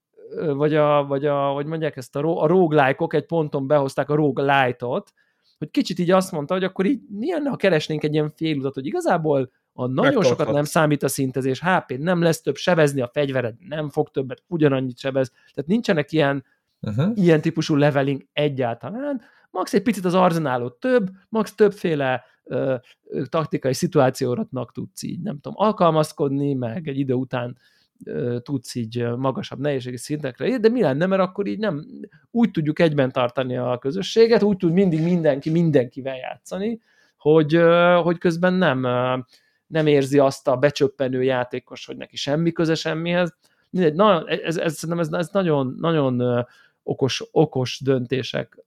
vagy 0.55 0.75
a, 0.75 1.07
vagy 1.07 1.27
a, 1.27 1.49
hogy 1.49 1.67
mondják 1.67 1.97
ezt, 1.97 2.17
a, 2.17 2.43
a 2.43 2.47
roguelike-ok 2.47 3.15
egy 3.15 3.27
ponton 3.27 3.67
behozták 3.67 4.11
a 4.11 4.15
roguelite-ot, 4.15 5.13
hogy 5.59 5.71
kicsit 5.71 5.99
így 5.99 6.11
azt 6.11 6.33
mondta, 6.33 6.55
hogy 6.55 6.65
akkor 6.65 6.87
így 6.87 7.01
mi 7.09 7.33
lenne, 7.33 7.49
ha 7.49 7.57
keresnénk 7.57 8.05
egy 8.05 8.13
ilyen 8.13 8.33
félutat, 8.37 8.75
hogy 8.75 8.87
igazából 8.87 9.51
a 9.73 9.87
nagyon 9.87 10.23
sokat 10.23 10.53
nem 10.53 10.65
számít 10.65 11.03
a 11.03 11.09
szintezés, 11.09 11.61
HP 11.61 11.99
nem 11.99 12.23
lesz 12.23 12.41
több, 12.41 12.57
sebezni 12.57 13.01
a 13.01 13.11
fegyvered 13.13 13.55
nem 13.69 13.89
fog 13.89 14.11
többet, 14.11 14.43
ugyanannyit 14.47 14.99
sebez, 14.99 15.31
tehát 15.31 15.71
nincsenek 15.71 16.13
ilyen, 16.13 16.45
uh-huh. 16.81 17.11
ilyen 17.15 17.41
típusú 17.41 17.75
leveling 17.75 18.27
egyáltalán, 18.33 19.21
max 19.51 19.75
egy 19.75 19.83
picit 19.83 20.05
az 20.05 20.15
arzenálot 20.15 20.81
több, 20.81 21.09
max 21.29 21.55
többféle 21.55 22.25
ö, 22.47 22.75
ö, 23.05 23.25
taktikai 23.27 23.75
szituációratnak 23.75 24.73
tudsz 24.73 25.03
így, 25.03 25.21
nem 25.21 25.41
tudom, 25.41 25.55
alkalmazkodni, 25.57 26.55
meg 26.55 26.89
egy 26.89 26.99
idő 26.99 27.15
után 27.15 27.59
ö, 28.05 28.37
tudsz 28.43 28.75
így 28.75 29.07
magasabb 29.17 29.59
nehézségi 29.59 29.97
szintekre 29.97 30.59
de 30.59 30.69
mi 30.69 30.81
lenne, 30.81 31.07
mert 31.07 31.23
akkor 31.23 31.47
így 31.47 31.59
nem 31.59 31.87
úgy 32.31 32.51
tudjuk 32.51 32.79
egyben 32.79 33.13
tartani 33.13 33.57
a 33.57 33.79
közösséget, 33.79 34.43
úgy 34.43 34.57
tud 34.57 34.73
mindig 34.73 35.03
mindenki 35.03 35.51
mindenkivel 35.51 36.17
játszani, 36.17 36.81
hogy, 37.17 37.55
ö, 37.55 38.01
hogy 38.03 38.19
közben 38.19 38.53
nem, 38.53 38.85
ö, 38.85 39.19
nem 39.67 39.87
érzi 39.87 40.19
azt 40.19 40.49
a 40.49 40.57
becsöppenő 40.57 41.23
játékos, 41.23 41.87
hogy 41.87 41.97
neki 41.97 42.17
semmi 42.17 42.53
köze 42.53 42.75
semmihez. 42.75 43.37
Mindegy, 43.71 43.95
na, 43.95 44.25
ez, 44.27 44.57
ez, 44.57 44.83
ez, 44.83 44.91
ez, 44.99 45.13
ez 45.13 45.29
nagyon, 45.33 45.77
nagyon 45.79 46.47
okos, 46.83 47.25
okos 47.31 47.81
döntések 47.85 48.59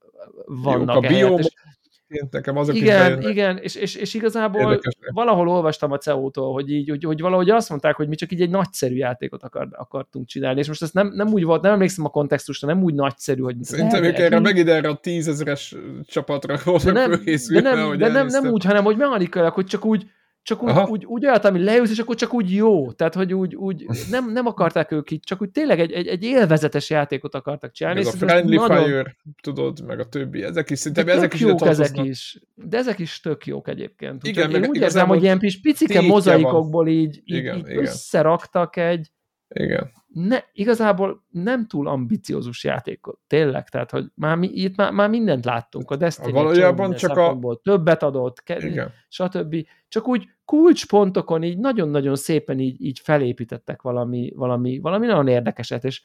vannak 0.46 0.94
Jók, 0.94 1.04
a 1.04 1.08
biom, 1.08 1.40
nekem 2.30 2.56
azok 2.56 2.74
igen, 2.74 3.22
igen, 3.22 3.56
és, 3.56 3.74
és, 3.74 3.94
és 3.94 4.14
igazából 4.14 4.60
Érdekesnek. 4.60 5.10
valahol 5.12 5.48
olvastam 5.48 5.92
a 5.92 5.98
CEO-tól, 5.98 6.52
hogy, 6.52 6.70
így, 6.70 6.88
hogy, 6.88 7.04
hogy 7.04 7.20
valahogy 7.20 7.50
azt 7.50 7.68
mondták, 7.68 7.96
hogy 7.96 8.08
mi 8.08 8.14
csak 8.14 8.32
így 8.32 8.40
egy 8.40 8.50
nagyszerű 8.50 8.94
játékot 8.94 9.42
akar, 9.42 9.68
akartunk 9.72 10.26
csinálni, 10.26 10.60
és 10.60 10.68
most 10.68 10.82
ez 10.82 10.90
nem, 10.90 11.12
nem 11.14 11.32
úgy 11.32 11.44
volt, 11.44 11.62
nem 11.62 11.72
emlékszem 11.72 12.04
a 12.04 12.08
kontextusra, 12.08 12.68
nem 12.68 12.82
úgy 12.82 12.94
nagyszerű, 12.94 13.40
hogy... 13.40 13.56
Szerintem 13.62 14.04
ők 14.04 14.18
erre 14.18 14.40
megint 14.40 14.68
erre 14.68 14.88
a 14.88 14.96
tízezeres 14.96 15.74
csapatra 16.06 16.58
voltak 16.64 16.92
de 16.92 17.06
nem, 17.06 17.22
de 17.48 17.60
nem, 17.60 17.96
de 17.96 18.08
nem, 18.08 18.26
nem 18.26 18.46
úgy, 18.46 18.64
hanem 18.64 18.84
hogy 18.84 18.96
mechanikailag, 18.96 19.52
hogy 19.52 19.66
csak 19.66 19.84
úgy, 19.84 20.10
csak 20.42 20.62
úgy, 20.62 20.72
úgy, 20.88 21.04
úgy 21.04 21.26
olyat, 21.26 21.44
ami 21.44 21.62
leülsz, 21.62 21.90
és 21.90 21.98
akkor 21.98 22.16
csak 22.16 22.34
úgy 22.34 22.54
jó. 22.54 22.92
Tehát, 22.92 23.14
hogy 23.14 23.34
úgy, 23.34 23.54
úgy 23.54 23.86
nem, 24.10 24.32
nem 24.32 24.46
akarták 24.46 24.92
ők 24.92 25.10
itt, 25.10 25.22
csak 25.22 25.42
úgy 25.42 25.50
tényleg 25.50 25.80
egy, 25.80 25.92
egy, 25.92 26.06
egy 26.06 26.24
élvezetes 26.24 26.90
játékot 26.90 27.34
akartak 27.34 27.72
csinálni. 27.72 28.04
Meg 28.04 28.14
a 28.14 28.16
Friendly 28.16 28.56
nagyon... 28.56 28.84
Fire, 28.84 29.16
tudod, 29.42 29.86
meg 29.86 30.00
a 30.00 30.04
többi, 30.04 30.42
ezek 30.42 30.70
is 30.70 30.78
szinte, 30.78 31.04
ezek 31.04 31.34
is 31.34 31.40
jók 31.40 31.66
ezek 31.66 32.02
is. 32.02 32.40
De 32.54 32.78
ezek 32.78 32.98
is 32.98 33.20
tök 33.20 33.46
jók 33.46 33.68
egyébként. 33.68 34.26
Igen, 34.26 34.50
én 34.54 34.64
úgy 34.64 34.80
érzem, 34.80 35.08
hogy 35.08 35.22
ilyen 35.22 35.38
kis 35.38 35.60
picike 35.60 36.00
mozaikokból 36.00 36.88
így, 36.88 37.16
így, 37.24 37.36
igen, 37.36 37.58
így 37.58 37.68
igen. 37.68 37.82
összeraktak 37.82 38.76
egy, 38.76 39.10
igen. 39.52 39.90
Ne, 40.06 40.38
igazából 40.52 41.24
nem 41.30 41.66
túl 41.66 41.88
ambiciózus 41.88 42.64
játékot, 42.64 43.18
tényleg, 43.26 43.68
tehát, 43.68 43.90
hogy 43.90 44.06
már 44.14 44.36
mi, 44.36 44.48
itt 44.52 44.76
már, 44.76 44.92
már 44.92 45.08
mindent 45.08 45.44
láttunk, 45.44 45.90
a 45.90 45.96
Destiny 45.96 46.32
valójában 46.32 46.94
csak 46.94 47.16
a... 47.16 47.38
többet 47.62 48.02
adott, 48.02 48.42
ke- 48.42 48.92
stb. 49.08 49.66
Csak 49.88 50.08
úgy 50.08 50.28
kulcspontokon 50.44 51.42
így 51.42 51.58
nagyon-nagyon 51.58 52.16
szépen 52.16 52.58
így, 52.58 52.84
így 52.84 52.98
felépítettek 52.98 53.82
valami, 53.82 54.32
valami, 54.36 54.78
valami 54.78 55.06
nagyon 55.06 55.28
érdekeset, 55.28 55.84
és 55.84 56.02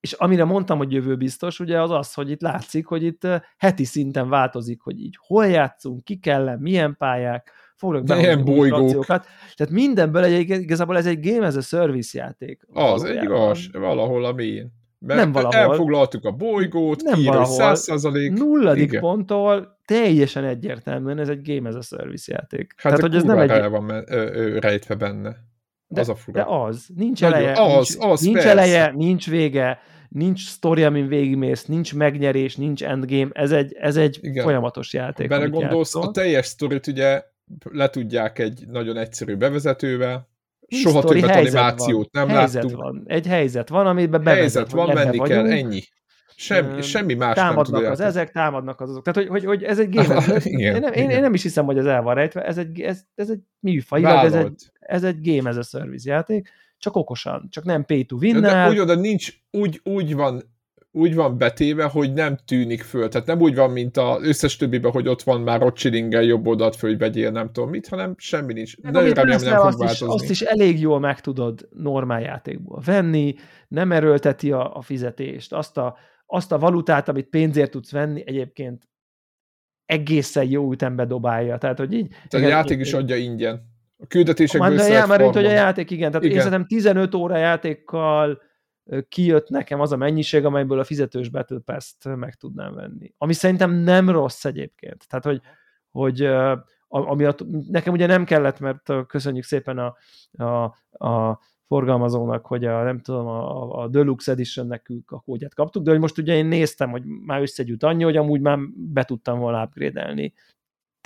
és 0.00 0.12
amire 0.12 0.44
mondtam, 0.44 0.78
hogy 0.78 0.92
jövő 0.92 1.16
biztos, 1.16 1.60
ugye 1.60 1.82
az 1.82 1.90
az, 1.90 2.14
hogy 2.14 2.30
itt 2.30 2.40
látszik, 2.40 2.86
hogy 2.86 3.02
itt 3.02 3.26
heti 3.56 3.84
szinten 3.84 4.28
változik, 4.28 4.80
hogy 4.80 5.00
így 5.00 5.16
hol 5.20 5.46
játszunk, 5.46 6.04
ki 6.04 6.18
kell, 6.18 6.56
milyen 6.56 6.96
pályák, 6.96 7.52
fognak 7.78 8.02
De 8.02 8.14
be 8.14 8.20
ilyen 8.20 8.44
bolygók. 8.44 9.04
Tehát 9.06 9.70
mindenből 9.70 10.24
egy, 10.24 10.50
igazából 10.50 10.96
ez 10.96 11.06
egy 11.06 11.30
game 11.30 11.46
as 11.46 11.54
a 11.54 11.60
service 11.60 12.18
játék. 12.18 12.62
Az, 12.72 13.04
egy 13.04 13.22
igaz, 13.22 13.58
valahol 13.72 14.24
a 14.24 14.32
mélyén. 14.32 14.76
Mert 14.98 15.20
Nem 15.20 15.32
valahol. 15.32 15.54
elfoglaltuk 15.58 16.24
a 16.24 16.30
bolygót, 16.30 17.02
Nem 17.02 17.24
valahol. 17.24 17.72
100%. 17.74 18.38
Nulladik 18.38 18.82
Igen. 18.82 19.00
ponttól 19.00 19.78
teljesen 19.84 20.44
egyértelműen 20.44 21.18
ez 21.18 21.28
egy 21.28 21.54
game 21.54 21.68
as 21.68 21.74
a 21.74 21.82
service 21.82 22.32
játék. 22.32 22.74
Hát 22.76 22.82
Tehát, 22.82 23.00
hogy 23.00 23.14
ez 23.14 23.22
nem 23.22 23.38
egy... 23.38 23.70
van 23.70 23.90
ö, 23.90 24.02
ö, 24.06 24.58
rejtve 24.58 24.94
benne. 24.94 25.36
De, 25.86 26.00
az 26.00 26.08
a 26.08 26.14
fura. 26.14 26.42
de 26.42 26.54
az. 26.56 26.86
Nincs 26.96 27.20
Nagyon- 27.20 27.36
eleje, 27.38 27.62
az, 27.62 27.88
nincs, 27.88 28.10
az, 28.12 28.20
nincs 28.20 28.34
persze. 28.34 28.50
eleje, 28.50 28.92
nincs 28.96 29.30
vége, 29.30 29.78
nincs 30.08 30.48
sztori, 30.48 30.84
amin 30.84 31.08
végigmész, 31.08 31.64
nincs 31.64 31.94
megnyerés, 31.94 32.56
nincs 32.56 32.84
endgame. 32.84 33.30
Ez 33.32 33.52
egy, 33.52 33.72
ez 33.72 33.96
egy 33.96 34.18
Igen. 34.20 34.44
folyamatos 34.44 34.92
játék. 34.92 35.28
Belegondolsz, 35.28 35.94
a 35.94 36.10
teljes 36.10 36.46
sztorit 36.46 36.86
ugye 36.86 37.22
letudják 37.70 38.38
egy 38.38 38.64
nagyon 38.66 38.96
egyszerű 38.96 39.36
bevezetővel, 39.36 40.28
Nincs 40.68 40.82
soha 40.82 41.02
többet 41.04 41.36
animációt 41.36 42.08
van. 42.12 42.26
nem 42.26 42.36
helyzet 42.36 42.62
láttunk. 42.62 42.82
Van. 42.82 43.02
Egy 43.06 43.26
helyzet 43.26 43.68
van, 43.68 43.86
amiben 43.86 44.22
bevezet, 44.22 44.54
Helyzet 44.54 44.70
van, 44.70 44.94
menni 44.94 45.18
kell, 45.18 45.42
vagyunk, 45.42 45.50
ennyi. 45.50 45.82
Semmi, 46.36 46.82
semmi 46.82 47.14
más 47.14 47.36
nem 47.36 47.46
támadnak 47.48 47.84
a 47.84 47.90
az 47.90 47.98
játék. 47.98 48.06
ezek, 48.06 48.30
támadnak 48.30 48.80
az 48.80 48.90
azok. 48.90 49.04
Tehát, 49.04 49.18
hogy, 49.18 49.28
hogy, 49.28 49.44
hogy 49.44 49.62
ez 49.62 49.78
egy 49.78 49.88
game. 49.88 50.14
ez, 50.34 50.46
Igen, 50.46 50.74
én, 50.74 50.80
nem, 50.80 50.92
én, 50.92 51.02
igen. 51.04 51.16
én, 51.16 51.20
nem 51.20 51.34
is 51.34 51.42
hiszem, 51.42 51.64
hogy 51.64 51.78
ez 51.78 51.86
el 51.86 52.02
van 52.02 52.14
rejtve. 52.14 52.44
Ez 52.44 52.58
egy, 52.58 52.80
ez, 52.80 53.02
ez 53.14 53.30
egy 53.30 53.40
műfajilag, 53.60 54.24
ez 54.24 54.34
egy, 54.34 54.70
ez 54.78 55.04
egy 55.04 55.20
game 55.20 55.50
as 55.50 55.56
a 55.56 55.62
service 55.62 56.10
játék, 56.10 56.48
csak 56.78 56.96
okosan, 56.96 57.48
csak 57.50 57.64
nem 57.64 57.84
pay 57.84 58.04
to 58.04 58.16
De 58.16 58.26
win 58.26 58.68
úgy 58.68 58.78
oda 58.78 58.94
nincs, 58.94 59.32
úgy, 59.50 59.80
úgy 59.84 60.14
van 60.14 60.42
úgy 60.90 61.14
van 61.14 61.38
betéve, 61.38 61.84
hogy 61.84 62.12
nem 62.12 62.36
tűnik 62.46 62.82
föl. 62.82 63.08
Tehát 63.08 63.26
nem 63.26 63.40
úgy 63.40 63.54
van, 63.54 63.70
mint 63.70 63.96
az 63.96 64.22
összes 64.22 64.56
többiben, 64.56 64.90
hogy 64.90 65.08
ott 65.08 65.22
van 65.22 65.40
már 65.40 65.62
ott 65.62 65.74
csilinggel 65.74 66.22
jobb 66.22 66.46
oldalt 66.46 66.76
föl, 66.76 66.90
hogy 66.90 66.98
vegyél 66.98 67.30
nem 67.30 67.52
tudom 67.52 67.70
mit, 67.70 67.88
hanem 67.88 68.14
semmi 68.16 68.52
nincs. 68.52 68.80
Meg 68.80 68.92
De 68.92 68.98
amit 68.98 69.14
remélem 69.14 69.40
nem 69.40 69.56
fog 69.56 69.66
azt, 69.66 69.82
is, 69.82 69.84
változni. 69.84 70.14
azt 70.14 70.30
is 70.30 70.40
elég 70.40 70.80
jól 70.80 71.00
meg 71.00 71.20
tudod 71.20 71.68
normál 71.70 72.20
játékból 72.20 72.82
venni, 72.84 73.34
nem 73.68 73.92
erőlteti 73.92 74.52
a, 74.52 74.76
a 74.76 74.80
fizetést, 74.80 75.52
azt 75.52 75.76
a, 75.76 75.96
azt 76.26 76.52
a 76.52 76.58
valutát, 76.58 77.08
amit 77.08 77.28
pénzért 77.28 77.70
tudsz 77.70 77.90
venni, 77.90 78.22
egyébként 78.26 78.88
egészen 79.84 80.50
jó 80.50 80.72
ütembe 80.72 81.04
dobálja. 81.04 81.58
Tehát, 81.58 81.78
hogy 81.78 81.92
így... 81.92 82.08
Tehát 82.28 82.46
a 82.46 82.50
játék 82.50 82.80
is 82.80 82.92
adja 82.92 83.16
ingyen. 83.16 83.76
A 83.96 84.06
küldetésekből 84.06 84.74
Már, 84.74 85.06
már 85.06 85.20
hogy 85.20 85.44
a 85.44 85.50
játék, 85.50 85.90
igen. 85.90 86.10
Tehát 86.10 86.26
igen. 86.26 86.36
Igen. 86.36 86.46
én 86.46 86.52
szerintem 86.52 86.66
15 86.66 87.14
óra 87.14 87.36
játékkal 87.36 88.42
kijött 89.08 89.48
nekem 89.48 89.80
az 89.80 89.92
a 89.92 89.96
mennyiség, 89.96 90.44
amelyből 90.44 90.78
a 90.78 90.84
fizetős 90.84 91.28
Battle 91.28 91.58
Pass-t 91.64 92.16
meg 92.16 92.34
tudnám 92.34 92.74
venni. 92.74 93.14
Ami 93.18 93.32
szerintem 93.32 93.70
nem 93.70 94.10
rossz 94.10 94.44
egyébként. 94.44 95.08
Tehát, 95.08 95.24
hogy, 95.24 95.40
hogy 95.90 96.22
ami 96.88 97.24
a, 97.24 97.34
nekem 97.68 97.92
ugye 97.92 98.06
nem 98.06 98.24
kellett, 98.24 98.60
mert 98.60 98.92
köszönjük 99.06 99.44
szépen 99.44 99.78
a, 99.78 99.96
a, 100.44 100.64
a 101.06 101.40
forgalmazónak, 101.66 102.46
hogy 102.46 102.64
a, 102.64 102.82
nem 102.82 103.00
tudom, 103.00 103.26
a, 103.26 103.82
a 103.82 103.88
Deluxe 103.88 104.32
Editionnek 104.32 104.92
a 105.06 105.20
kódját 105.20 105.54
kaptuk, 105.54 105.82
de 105.82 105.90
hogy 105.90 106.00
most 106.00 106.18
ugye 106.18 106.34
én 106.34 106.46
néztem, 106.46 106.90
hogy 106.90 107.04
már 107.04 107.40
összegyűjt 107.40 107.82
annyi, 107.82 108.02
hogy 108.02 108.16
amúgy 108.16 108.40
már 108.40 108.58
be 108.74 109.04
tudtam 109.04 109.38
volna 109.38 109.62
upgrade-elni 109.62 110.32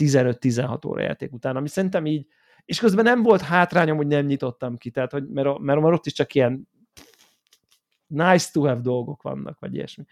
15-16 0.02 0.86
óra 0.86 1.02
játék 1.02 1.32
után, 1.32 1.56
ami 1.56 1.68
szerintem 1.68 2.06
így, 2.06 2.26
és 2.64 2.80
közben 2.80 3.04
nem 3.04 3.22
volt 3.22 3.40
hátrányom, 3.40 3.96
hogy 3.96 4.06
nem 4.06 4.26
nyitottam 4.26 4.76
ki, 4.76 4.90
tehát, 4.90 5.12
hogy, 5.12 5.28
mert, 5.28 5.58
mert, 5.58 5.80
mert 5.80 5.94
ott 5.94 6.06
is 6.06 6.12
csak 6.12 6.34
ilyen 6.34 6.68
nice 8.12 8.48
to 8.52 8.66
have 8.66 8.80
dolgok 8.80 9.22
vannak, 9.22 9.58
vagy 9.58 9.74
ilyesmi. 9.74 10.04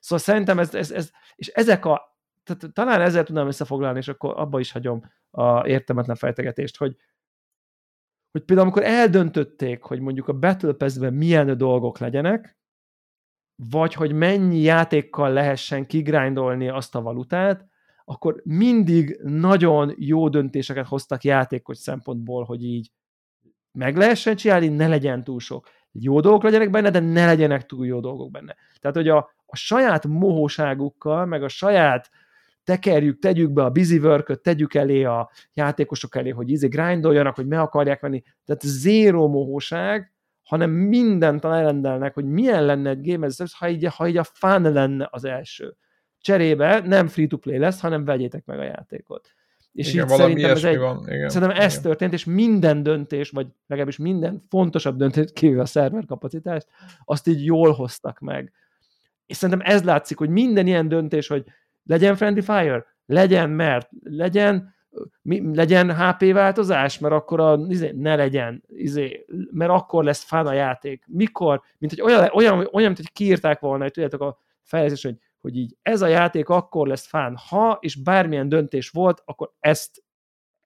Szóval 0.00 0.24
szerintem 0.24 0.58
ez, 0.58 0.74
ez, 0.74 0.90
ez 0.90 1.10
és 1.34 1.48
ezek 1.48 1.84
a, 1.84 2.18
tehát 2.42 2.72
talán 2.72 3.00
ezzel 3.00 3.24
tudnám 3.24 3.46
összefoglalni, 3.46 3.98
és 3.98 4.08
akkor 4.08 4.34
abba 4.36 4.60
is 4.60 4.72
hagyom 4.72 5.10
a 5.30 5.66
értelmetlen 5.66 6.16
fejtegetést, 6.16 6.76
hogy, 6.76 6.96
hogy 8.30 8.44
például 8.44 8.68
amikor 8.68 8.90
eldöntötték, 8.90 9.82
hogy 9.82 10.00
mondjuk 10.00 10.28
a 10.28 10.38
Battle 10.38 10.72
Pass-ben 10.72 11.14
milyen 11.14 11.56
dolgok 11.56 11.98
legyenek, 11.98 12.58
vagy 13.56 13.94
hogy 13.94 14.12
mennyi 14.12 14.58
játékkal 14.58 15.32
lehessen 15.32 15.86
kigrindolni 15.86 16.68
azt 16.68 16.94
a 16.94 17.02
valutát, 17.02 17.68
akkor 18.04 18.40
mindig 18.44 19.20
nagyon 19.22 19.94
jó 19.96 20.28
döntéseket 20.28 20.86
hoztak 20.86 21.24
játékos 21.24 21.78
szempontból, 21.78 22.44
hogy 22.44 22.64
így 22.64 22.90
meg 23.78 23.96
lehessen 23.96 24.36
csinálni, 24.36 24.68
ne 24.68 24.88
legyen 24.88 25.24
túl 25.24 25.40
sok. 25.40 25.68
Jó 25.98 26.20
dolgok 26.20 26.42
legyenek 26.42 26.70
benne, 26.70 26.90
de 26.90 27.00
ne 27.00 27.26
legyenek 27.26 27.66
túl 27.66 27.86
jó 27.86 28.00
dolgok 28.00 28.30
benne. 28.30 28.56
Tehát, 28.80 28.96
hogy 28.96 29.08
a, 29.08 29.16
a 29.46 29.56
saját 29.56 30.06
mohóságukkal, 30.06 31.26
meg 31.26 31.42
a 31.42 31.48
saját 31.48 32.10
tekerjük, 32.64 33.18
tegyük 33.18 33.52
be 33.52 33.64
a 33.64 33.70
busy 33.70 33.98
work 33.98 34.40
tegyük 34.40 34.74
elé 34.74 35.04
a 35.04 35.30
játékosok 35.54 36.16
elé, 36.16 36.30
hogy 36.30 36.50
izé 36.50 36.68
grindoljanak, 36.68 37.34
hogy 37.34 37.46
meg 37.46 37.58
akarják 37.58 38.00
venni. 38.00 38.22
Tehát 38.44 38.62
zéro 38.62 39.28
mohóság, 39.28 40.12
hanem 40.42 40.70
mindent 40.70 41.44
elrendelnek, 41.44 42.14
hogy 42.14 42.24
milyen 42.24 42.64
lenne 42.64 42.90
egy 42.90 43.10
game 43.10 43.28
service, 43.30 43.56
ha 43.58 43.68
így, 43.68 43.84
ha 43.84 44.08
így 44.08 44.16
a 44.16 44.24
fun 44.24 44.72
lenne 44.72 45.08
az 45.10 45.24
első. 45.24 45.76
Cserébe 46.20 46.80
nem 46.80 47.06
free-to-play 47.06 47.58
lesz, 47.58 47.80
hanem 47.80 48.04
vegyétek 48.04 48.44
meg 48.44 48.58
a 48.58 48.62
játékot. 48.62 49.34
És 49.74 49.92
Igen, 49.92 50.04
így 50.04 50.10
valami 50.10 50.40
szerintem 50.40 50.56
ez 50.56 50.64
egy, 50.64 50.78
van. 50.78 51.04
Igen, 51.08 51.28
Szerintem 51.28 51.58
ez 51.58 51.72
igen. 51.72 51.82
történt, 51.82 52.12
és 52.12 52.24
minden 52.24 52.82
döntés, 52.82 53.30
vagy 53.30 53.46
legalábbis 53.66 53.96
minden 53.96 54.44
fontosabb 54.48 54.96
döntés, 54.96 55.30
kivéve 55.32 55.60
a 55.60 55.66
szerver 55.66 56.04
kapacitást, 56.06 56.66
azt 57.04 57.26
így 57.26 57.44
jól 57.44 57.72
hoztak 57.72 58.18
meg. 58.18 58.52
És 59.26 59.36
szerintem 59.36 59.66
ez 59.72 59.84
látszik, 59.84 60.18
hogy 60.18 60.28
minden 60.28 60.66
ilyen 60.66 60.88
döntés, 60.88 61.26
hogy 61.26 61.44
legyen 61.84 62.16
Friendly 62.16 62.40
Fire, 62.40 62.86
legyen, 63.06 63.50
mert 63.50 63.90
legyen, 64.02 64.74
mi, 65.22 65.56
legyen 65.56 65.96
HP 65.96 66.32
változás, 66.32 66.98
mert 66.98 67.14
akkor 67.14 67.40
a, 67.40 67.64
izé, 67.68 67.90
ne 67.96 68.16
legyen, 68.16 68.62
izé, 68.68 69.24
mert 69.50 69.70
akkor 69.70 70.04
lesz 70.04 70.22
fán 70.22 70.46
a 70.46 70.52
játék. 70.52 71.04
Mikor? 71.06 71.62
Mint 71.78 71.92
hogy 71.92 72.12
olyan, 72.12 72.30
olyan, 72.32 72.68
olyan 72.72 72.86
mint 72.86 72.96
hogy 72.96 73.12
kiírták 73.12 73.60
volna, 73.60 73.82
hogy 73.82 73.92
tudjátok 73.92 74.20
a 74.20 74.38
fejlesztés, 74.62 75.02
hogy, 75.02 75.18
hogy 75.44 75.56
így 75.56 75.76
ez 75.82 76.02
a 76.02 76.06
játék 76.06 76.48
akkor 76.48 76.86
lesz 76.86 77.06
fán, 77.06 77.36
ha, 77.48 77.78
és 77.80 77.94
bármilyen 77.94 78.48
döntés 78.48 78.88
volt, 78.88 79.22
akkor 79.24 79.52
ezt 79.60 80.02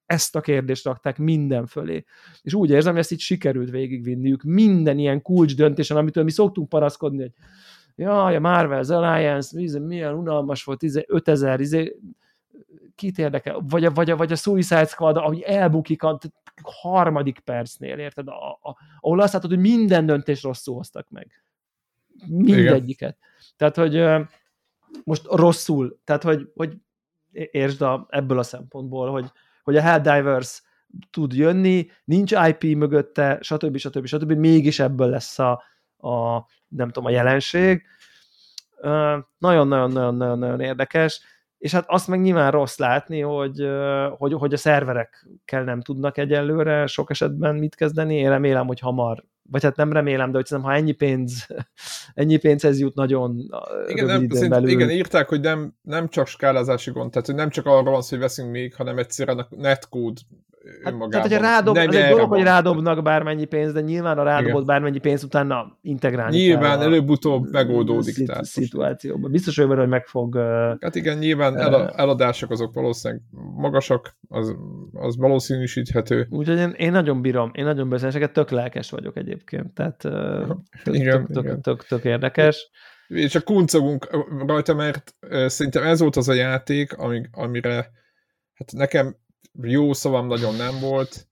ezt 0.07 0.37
a 0.37 0.41
kérdést 0.41 0.85
rakták 0.85 1.19
minden 1.19 1.67
fölé. 1.67 2.05
És 2.43 2.55
úgy 2.55 2.71
érzem, 2.71 2.93
hogy 2.93 3.01
ezt 3.01 3.13
így 3.13 3.21
sikerült 3.21 3.71
végigvinniük 3.71 4.43
minden 4.43 4.99
ilyen 4.99 5.23
kulcs 5.23 5.57
döntésen, 5.57 5.97
amitől 5.97 6.25
mi 6.25 6.31
szoktunk 6.31 6.69
paraszkodni, 6.69 7.21
hogy 7.21 7.33
jaj, 7.95 8.37
a 8.37 8.41
Marvel's 8.41 8.91
Alliance, 8.91 9.61
izé, 9.61 9.79
milyen 9.79 10.15
unalmas 10.15 10.65
volt, 10.65 10.83
izé, 10.83 11.05
5000, 11.07 11.61
izé, 11.61 11.97
kit 12.95 13.19
érdekel, 13.19 13.65
vagy 13.69 13.85
a, 13.85 13.91
vagy 13.91 14.11
a, 14.11 14.17
vagy 14.17 14.33
a 14.33 14.37
Suicide 14.37 14.87
Squad, 14.87 15.17
ami 15.17 15.47
elbukik 15.47 16.03
a 16.03 16.19
harmadik 16.63 17.39
percnél, 17.39 17.99
érted? 17.99 18.29
A, 18.29 18.59
a, 18.63 18.77
ahol 19.01 19.21
azt 19.21 19.33
látod, 19.33 19.51
hogy 19.51 19.61
minden 19.61 20.07
döntést 20.07 20.43
rosszul 20.43 20.75
hoztak 20.75 21.11
meg. 21.11 21.45
Mindegyiket. 22.27 23.17
Tehát, 23.57 23.77
hogy 23.77 23.97
most 25.05 25.27
rosszul, 25.27 25.99
tehát, 26.05 26.23
hogy, 26.23 26.51
hogy 26.55 26.77
értsd 27.33 27.83
a, 27.83 28.07
ebből 28.11 28.39
a 28.39 28.43
szempontból, 28.43 29.11
hogy, 29.11 29.33
hogy 29.63 29.77
a 29.77 29.81
Helldivers 29.81 30.63
tud 31.11 31.33
jönni, 31.33 31.87
nincs 32.05 32.33
IP 32.49 32.77
mögötte, 32.77 33.39
stb. 33.41 33.77
stb. 33.77 34.07
stb. 34.07 34.33
mégis 34.33 34.79
ebből 34.79 35.09
lesz 35.09 35.39
a, 35.39 35.63
a 35.97 36.45
nem 36.69 36.89
tudom, 36.89 37.05
a 37.05 37.11
jelenség. 37.11 37.83
Nagyon-nagyon-nagyon-nagyon 39.39 40.61
érdekes, 40.61 41.21
és 41.59 41.73
hát 41.73 41.85
azt 41.89 42.09
meg 42.09 42.21
nyilván 42.21 42.51
rossz 42.51 42.79
látni, 42.79 43.21
hogy, 43.21 43.69
hogy, 44.17 44.33
hogy 44.33 44.53
a 44.53 44.57
szerverekkel 44.57 45.65
nem 45.65 45.81
tudnak 45.81 46.19
egyelőre 46.19 46.87
sok 46.87 47.11
esetben 47.11 47.55
mit 47.55 47.75
kezdeni. 47.75 48.15
Én 48.15 48.29
remélem, 48.29 48.67
hogy 48.67 48.81
hamar, 48.81 49.25
vagy 49.51 49.63
hát 49.63 49.77
nem 49.77 49.93
remélem, 49.93 50.31
de 50.31 50.37
hogy 50.37 50.47
szerintem, 50.47 50.73
ha 50.73 50.79
ennyi 50.79 50.93
pénz, 50.93 51.47
ennyi 52.15 52.37
pénzhez 52.37 52.81
jut 52.81 52.95
nagyon 52.95 53.51
Igen, 53.87 54.07
nem, 54.07 54.23
időn 54.23 54.49
belül. 54.49 54.69
igen, 54.69 54.91
írták, 54.91 55.29
hogy 55.29 55.41
nem, 55.41 55.75
nem 55.83 56.09
csak 56.09 56.27
skálázási 56.27 56.91
gond, 56.91 57.11
tehát 57.11 57.27
hogy 57.27 57.37
nem 57.37 57.51
csak 57.51 57.67
arról 57.67 57.83
van 57.93 58.03
szó, 58.03 58.09
hogy 58.09 58.19
veszünk 58.19 58.51
még, 58.51 58.75
hanem 58.75 58.99
egyszerűen 58.99 59.39
a 59.39 59.49
netcode 59.51 60.21
Hát, 60.69 60.93
önmagában. 60.93 61.11
tehát, 61.11 61.27
hogyha 61.27 61.43
rádob, 61.43 61.75
nem 61.75 61.89
az 61.89 61.95
egy 61.95 62.11
dolog, 62.11 62.29
hogy 62.29 62.43
rádobnak 62.43 63.03
bármennyi 63.03 63.45
pénzt, 63.45 63.75
de 63.75 63.81
nyilván 63.81 64.19
a 64.19 64.23
rádobott 64.23 64.53
Igen. 64.53 64.65
bármennyi 64.65 64.99
pénzt 64.99 65.25
utána 65.25 65.79
integrálni 65.83 66.37
Nyilván 66.37 66.81
előbb-utóbb 66.81 67.51
megoldódik. 67.51 68.15
szit- 68.15 68.27
tehát 68.27 68.45
szituációban. 68.45 69.31
Biztos 69.31 69.57
vagyok 69.57 69.71
benne, 69.71 69.83
hogy 69.83 69.91
meg 69.91 70.07
fog... 70.07 70.37
Hát 70.81 70.95
igen, 70.95 71.19
nyilván 71.19 71.59
el, 71.59 71.89
eladások 71.89 72.51
azok 72.51 72.75
valószínűleg 72.75 73.23
magasak, 73.57 74.17
az, 74.29 74.55
az 74.93 75.17
valószínűsíthető. 75.17 76.27
Úgyhogy 76.31 76.59
én, 76.59 76.71
én 76.77 76.91
nagyon 76.91 77.23
bírom, 77.23 77.51
én 77.55 77.65
nagyon 77.65 77.93
és 77.93 78.19
tök 78.33 78.51
lelkes 78.51 78.91
vagyok 78.91 79.17
egyébként, 79.17 79.75
tehát 79.75 79.97
tök, 80.85 80.95
Igen, 80.95 81.27
tök, 81.27 81.33
tök, 81.33 81.45
igen. 81.45 81.63
tök, 81.63 81.85
tök 81.85 82.05
érdekes. 82.05 82.71
És 83.09 83.35
a 83.35 83.41
kuncogunk 83.41 84.09
rajta, 84.47 84.75
mert 84.75 85.15
szerintem 85.47 85.83
ez 85.83 86.01
volt 86.01 86.17
az 86.17 86.29
a 86.29 86.33
játék, 86.33 86.93
ami, 86.93 87.21
amire 87.33 87.91
hát 88.55 88.73
nekem 88.73 89.17
jó 89.63 89.93
szavam 89.93 90.27
nagyon 90.27 90.55
nem 90.55 90.81
volt. 90.81 91.27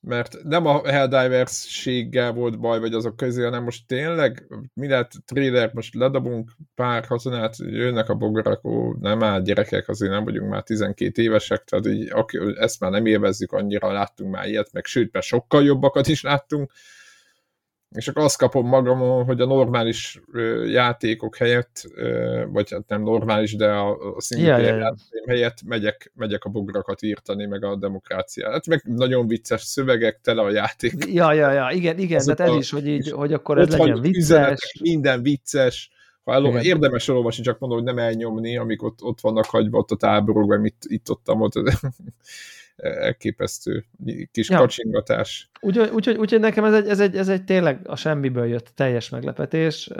mert 0.00 0.42
nem 0.42 0.66
a 0.66 0.88
Helldivers-séggel 0.88 2.32
volt 2.32 2.60
baj, 2.60 2.80
vagy 2.80 2.94
azok 2.94 3.16
közé, 3.16 3.42
hanem 3.42 3.62
most 3.62 3.86
tényleg 3.86 4.46
lehet 4.74 5.12
trailer, 5.24 5.70
most 5.72 5.94
ledobunk 5.94 6.50
pár 6.74 7.04
hazonát, 7.04 7.56
jönnek 7.58 8.08
a 8.08 8.14
bogarak, 8.14 8.64
ó, 8.64 8.92
nem 9.00 9.22
áll 9.22 9.42
gyerekek, 9.42 9.88
azért 9.88 10.12
nem 10.12 10.24
vagyunk 10.24 10.50
már 10.50 10.62
12 10.62 11.22
évesek, 11.22 11.64
tehát 11.64 11.86
így, 11.86 12.12
ezt 12.58 12.80
már 12.80 12.90
nem 12.90 13.06
élvezzük 13.06 13.52
annyira, 13.52 13.92
láttunk 13.92 14.30
már 14.30 14.48
ilyet, 14.48 14.72
meg 14.72 14.84
sőt, 14.84 15.12
mert 15.12 15.26
sokkal 15.26 15.64
jobbakat 15.64 16.08
is 16.08 16.22
láttunk, 16.22 16.72
és 17.96 18.08
akkor 18.08 18.24
azt 18.24 18.38
kapom 18.38 18.66
magamon, 18.66 19.24
hogy 19.24 19.40
a 19.40 19.46
normális 19.46 20.20
játékok 20.66 21.36
helyett, 21.36 21.90
vagy 22.52 22.70
hát 22.70 22.88
nem 22.88 23.02
normális, 23.02 23.56
de 23.56 23.66
a, 23.66 24.14
a 24.16 24.20
single 24.20 24.60
yeah, 24.60 24.78
yeah. 24.78 24.96
helyett 25.26 25.62
megyek, 25.64 26.12
megyek 26.14 26.44
a 26.44 26.48
bograkat 26.48 27.02
írtani, 27.02 27.46
meg 27.46 27.64
a 27.64 27.76
demokráciát. 27.76 28.52
Hát 28.52 28.66
meg 28.66 28.82
nagyon 28.84 29.26
vicces 29.26 29.62
szövegek, 29.62 30.20
tele 30.22 30.42
a 30.42 30.50
játék. 30.50 30.92
Ja, 31.12 31.32
ja, 31.32 31.52
ja, 31.52 31.70
igen, 31.72 31.98
igen, 31.98 32.22
de 32.26 32.44
ez 32.44 32.54
is, 32.54 32.70
hogy, 32.70 32.86
így, 32.86 33.10
hogy 33.10 33.32
akkor 33.32 33.58
ez 33.58 33.76
legyen 33.76 34.00
vicces. 34.00 34.78
Minden 34.80 35.22
vicces, 35.22 35.90
ha 36.22 36.32
el, 36.32 36.44
érdemes 36.44 37.08
olvasni, 37.08 37.42
csak 37.42 37.58
mondom, 37.58 37.78
hogy 37.78 37.86
nem 37.86 37.98
elnyomni, 37.98 38.56
amik 38.56 38.82
ott, 38.82 39.02
ott 39.02 39.20
vannak 39.20 39.44
hagyva 39.44 39.78
ott 39.78 39.90
a 39.90 39.96
táborokban, 39.96 40.64
itt, 40.64 40.82
itt 40.86 41.10
ott, 41.10 41.28
ott 41.28 41.52
elképesztő 42.82 43.84
kis 44.30 44.48
ja. 44.48 44.58
kacsingatás. 44.58 45.50
Úgyhogy 45.60 45.88
úgy, 45.88 46.08
úgy, 46.08 46.16
úgy, 46.16 46.40
nekem 46.40 46.64
ez 46.64 46.74
egy, 46.74 46.88
ez, 46.88 47.00
egy, 47.00 47.16
ez 47.16 47.28
egy 47.28 47.44
tényleg 47.44 47.80
a 47.84 47.96
semmiből 47.96 48.46
jött 48.46 48.72
teljes 48.74 49.08
meglepetés. 49.08 49.90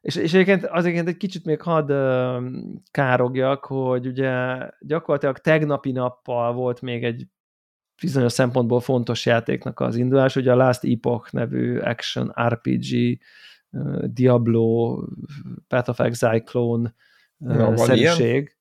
És, 0.00 0.16
és 0.16 0.34
egyébként 0.34 0.64
azért 0.64 1.08
egy 1.08 1.16
kicsit 1.16 1.44
még 1.44 1.60
hadd 1.60 1.92
károgjak, 2.90 3.64
hogy 3.64 4.06
ugye 4.06 4.56
gyakorlatilag 4.80 5.38
tegnapi 5.38 5.92
nappal 5.92 6.52
volt 6.52 6.80
még 6.80 7.04
egy 7.04 7.26
bizonyos 8.00 8.32
szempontból 8.32 8.80
fontos 8.80 9.26
játéknak 9.26 9.80
az 9.80 9.96
indulás, 9.96 10.36
ugye 10.36 10.52
a 10.52 10.56
Last 10.56 10.84
Epoch 10.84 11.32
nevű 11.32 11.78
action 11.78 12.34
RPG 12.48 13.18
Diablo, 14.04 14.98
Path 15.68 15.88
of 15.88 16.00
Exile 16.00 16.42
Na, 17.36 17.76
szerűség. 17.76 18.56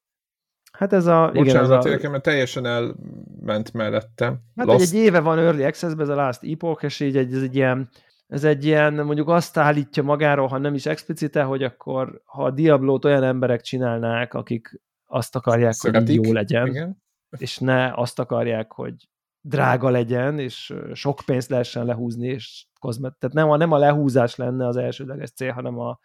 Hát 0.82 0.94
ez 0.94 1.06
a... 1.06 1.32
Bocsánat, 1.34 1.48
igen, 1.48 1.64
ez 1.64 1.86
a... 1.86 1.90
nekem 1.90 2.12
mert 2.12 2.24
teljesen 2.24 2.66
elment 2.66 3.74
mellettem. 3.74 4.40
Hát 4.56 4.68
Last... 4.68 4.94
egy, 4.94 5.00
éve 5.00 5.20
van 5.20 5.40
Early 5.40 5.64
access 5.64 5.94
ez 5.98 6.10
a 6.10 6.16
Last 6.16 6.44
Epoch, 6.44 6.84
és 6.84 7.00
így 7.00 7.18
egy, 7.18 7.34
ez 7.34 7.42
egy 7.42 7.56
ilyen 7.56 7.90
ez 8.28 8.44
egy 8.44 8.66
ilyen, 8.66 8.94
mondjuk 8.94 9.30
azt 9.30 9.58
állítja 9.58 10.04
magáról, 10.04 10.48
ha 10.48 10.58
nem 10.58 10.74
is 10.74 10.86
explicite, 10.86 11.44
hogy 11.44 11.64
akkor, 11.64 12.22
ha 12.26 12.44
a 12.44 12.52
Diablo-t 12.52 13.06
olyan 13.06 13.24
emberek 13.24 13.62
csinálnák, 13.62 14.34
akik 14.34 14.82
azt 15.06 15.36
akarják, 15.36 15.72
Szeretik. 15.72 16.18
hogy 16.18 16.26
jó 16.26 16.34
legyen, 16.34 16.68
igen. 16.68 17.04
és 17.38 17.58
ne 17.58 17.94
azt 17.94 18.20
akarják, 18.20 18.72
hogy 18.72 18.94
drága 19.42 19.90
legyen, 19.90 20.40
és 20.40 20.74
sok 20.94 21.22
pénzt 21.26 21.50
lehessen 21.50 21.86
lehúzni, 21.86 22.28
és 22.28 22.66
kozmet. 22.80 23.16
Tehát 23.20 23.36
nem 23.36 23.50
a, 23.50 23.58
nem 23.58 23.72
a 23.72 23.78
lehúzás 23.78 24.36
lenne 24.36 24.68
az 24.68 24.76
elsődleges 24.76 25.32
cél, 25.32 25.52
hanem 25.52 25.80
a, 25.80 26.00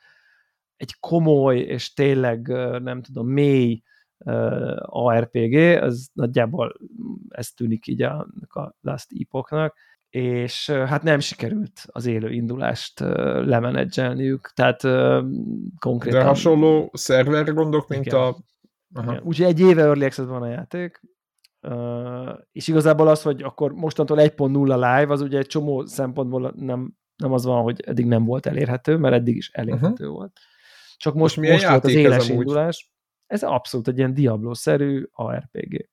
egy 0.76 0.98
komoly, 1.00 1.58
és 1.58 1.92
tényleg, 1.92 2.46
nem 2.82 3.02
tudom, 3.02 3.26
mély 3.26 3.82
ARPG, 4.80 5.54
az 5.82 6.08
nagyjából 6.12 6.74
ez 7.28 7.48
tűnik 7.48 7.86
így 7.86 8.02
a, 8.02 8.26
a 8.48 8.76
Last 8.80 9.06
Epochnak, 9.20 9.76
és 10.08 10.70
hát 10.70 11.02
nem 11.02 11.18
sikerült 11.18 11.84
az 11.86 12.06
élő 12.06 12.30
indulást 12.30 13.00
lemenedzselniük, 13.00 14.50
tehát 14.54 14.80
konkrétan... 15.78 16.20
De 16.20 16.26
hasonló 16.26 16.90
szerver 16.92 17.54
gondok, 17.54 17.88
mint 17.88 18.06
igen. 18.06 18.20
a... 18.20 18.36
Aha. 18.94 19.20
Úgyhogy 19.22 19.46
egy 19.46 19.60
éve 19.60 19.82
Early 19.82 20.04
Access 20.04 20.26
van 20.26 20.42
a 20.42 20.48
játék, 20.48 21.00
és 22.52 22.68
igazából 22.68 23.08
az, 23.08 23.22
hogy 23.22 23.42
akkor 23.42 23.72
mostantól 23.72 24.18
1.0 24.20 24.74
live, 24.74 25.12
az 25.12 25.20
ugye 25.20 25.38
egy 25.38 25.46
csomó 25.46 25.86
szempontból 25.86 26.52
nem, 26.56 26.92
nem 27.16 27.32
az 27.32 27.44
van, 27.44 27.62
hogy 27.62 27.80
eddig 27.80 28.06
nem 28.06 28.24
volt 28.24 28.46
elérhető, 28.46 28.96
mert 28.96 29.14
eddig 29.14 29.36
is 29.36 29.50
elérhető 29.50 30.04
uh-huh. 30.04 30.16
volt. 30.16 30.32
Csak 30.96 31.14
most, 31.14 31.36
most 31.36 31.68
volt 31.68 31.84
az 31.84 31.94
éles 31.94 32.28
indulás. 32.28 32.95
Ez 33.26 33.42
abszolút 33.42 33.88
egy 33.88 33.98
ilyen 33.98 34.14
Diablo-szerű 34.14 35.08
ARPG. 35.12 35.88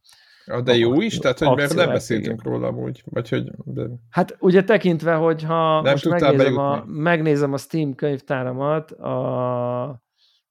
Ja, 0.46 0.62
de 0.62 0.76
jó 0.76 1.02
is? 1.02 1.18
Tehát, 1.18 1.40
hogy 1.40 1.58
mert 1.58 1.74
nem 1.74 1.90
beszéltünk 1.90 2.44
róla 2.44 2.70
úgy, 2.70 3.04
vagy 3.06 3.30
hogy... 3.30 3.52
De... 3.64 3.88
Hát 4.10 4.36
ugye 4.40 4.64
tekintve, 4.64 5.14
hogy 5.14 5.44
ha 5.44 5.82
nem 5.82 5.92
most 5.92 6.10
megnézem 6.10 6.58
a, 6.58 6.84
megnézem 6.86 7.54
a 7.54 7.58
Steam 7.58 7.96
könyvtáramat, 7.96 8.92
a, 8.92 10.04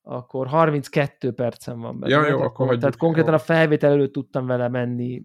akkor 0.02 0.46
32 0.46 1.32
percem 1.32 1.80
van 1.80 1.98
benne. 1.98 2.14
Ja, 2.14 2.28
jó, 2.28 2.40
akkor, 2.40 2.66
akkor 2.66 2.78
Tehát 2.78 2.96
konkrétan 2.96 3.30
jó. 3.30 3.36
a 3.36 3.38
felvétel 3.38 3.90
előtt 3.90 4.12
tudtam 4.12 4.46
vele 4.46 4.68
menni 4.68 5.22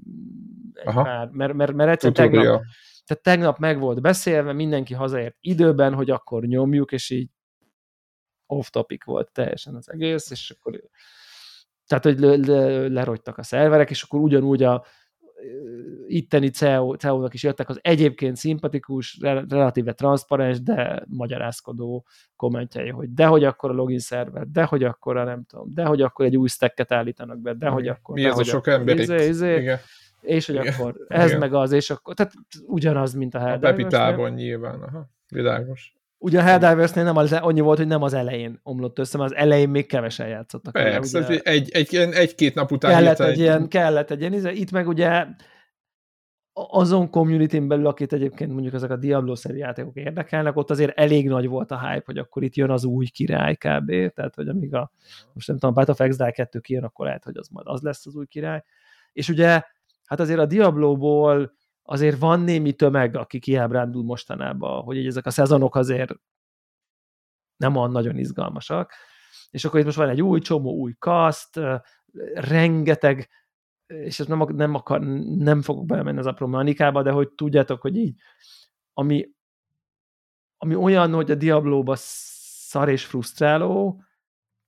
egy 0.73 0.93
pár, 0.93 1.29
mert, 1.31 1.53
mert, 1.53 1.73
mert 1.73 1.89
egyszer 1.89 2.11
tegnap, 2.11 2.61
tehát 3.05 3.23
tegnap 3.23 3.57
meg 3.57 3.79
volt 3.79 4.01
beszélve, 4.01 4.53
mindenki 4.53 4.93
hazaért 4.93 5.35
időben, 5.39 5.93
hogy 5.93 6.09
akkor 6.09 6.43
nyomjuk, 6.43 6.91
és 6.91 7.09
így 7.09 7.29
off 8.45 8.69
topic 8.69 9.05
volt 9.05 9.31
teljesen 9.31 9.75
az 9.75 9.91
egész, 9.91 10.31
és 10.31 10.55
akkor 10.57 10.81
tehát, 11.87 12.03
hogy 12.03 12.19
le, 12.19 12.35
le, 12.35 12.87
lerogytak 12.87 13.37
a 13.37 13.43
szerverek, 13.43 13.89
és 13.89 14.03
akkor 14.03 14.19
ugyanúgy 14.19 14.63
a 14.63 14.85
itteni 16.07 16.49
CEO, 16.49 16.95
CEO-nak 16.95 17.33
is 17.33 17.43
jöttek 17.43 17.69
az 17.69 17.79
egyébként 17.81 18.35
szimpatikus, 18.35 19.17
relatíve 19.21 19.93
transzparens, 19.93 20.61
de 20.61 21.03
magyarázkodó 21.07 22.05
kommentjei, 22.35 22.89
hogy 22.89 23.13
dehogy 23.13 23.43
akkor 23.43 23.69
a 23.69 23.73
login 23.73 23.99
szerver, 23.99 24.47
dehogy 24.47 24.83
akkor 24.83 25.17
a 25.17 25.23
nem 25.23 25.43
tudom, 25.43 25.73
dehogy 25.73 26.01
akkor 26.01 26.25
egy 26.25 26.37
új 26.37 26.47
stacket 26.47 26.91
állítanak 26.91 27.39
be, 27.39 27.53
dehogy 27.53 27.87
akkor... 27.87 28.15
Mi 28.15 28.25
ez 28.25 28.37
a 28.37 28.43
sok 28.43 28.67
ember 28.67 28.99
izé, 28.99 29.27
izé, 29.27 29.57
Igen. 29.57 29.77
És 30.21 30.45
hogy 30.45 30.55
Igen. 30.55 30.73
akkor 30.73 30.95
ez 31.07 31.27
Igen. 31.27 31.39
meg 31.39 31.53
az, 31.53 31.71
és 31.71 31.89
akkor, 31.89 32.13
tehát 32.13 32.33
ugyanaz, 32.65 33.13
mint 33.13 33.35
a 33.35 33.39
Helldivers. 33.39 33.73
A 33.73 33.75
Pepitában 33.75 34.31
nyilván, 34.33 34.81
aha, 34.81 35.09
világos. 35.29 35.96
Ugye 36.19 36.39
a 36.39 36.41
Helldiversnél 36.41 37.03
nem 37.03 37.17
az, 37.17 37.33
annyi 37.33 37.59
volt, 37.59 37.77
hogy 37.77 37.87
nem 37.87 38.01
az 38.01 38.13
elején 38.13 38.59
omlott 38.63 38.99
össze, 38.99 39.17
mert 39.17 39.31
az 39.31 39.37
elején 39.37 39.69
még 39.69 39.87
kevesen 39.87 40.27
játszottak. 40.27 40.73
Persze, 40.73 41.19
ugye, 41.19 41.39
egy, 41.39 41.69
egy, 41.71 41.95
egy-két 41.95 42.55
nap 42.55 42.71
után 42.71 42.91
kellett 42.91 43.19
egy, 43.19 43.29
egy, 43.29 43.39
ilyen, 43.39 43.67
kellett 43.67 44.11
egy 44.11 44.19
ilyen, 44.19 44.55
itt 44.55 44.71
meg 44.71 44.87
ugye 44.87 45.25
azon 46.53 47.09
community 47.09 47.59
belül, 47.59 47.87
akit 47.87 48.13
egyébként 48.13 48.51
mondjuk 48.51 48.73
ezek 48.73 48.91
a 48.91 48.95
Diablo-szerű 48.95 49.57
játékok 49.57 49.95
érdekelnek, 49.95 50.55
ott 50.55 50.69
azért 50.69 50.97
elég 50.97 51.27
nagy 51.27 51.47
volt 51.47 51.71
a 51.71 51.79
hype, 51.79 52.03
hogy 52.05 52.17
akkor 52.17 52.43
itt 52.43 52.55
jön 52.55 52.69
az 52.69 52.83
új 52.83 53.05
király 53.05 53.55
kb. 53.55 54.13
Tehát, 54.13 54.35
hogy 54.35 54.47
amíg 54.47 54.73
a, 54.73 54.91
most 55.33 55.47
nem 55.47 55.57
tudom, 55.57 55.75
Battle 55.75 55.93
of 55.93 55.99
Exile 55.99 56.31
2 56.31 56.59
kijön, 56.59 56.83
akkor 56.83 57.05
lehet, 57.05 57.23
hogy 57.23 57.37
az 57.37 57.47
majd 57.47 57.67
az 57.67 57.81
lesz 57.81 58.05
az 58.05 58.15
új 58.15 58.25
király. 58.25 58.63
És 59.13 59.29
ugye, 59.29 59.61
hát 60.05 60.19
azért 60.19 60.39
a 60.39 60.45
Diablo-ból 60.45 61.56
azért 61.89 62.19
van 62.19 62.39
némi 62.39 62.73
tömeg, 62.73 63.15
aki 63.15 63.39
kiábrándul 63.39 64.03
mostanában, 64.03 64.83
hogy 64.83 65.05
ezek 65.05 65.25
a 65.25 65.29
szezonok 65.29 65.75
azért 65.75 66.13
nem 67.57 67.75
olyan 67.75 67.91
nagyon 67.91 68.17
izgalmasak. 68.17 68.93
És 69.49 69.65
akkor 69.65 69.79
itt 69.79 69.85
most 69.85 69.97
van 69.97 70.09
egy 70.09 70.21
új 70.21 70.39
csomó, 70.39 70.71
új 70.71 70.93
kaszt, 70.99 71.59
rengeteg, 72.33 73.29
és 73.85 74.19
ezt 74.19 74.29
nem, 74.29 74.43
nem, 74.55 74.73
akar, 74.73 75.01
nem 75.37 75.61
fogok 75.61 75.85
belemenni 75.85 76.17
az 76.17 76.25
apró 76.25 76.47
mechanikába, 76.47 77.01
de 77.01 77.11
hogy 77.11 77.29
tudjátok, 77.29 77.81
hogy 77.81 77.95
így, 77.95 78.19
ami, 78.93 79.29
ami 80.57 80.75
olyan, 80.75 81.13
hogy 81.13 81.31
a 81.31 81.35
Diablo-ba 81.35 81.93
szar 81.95 82.89
és 82.89 83.05
frusztráló, 83.05 84.03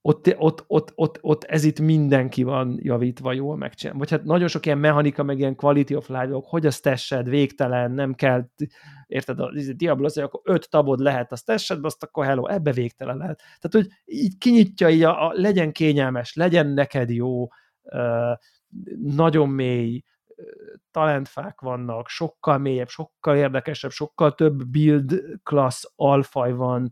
ott, 0.10 0.36
ott, 0.38 0.64
ott, 0.68 0.92
ott, 0.96 1.18
ott 1.22 1.44
ez 1.44 1.64
itt 1.64 1.80
mindenki 1.80 2.44
van 2.44 2.80
javítva, 2.82 3.34
jól 3.34 3.58
megcsinálva. 3.58 4.00
Vagy 4.00 4.10
hát 4.10 4.24
nagyon 4.24 4.48
sok 4.48 4.66
ilyen 4.66 4.78
mechanika, 4.78 5.24
meg 5.24 5.40
ilyen 5.40 5.56
quality 5.56 5.94
of 5.94 6.08
life 6.08 6.40
hogy 6.44 6.66
azt 6.66 6.84
tessed, 6.84 7.30
végtelen, 7.30 7.92
nem 7.92 8.14
kell, 8.14 8.46
érted, 9.08 9.40
a 9.40 9.52
Diablo 9.76 10.06
az, 10.06 10.18
akkor 10.18 10.42
öt 10.44 10.70
tabod 10.70 11.00
lehet, 11.00 11.32
azt 11.32 11.46
tessed, 11.46 11.86
azt 11.86 12.04
akkor 12.04 12.26
hello, 12.26 12.48
ebbe 12.48 12.72
végtelen 12.72 13.18
lehet. 13.18 13.38
Tehát, 13.38 13.88
hogy 13.88 13.88
így 14.06 14.38
kinyitja, 14.38 14.90
így 14.90 15.04
a, 15.04 15.28
a 15.28 15.32
legyen 15.34 15.72
kényelmes, 15.72 16.34
legyen 16.34 16.68
neked 16.68 17.10
jó, 17.10 17.44
uh, 17.84 18.38
nagyon 19.02 19.50
mély, 19.50 20.04
talentfák 20.92 21.62
vannak, 21.62 22.08
sokkal 22.08 22.58
mélyebb, 22.58 22.90
sokkal 22.90 23.36
érdekesebb, 23.36 23.92
sokkal 23.92 24.36
több 24.36 24.66
build 24.66 25.22
class 25.44 25.92
alfaj 25.96 26.54
van, 26.54 26.92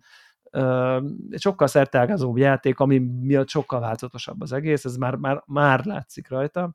egy 1.30 1.42
sokkal 1.42 1.68
szertelgázóbb 1.68 2.38
játék, 2.38 2.80
ami 2.80 2.98
miatt 2.98 3.50
sokkal 3.50 3.80
változatosabb 3.80 4.42
az 4.42 4.52
egész, 4.52 4.86
ez 4.86 4.96
már, 4.96 5.16
már, 5.16 5.44
már 5.46 5.86
látszik 5.86 6.30
rajta. 6.30 6.74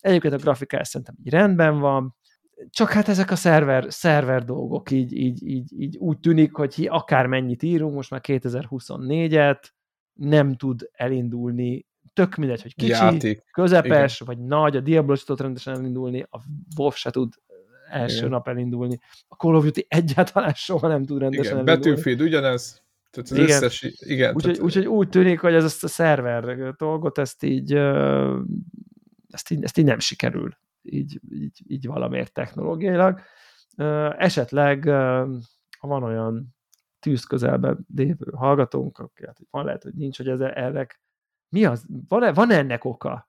Egyébként 0.00 0.34
a 0.34 0.36
grafikás 0.36 0.88
szerintem 0.88 1.14
így 1.24 1.32
rendben 1.32 1.78
van, 1.78 2.14
csak 2.70 2.90
hát 2.90 3.08
ezek 3.08 3.30
a 3.30 3.36
szerver, 3.36 3.86
szerver 3.88 4.44
dolgok 4.44 4.90
így, 4.90 5.12
így, 5.12 5.46
így, 5.46 5.80
így 5.80 5.96
úgy 5.96 6.18
tűnik, 6.18 6.54
hogy 6.54 6.88
akár 6.90 7.26
mennyit 7.26 7.62
írunk, 7.62 7.94
most 7.94 8.10
már 8.10 8.20
2024-et, 8.24 9.62
nem 10.12 10.54
tud 10.54 10.88
elindulni, 10.92 11.86
tök 12.12 12.36
mindegy, 12.36 12.62
hogy 12.62 12.74
kicsi, 12.74 12.90
Játék. 12.90 13.44
közepes, 13.52 14.20
Igen. 14.20 14.36
vagy 14.36 14.46
nagy, 14.46 14.76
a 14.76 14.80
Diablo 14.80 15.16
tud 15.16 15.40
rendesen 15.40 15.74
elindulni, 15.74 16.26
a 16.30 16.40
WoW 16.76 16.90
se 16.90 17.10
tud 17.10 17.32
első 17.90 18.16
Igen. 18.16 18.28
nap 18.28 18.48
elindulni, 18.48 18.98
a 19.28 19.34
Call 19.34 19.54
of 19.54 19.64
Duty 19.64 19.86
egyáltalán 19.88 20.52
soha 20.54 20.88
nem 20.88 21.04
tud 21.04 21.18
rendesen 21.18 21.44
Igen. 21.44 21.68
elindulni. 21.68 21.90
Battlefield 21.90 22.20
ugyanez, 22.20 22.82
tehát 23.10 23.30
az 23.30 23.38
igen. 23.38 23.62
összes, 23.62 23.82
igen. 23.98 24.34
Úgyhogy 24.34 24.56
tehát... 24.56 24.76
úgy, 24.76 24.86
úgy 24.86 25.08
tűnik, 25.08 25.40
hogy 25.40 25.54
ez 25.54 25.64
a 25.64 25.88
szerver 25.88 26.74
dolgot, 26.74 27.18
ezt 27.18 27.42
így, 27.42 27.74
ezt 29.28 29.50
így, 29.50 29.62
ezt 29.62 29.78
így 29.78 29.84
nem 29.84 29.98
sikerül 29.98 30.56
így, 30.82 31.20
így, 31.30 31.62
így 31.66 31.86
valamiért 31.86 32.32
technológiailag. 32.32 33.20
Esetleg, 34.16 34.84
ha 35.78 35.88
van 35.88 36.02
olyan 36.02 36.56
tűz 36.98 37.24
közelben 37.24 37.86
lévő 37.94 38.32
hallgatónk, 38.32 38.98
aki 38.98 39.26
hát 39.26 39.38
van 39.50 39.64
lehet, 39.64 39.82
hogy 39.82 39.94
nincs, 39.94 40.16
hogy 40.16 40.28
ez 40.28 40.40
ennek 40.40 41.02
mi 41.48 41.64
az? 41.64 41.86
Van-e, 42.08 42.32
van 42.32 42.50
ennek 42.50 42.84
oka? 42.84 43.28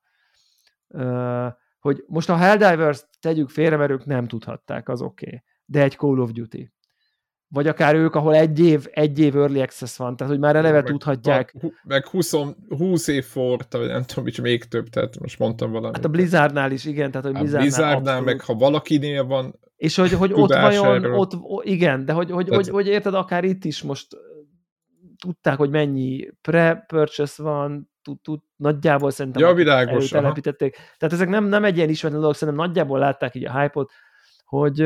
Hogy 1.80 2.04
most 2.08 2.30
a 2.30 2.36
Helldivers 2.36 3.04
tegyük 3.20 3.50
félre, 3.50 3.78
mert 3.78 3.92
ők 3.92 4.06
nem 4.06 4.28
tudhatták, 4.28 4.90
az 4.90 5.02
oké. 5.02 5.26
Okay. 5.26 5.44
De 5.66 5.82
egy 5.82 5.96
Call 5.96 6.20
of 6.20 6.32
Duty 6.32 6.74
vagy 7.54 7.68
akár 7.68 7.96
ők, 7.96 8.16
ahol 8.16 8.36
egy 8.36 8.60
év, 8.60 8.88
egy 8.92 9.20
év 9.20 9.36
early 9.36 9.62
access 9.62 9.98
van, 9.98 10.16
tehát 10.16 10.34
hogy 10.34 10.42
már 10.42 10.56
eleve 10.56 10.82
meg, 10.82 10.86
tudhatják. 10.86 11.56
Meg 11.84 12.08
20, 12.08 12.34
20 12.70 13.08
év 13.08 13.26
fort, 13.26 13.74
vagy 13.74 13.88
nem 13.88 14.04
tudom, 14.04 14.24
hogy 14.24 14.40
még 14.42 14.64
több, 14.64 14.90
tehát 14.90 15.20
most 15.20 15.40
mondtam 15.40 15.72
valamit. 15.72 15.96
Hát 15.96 16.06
a 16.06 16.10
Blizzardnál 16.10 16.72
is, 16.72 16.86
igen, 16.86 17.12
tehát 17.12 17.26
hogy 17.26 17.36
hát 17.36 17.44
Blizzardnál, 17.44 17.70
Blizzardnál 17.70 18.22
meg 18.22 18.42
ha 18.42 18.54
valakinél 18.54 19.26
van 19.26 19.60
És 19.76 19.96
hogy, 19.96 20.12
hogy 20.14 20.32
ott 20.34 20.54
vajon, 20.54 21.06
ott, 21.06 21.32
igen, 21.66 22.06
de 22.06 22.14
hogy, 22.14 22.32
hogy, 22.32 22.46
tehát... 22.46 22.66
hogy, 22.66 22.74
hogy, 22.74 22.88
érted, 22.88 23.14
akár 23.14 23.44
itt 23.44 23.66
is 23.66 23.82
most 23.82 24.08
tudták, 25.22 25.58
hogy 25.58 25.70
mennyi 25.70 26.28
pre-purchase 26.42 27.44
van, 27.44 27.92
tud, 28.02 28.22
tud, 28.22 28.40
nagyjából 28.56 29.12
szerintem 29.12 29.42
ja, 29.42 29.54
világos, 29.54 30.10
telepítették. 30.10 30.76
Tehát 30.98 31.14
ezek 31.14 31.30
nem, 31.30 31.46
nem 31.46 31.64
egy 31.64 31.78
ilyen 31.78 31.90
ismeretlen 31.90 32.22
dolog, 32.22 32.36
szerintem 32.36 32.66
nagyjából 32.66 33.00
látták 33.00 33.36
így 33.36 33.46
a 33.46 33.60
hype-ot, 33.60 33.92
hogy, 34.52 34.80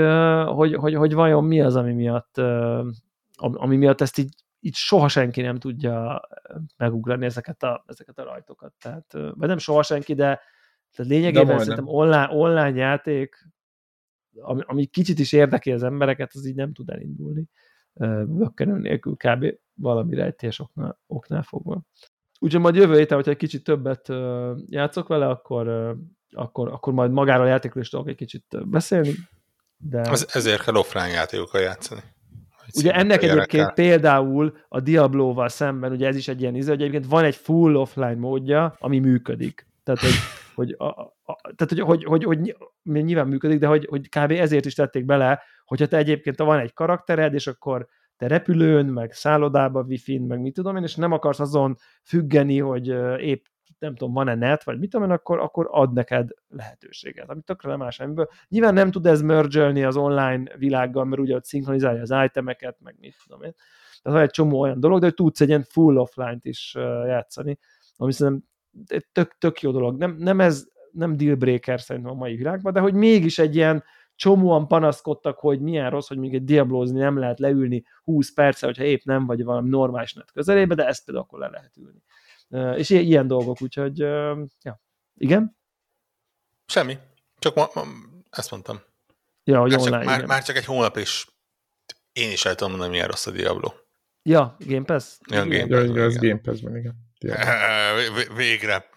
hogy, 0.46 0.74
hogy, 0.74 0.94
hogy 0.94 1.14
vajon 1.14 1.44
mi 1.44 1.62
az, 1.62 1.76
ami 1.76 1.94
miatt, 1.94 2.38
ami 3.38 3.78
miatt 3.78 4.02
ezt 4.02 4.18
így, 4.18 4.36
így 4.60 4.76
soha 4.76 5.08
senki 5.08 5.42
nem 5.42 5.58
tudja 5.58 6.22
megugrani 6.78 7.26
ezeket 7.26 7.64
a, 7.64 7.84
ezeket 7.88 8.20
a 8.20 8.24
rajtokat. 8.24 8.74
Tehát, 8.80 9.12
vagy 9.14 9.48
nem 9.48 9.58
soha 9.58 9.84
senki, 9.84 10.14
de 10.14 10.40
tehát 10.92 11.12
lényegében 11.12 11.58
de 11.58 11.58
szerintem 11.58 11.88
online, 11.88 12.28
online 12.30 12.78
játék, 12.78 13.36
ami, 14.42 14.62
ami 14.66 14.86
kicsit 14.86 15.20
is 15.20 15.32
érdekli 15.32 15.72
az 15.72 15.84
embereket, 15.84 16.32
az 16.34 16.46
így 16.46 16.56
nem 16.56 16.74
tud 16.74 16.90
elindulni. 16.90 17.50
Bökkenő 18.26 18.78
nélkül 18.78 19.16
kb. 19.16 19.46
valami 19.74 20.16
rejtés 20.16 20.60
oknál, 20.60 21.00
oknál 21.08 21.44
fogva. 21.44 21.82
Úgyhogy 22.40 22.62
majd 22.62 22.76
jövő 22.76 22.98
héten, 22.98 23.16
hogyha 23.16 23.32
egy 23.32 23.38
kicsit 23.38 23.64
többet 23.64 24.08
játszok 24.70 25.08
vele, 25.08 25.28
akkor, 25.28 25.96
akkor, 26.32 26.72
akkor 26.72 26.94
majd 26.94 27.12
magáról 27.12 27.46
a 27.46 27.50
játékról 27.50 27.84
is 27.84 27.90
tudok 27.90 28.08
egy 28.08 28.16
kicsit 28.16 28.70
beszélni, 28.70 29.14
de... 29.90 30.02
Az, 30.10 30.28
ezért 30.34 30.64
kell 30.64 30.76
offline 30.76 31.08
játékokkal 31.08 31.62
játszani. 31.62 32.02
Ugye 32.78 32.92
ennek 32.92 33.24
egyébként 33.24 33.74
például 33.74 34.58
a 34.68 34.80
Diablo-val 34.80 35.50
szemben, 35.50 35.92
ugye 35.92 36.08
ez 36.08 36.16
is 36.16 36.28
egy 36.28 36.42
ilyen 36.42 36.56
íze, 36.56 36.70
hogy 36.70 36.82
egyébként 36.82 37.06
van 37.08 37.24
egy 37.24 37.36
full 37.36 37.76
offline 37.76 38.16
módja, 38.16 38.76
ami 38.80 39.00
működik. 39.00 39.68
Tehát, 39.84 40.00
hogy, 40.00 40.14
hogy, 40.56 40.76
a, 40.78 40.86
a, 41.24 41.42
tehát, 41.56 41.70
hogy, 41.70 41.80
hogy, 41.80 42.04
hogy, 42.04 42.24
hogy, 42.24 42.56
nyilván 42.84 43.28
működik, 43.28 43.60
de 43.60 43.68
hogy, 43.68 43.86
hogy 43.90 44.10
kb. 44.10 44.32
ezért 44.32 44.66
is 44.66 44.74
tették 44.74 45.06
bele, 45.06 45.42
hogyha 45.66 45.88
te 45.88 45.98
egyébként 45.98 46.38
van 46.38 46.60
egy 46.60 46.74
karaktered, 46.74 47.34
és 47.34 47.48
akkor 47.48 47.88
te 48.18 48.28
repülőn, 48.28 48.86
meg 48.86 49.14
szállodába, 49.14 49.82
wifi-n, 49.82 50.22
meg 50.22 50.42
mit 50.42 50.54
tudom 50.54 50.76
én, 50.76 50.84
és 50.84 50.96
nem 50.96 51.12
akarsz 51.12 51.40
azon 51.40 51.78
függeni, 52.04 52.60
hogy 52.60 52.88
épp 53.20 53.46
nem 53.86 53.96
tudom, 53.96 54.14
van-e 54.14 54.36
net, 54.36 54.64
vagy 54.64 54.80
mit 54.80 54.90
tudom 54.90 55.12
akkor, 55.12 55.40
akkor 55.40 55.68
ad 55.72 55.94
neked 55.94 56.30
lehetőséget, 56.50 57.30
amit 57.30 57.46
tökre 57.46 57.70
nem 57.70 57.80
más 57.80 57.96
semmiből. 57.96 58.30
Nyilván 58.48 58.74
nem 58.74 58.92
tud 58.92 59.06
ez 59.06 59.22
merge 59.22 59.88
az 59.88 59.98
online 59.98 60.56
világgal, 60.58 61.06
mert 61.06 61.22
ugye 61.22 61.36
ott 61.36 61.46
szinkronizálja 61.46 62.02
az 62.02 62.14
itemeket, 62.26 62.78
meg 62.80 62.96
mit 63.00 63.16
tudom 63.24 63.44
én. 63.44 63.54
Tehát 64.02 64.18
van 64.18 64.28
egy 64.28 64.30
csomó 64.30 64.60
olyan 64.60 64.80
dolog, 64.80 65.00
de 65.00 65.06
hogy 65.06 65.14
tudsz 65.14 65.42
egy 65.42 65.48
ilyen 65.48 65.64
full 65.64 65.98
offline-t 65.98 66.46
is 66.46 66.74
játszani, 67.06 67.60
ami 67.96 68.12
szerintem 68.12 68.48
tök, 69.12 69.38
tök 69.38 69.62
jó 69.62 69.72
dolog. 69.72 69.98
Nem, 69.98 70.16
nem 70.20 70.40
ez 70.40 70.68
nem 70.92 71.18
deal 71.18 71.36
breaker 71.36 71.82
szerintem 71.82 72.12
a 72.12 72.16
mai 72.16 72.36
világban, 72.36 72.74
de 72.74 72.80
hogy 72.80 72.94
mégis 72.94 73.40
egy 73.40 73.56
ilyen 73.56 73.84
csomóan 74.16 74.68
panaszkodtak, 74.68 75.38
hogy 75.38 75.60
milyen 75.60 75.90
rossz, 75.90 76.08
hogy 76.08 76.18
még 76.18 76.34
egy 76.34 76.44
diablózni 76.44 77.00
nem 77.00 77.18
lehet 77.18 77.40
leülni 77.40 77.84
20 78.04 78.34
perccel, 78.34 78.70
hogyha 78.70 78.84
épp 78.84 79.04
nem 79.04 79.26
vagy 79.26 79.44
valami 79.44 79.70
normális 79.70 80.14
net 80.14 80.32
közelébe, 80.32 80.76
de 80.76 80.88
ezt 80.88 81.06
például 81.06 81.26
akkor 81.26 81.40
le 81.40 81.48
lehet 81.48 81.78
ülni. 81.78 82.04
És 82.76 82.90
ilyen 82.90 83.28
dolgok, 83.28 83.62
úgyhogy 83.62 83.98
ja. 83.98 84.82
Igen? 85.14 85.58
Semmi. 86.66 86.98
Csak 87.40 87.56
ma, 87.56 87.70
ma, 87.74 87.84
ezt 88.30 88.52
mondtam. 88.52 88.82
Ja, 89.44 89.60
hogy 89.60 89.72
már, 89.72 89.80
online, 89.80 89.98
csak, 89.98 90.06
már, 90.06 90.26
már 90.26 90.44
csak 90.44 90.56
egy 90.56 90.66
hónap, 90.66 90.98
és 90.98 91.28
én 92.12 92.32
is 92.32 92.46
el 92.46 92.56
tudom 92.56 92.70
mondani, 92.70 92.92
milyen 92.92 93.08
rossz 93.08 93.26
a 93.28 93.32
Diablo. 93.32 93.74
Ja, 94.24 94.56
Game 94.60 94.86
Pass? 94.86 95.18
Ja, 95.32 95.48
Game 95.48 95.68
Pass. 95.68 95.96
Ja, 95.96 96.04
az 96.04 96.18
Game 96.18 96.40
Pass-ben, 96.40 96.76
igen. 96.78 96.96
Végre 98.36 98.90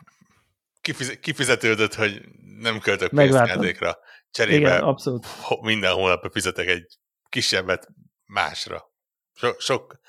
kifizetődött, 1.20 1.94
hogy 1.94 2.22
nem 2.58 2.78
költök 2.78 3.10
pénzjátékra. 3.10 3.98
Cserébe 4.30 4.56
igen, 4.56 4.82
abszolút. 4.82 5.26
minden 5.60 5.92
hónap 5.92 6.32
fizetek 6.32 6.66
egy 6.66 6.98
kisebbet 7.28 7.88
másra. 8.26 8.92
So, 9.38 9.52
sok, 9.58 10.00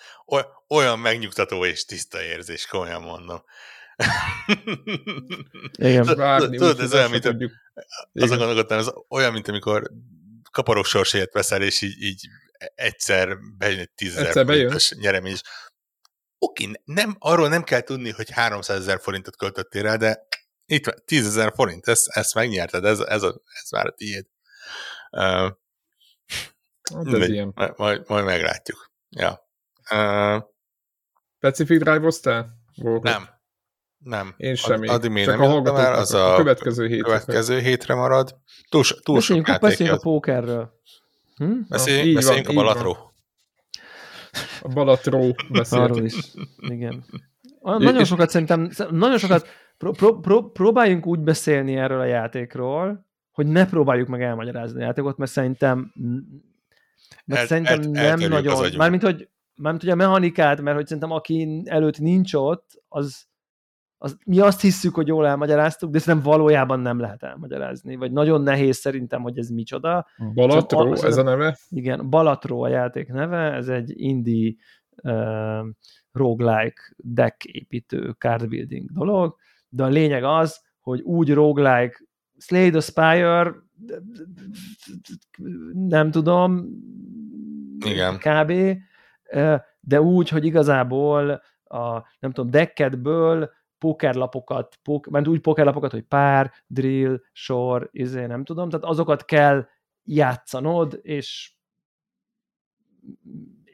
olyan 0.68 1.00
megnyugtató 1.00 1.66
és 1.66 1.86
tiszta 1.86 2.22
érzés, 2.22 2.66
komolyan 2.66 3.02
mondom. 3.02 3.44
Igen. 5.72 6.06
Tudod, 6.06 6.80
ez 6.80 6.94
olyan, 6.94 7.10
mint 7.10 7.26
azon 8.14 8.38
gondolkodtam, 8.38 8.78
ez 8.78 8.90
olyan, 9.10 9.32
mint 9.32 9.48
amikor 9.48 9.92
kaparok 10.52 10.86
sorsért 10.86 11.34
veszel, 11.34 11.62
és 11.62 11.82
így, 11.82 12.02
így 12.02 12.28
egyszer 12.76 13.38
bejön 13.58 13.80
egy 13.80 13.92
tízezer 13.92 14.46
forintos 14.46 14.92
nyeremény, 14.92 15.32
és 15.32 15.42
oké, 16.38 16.72
nem, 16.86 17.16
arról 17.20 17.50
nem 17.50 17.64
kell 17.64 17.82
tudni, 17.82 18.10
hogy 18.10 18.30
300 18.30 18.80
ezer 18.80 19.00
forintot 19.02 19.38
költöttél 19.38 19.84
rá, 19.84 19.96
de 19.96 20.28
itt 20.66 20.86
van, 20.86 20.96
10 21.06 21.26
ezer 21.26 21.52
forint, 21.56 21.88
ezt, 21.88 22.08
ezt 22.08 22.34
megnyerted, 22.34 22.86
ez, 22.86 23.00
ez, 23.00 23.24
a, 23.24 23.42
ez 23.64 23.70
már 23.72 23.86
a 23.86 23.92
tiéd. 23.92 24.26
Uh, 25.12 25.52
majd, 27.76 28.04
majd 28.08 28.26
meglátjuk. 28.26 28.89
Ja. 29.10 29.48
Uh, 29.92 30.44
Pacific 31.40 31.80
Drive-oztál? 31.80 32.50
Nem. 33.02 33.30
Nem. 33.98 34.34
Én 34.38 34.56
semmi. 34.56 34.88
Addig 34.88 35.12
még 35.12 35.26
nem 35.26 35.42
a 35.42 35.80
el, 35.80 35.94
az 35.94 36.14
a, 36.14 36.34
a 36.34 36.38
következő 36.38 36.88
hétre. 36.88 37.04
Következő 37.04 37.60
hétre 37.60 37.96
marad. 37.96 38.38
Túl, 38.70 38.84
túl 39.04 39.16
beszéljünk, 39.16 39.48
sok 39.48 39.60
beszéljünk 39.60 39.98
a 39.98 40.02
pókerről. 40.02 40.72
Hm? 41.36 41.60
Beszéljünk, 41.70 42.08
ah, 42.08 42.14
beszéljünk 42.14 42.48
van, 42.48 42.58
a 42.58 42.60
Balatról. 42.60 43.14
A 44.62 44.68
Balatról 44.68 45.36
beszéltünk. 45.50 45.92
Arról 45.92 46.06
is. 46.06 46.34
Igen. 46.58 47.06
Nagyon 47.62 48.04
sokat 48.06 48.30
szerintem, 48.30 48.70
nagyon 48.90 49.18
sokat 49.18 49.48
pró, 49.78 49.92
pró, 49.92 50.20
pró, 50.20 50.50
próbáljunk 50.50 51.06
úgy 51.06 51.20
beszélni 51.20 51.76
erről 51.76 52.00
a 52.00 52.06
játékról, 52.06 53.08
hogy 53.32 53.48
ne 53.48 53.66
próbáljuk 53.66 54.08
meg 54.08 54.22
elmagyarázni 54.22 54.82
a 54.82 54.86
játékot, 54.86 55.18
mert 55.18 55.32
szerintem 55.32 55.94
mert 57.26 57.42
el, 57.42 57.48
szerintem 57.48 57.94
el, 57.94 58.16
nem 58.16 58.30
nagyon, 58.30 58.76
mármint 58.78 59.04
hogy 59.04 59.30
mármint 59.60 59.84
ugye 59.84 59.92
a 59.92 59.96
mechanikát, 59.96 60.62
mert 60.62 60.76
hogy 60.76 60.86
szerintem 60.86 61.12
aki 61.12 61.62
előtt 61.66 62.00
nincs 62.00 62.34
ott, 62.34 62.84
az, 62.88 63.28
az 63.98 64.18
mi 64.26 64.40
azt 64.40 64.62
hisszük, 64.62 64.96
hogy 64.96 65.08
jól 65.08 65.28
elmagyaráztuk, 65.28 65.92
de 65.92 66.00
szerintem 66.00 66.32
valójában 66.32 66.80
nem 66.80 67.00
lehet 67.00 67.24
elmagyarázni, 67.24 67.96
vagy 67.96 68.12
nagyon 68.12 68.42
nehéz 68.42 68.78
szerintem, 68.78 69.22
hogy 69.22 69.38
ez 69.38 69.50
micsoda. 69.50 70.08
Balatró, 70.34 70.94
ez 70.94 71.18
a 71.18 71.24
neve? 71.24 71.58
Igen, 71.70 72.10
Balatró 72.10 72.62
a 72.62 72.68
játék 72.68 73.08
neve, 73.08 73.54
ez 73.54 73.68
egy 73.68 73.94
indie 73.96 74.54
uh, 75.04 75.68
roguelike 76.12 76.82
deck 76.98 77.44
építő 77.44 78.16
card 78.18 78.48
building 78.48 78.92
dolog, 78.92 79.36
de 79.70 79.84
a 79.84 79.88
lényeg 79.88 80.24
az, 80.24 80.62
hogy 80.80 81.02
úgy 81.02 81.34
roguelike 81.34 81.98
Slay 82.38 82.70
the 82.70 82.80
Spire 82.80 83.56
nem 85.74 86.12
tudom, 86.12 86.70
Igen. 87.86 88.18
kb 88.18 88.54
de 89.80 90.02
úgy, 90.02 90.30
hogy 90.30 90.46
igazából 90.46 91.42
a, 91.64 91.92
nem 92.20 92.32
tudom, 92.32 92.52
decketből 92.52 93.52
pókerlapokat, 93.78 94.80
pók, 94.84 95.08
mert 95.08 95.28
úgy 95.28 95.42
pókerlapokat, 95.42 95.92
hogy 95.92 96.04
pár, 96.04 96.52
drill, 96.68 97.22
sor, 97.32 97.90
izé, 97.92 98.26
nem 98.26 98.44
tudom, 98.44 98.70
tehát 98.70 98.86
azokat 98.86 99.26
kell 99.26 99.68
játszanod, 100.04 101.00
és 101.02 101.54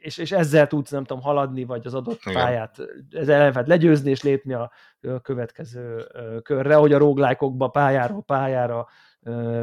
és, 0.06 0.18
és 0.18 0.32
ezzel 0.32 0.66
tudsz, 0.66 0.90
nem 0.90 1.04
tudom, 1.04 1.22
haladni, 1.22 1.64
vagy 1.64 1.86
az 1.86 1.94
adott 1.94 2.20
Igen. 2.24 2.42
pályát, 2.42 2.76
ezzel 3.10 3.38
lehet 3.38 3.68
legyőzni, 3.68 4.10
és 4.10 4.22
lépni 4.22 4.52
a 4.52 4.70
következő 5.22 6.06
körre, 6.42 6.74
hogy 6.74 6.92
a 6.92 6.98
roguelike 6.98 7.46
pályáról 7.72 8.22
pályára 8.22 8.86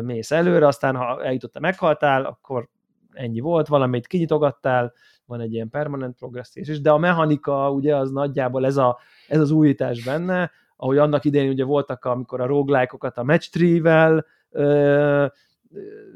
mész 0.02 0.32
előre, 0.32 0.68
aztán 0.68 0.96
ha 0.96 1.24
eljutottál, 1.24 1.62
meghaltál, 1.62 2.26
akkor 2.26 2.70
ennyi 3.12 3.40
volt, 3.40 3.68
valamit 3.68 4.08
kinyitogattál, 4.08 4.94
van 5.26 5.42
egy 5.42 5.54
ilyen 5.54 5.70
permanent 5.70 6.16
progresszés 6.16 6.68
is, 6.68 6.82
de 6.82 6.92
a 6.92 6.98
mechanika 6.98 7.72
ugye 7.72 7.96
az 7.96 8.12
nagyjából 8.12 8.66
ez, 8.66 8.78
a, 8.78 9.00
ez 9.28 9.40
az 9.40 9.52
újítás 9.52 10.04
benne, 10.04 10.52
ahogy 10.76 10.98
annak 10.98 11.26
idején 11.26 11.50
ugye 11.50 11.64
voltak, 11.64 12.06
amikor 12.06 12.42
a 12.42 12.46
roguelike-okat 12.46 13.18
a 13.18 13.24
match 13.24 13.52
tree-vel, 13.52 14.26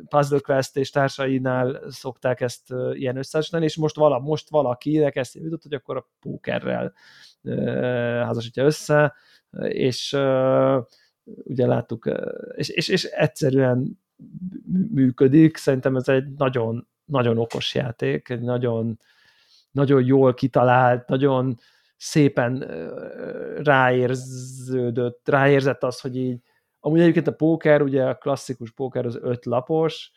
Puzzle 0.09 0.39
Quest 0.39 0.77
és 0.77 0.89
társainál 0.89 1.81
szokták 1.89 2.41
ezt 2.41 2.73
ilyen 2.91 3.17
összehasonlítani, 3.17 3.65
és 3.65 3.77
most, 3.77 3.95
vala, 3.95 4.19
most 4.19 4.49
valakinek 4.49 5.15
ezt 5.15 5.35
jutott, 5.35 5.63
hogy 5.63 5.73
akkor 5.73 5.97
a 5.97 6.09
pókerrel 6.19 6.93
házasítja 8.23 8.63
össze, 8.63 9.13
és 9.59 10.17
ugye 11.43 11.65
láttuk, 11.65 12.09
és, 12.55 12.69
és, 12.69 12.87
és 12.87 13.03
egyszerűen 13.03 13.99
működik, 14.93 15.57
szerintem 15.57 15.95
ez 15.95 16.07
egy 16.07 16.33
nagyon, 16.37 16.87
nagyon 17.05 17.37
okos 17.37 17.75
játék, 17.75 18.29
egy 18.29 18.41
nagyon, 18.41 18.99
nagyon 19.71 20.05
jól 20.05 20.33
kitalált, 20.33 21.07
nagyon 21.07 21.57
szépen 21.97 22.65
ráérződött, 23.63 25.29
ráérzett 25.29 25.83
az, 25.83 25.99
hogy 25.99 26.17
így, 26.17 26.41
amúgy 26.79 26.99
egyébként 26.99 27.27
a 27.27 27.35
póker, 27.35 27.81
ugye 27.81 28.03
a 28.03 28.15
klasszikus 28.15 28.71
póker 28.71 29.05
az 29.05 29.19
öt 29.21 29.45
lapos, 29.45 30.11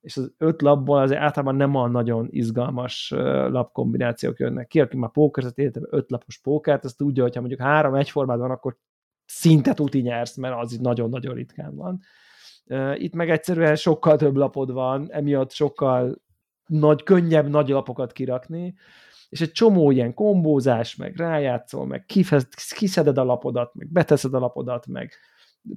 és 0.00 0.16
az 0.16 0.32
öt 0.38 0.62
lapból 0.62 1.00
azért 1.00 1.20
általában 1.20 1.56
nem 1.56 1.74
a 1.74 1.88
nagyon 1.88 2.26
izgalmas 2.30 3.10
lapkombinációk 3.48 4.38
jönnek 4.38 4.66
ki, 4.66 4.80
aki 4.80 4.96
már 4.96 5.10
pókerzett 5.10 5.58
életében 5.58 5.88
öt 5.92 6.10
lapos 6.10 6.38
pókert, 6.38 6.84
azt 6.84 6.96
tudja, 6.96 7.22
hogyha 7.22 7.40
mondjuk 7.40 7.60
három 7.60 7.94
egyformában 7.94 8.42
van, 8.48 8.56
akkor 8.56 8.76
szinte 9.26 9.74
tuti 9.74 10.00
nyersz, 10.00 10.36
mert 10.36 10.54
az 10.58 10.78
nagyon-nagyon 10.80 11.34
ritkán 11.34 11.74
van. 11.74 12.00
Itt 12.94 13.14
meg 13.14 13.30
egyszerűen 13.30 13.76
sokkal 13.76 14.16
több 14.16 14.36
lapod 14.36 14.72
van, 14.72 15.08
emiatt 15.10 15.52
sokkal 15.52 16.22
nagy, 16.66 17.02
könnyebb 17.02 17.48
nagy 17.48 17.68
lapokat 17.68 18.12
kirakni, 18.12 18.74
és 19.28 19.40
egy 19.40 19.52
csomó 19.52 19.90
ilyen 19.90 20.14
kombózás, 20.14 20.96
meg 20.96 21.16
rájátszol, 21.16 21.86
meg 21.86 22.04
kiszeded 22.76 23.18
a 23.18 23.24
lapodat, 23.24 23.74
meg 23.74 23.92
beteszed 23.92 24.34
a 24.34 24.38
lapodat, 24.38 24.86
meg 24.86 25.12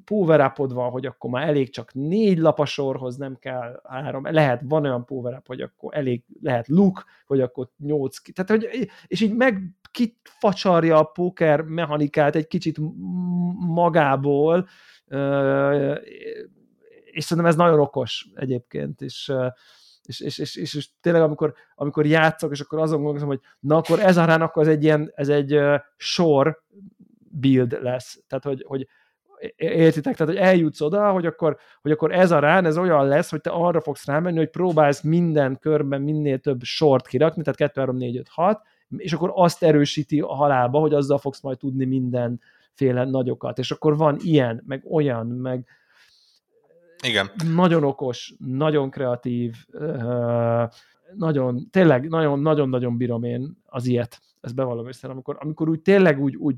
power 0.05 0.53
van, 0.55 0.89
hogy 0.89 1.05
akkor 1.05 1.29
már 1.29 1.47
elég 1.47 1.69
csak 1.69 1.93
négy 1.93 2.37
lap 2.37 2.59
a 2.59 2.65
sorhoz, 2.65 3.17
nem 3.17 3.35
kell 3.35 3.81
három, 3.83 4.23
lehet, 4.31 4.61
van 4.65 4.83
olyan 4.83 5.05
power 5.05 5.41
hogy 5.45 5.61
akkor 5.61 5.97
elég, 5.97 6.23
lehet 6.41 6.67
look, 6.67 7.05
hogy 7.25 7.41
akkor 7.41 7.69
nyolc, 7.77 8.33
tehát, 8.33 8.49
hogy, 8.49 8.89
és 9.07 9.21
így 9.21 9.35
meg 9.35 9.63
kifacsarja 9.91 10.97
a 10.97 11.03
póker 11.03 11.61
mechanikát 11.61 12.35
egy 12.35 12.47
kicsit 12.47 12.77
magából, 13.67 14.67
és 17.11 17.23
szerintem 17.23 17.45
ez 17.45 17.55
nagyon 17.55 17.79
okos 17.79 18.27
egyébként, 18.35 19.01
és 19.01 19.33
és, 20.09 20.19
és, 20.19 20.37
és, 20.37 20.55
és, 20.55 20.73
és 20.73 20.89
tényleg 21.01 21.21
amikor, 21.21 21.53
amikor 21.75 22.05
játszok, 22.05 22.51
és 22.51 22.59
akkor 22.59 22.79
azon 22.79 23.03
gondolom, 23.03 23.27
hogy 23.27 23.39
na 23.59 23.77
akkor 23.77 23.99
ez 23.99 24.17
arán 24.17 24.41
akkor 24.41 24.61
ez 24.61 24.67
egy 24.69 24.83
ilyen, 24.83 25.11
ez 25.15 25.29
egy 25.29 25.55
uh, 25.55 25.75
sor 25.97 26.63
build 27.31 27.77
lesz. 27.81 28.23
Tehát, 28.27 28.43
hogy, 28.43 28.63
hogy 28.67 28.87
értitek, 29.55 30.15
tehát, 30.15 30.33
hogy 30.33 30.41
eljutsz 30.41 30.81
oda, 30.81 31.11
hogy 31.11 31.25
akkor, 31.25 31.57
hogy 31.81 31.91
akkor 31.91 32.11
ez 32.11 32.31
a 32.31 32.39
rán, 32.39 32.65
ez 32.65 32.77
olyan 32.77 33.07
lesz, 33.07 33.29
hogy 33.29 33.41
te 33.41 33.49
arra 33.49 33.81
fogsz 33.81 34.05
rámenni, 34.05 34.37
hogy 34.37 34.49
próbálsz 34.49 35.01
minden 35.01 35.59
körben 35.59 36.01
minél 36.01 36.39
több 36.39 36.63
sort 36.63 37.07
kirakni, 37.07 37.43
tehát 37.43 37.59
2, 37.59 37.79
3, 37.79 37.95
4, 37.95 38.17
5, 38.17 38.27
6, 38.27 38.61
és 38.97 39.13
akkor 39.13 39.31
azt 39.35 39.63
erősíti 39.63 40.19
a 40.19 40.35
halálba, 40.35 40.79
hogy 40.79 40.93
azzal 40.93 41.17
fogsz 41.17 41.41
majd 41.41 41.57
tudni 41.57 41.85
mindenféle 41.85 43.05
nagyokat. 43.05 43.57
És 43.57 43.71
akkor 43.71 43.97
van 43.97 44.17
ilyen, 44.21 44.63
meg 44.65 44.85
olyan, 44.91 45.27
meg, 45.27 45.67
igen. 47.03 47.29
Nagyon 47.53 47.83
okos, 47.83 48.33
nagyon 48.45 48.89
kreatív, 48.89 49.55
nagyon, 51.15 51.67
tényleg 51.71 52.07
nagyon-nagyon 52.09 52.97
bírom 52.97 53.23
én 53.23 53.57
az 53.65 53.85
ilyet. 53.85 54.19
Ezt 54.41 54.55
bevallom 54.55 54.87
össze, 54.87 55.07
amikor, 55.07 55.37
amikor 55.39 55.69
úgy 55.69 55.81
tényleg 55.81 56.19
úgy, 56.21 56.35
úgy 56.35 56.55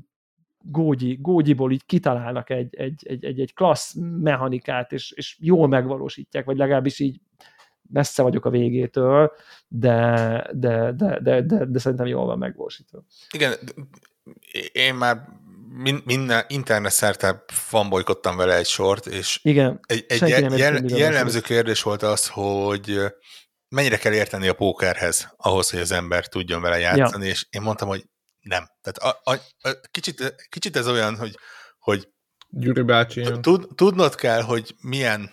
gógyi, 0.64 1.18
gógyiból 1.20 1.72
így 1.72 1.86
kitalálnak 1.86 2.50
egy, 2.50 2.74
egy, 2.76 3.02
egy, 3.06 3.24
egy, 3.24 3.40
egy 3.40 3.54
klassz 3.54 3.94
mechanikát, 4.20 4.92
és, 4.92 5.12
és 5.16 5.36
jól 5.40 5.68
megvalósítják, 5.68 6.44
vagy 6.44 6.56
legalábbis 6.56 6.98
így 6.98 7.20
messze 7.92 8.22
vagyok 8.22 8.44
a 8.44 8.50
végétől, 8.50 9.32
de, 9.68 10.46
de, 10.52 10.92
de, 10.92 11.20
de, 11.20 11.42
de, 11.42 11.64
de 11.64 11.78
szerintem 11.78 12.06
jól 12.06 12.26
van 12.26 12.38
megvalósítva. 12.38 13.04
Igen, 13.30 13.52
én 14.72 14.94
már 14.94 15.28
minden 16.04 16.44
internet 16.48 16.92
szerte 16.92 17.44
fanbolykottam 17.46 18.36
vele 18.36 18.56
egy 18.56 18.66
sort, 18.66 19.06
és 19.06 19.40
Igen, 19.42 19.80
egy, 19.86 20.04
egy 20.08 20.28
jel, 20.28 20.56
jel, 20.56 20.84
jellemző 20.86 21.40
kérdés 21.40 21.82
volt 21.82 22.02
az, 22.02 22.28
hogy 22.28 23.00
mennyire 23.68 23.96
kell 23.96 24.12
érteni 24.12 24.48
a 24.48 24.52
pókerhez 24.52 25.34
ahhoz, 25.36 25.70
hogy 25.70 25.80
az 25.80 25.92
ember 25.92 26.26
tudjon 26.26 26.60
vele 26.60 26.78
játszani, 26.78 27.24
ja. 27.24 27.30
és 27.30 27.46
én 27.50 27.62
mondtam, 27.62 27.88
hogy 27.88 28.04
nem. 28.42 28.68
Tehát 28.80 29.16
a, 29.16 29.30
a, 29.30 29.38
a, 29.68 29.80
kicsit, 29.90 30.34
kicsit 30.48 30.76
ez 30.76 30.88
olyan, 30.88 31.16
hogy, 31.16 31.38
hogy 31.78 32.08
Gyuri 32.54 32.82
bácsi. 32.82 33.22
Tud, 33.40 33.66
tudnod 33.74 34.14
kell, 34.14 34.42
hogy 34.42 34.74
milyen 34.80 35.30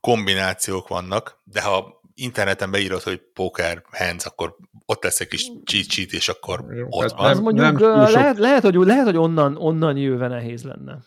kombinációk 0.00 0.88
vannak, 0.88 1.40
de 1.44 1.62
ha 1.62 2.00
interneten 2.14 2.70
beírod, 2.70 3.02
hogy 3.02 3.20
poker 3.32 3.82
hands, 3.90 4.24
akkor 4.24 4.56
ott 4.86 5.02
lesz 5.02 5.20
egy 5.20 5.28
kis 5.28 5.50
cheat 5.64 5.90
sheet, 5.90 6.12
és 6.12 6.28
akkor 6.28 6.64
Jó, 6.74 6.86
ott 6.90 7.10
hát 7.10 7.18
van. 7.18 7.30
Az 7.30 7.38
mondjuk 7.38 7.78
nem 7.78 7.98
lehet, 8.12 8.38
lehet, 8.38 8.62
hogy, 8.62 8.74
lehet, 8.74 9.04
hogy 9.04 9.16
onnan, 9.16 9.56
onnan 9.56 9.96
jöve 9.96 10.28
nehéz 10.28 10.62
lenne. 10.62 10.98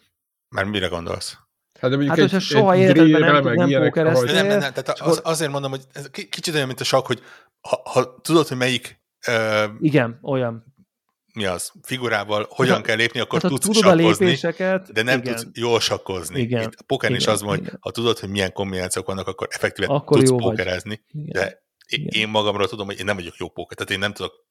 Mert 0.49 0.67
mire 0.67 0.87
gondolsz? 0.87 1.37
Hát, 1.79 1.91
de 1.91 1.97
hát 1.97 2.17
egy, 2.17 2.19
hogyha 2.19 2.39
soha 2.39 2.75
életedben 2.75 3.21
nem, 3.21 3.43
nem, 3.43 3.69
nem 3.69 3.81
pókereztél. 3.81 4.33
Nem, 4.33 4.47
nem, 4.47 4.59
nem, 4.59 4.73
tehát 4.73 4.99
az, 4.99 5.21
azért 5.23 5.51
mondom, 5.51 5.71
hogy 5.71 5.83
ez 5.93 6.09
kicsit 6.09 6.53
olyan, 6.53 6.67
mint 6.67 6.79
a 6.79 6.83
sak, 6.83 7.05
hogy 7.05 7.21
ha, 7.61 7.81
ha 7.83 8.19
tudod, 8.21 8.47
hogy 8.47 8.57
melyik 8.57 9.01
uh, 9.27 9.63
igen, 9.79 10.19
olyan 10.21 10.74
mi 11.35 11.45
az, 11.45 11.71
figurával 11.81 12.47
hogyan 12.49 12.75
hát, 12.75 12.85
kell 12.85 12.95
lépni, 12.95 13.19
akkor 13.19 13.41
hát, 13.41 13.51
tudsz 13.51 13.65
tudod 13.65 13.83
sakkozni, 13.83 14.05
a 14.05 14.09
lépéseket, 14.09 14.91
de 14.91 15.01
nem 15.01 15.19
igen. 15.19 15.35
tudsz 15.35 15.47
jól 15.53 15.79
sakkozni. 15.79 16.39
Igen. 16.39 16.61
Itt 16.61 16.79
a 16.79 16.83
pokeren 16.83 17.15
is 17.15 17.27
az 17.27 17.41
van, 17.41 17.57
hogy 17.57 17.71
ha 17.79 17.91
tudod, 17.91 18.19
hogy 18.19 18.29
milyen 18.29 18.53
kombinációk 18.53 19.05
vannak, 19.05 19.27
akkor 19.27 19.47
effektíven 19.51 19.89
akkor 19.89 20.17
tudsz 20.17 20.29
pókerezni, 20.29 21.01
de 21.11 21.63
igen. 21.87 22.21
én 22.21 22.27
magamról 22.27 22.67
tudom, 22.67 22.85
hogy 22.85 22.99
én 22.99 23.05
nem 23.05 23.15
vagyok 23.15 23.35
jó 23.37 23.49
póker, 23.49 23.77
tehát 23.77 23.91
én 23.91 23.99
nem 23.99 24.13
tudok 24.13 24.45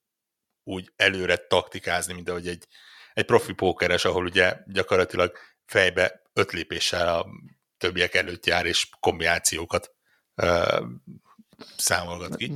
úgy 0.65 0.93
előre 0.97 1.37
taktikázni, 1.37 2.15
mint 2.15 2.29
ahogy 2.29 2.49
egy, 2.49 2.67
egy 3.15 3.25
profi 3.25 3.53
pókeres, 3.53 4.05
ahol 4.05 4.25
ugye 4.25 4.57
gyakorlatilag 4.67 5.33
fejbe 5.67 6.23
öt 6.33 6.53
lépéssel 6.53 7.19
a 7.19 7.27
többiek 7.79 8.15
előtt 8.15 8.47
jár, 8.47 8.67
és 8.67 8.89
kombinációkat 9.01 9.91
uh, 10.37 10.83
számolgat 11.77 12.37
ki. 12.37 12.53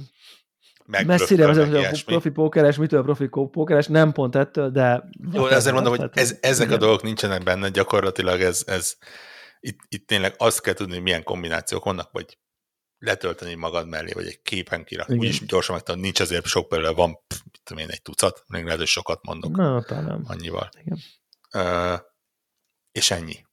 Messzire 0.89 1.49
az, 1.49 1.57
hogy 1.57 1.75
a 1.75 1.91
profi 2.05 2.31
pókeres, 2.31 2.77
mitől 2.77 3.01
a 3.01 3.03
profi 3.03 3.29
pókeres, 3.29 3.87
nem 3.87 4.13
pont 4.13 4.37
ettől, 4.37 4.71
de... 4.71 5.05
Jó, 5.33 5.47
ezért 5.47 5.75
mondom, 5.75 5.97
hogy 5.97 6.11
ez, 6.13 6.39
ezek 6.41 6.67
igen. 6.67 6.79
a 6.79 6.81
dolgok 6.81 7.03
nincsenek 7.03 7.43
benne, 7.43 7.69
gyakorlatilag 7.69 8.41
ez, 8.41 8.63
ez 8.67 8.97
itt, 9.61 9.79
itt 9.89 10.07
tényleg 10.07 10.35
azt 10.37 10.61
kell 10.61 10.75
tudni, 10.75 10.93
hogy 10.93 11.03
milyen 11.03 11.23
kombinációk 11.23 11.85
vannak, 11.85 12.11
vagy 12.13 12.39
letölteni 12.99 13.55
magad 13.55 13.89
mellé, 13.89 14.13
vagy 14.13 14.27
egy 14.27 14.43
képen 14.43 14.85
kirakni. 14.85 15.17
Úgyis 15.17 15.47
gyorsan 15.47 15.75
megtanulni, 15.75 16.07
nincs 16.07 16.21
azért 16.21 16.47
sok 16.47 16.69
belőle, 16.69 16.91
van, 16.91 17.09
mit 17.29 17.61
tudom 17.65 17.83
én, 17.83 17.91
egy 17.91 18.03
tucat, 18.03 18.45
még 18.47 18.65
lehet, 18.65 18.79
hogy 18.79 18.87
sokat 18.87 19.25
mondok. 19.25 19.57
Na, 19.57 19.83
talán. 19.83 20.25
Annyival. 20.25 20.69
Igen. 20.85 20.99
Uh, 21.55 22.01
és 22.93 23.11
ennyi. 23.11 23.47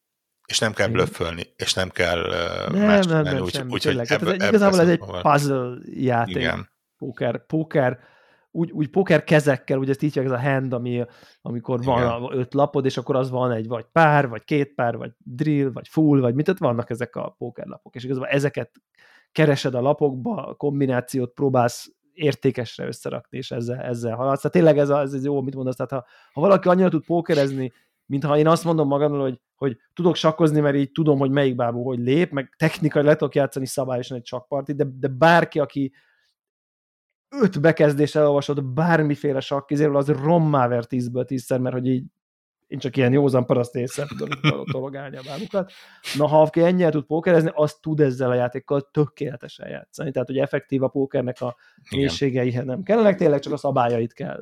És 0.48 0.60
nem 0.60 0.74
kell 0.74 0.88
blöffölni, 0.88 1.54
és 1.56 1.74
nem 1.74 1.90
kell 1.90 2.20
uh, 2.20 2.72
nem, 2.72 2.86
más 2.86 3.06
nem, 3.06 3.24
nem, 3.24 3.42
úgy, 3.42 3.64
úgy, 3.70 3.84
hogy 3.84 3.98
ebbe, 3.98 4.32
ebbe 4.32 4.48
igazából 4.48 4.80
ez 4.82 4.88
egy 4.88 5.00
puzzle 5.22 5.78
játék. 5.86 6.36
Igen 6.36 6.74
póker, 7.06 7.46
póker, 7.46 8.00
úgy, 8.52 8.72
úgy 8.72 8.90
póker 8.90 9.24
kezekkel, 9.24 9.78
ugye 9.78 9.92
ezt 9.92 10.02
így 10.02 10.20
ez 10.20 10.32
a 10.32 10.40
hand, 10.40 10.74
ami, 10.74 11.06
amikor 11.42 11.80
Igen. 11.82 11.94
van 11.94 12.38
öt 12.38 12.54
lapod, 12.54 12.86
és 12.86 12.98
akkor 12.98 13.16
az 13.16 13.30
van 13.30 13.52
egy 13.52 13.68
vagy 13.68 13.86
pár, 13.92 14.30
vagy 14.30 14.44
két 14.44 14.74
pár, 14.74 14.98
vagy 14.98 15.12
drill, 15.18 15.72
vagy 15.72 15.88
full, 15.88 16.20
vagy 16.20 16.36
mit, 16.36 16.58
vannak 16.58 16.90
ezek 16.90 17.16
a 17.16 17.36
pókerlapok, 17.38 17.96
és 17.96 18.04
igazából 18.04 18.30
ezeket 18.30 18.72
keresed 19.32 19.76
a 19.76 19.82
lapokba, 19.82 20.46
a 20.46 20.54
kombinációt 20.54 21.34
próbálsz 21.34 21.96
értékesre 22.14 22.86
összerakni, 22.86 23.38
és 23.38 23.52
ezzel, 23.52 23.80
ezzel 23.80 24.16
haladsz. 24.16 24.42
Tehát 24.42 24.56
tényleg 24.56 24.78
ez, 24.78 24.90
a, 24.90 25.02
ez 25.02 25.26
jó, 25.26 25.42
mit 25.42 25.56
mondasz, 25.56 25.76
tehát 25.76 25.92
ha, 25.92 26.06
ha 26.34 26.42
valaki 26.42 26.68
annyira 26.68 26.90
tud 26.90 27.06
pókerezni, 27.06 27.72
mintha 28.06 28.38
én 28.38 28.48
azt 28.48 28.64
mondom 28.64 28.88
magamról, 28.88 29.22
hogy, 29.22 29.42
hogy 29.56 29.78
tudok 29.94 30.16
sakkozni, 30.16 30.60
mert 30.60 30.76
így 30.76 30.92
tudom, 30.92 31.20
hogy 31.20 31.32
melyik 31.32 31.56
bábú 31.56 31.84
hogy 31.84 32.00
lép, 32.00 32.32
meg 32.32 32.56
technikai 32.58 33.04
le 33.04 33.16
tudok 33.16 33.36
játszani 33.36 33.66
szabályosan 33.66 34.18
egy 34.18 34.26
sakpartit, 34.26 34.76
de, 34.76 34.86
de 35.00 35.08
bárki, 35.08 35.60
aki, 35.60 35.94
öt 37.42 37.62
bekezdés 37.62 38.16
elolvasod 38.16 38.64
bármiféle 38.64 39.40
sakkizéről, 39.40 39.98
az 39.98 40.08
rommá 40.08 40.68
ver 40.68 40.86
tízből 40.86 41.26
tízszer, 41.26 41.60
mert 41.60 41.76
hogy 41.76 41.88
így 41.88 42.04
én 42.68 42.80
csak 42.80 42.98
ilyen 42.98 43.14
józan 43.14 43.46
paraszt 43.46 43.76
észre 43.76 44.06
tudom 44.08 44.30
dologálni 44.72 45.18
a 45.18 45.22
bábukat. 45.26 45.72
Na, 46.18 46.28
ha 46.28 46.42
aki 46.42 46.62
ennyire 46.62 46.90
tud 46.90 47.06
pókerezni, 47.06 47.52
az 47.54 47.74
tud 47.74 48.00
ezzel 48.00 48.30
a 48.30 48.34
játékkal 48.34 48.90
tökéletesen 48.92 49.70
játszani. 49.70 50.12
Tehát, 50.12 50.28
hogy 50.28 50.38
effektív 50.38 50.84
a 50.84 50.88
pókernek 50.88 51.42
a 51.42 51.56
mélységeihez 51.96 52.66
nem 52.66 52.84
kellenek, 52.84 53.18
tényleg 53.18 53.40
csak 53.40 53.54
a 53.54 53.58
szabályait 53.58 54.14
kell, 54.14 54.42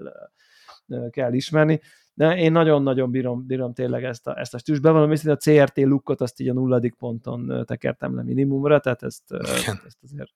kell 1.09 1.33
ismerni. 1.33 1.81
De 2.13 2.37
én 2.37 2.51
nagyon-nagyon 2.51 3.11
bírom, 3.11 3.45
bírom 3.45 3.73
tényleg 3.73 4.03
ezt 4.03 4.27
a, 4.27 4.39
ezt 4.39 4.53
a 4.53 4.57
stílus. 4.57 4.81
Bevallom 4.81 5.11
őszintén, 5.11 5.59
a 5.59 5.63
CRT 5.63 5.77
lukkot 5.77 6.21
azt 6.21 6.39
így 6.39 6.49
a 6.49 6.53
nulladik 6.53 6.93
ponton 6.93 7.65
tekertem 7.65 8.15
le 8.15 8.23
minimumra, 8.23 8.79
tehát 8.79 9.03
ezt, 9.03 9.23
ezt 9.85 9.97
azért 10.03 10.31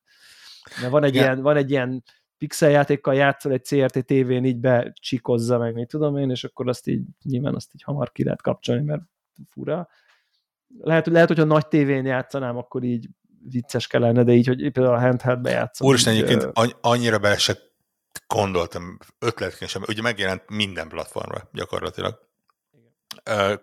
de 0.81 0.89
van 0.89 1.03
egy, 1.03 1.15
ilyen, 1.15 1.41
van 1.41 1.55
egy 1.55 1.71
ilyen 1.71 2.03
pixel 2.37 2.69
játékkal 2.69 3.15
játszol 3.15 3.51
egy 3.51 3.63
CRT 3.63 4.05
tévén, 4.05 4.45
így 4.45 4.57
becsikozza 4.57 5.57
meg, 5.57 5.73
mit 5.73 5.87
tudom 5.87 6.17
én, 6.17 6.29
és 6.29 6.43
akkor 6.43 6.67
azt 6.67 6.87
így, 6.87 7.05
nyilván 7.23 7.55
azt 7.55 7.71
így 7.73 7.83
hamar 7.83 8.11
ki 8.11 8.23
lehet 8.23 8.41
kapcsolni, 8.41 8.83
mert 8.83 9.01
fura. 9.49 9.89
Lehet, 10.79 11.07
lehet 11.07 11.27
hogyha 11.27 11.43
nagy 11.43 11.67
tévén 11.67 12.05
játszanám, 12.05 12.57
akkor 12.57 12.83
így 12.83 13.07
vicces 13.49 13.87
kellene, 13.87 14.23
de 14.23 14.31
így, 14.33 14.47
hogy 14.47 14.71
például 14.71 14.95
a 14.95 14.99
handheldbe 14.99 15.49
játszom. 15.49 15.87
Úristen, 15.87 16.13
egyébként 16.13 16.49
annyira 16.81 17.19
bele 17.19 17.37
se 17.37 17.57
gondoltam 18.27 18.97
ötletként 19.19 19.69
sem, 19.69 19.83
ugye 19.87 20.01
megjelent 20.01 20.49
minden 20.49 20.87
platformra 20.87 21.49
gyakorlatilag. 21.53 22.19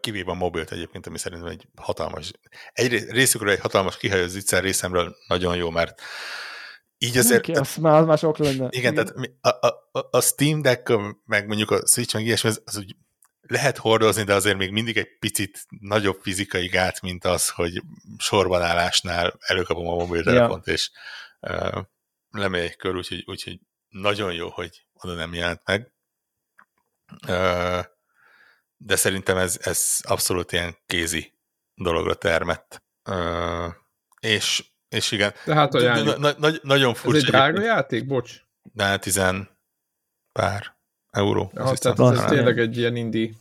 kivéve 0.01 0.31
a 0.31 0.35
mobilt 0.35 0.73
egyébként, 0.73 1.07
ami 1.07 1.19
szerintem 1.19 1.49
egy 1.49 1.69
hatalmas, 1.77 2.33
egy 2.73 3.11
részükről 3.11 3.51
egy 3.51 3.61
hatalmas 3.61 3.97
kihajó 3.97 4.27
zicser 4.27 4.63
részemről 4.63 5.17
nagyon 5.29 5.57
jó, 5.57 5.71
mert 5.71 6.01
így 7.05 7.19
azért... 7.19 7.43
Ki, 7.43 7.53
az 7.53 7.77
már, 7.77 8.05
már 8.05 8.19
sok 8.19 8.39
lenne. 8.39 8.69
Igen, 8.71 8.93
igen. 8.93 8.95
tehát 8.95 9.15
a, 9.41 9.67
a, 9.99 10.09
a 10.11 10.21
Steam 10.21 10.63
Deck, 10.63 10.93
meg 11.25 11.47
mondjuk 11.47 11.71
a 11.71 11.87
Switch, 11.87 12.15
meg 12.15 12.25
ilyesmi, 12.25 12.49
az, 12.49 12.63
az 12.65 12.77
úgy 12.77 12.97
lehet 13.47 13.79
hordozni, 13.79 14.23
de 14.23 14.35
azért 14.35 14.57
még 14.57 14.71
mindig 14.71 14.97
egy 14.97 15.19
picit 15.19 15.67
nagyobb 15.81 16.21
fizikai 16.23 16.67
gát, 16.67 17.01
mint 17.01 17.25
az, 17.25 17.51
hogy 17.51 17.83
sorbanállásnál 18.19 19.39
előkapom 19.39 19.89
a 19.89 19.95
mobiltelefont, 19.95 20.67
ja. 20.67 20.73
és 20.73 20.91
uh, 21.41 21.83
lemegyek 22.31 22.77
kör, 22.77 22.97
úgyhogy, 22.97 23.23
úgyhogy 23.27 23.61
nagyon 23.89 24.33
jó, 24.33 24.49
hogy 24.49 24.87
oda 24.93 25.15
nem 25.15 25.35
jelent 25.35 25.61
meg. 25.65 25.93
Uh, 27.29 27.85
de 28.77 28.97
szerintem 28.97 29.37
ez, 29.37 29.59
ez 29.63 29.99
abszolút 30.03 30.53
ilyen 30.53 30.77
kézi 30.87 31.33
dologra 31.75 32.15
termett. 32.15 32.83
Uh, 33.11 33.73
és, 34.21 34.65
és 34.95 35.11
igen. 35.11 35.35
De 35.45 35.55
hát 35.55 35.73
na, 35.73 36.17
na, 36.19 36.33
na, 36.39 36.49
nagyon 36.63 36.95
furcsa. 36.95 37.17
Ez 37.17 37.23
egy 37.23 37.31
drága 37.31 37.63
játék? 37.63 38.07
Bocs. 38.07 38.33
De 38.73 38.97
tizen 38.99 39.49
pár 40.33 40.77
euró. 41.11 41.51
Ja, 41.55 41.73
tehát 41.73 42.01
ez, 42.01 42.25
tényleg 42.25 42.59
egy 42.59 42.77
ilyen 42.77 42.97
indi 42.97 43.35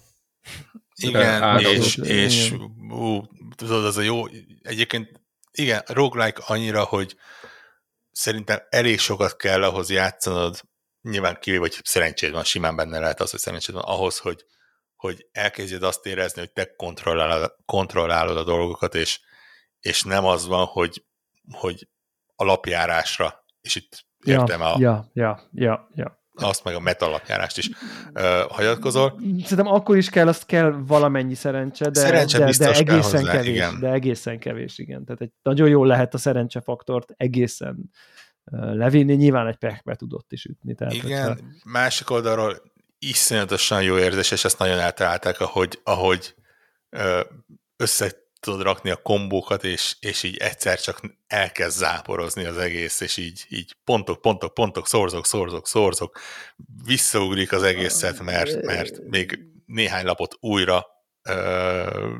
igen, 0.95 1.59
és, 1.59 1.97
és 1.97 2.51
ú, 2.89 3.21
tudod, 3.55 3.85
az 3.85 3.97
a 3.97 4.01
jó, 4.01 4.27
egyébként 4.61 5.21
igen, 5.51 5.83
roguelike 5.85 6.41
annyira, 6.45 6.83
hogy 6.83 7.15
szerintem 8.11 8.59
elég 8.69 8.99
sokat 8.99 9.35
kell 9.35 9.63
ahhoz 9.63 9.89
játszanod, 9.89 10.61
nyilván 11.01 11.37
kivéve, 11.39 11.61
hogy 11.61 11.79
szerencséd 11.83 12.31
van, 12.31 12.43
simán 12.43 12.75
benne 12.75 12.99
lehet 12.99 13.19
az, 13.19 13.31
hogy 13.31 13.39
szerencséd 13.39 13.75
van, 13.75 13.83
ahhoz, 13.83 14.17
hogy, 14.17 14.45
hogy 14.95 15.27
elkezdjed 15.31 15.83
azt 15.83 16.05
érezni, 16.05 16.39
hogy 16.39 16.51
te 16.51 16.75
kontrollálod, 16.75 17.55
kontrollálod 17.65 18.37
a 18.37 18.43
dolgokat, 18.43 18.95
és, 18.95 19.19
és 19.79 20.03
nem 20.03 20.25
az 20.25 20.47
van, 20.47 20.65
hogy, 20.65 21.05
hogy 21.51 21.89
alapjárásra, 22.35 23.45
és 23.61 23.75
itt 23.75 24.05
értem 24.25 24.59
ja, 24.59 24.73
a... 24.73 24.79
Ja, 24.79 25.09
ja, 25.13 25.41
ja, 25.53 25.89
ja 25.95 26.21
azt 26.35 26.63
meg 26.63 26.75
a 26.75 26.79
metalapjárást 26.79 27.57
is 27.57 27.69
uh, 28.13 28.39
hagyatkozol. 28.49 29.19
Szerintem 29.41 29.67
akkor 29.67 29.97
is 29.97 30.09
kell, 30.09 30.27
azt 30.27 30.45
kell 30.45 30.71
valamennyi 30.71 31.33
szerencse, 31.33 31.89
de, 31.89 31.99
szerencse 31.99 32.37
de, 32.37 32.51
de 32.57 32.71
egészen 32.73 33.19
hozzá, 33.19 33.31
kevés. 33.31 33.47
Igen. 33.47 33.79
De 33.79 33.91
egészen 33.91 34.39
kevés, 34.39 34.77
igen. 34.77 35.05
Tehát 35.05 35.21
egy, 35.21 35.31
nagyon 35.41 35.67
jól 35.67 35.87
lehet 35.87 36.13
a 36.13 36.17
szerencsefaktort 36.17 37.13
egészen 37.17 37.91
levinni, 38.51 39.13
nyilván 39.13 39.47
egy 39.47 39.55
pekbe 39.55 39.95
tudott 39.95 40.31
is 40.31 40.45
ütni. 40.45 40.75
Tehát, 40.75 40.93
igen, 40.93 41.27
hogyha... 41.27 41.45
másik 41.65 42.09
oldalról 42.09 42.61
iszonyatosan 42.99 43.83
jó 43.83 43.97
érzés, 43.97 44.31
és 44.31 44.45
ezt 44.45 44.59
nagyon 44.59 44.79
eltalálták, 44.79 45.39
ahogy, 45.39 45.79
ahogy 45.83 46.35
össze 47.75 48.11
tudod 48.43 48.61
rakni 48.61 48.89
a 48.89 49.01
kombókat, 49.01 49.63
és, 49.63 49.95
és 49.99 50.23
így 50.23 50.37
egyszer 50.37 50.79
csak 50.79 51.01
elkezd 51.27 51.77
záporozni 51.77 52.45
az 52.45 52.57
egész, 52.57 52.99
és 52.99 53.17
így, 53.17 53.45
így 53.49 53.75
pontok, 53.83 54.21
pontok, 54.21 54.53
pontok, 54.53 54.87
szorzok, 54.87 55.25
szorzok, 55.25 55.67
szorzok, 55.67 56.19
visszaugrik 56.85 57.51
az 57.51 57.63
egészet, 57.63 58.19
mert, 58.19 58.61
mert 58.61 58.99
még 58.99 59.39
néhány 59.65 60.05
lapot 60.05 60.37
újra 60.39 60.85
ö, 61.21 62.15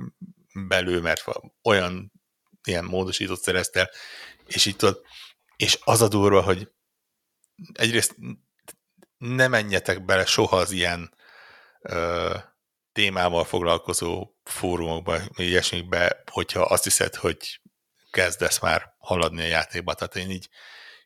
belül, 0.67 1.01
mert 1.01 1.23
olyan 1.63 2.11
ilyen 2.63 2.85
módosítót 2.85 3.41
szereztél, 3.41 3.89
és 4.45 4.65
így 4.65 4.75
tudod, 4.75 5.01
és 5.55 5.79
az 5.83 6.01
a 6.01 6.07
durva, 6.07 6.41
hogy 6.41 6.71
egyrészt 7.73 8.15
ne 9.17 9.47
menjetek 9.47 10.05
bele 10.05 10.25
soha 10.25 10.57
az 10.57 10.71
ilyen 10.71 11.13
ö, 11.81 12.35
témával 12.94 13.44
foglalkozó 13.44 14.28
fórumokba, 14.44 15.20
ilyesmikbe, 15.36 16.24
hogyha 16.32 16.61
azt 16.61 16.84
hiszed, 16.84 17.15
hogy 17.15 17.61
kezdesz 18.11 18.60
már 18.60 18.94
haladni 18.98 19.41
a 19.41 19.45
játékba. 19.45 19.94
Tehát 19.94 20.15
én 20.15 20.30
így, 20.30 20.49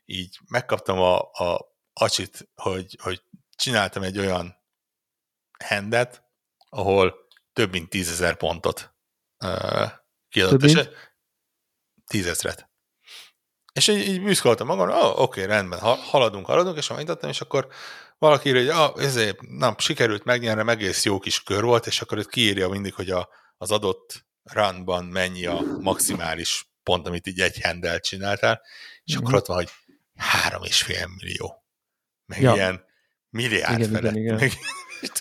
így 0.04 0.38
megkaptam 0.48 0.98
a, 0.98 1.18
a 1.18 1.76
acsit, 1.92 2.48
hogy, 2.54 2.96
hogy 3.02 3.22
csináltam 3.56 4.02
egy 4.02 4.18
olyan 4.18 4.56
hendet, 5.64 6.22
ahol 6.68 7.14
több 7.52 7.70
mint 7.70 7.88
tízezer 7.88 8.36
pontot 8.36 8.94
uh, 9.44 9.90
kiadott. 10.28 10.62
És 10.62 10.88
tízezret. 12.06 12.68
És 13.72 13.88
így, 13.88 14.08
így 14.08 14.22
büszkoltam 14.22 14.66
magam, 14.66 14.88
oh, 14.88 15.10
oké, 15.10 15.20
okay, 15.20 15.44
rendben, 15.44 15.78
ha, 15.78 15.94
haladunk, 15.94 16.46
haladunk, 16.46 16.76
és 16.76 16.88
megnyitottam, 16.88 17.30
és 17.30 17.40
akkor 17.40 17.68
valaki 18.18 18.48
írja, 18.48 18.60
hogy 18.60 18.68
ah, 18.68 19.04
ezért, 19.04 19.40
na, 19.40 19.74
sikerült 19.78 20.24
megnyernem, 20.24 20.68
egész 20.68 21.04
jó 21.04 21.18
kis 21.18 21.42
kör 21.42 21.62
volt, 21.62 21.86
és 21.86 22.00
akkor 22.00 22.18
itt 22.18 22.28
kiírja 22.28 22.68
mindig, 22.68 22.94
hogy 22.94 23.10
a, 23.10 23.28
az 23.56 23.70
adott 23.70 24.26
runban 24.42 25.04
mennyi 25.04 25.46
a 25.46 25.60
maximális 25.80 26.70
pont, 26.82 27.06
amit 27.06 27.26
így 27.26 27.40
egy 27.40 27.60
handel 27.62 28.00
csináltál, 28.00 28.62
és 29.04 29.14
mm-hmm. 29.14 29.24
akkor 29.24 29.34
ott 29.34 29.46
van, 29.46 29.56
hogy 29.56 29.70
három 30.14 30.62
és 30.62 30.82
fél 30.82 31.06
millió. 31.16 31.64
Meg 32.26 32.40
ja. 32.40 32.54
ilyen 32.54 32.84
milliárd 33.30 33.78
igen, 33.78 33.90
felett. 33.90 34.14
Igen, 34.14 34.38
igen. 34.38 34.52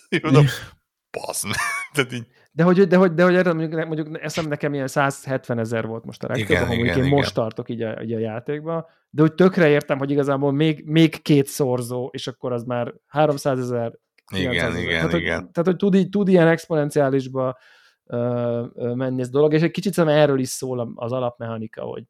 Meg, 0.10 0.22
mondom, 0.24 0.48
bazd 1.18 1.48
Tehát 1.94 2.14
így, 2.14 2.28
de 2.58 2.64
hogy, 2.64 2.88
de 2.88 2.98
hogy, 2.98 3.14
de 3.14 3.24
hogy 3.24 3.36
erre 3.36 3.54
mondjuk, 3.54 3.86
mondjuk 3.86 4.24
eszem 4.24 4.48
nekem 4.48 4.74
ilyen 4.74 4.88
170 4.88 5.60
ezer 5.60 5.88
volt 5.88 6.06
most 6.06 6.24
a 6.24 6.28
legtöbb, 6.28 6.50
igen, 6.50 6.72
igen, 6.72 6.98
én 6.98 7.04
igen. 7.04 7.08
most 7.08 7.34
tartok 7.34 7.70
így 7.70 7.82
a, 7.82 8.02
így 8.02 8.14
a 8.14 8.20
játékba, 8.20 8.90
de 9.10 9.22
hogy 9.22 9.34
tökre 9.34 9.68
értem, 9.68 9.98
hogy 9.98 10.12
igazából 10.12 10.52
még, 10.52 10.84
még 10.86 11.22
két 11.22 11.46
szorzó, 11.46 12.10
és 12.12 12.28
akkor 12.28 12.52
az 12.52 12.64
már 12.64 12.94
300 13.08 13.60
ezer, 13.60 13.94
igen, 14.36 14.52
igen, 14.52 14.72
tehát, 14.72 15.14
igen. 15.14 15.40
Hogy, 15.40 15.52
tehát, 15.52 15.64
hogy 15.64 15.76
tud, 15.76 16.10
tud 16.10 16.28
ilyen 16.28 16.48
exponenciálisba 16.48 17.58
uh, 18.04 18.96
menni 18.96 19.22
ez 19.22 19.30
dolog, 19.30 19.54
és 19.54 19.62
egy 19.62 19.72
kicsit 19.72 19.94
szerintem 19.94 20.20
erről 20.20 20.40
is 20.40 20.50
szól 20.50 20.92
az 20.96 21.12
alapmechanika, 21.12 21.82
hogy 21.82 22.04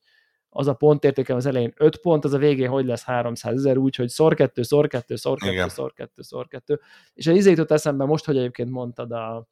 az 0.49 0.67
a 0.67 0.73
pontértéke 0.73 1.35
az 1.35 1.45
elején 1.45 1.73
5 1.77 1.97
pont, 1.97 2.25
az 2.25 2.33
a 2.33 2.37
végén 2.37 2.69
hogy 2.69 2.85
lesz 2.85 3.03
300 3.03 3.53
ezer, 3.53 3.77
úgyhogy 3.77 4.09
szor 4.09 4.33
2, 4.33 4.63
szor 4.63 4.87
2, 4.87 5.15
szor 5.15 5.37
2, 5.37 5.67
szor 5.67 5.93
2, 5.93 6.21
szor 6.21 6.47
2. 6.47 6.79
És 7.13 7.27
a 7.27 7.31
izét 7.31 7.57
jutott 7.57 7.71
eszembe 7.71 8.05
most, 8.05 8.25
hogy 8.25 8.37
egyébként 8.37 8.69
mondtad 8.69 9.11
a, 9.11 9.47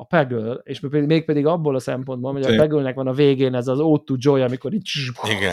a 0.00 0.04
Peggle, 0.04 0.60
és 0.62 0.80
még 0.80 1.24
pedig 1.24 1.46
abból 1.46 1.74
a 1.74 1.78
szempontból, 1.78 2.32
hogy 2.32 2.42
a 2.42 2.56
peggle 2.56 2.92
van 2.92 3.06
a 3.06 3.12
végén 3.12 3.54
ez 3.54 3.68
az 3.68 3.80
Ode 3.80 4.02
to 4.04 4.14
Joy, 4.18 4.40
amikor 4.40 4.72
így 4.72 4.88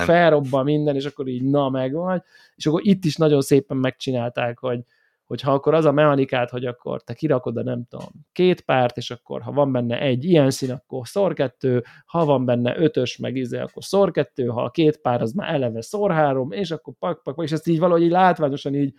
felrobban 0.03 0.63
minden, 0.63 0.95
és 0.95 1.05
akkor 1.05 1.27
így 1.27 1.43
na 1.43 1.69
meg 1.69 1.93
vagy, 1.93 2.21
és 2.55 2.65
akkor 2.65 2.81
itt 2.83 3.05
is 3.05 3.15
nagyon 3.15 3.41
szépen 3.41 3.77
megcsinálták, 3.77 4.59
hogy 4.59 4.79
hogyha 5.25 5.53
akkor 5.53 5.73
az 5.73 5.85
a 5.85 5.91
mechanikát, 5.91 6.49
hogy 6.49 6.65
akkor 6.65 7.01
te 7.01 7.13
kirakod 7.13 7.57
a 7.57 7.63
nem 7.63 7.83
tudom, 7.89 8.07
két 8.31 8.61
párt, 8.61 8.97
és 8.97 9.11
akkor 9.11 9.41
ha 9.41 9.51
van 9.51 9.71
benne 9.71 9.99
egy 9.99 10.23
ilyen 10.23 10.49
szín, 10.49 10.71
akkor 10.71 11.07
szor 11.07 11.33
kettő, 11.33 11.83
ha 12.05 12.25
van 12.25 12.45
benne 12.45 12.77
ötös, 12.77 13.17
meg 13.17 13.35
izé, 13.35 13.57
akkor 13.57 13.83
szor 13.83 14.11
kettő, 14.11 14.45
ha 14.45 14.63
a 14.63 14.69
két 14.69 14.97
pár 14.97 15.21
az 15.21 15.31
már 15.31 15.53
eleve 15.53 15.81
szor 15.81 16.11
három, 16.11 16.51
és 16.51 16.71
akkor 16.71 16.93
pak, 16.99 17.23
pak, 17.23 17.35
pak 17.35 17.45
és 17.45 17.51
ezt 17.51 17.67
így 17.67 17.79
valahogy 17.79 18.03
így 18.03 18.11
látványosan 18.11 18.75
így 18.75 18.93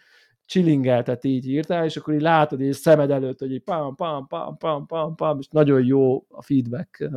csilingeltet 0.46 1.24
így 1.24 1.48
írtál, 1.48 1.84
és 1.84 1.96
akkor 1.96 2.14
így 2.14 2.20
látod 2.20 2.60
így 2.60 2.72
szemed 2.72 3.10
előtt, 3.10 3.38
hogy 3.38 3.52
így 3.52 3.62
pam, 3.62 3.94
pam, 3.94 4.26
pam, 4.26 4.56
pam, 4.56 4.86
pam, 4.86 5.14
pam, 5.14 5.38
és 5.38 5.48
nagyon 5.48 5.84
jó 5.84 6.24
a 6.28 6.42
feedback 6.42 7.10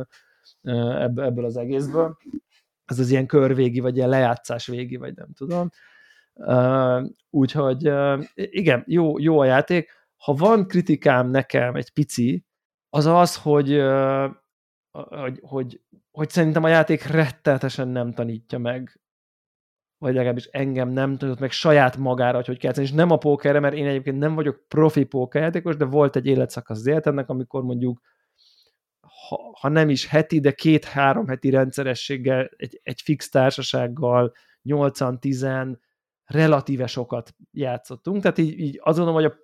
ebből 1.14 1.44
az 1.44 1.56
egészből. 1.56 2.16
Ez 2.84 2.98
az 2.98 3.10
ilyen 3.10 3.26
körvégi, 3.26 3.80
vagy 3.80 3.96
ilyen 3.96 4.08
lejátszás 4.08 4.66
végi, 4.66 4.96
vagy 4.96 5.14
nem 5.14 5.28
tudom. 5.32 5.70
Úgyhogy 7.30 7.92
igen, 8.34 8.84
jó, 8.86 9.18
jó 9.18 9.38
a 9.38 9.44
játék. 9.44 9.90
Ha 10.16 10.34
van 10.34 10.66
kritikám 10.66 11.28
nekem 11.28 11.74
egy 11.74 11.92
pici, 11.92 12.44
az 12.88 13.06
az, 13.06 13.36
hogy, 13.36 13.82
hogy, 14.90 15.40
hogy, 15.42 15.80
hogy 16.10 16.30
szerintem 16.30 16.64
a 16.64 16.68
játék 16.68 17.04
rettenetesen 17.04 17.88
nem 17.88 18.12
tanítja 18.12 18.58
meg 18.58 19.00
vagy 20.00 20.14
legalábbis 20.14 20.44
engem 20.44 20.88
nem 20.88 21.16
tudott 21.16 21.38
meg 21.38 21.50
saját 21.50 21.96
magára, 21.96 22.36
hogy 22.36 22.46
hogy 22.46 22.58
kell. 22.58 22.72
És 22.72 22.92
nem 22.92 23.10
a 23.10 23.16
pókerre, 23.16 23.60
mert 23.60 23.74
én 23.74 23.86
egyébként 23.86 24.18
nem 24.18 24.34
vagyok 24.34 24.64
profi 24.68 25.04
pókerjátékos, 25.04 25.76
de 25.76 25.84
volt 25.84 26.16
egy 26.16 26.26
életszakasz 26.26 26.78
az 26.78 26.86
életemnek, 26.86 27.28
amikor 27.28 27.62
mondjuk 27.62 28.00
ha, 29.00 29.56
ha 29.60 29.68
nem 29.68 29.88
is 29.88 30.06
heti, 30.06 30.40
de 30.40 30.52
két-három 30.52 31.26
heti 31.26 31.50
rendszerességgel, 31.50 32.50
egy, 32.56 32.80
egy 32.82 33.00
fix 33.00 33.28
társasággal, 33.28 34.32
8-10 34.64 35.76
relatíve 36.24 36.86
sokat 36.86 37.34
játszottunk, 37.52 38.22
tehát 38.22 38.38
így, 38.38 38.58
így 38.58 38.80
azt 38.82 38.98
gondolom, 38.98 39.22
hogy 39.22 39.32
a 39.32 39.36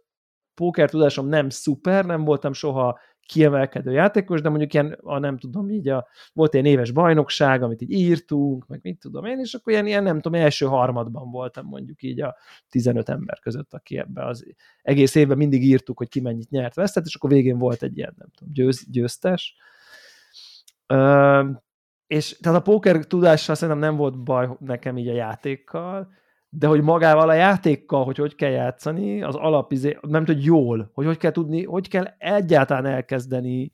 póker 0.54 0.90
tudásom 0.90 1.28
nem 1.28 1.48
szuper, 1.48 2.04
nem 2.04 2.24
voltam 2.24 2.52
soha 2.52 3.00
kiemelkedő 3.26 3.92
játékos, 3.92 4.40
de 4.40 4.48
mondjuk 4.48 4.74
ilyen, 4.74 4.98
a 5.02 5.18
nem 5.18 5.38
tudom, 5.38 5.70
így 5.70 5.88
a, 5.88 6.06
volt 6.32 6.54
egy 6.54 6.66
éves 6.66 6.90
bajnokság, 6.90 7.62
amit 7.62 7.82
így 7.82 7.92
írtunk, 7.92 8.66
meg 8.66 8.80
mit 8.82 8.98
tudom 8.98 9.24
én, 9.24 9.38
és 9.38 9.54
akkor 9.54 9.72
ilyen, 9.72 9.86
ilyen 9.86 10.02
nem 10.02 10.20
tudom, 10.20 10.40
első 10.40 10.66
harmadban 10.66 11.30
voltam 11.30 11.66
mondjuk 11.66 12.02
így 12.02 12.20
a 12.20 12.36
15 12.68 13.08
ember 13.08 13.38
között, 13.38 13.74
aki 13.74 13.98
ebbe 13.98 14.26
az 14.26 14.46
egész 14.82 15.14
évben 15.14 15.36
mindig 15.36 15.62
írtuk, 15.62 15.98
hogy 15.98 16.08
ki 16.08 16.20
mennyit 16.20 16.50
nyert, 16.50 16.74
vesztett, 16.74 17.04
és 17.04 17.14
akkor 17.14 17.30
végén 17.30 17.58
volt 17.58 17.82
egy 17.82 17.96
ilyen, 17.96 18.14
nem 18.16 18.28
tudom, 18.34 18.52
győz, 18.52 18.86
győztes. 18.90 19.56
Ö, 20.86 21.50
és 22.06 22.38
tehát 22.40 22.58
a 22.58 22.62
póker 22.62 23.06
tudással 23.06 23.54
szerintem 23.54 23.82
nem 23.82 23.96
volt 23.96 24.22
baj 24.22 24.48
nekem 24.60 24.98
így 24.98 25.08
a 25.08 25.14
játékkal, 25.14 26.08
de 26.48 26.66
hogy 26.66 26.82
magával 26.82 27.28
a 27.28 27.34
játékkal, 27.34 28.04
hogy 28.04 28.16
hogy 28.16 28.34
kell 28.34 28.50
játszani, 28.50 29.22
az 29.22 29.34
alapizé, 29.34 29.98
nem 30.00 30.24
tudod 30.24 30.44
jól, 30.44 30.90
hogy 30.94 31.06
hogy 31.06 31.16
kell 31.16 31.30
tudni, 31.30 31.64
hogy 31.64 31.88
kell 31.88 32.14
egyáltalán 32.18 32.86
elkezdeni 32.86 33.72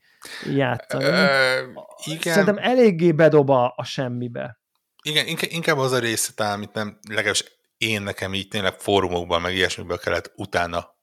játszani. 0.55 1.05
Ö, 1.05 1.57
igen. 2.05 2.33
Szerintem 2.33 2.59
eléggé 2.59 3.13
bedob 3.13 3.51
a, 3.51 3.73
a 3.77 3.85
semmibe. 3.85 4.61
Igen, 5.03 5.27
inkább 5.41 5.79
az 5.79 5.93
a 5.93 5.99
része 5.99 6.33
talán, 6.35 6.55
amit 6.55 6.73
nem, 6.73 6.99
legalábbis 7.09 7.45
én 7.77 8.03
nekem 8.03 8.35
így 8.35 8.49
tényleg 8.49 8.75
fórumokban, 8.75 9.41
meg 9.41 9.55
ilyesmiből 9.55 9.99
kellett 9.99 10.33
utána 10.37 10.97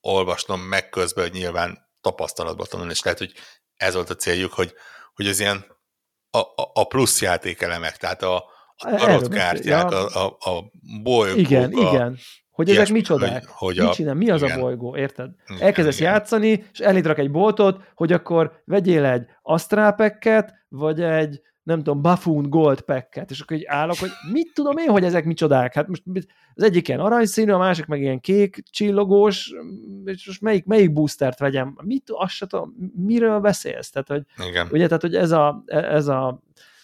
olvasnom 0.00 0.60
meg 0.60 0.88
közben, 0.88 1.24
hogy 1.24 1.32
nyilván 1.32 1.78
tapasztalatban 2.00 2.66
tanulni, 2.70 2.92
és 2.92 3.02
lehet, 3.02 3.18
hogy 3.18 3.32
ez 3.76 3.94
volt 3.94 4.10
a 4.10 4.14
céljuk, 4.14 4.52
hogy, 4.52 4.74
hogy 5.14 5.26
az 5.26 5.40
ilyen 5.40 5.64
a, 6.30 6.40
a 6.72 6.84
plusz 6.84 7.20
játékelemek, 7.20 7.96
tehát 7.96 8.22
a, 8.22 8.44
a 8.76 8.94
tarotkártyák, 8.94 9.90
ja. 9.90 10.06
a, 10.06 10.26
a, 10.26 10.50
a 10.50 10.70
bolygók. 11.02 11.38
Igen, 11.38 11.72
a, 11.72 11.88
igen. 11.88 12.16
Hogy 12.50 12.70
ezek 12.70 12.90
micsodák? 12.90 13.46
Hogy, 13.46 13.76
hogy 13.76 13.86
Mit 13.86 13.94
csinál? 13.94 14.14
Mi 14.14 14.30
az 14.30 14.42
igen. 14.42 14.58
a 14.58 14.60
bolygó? 14.60 14.96
Érted? 14.96 15.30
Elkezdesz 15.58 16.00
igen. 16.00 16.12
játszani, 16.12 16.64
és 16.72 16.78
elindrak 16.78 17.18
egy 17.18 17.30
boltot, 17.30 17.80
hogy 17.94 18.12
akkor 18.12 18.62
vegyél 18.64 19.04
egy 19.04 19.26
Astrál 19.42 20.12
vagy 20.68 21.00
egy 21.00 21.40
nem 21.64 21.82
tudom, 21.82 22.02
Buffoon 22.02 22.50
Gold 22.50 22.80
packet, 22.80 23.30
és 23.30 23.40
akkor 23.40 23.56
így 23.56 23.64
állok, 23.66 23.98
hogy 23.98 24.10
mit 24.32 24.50
tudom 24.54 24.76
én, 24.76 24.88
hogy 24.88 25.04
ezek 25.04 25.24
micsodák? 25.24 25.74
Hát 25.74 25.88
most 25.88 26.02
az 26.54 26.62
egyik 26.62 26.88
ilyen 26.88 27.00
aranyszínű, 27.00 27.52
a 27.52 27.58
másik 27.58 27.86
meg 27.86 28.00
ilyen 28.00 28.20
kék 28.20 28.62
csillogós, 28.70 29.52
és 30.04 30.26
most 30.26 30.40
melyik, 30.40 30.64
melyik 30.64 30.92
boostert 30.92 31.38
vegyem? 31.38 31.76
Mit, 31.84 32.02
azt 32.06 32.34
se 32.34 32.46
tudom, 32.46 32.74
miről 33.06 33.40
beszélsz? 33.40 33.90
Tehát, 33.90 34.08
hogy, 34.08 34.46
Igen. 34.48 34.68
Ugye, 34.70 34.86
tehát, 34.86 35.02
hogy 35.02 35.14
ez 35.14 35.30
a, 35.30 35.62
ez 35.66 36.08
a, 36.08 36.42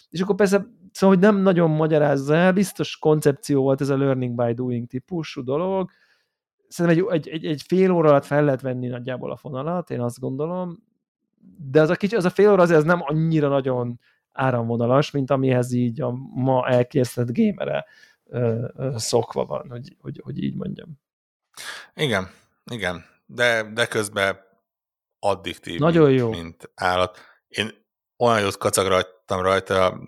és 0.09 0.21
akkor 0.21 0.35
persze 0.35 0.67
Szóval, 0.91 1.15
hogy 1.15 1.25
nem 1.25 1.35
nagyon 1.35 1.69
magyarázza 1.69 2.35
el, 2.35 2.53
biztos 2.53 2.97
koncepció 2.97 3.61
volt 3.61 3.81
ez 3.81 3.89
a 3.89 3.97
learning 3.97 4.35
by 4.35 4.53
doing 4.53 4.87
típusú 4.87 5.43
dolog. 5.43 5.89
Szerintem 6.67 7.05
egy, 7.05 7.13
egy, 7.13 7.27
egy, 7.27 7.45
egy 7.45 7.61
fél 7.61 7.91
óra 7.91 8.09
alatt 8.09 8.25
fel 8.25 8.43
lehet 8.43 8.61
venni 8.61 8.87
nagyjából 8.87 9.31
a 9.31 9.35
fonalat, 9.35 9.89
én 9.89 9.99
azt 10.01 10.19
gondolom, 10.19 10.83
de 11.71 11.81
az 11.81 11.89
a, 11.89 11.95
kicsi, 11.95 12.15
az 12.15 12.25
a 12.25 12.29
fél 12.29 12.51
óra 12.51 12.61
azért 12.61 12.79
ez 12.79 12.85
nem 12.85 13.01
annyira 13.01 13.47
nagyon 13.47 13.99
áramvonalas, 14.31 15.11
mint 15.11 15.31
amihez 15.31 15.71
így 15.71 16.01
a 16.01 16.11
ma 16.33 16.67
elkészített 16.67 17.31
gémere 17.31 17.85
ö, 18.25 18.67
ö, 18.75 18.93
szokva 18.95 19.45
van, 19.45 19.69
hogy, 19.69 19.95
hogy, 20.01 20.21
hogy 20.23 20.43
így 20.43 20.55
mondjam. 20.55 20.99
Igen, 21.93 22.29
igen, 22.71 23.03
de, 23.25 23.71
de 23.73 23.85
közben 23.85 24.37
addiktív, 25.19 25.79
Nagyon 25.79 26.07
mint, 26.07 26.19
jó. 26.19 26.29
mint 26.29 26.71
állat. 26.75 27.17
Én 27.47 27.69
olyan 28.17 28.41
jót 28.41 28.57
kacagrajtam 28.57 29.41
rajta, 29.41 29.99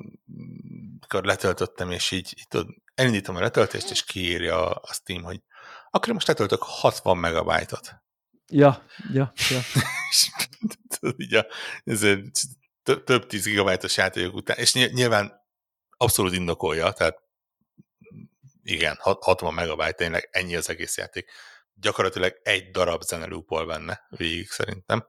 amikor 1.14 1.32
letöltöttem, 1.32 1.92
és 1.92 2.12
így, 2.12 2.34
így 2.38 2.48
tudod, 2.48 2.68
elindítom 2.96 3.36
a 3.36 3.40
letöltést, 3.40 3.90
és 3.90 4.04
kiírja 4.04 4.70
a 4.70 4.94
Steam, 4.94 5.24
hogy 5.24 5.42
akkor 5.90 6.14
most 6.14 6.28
letöltök 6.28 6.62
60 6.62 7.18
megabájtot. 7.18 7.96
Ja, 8.52 8.86
ja, 9.14 9.34
ja. 9.50 9.60
és 10.10 10.30
tudod, 10.88 11.20
így 11.20 11.34
a, 11.34 11.48
ez 11.84 12.00
több, 12.84 13.04
több 13.04 13.28
10 13.28 13.44
gigabájtos 13.44 13.98
játékok 13.98 14.36
után, 14.36 14.58
és 14.58 14.74
nyilván 14.74 15.42
abszolút 15.98 16.34
indokolja, 16.34 16.92
tehát 16.92 17.18
igen, 18.64 18.98
60 19.00 19.54
megabájt 19.54 19.96
tényleg 19.96 20.30
ennyi 20.32 20.56
az 20.56 20.70
egész 20.70 20.98
játék. 20.98 21.32
Gyakorlatilag 21.74 22.40
egy 22.44 22.70
darab 22.70 23.02
zene 23.02 23.26
loopol 23.26 23.66
benne 23.66 24.02
végig 24.10 24.50
szerintem. 24.50 25.08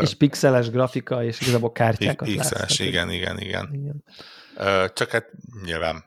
És 0.00 0.14
pixeles 0.14 0.70
grafika, 0.70 1.24
és 1.24 1.40
igazából 1.40 1.72
kártyákat 1.72 2.28
Pixeles, 2.28 2.58
látsz, 2.58 2.78
igen, 2.78 3.10
igen, 3.10 3.38
igen, 3.38 3.68
igen. 3.72 4.04
Csak 4.92 5.10
hát 5.10 5.30
nyilván 5.64 6.04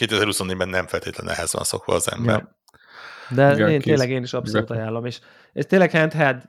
2024-ben 0.00 0.68
nem 0.68 0.86
feltétlenül 0.86 1.32
ehhez 1.32 1.52
van 1.52 1.64
szokva 1.64 1.94
az 1.94 2.12
ember. 2.12 2.38
Ja. 2.38 2.58
De 3.34 3.52
igen, 3.52 3.68
én, 3.68 3.80
tényleg 3.80 4.10
én 4.10 4.22
is 4.22 4.32
abszolút 4.32 4.70
ajánlom, 4.70 5.04
és 5.04 5.20
ez 5.52 5.66
tényleg 5.66 5.90
handheld 5.90 6.42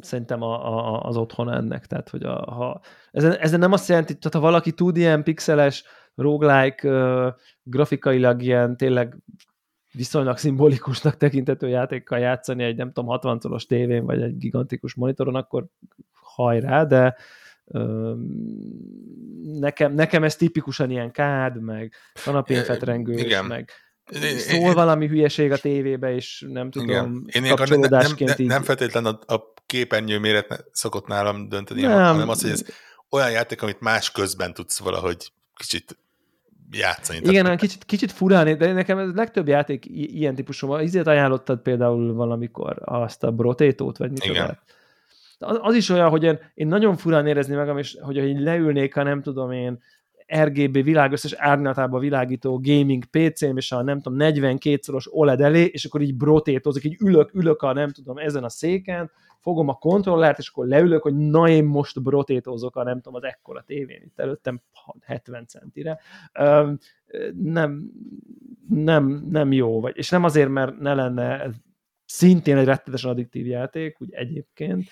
szerintem 0.00 0.42
a, 0.42 0.66
a, 0.66 1.02
az 1.02 1.16
otthon 1.16 1.52
ennek, 1.52 1.86
tehát 1.86 2.08
hogy 2.08 2.22
a, 2.22 2.52
ha, 2.52 2.80
ezen, 3.10 3.36
ezen 3.36 3.58
nem 3.58 3.72
azt 3.72 3.88
jelenti, 3.88 4.18
tehát 4.18 4.34
ha 4.34 4.40
valaki 4.40 4.72
tud 4.72 4.96
ilyen 4.96 5.22
pixeles, 5.22 5.84
roguelike, 6.14 6.88
uh, 6.88 7.32
grafikailag 7.62 8.42
ilyen 8.42 8.76
tényleg 8.76 9.16
viszonylag 9.92 10.38
szimbolikusnak 10.38 11.16
tekintető 11.16 11.68
játékkal 11.68 12.18
játszani 12.18 12.64
egy 12.64 12.76
nem 12.76 12.92
tudom 12.92 13.06
60 13.10 13.40
szoros 13.40 13.66
tévén, 13.66 14.04
vagy 14.04 14.22
egy 14.22 14.38
gigantikus 14.38 14.94
monitoron, 14.94 15.34
akkor 15.34 15.64
hajrá, 16.12 16.84
de 16.84 17.16
nekem, 19.42 19.94
nekem 19.94 20.24
ez 20.24 20.36
tipikusan 20.36 20.90
ilyen 20.90 21.10
kád, 21.10 21.60
meg 21.62 21.94
kanapénfetrengős, 22.24 23.22
Igen. 23.22 23.44
meg 23.44 23.70
szól 24.36 24.74
valami 24.74 25.06
hülyeség 25.06 25.52
a 25.52 25.56
tévébe, 25.56 26.14
és 26.14 26.46
nem 26.48 26.70
tudom, 26.70 26.88
Igen. 26.88 27.44
Én 27.44 27.56
kapcsolódásként 27.56 28.28
nem, 28.28 28.36
nem, 28.38 28.46
nem 28.46 28.62
feltétlenül 28.62 29.18
a, 29.26 29.34
a 29.34 29.52
képernyő 29.66 30.18
méret 30.18 30.64
szokott 30.72 31.06
nálam 31.06 31.48
dönteni, 31.48 31.80
nem. 31.80 31.90
hanem 31.92 32.28
az, 32.28 32.42
hogy 32.42 32.50
ez 32.50 32.64
olyan 33.10 33.30
játék, 33.30 33.62
amit 33.62 33.80
más 33.80 34.10
közben 34.10 34.54
tudsz 34.54 34.78
valahogy 34.78 35.32
kicsit 35.54 35.98
játszani. 36.72 37.18
Igen, 37.22 37.44
tehát... 37.44 37.60
kicsit, 37.60 37.84
kicsit 37.84 38.12
furán, 38.12 38.58
de 38.58 38.72
nekem 38.72 38.98
ez 38.98 39.14
legtöbb 39.14 39.48
játék 39.48 39.84
ilyen 39.90 40.34
típusú 40.34 40.66
van. 40.66 40.80
Ezért 40.80 41.06
ajánlottad 41.06 41.58
például 41.58 42.14
valamikor 42.14 42.76
azt 42.84 43.24
a 43.24 43.30
brotétót, 43.30 43.96
vagy 43.96 44.10
mit 44.10 44.24
Igen. 44.24 44.58
Az, 45.38 45.58
az 45.62 45.74
is 45.74 45.88
olyan, 45.88 46.08
hogy 46.08 46.22
én, 46.22 46.38
én 46.54 46.66
nagyon 46.66 46.96
furán 46.96 47.26
érezni 47.26 47.54
magam, 47.54 47.78
és 47.78 47.96
hogy 48.00 48.16
én 48.16 48.42
leülnék, 48.42 48.94
ha 48.94 49.02
nem 49.02 49.22
tudom 49.22 49.50
én, 49.50 49.82
RGB 50.34 50.82
világösszes 50.82 51.32
árnyalatába 51.32 51.98
világító 51.98 52.60
gaming 52.62 53.04
PC-m, 53.04 53.56
és 53.56 53.72
a 53.72 53.82
nem 53.82 54.00
tudom, 54.00 54.18
42-szoros 54.22 55.04
OLED 55.10 55.40
elé, 55.40 55.64
és 55.64 55.84
akkor 55.84 56.00
így 56.00 56.16
brotétozik, 56.16 56.84
így 56.84 56.96
ülök, 57.00 57.34
ülök 57.34 57.62
a 57.62 57.72
nem 57.72 57.90
tudom, 57.90 58.18
ezen 58.18 58.44
a 58.44 58.48
széken, 58.48 59.10
fogom 59.40 59.68
a 59.68 59.74
kontrollert, 59.74 60.38
és 60.38 60.48
akkor 60.48 60.66
leülök, 60.66 61.02
hogy 61.02 61.16
na 61.16 61.48
én 61.48 61.64
most 61.64 62.02
brotétozok 62.02 62.76
a 62.76 62.82
nem 62.82 63.00
tudom, 63.00 63.14
az 63.14 63.24
ekkora 63.24 63.62
tévén 63.62 64.02
itt 64.04 64.18
előttem 64.18 64.60
70 65.00 65.46
centire. 65.46 66.00
Nem, 67.32 67.90
nem, 68.68 69.26
nem 69.30 69.52
jó, 69.52 69.80
vagy, 69.80 69.96
és 69.96 70.08
nem 70.08 70.24
azért, 70.24 70.48
mert 70.48 70.78
ne 70.78 70.94
lenne 70.94 71.50
szintén 72.04 72.56
egy 72.56 72.64
rettetesen 72.64 73.10
addiktív 73.10 73.46
játék, 73.46 74.00
úgy 74.00 74.12
egyébként. 74.12 74.88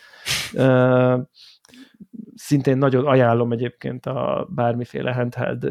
Szintén 2.35 2.79
nagyon 2.79 3.07
ajánlom 3.07 3.53
egyébként 3.53 4.07
a 4.07 4.49
bármiféle 4.51 5.13
handheld 5.13 5.65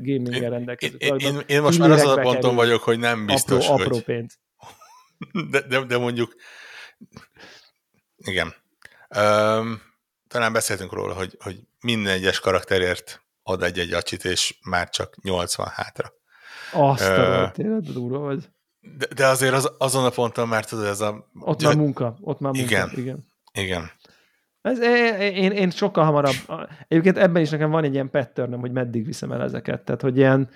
gaming-el 0.00 0.50
rendelkező. 0.50 0.96
Én, 0.98 1.16
én, 1.18 1.40
én 1.46 1.62
most 1.62 1.78
már 1.78 1.90
azon 1.90 2.18
a 2.18 2.22
ponton 2.22 2.54
vagyok, 2.54 2.82
hogy 2.82 2.98
nem 2.98 3.26
biztos, 3.26 3.68
apró, 3.68 3.76
hogy... 3.76 3.86
Apró 3.86 3.98
pénz. 4.00 4.38
De, 5.50 5.60
de, 5.60 5.84
de 5.84 5.98
mondjuk 5.98 6.34
igen. 8.16 8.54
Um, 9.16 9.80
talán 10.28 10.52
beszéltünk 10.52 10.92
róla, 10.92 11.14
hogy, 11.14 11.36
hogy 11.40 11.60
minden 11.80 12.12
egyes 12.12 12.40
karakterért 12.40 13.26
ad 13.42 13.62
egy-egy 13.62 13.92
acsit, 13.92 14.24
és 14.24 14.58
már 14.62 14.88
csak 14.88 15.22
80 15.22 15.66
hátra. 15.66 16.12
Azt 16.72 17.08
uh, 17.08 17.50
tényleg 17.50 17.80
durva 17.80 18.18
vagy. 18.18 18.48
De, 18.80 19.06
de 19.14 19.26
azért 19.26 19.54
az, 19.54 19.72
azon 19.78 20.04
a 20.04 20.10
ponton 20.10 20.48
már 20.48 20.64
tudod, 20.64 20.84
ez 20.84 21.00
a... 21.00 21.30
Ott 21.40 21.62
már 21.62 21.76
munka, 21.76 22.16
ott 22.20 22.40
már 22.40 22.52
munka. 22.52 22.68
Igen, 22.68 22.90
igen. 22.94 23.26
igen. 23.52 23.90
Ez, 24.66 24.80
én, 25.20 25.50
én 25.50 25.70
sokkal 25.70 26.04
hamarabb, 26.04 26.34
egyébként 26.88 27.18
ebben 27.18 27.42
is 27.42 27.50
nekem 27.50 27.70
van 27.70 27.84
egy 27.84 27.92
ilyen 27.92 28.10
pattern 28.10 28.58
hogy 28.58 28.72
meddig 28.72 29.04
viszem 29.04 29.32
el 29.32 29.42
ezeket, 29.42 29.84
tehát 29.84 30.00
hogy 30.00 30.16
ilyen, 30.16 30.48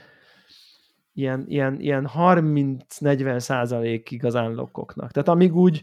ilyen, 1.12 1.44
ilyen, 1.48 1.80
ilyen 1.80 2.10
30-40 2.16 3.38
százalékig 3.38 4.24
az 4.24 4.34
unlockoknak. 4.34 5.10
Tehát 5.10 5.28
amíg 5.28 5.54
úgy, 5.54 5.82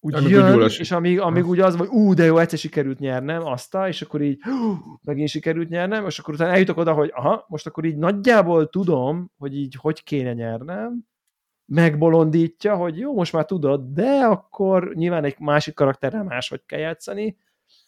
úgy 0.00 0.14
amíg 0.14 0.30
jön, 0.30 0.62
úgy 0.62 0.76
és 0.78 0.90
amíg, 0.90 1.20
amíg 1.20 1.46
úgy 1.46 1.60
az, 1.60 1.76
hogy 1.76 1.88
ú, 1.88 2.14
de 2.14 2.24
jó, 2.24 2.38
egyszer 2.38 2.58
sikerült 2.58 2.98
nyernem, 2.98 3.46
azt, 3.46 3.76
és 3.86 4.02
akkor 4.02 4.22
így 4.22 4.42
hú, 4.42 4.76
megint 5.02 5.28
sikerült 5.28 5.68
nyernem, 5.68 6.06
és 6.06 6.18
akkor 6.18 6.34
utána 6.34 6.52
eljutok 6.52 6.76
oda, 6.76 6.92
hogy 6.92 7.10
aha, 7.14 7.44
most 7.48 7.66
akkor 7.66 7.84
így 7.84 7.96
nagyjából 7.96 8.68
tudom, 8.68 9.30
hogy 9.38 9.56
így 9.56 9.76
hogy 9.80 10.02
kéne 10.02 10.32
nyernem, 10.32 11.06
megbolondítja, 11.74 12.76
hogy 12.76 12.98
jó, 12.98 13.14
most 13.14 13.32
már 13.32 13.44
tudod, 13.44 13.92
de 13.94 14.24
akkor 14.24 14.92
nyilván 14.94 15.24
egy 15.24 15.36
másik 15.38 15.74
karakterrel 15.74 16.24
máshogy 16.24 16.62
kell 16.66 16.78
játszani, 16.78 17.36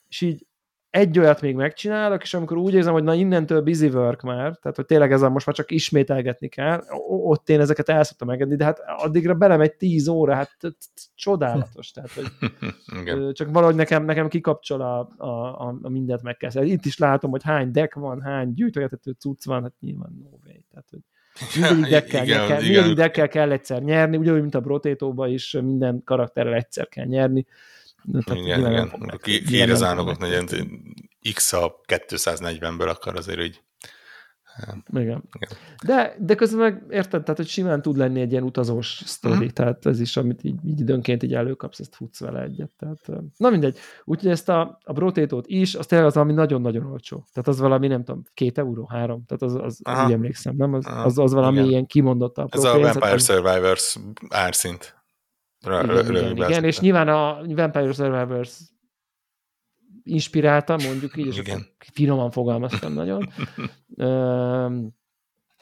és 0.08 0.20
így 0.20 0.46
egy 0.90 1.18
olyat 1.18 1.40
még 1.40 1.54
megcsinálok, 1.54 2.22
és 2.22 2.34
amikor 2.34 2.56
úgy 2.56 2.74
érzem, 2.74 2.92
hogy 2.92 3.02
na 3.02 3.14
innentől 3.14 3.62
busy 3.62 3.88
work 3.88 4.22
már, 4.22 4.56
tehát 4.56 4.76
hogy 4.76 4.84
tényleg 4.84 5.12
ez 5.12 5.22
a 5.22 5.30
most 5.30 5.46
már 5.46 5.54
csak 5.54 5.70
ismételgetni 5.70 6.48
kell, 6.48 6.82
ott 7.08 7.48
én 7.48 7.60
ezeket 7.60 7.88
el 7.88 8.04
szoktam 8.04 8.30
engedni, 8.30 8.56
de 8.56 8.64
hát 8.64 8.82
addigra 8.86 9.34
belemegy 9.34 9.74
tíz 9.74 10.08
óra, 10.08 10.34
hát 10.34 10.56
csodálatos, 11.14 11.90
tehát 11.90 12.10
hogy 12.10 12.26
csak 13.38 13.50
valahogy 13.52 13.74
nekem, 13.74 14.04
nekem 14.04 14.28
kikapcsol 14.28 14.80
a, 14.80 15.08
a, 15.16 15.68
a, 15.82 15.88
mindent 15.88 16.22
meg 16.22 16.36
kell. 16.36 16.64
Itt 16.64 16.84
is 16.84 16.98
látom, 16.98 17.30
hogy 17.30 17.42
hány 17.42 17.70
deck 17.70 17.94
van, 17.94 18.20
hány 18.20 18.52
gyűjtögethető 18.52 19.10
cucc 19.18 19.44
van, 19.44 19.62
hát 19.62 19.74
nyilván 19.80 20.18
no 20.22 20.28
way. 20.28 20.58
Tehát, 20.70 20.86
hogy 20.90 21.00
mindegyik 21.54 21.88
deckkel, 21.94 22.24
igen, 22.24 22.46
kell, 22.46 22.62
igen. 22.62 22.72
mindegyik 22.72 22.96
deckkel 22.96 23.28
kell 23.28 23.50
egyszer 23.50 23.82
nyerni, 23.82 24.16
ugyanúgy, 24.16 24.40
mint 24.40 24.54
a 24.54 24.60
Brotétóban 24.60 25.30
is 25.30 25.52
minden 25.52 26.02
karakterrel 26.04 26.54
egyszer 26.54 26.88
kell 26.88 27.04
nyerni. 27.04 27.46
Tehát 28.24 28.42
igen, 28.42 28.70
igen. 28.70 29.20
Ki 29.46 29.62
az 29.62 29.82
állagot, 29.82 30.16
hogy 30.16 30.66
X 31.34 31.52
a 31.52 31.80
240-ből 31.86 32.88
akar 32.88 33.16
azért 33.16 33.38
hogy 33.38 33.60
Igen. 34.58 34.84
Igen. 34.92 35.22
De, 35.84 36.16
de 36.18 36.34
közben 36.34 36.58
meg 36.58 36.84
érted, 36.90 37.22
tehát 37.22 37.36
hogy 37.36 37.48
simán 37.48 37.82
tud 37.82 37.96
lenni 37.96 38.20
egy 38.20 38.30
ilyen 38.30 38.42
utazós 38.42 39.02
sztori, 39.04 39.34
uh-huh. 39.34 39.50
tehát 39.50 39.86
ez 39.86 40.00
is, 40.00 40.16
amit 40.16 40.44
így, 40.44 40.58
így 40.64 40.80
időnként 40.80 41.22
így 41.22 41.34
előkapsz, 41.34 41.80
ezt 41.80 41.94
futsz 41.94 42.20
vele 42.20 42.42
egyet. 42.42 42.70
Tehát, 42.78 43.22
na 43.36 43.50
mindegy. 43.50 43.78
Úgyhogy 44.04 44.30
ezt 44.30 44.48
a, 44.48 44.78
a 44.84 44.92
brotétót 44.92 45.46
is, 45.46 45.74
az 45.74 45.86
tényleg 45.86 46.06
az 46.06 46.14
valami 46.14 46.32
nagyon-nagyon 46.32 46.86
olcsó. 46.86 47.24
Tehát 47.32 47.48
az 47.48 47.60
valami, 47.60 47.86
nem 47.86 48.04
tudom, 48.04 48.22
két 48.34 48.58
euró, 48.58 48.86
három. 48.86 49.24
Tehát 49.26 49.42
az, 49.42 49.80
az 49.82 50.04
úgy 50.04 50.12
emlékszem, 50.12 50.54
nem? 50.56 50.74
Az, 50.74 50.86
az, 50.86 51.18
az 51.18 51.32
valami 51.32 51.56
igen. 51.56 51.68
ilyen 51.68 51.86
kimondottabb. 51.86 52.48
Ez 52.50 52.64
a 52.64 52.78
Vampire 52.78 53.18
Survivors 53.18 53.98
árszint. 54.28 54.96
igen, 55.64 56.16
igen, 56.16 56.36
igen, 56.36 56.64
és 56.64 56.80
nyilván 56.80 57.08
a 57.08 57.38
Vampire 57.46 57.92
Survivors 57.92 58.58
inspirálta, 60.04 60.76
mondjuk 60.86 61.16
így, 61.16 61.26
és 61.26 61.38
Igen. 61.38 61.66
finoman 61.92 62.30
fogalmaztam 62.30 62.92
nagyon. 62.92 63.28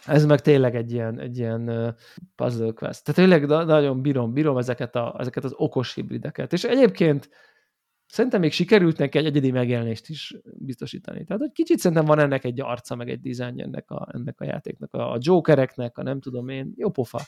Ez 0.07 0.27
meg 0.27 0.41
tényleg 0.41 0.75
egy 0.75 0.93
ilyen, 0.93 1.21
egy 1.21 1.39
ilyen 1.39 1.95
puzzle 2.35 2.73
quest. 2.73 3.05
Tehát 3.05 3.21
tényleg 3.21 3.47
nagyon 3.67 4.03
bírom, 4.03 4.33
bírom 4.33 4.57
ezeket, 4.57 4.97
a, 4.97 5.17
ezeket 5.19 5.45
az 5.45 5.53
okos 5.57 5.95
hibrideket. 5.95 6.53
És 6.53 6.65
egyébként 6.65 7.29
szerintem 8.07 8.41
még 8.41 8.53
sikerült 8.53 8.99
neki 8.99 9.19
egy 9.19 9.27
egyedi 9.27 9.51
megjelenést 9.51 10.09
is 10.09 10.37
biztosítani. 10.59 11.25
Tehát, 11.25 11.43
hogy 11.43 11.53
kicsit 11.53 11.79
szerintem 11.79 12.07
van 12.07 12.19
ennek 12.19 12.45
egy 12.45 12.61
arca, 12.61 12.95
meg 12.95 13.09
egy 13.09 13.21
dizájn 13.21 13.61
ennek 13.61 13.91
a, 13.91 14.09
ennek 14.13 14.41
a 14.41 14.45
játéknak, 14.45 14.95
a, 14.95 15.13
a 15.13 15.19
jokereknek, 15.21 15.99
a 15.99 16.03
nem 16.03 16.21
tudom 16.21 16.49
én, 16.49 16.73
jó 16.77 16.91
pofa. 16.91 17.21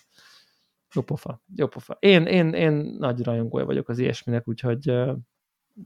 Jó 0.94 1.02
pofa, 1.02 1.42
jó 1.54 1.66
pofa. 1.66 1.96
Én, 2.00 2.26
én, 2.26 2.52
én 2.52 2.72
nagy 2.98 3.22
rajongója 3.22 3.64
vagyok 3.64 3.88
az 3.88 3.98
ilyesminek, 3.98 4.48
úgyhogy 4.48 4.92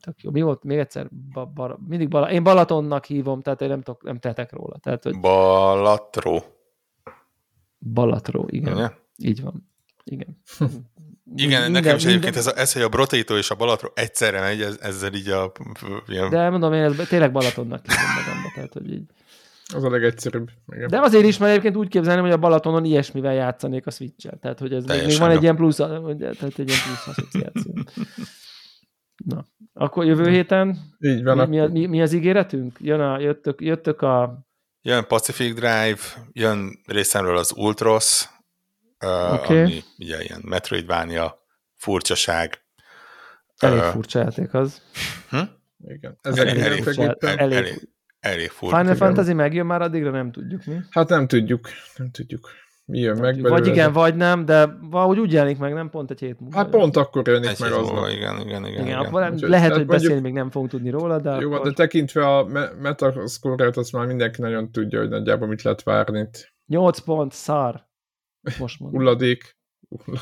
tök 0.00 0.20
jó. 0.20 0.30
Mi 0.30 0.40
volt 0.40 0.62
még 0.62 0.78
egyszer? 0.78 1.08
Ba, 1.32 1.46
ba, 1.46 1.78
mindig 1.88 2.08
Bala, 2.08 2.30
én 2.30 2.42
Balatonnak 2.42 3.04
hívom, 3.04 3.40
tehát 3.40 3.60
én 3.60 3.68
nem, 3.68 3.82
tok, 3.82 4.02
nem 4.02 4.18
tehetek 4.18 4.52
róla. 4.52 4.78
Tehát, 4.78 5.02
hogy... 5.02 5.20
Balatró. 5.20 6.42
Balatró, 7.78 8.46
igen. 8.50 8.76
Igen. 8.76 8.92
Így 9.16 9.42
van. 9.42 9.70
Igen. 10.04 10.40
Igen, 11.34 11.62
minden, 11.62 11.70
nekem 11.70 11.96
is 11.96 12.04
egyébként 12.04 12.36
ez, 12.36 12.46
a, 12.46 12.58
ez, 12.58 12.72
hogy 12.72 12.82
a 12.82 12.88
Brotato 12.88 13.36
és 13.36 13.50
a 13.50 13.54
Balatró 13.54 13.92
egyszerre 13.94 14.40
megy, 14.40 14.62
ez, 14.62 14.78
ezzel 14.80 15.14
így 15.14 15.28
a... 15.28 15.52
Ilyen... 16.06 16.30
De 16.30 16.50
mondom, 16.50 16.72
én 16.72 16.82
ez 16.82 17.06
tényleg 17.08 17.32
Balatonnak 17.32 17.86
hívom 17.86 18.24
magamba, 18.24 18.50
tehát 18.54 18.72
hogy 18.72 18.92
így. 18.92 19.10
Az 19.74 19.84
a 19.84 19.90
legegyszerűbb. 19.90 20.50
Igen. 20.72 20.88
De 20.88 21.00
azért 21.00 21.24
is, 21.24 21.38
mert 21.38 21.50
egyébként 21.50 21.76
úgy 21.76 21.88
képzelném, 21.88 22.24
hogy 22.24 22.32
a 22.32 22.36
Balatonon 22.36 22.84
ilyesmivel 22.84 23.34
játszanék 23.34 23.86
a 23.86 23.90
Switch-el. 23.90 24.38
Tehát, 24.40 24.58
hogy 24.58 24.72
ez 24.72 24.84
még 24.84 25.18
van 25.18 25.30
egy 25.30 25.42
ilyen 25.42 25.56
plusz, 25.56 25.76
tehát 25.76 26.42
egy 26.42 26.68
ilyen 26.68 26.80
plusz 26.86 27.06
asszociáció. 27.06 27.72
Na, 29.24 29.44
akkor 29.72 30.04
jövő 30.04 30.30
héten 30.30 30.78
Így 30.98 31.22
van, 31.22 31.48
mi, 31.48 31.66
mi, 31.66 31.86
mi 31.86 32.02
az 32.02 32.12
ígéretünk? 32.12 32.76
Jön 32.80 33.00
a, 33.00 33.18
jöttök, 33.18 33.60
jöttök 33.60 34.02
a... 34.02 34.46
Jön 34.82 35.06
Pacific 35.06 35.54
Drive, 35.54 35.98
jön 36.32 36.78
részemről 36.86 37.36
az 37.36 37.52
Ultros, 37.56 38.24
okay. 38.98 39.62
ami 39.62 39.82
ugye 39.98 40.22
ilyen 40.22 40.40
Metroidvania 40.44 41.46
furcsaság. 41.76 42.62
Elég 43.58 43.78
uh, 43.78 43.84
furcsa 43.84 44.18
játék 44.18 44.54
az. 44.54 44.82
Hm? 45.30 45.40
Igen. 45.84 46.18
Ez 46.22 46.38
elég, 46.38 46.58
elég, 46.58 46.82
furcsa, 46.82 47.14
elég, 47.20 47.56
elég, 47.56 47.88
elég 48.20 48.50
furcsa. 48.50 48.78
Final 48.78 48.94
Fantasy 48.94 49.32
megjön 49.32 49.66
már, 49.66 49.82
addigra 49.82 50.10
nem 50.10 50.32
tudjuk 50.32 50.64
mi. 50.64 50.76
Hát 50.90 51.08
nem 51.08 51.26
tudjuk, 51.26 51.68
nem 51.96 52.10
tudjuk 52.10 52.50
mi 52.88 52.98
jön 52.98 53.18
meg 53.18 53.34
belőle. 53.34 53.48
Vagy 53.48 53.66
igen, 53.66 53.92
vagy 53.92 54.14
nem, 54.16 54.44
de 54.44 54.78
valahogy 54.90 55.18
úgy 55.18 55.32
jelenik 55.32 55.58
meg, 55.58 55.72
nem 55.72 55.90
pont 55.90 56.10
egy 56.10 56.20
hét 56.20 56.40
múlva. 56.40 56.56
Hát 56.56 56.68
pont 56.68 56.96
akkor 56.96 57.26
jelenik 57.26 57.48
egy 57.48 57.60
meg 57.60 57.72
az. 57.72 57.88
Múlva, 57.88 58.10
igen, 58.10 58.40
igen, 58.40 58.66
igen. 58.66 58.66
igen, 58.66 58.86
igen. 58.86 59.32
Úgyhogy, 59.32 59.48
lehet, 59.48 59.72
hogy 59.72 59.86
beszélni 59.86 60.14
mondjuk, 60.14 60.22
még 60.22 60.32
nem 60.32 60.50
fogunk 60.50 60.70
tudni 60.70 60.90
róla, 60.90 61.18
de 61.18 61.30
Jó, 61.30 61.52
akkor... 61.52 61.66
de 61.66 61.72
tekintve 61.72 62.36
a 62.36 62.44
metascore-et, 62.80 63.76
azt 63.76 63.92
már 63.92 64.06
mindenki 64.06 64.40
nagyon 64.40 64.70
tudja, 64.70 64.98
hogy 64.98 65.08
nagyjából 65.08 65.48
mit 65.48 65.62
lehet 65.62 65.82
várni 65.82 66.18
itt. 66.20 66.54
8 66.66 66.98
pont, 66.98 67.32
szar. 67.32 67.86
Most 68.58 68.80
mondom. 68.80 69.00
Hulladék. 69.00 69.56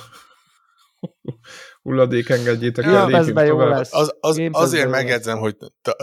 Hulladék, 1.82 2.28
engedjétek 2.28 2.84
el, 2.84 3.06
lépjünk 3.06 3.40
jó 3.40 3.58
lesz. 3.58 3.94
Az, 3.94 4.16
az, 4.20 4.40
azért 4.50 4.90
megjegyzem, 4.90 5.38
hogy 5.38 5.56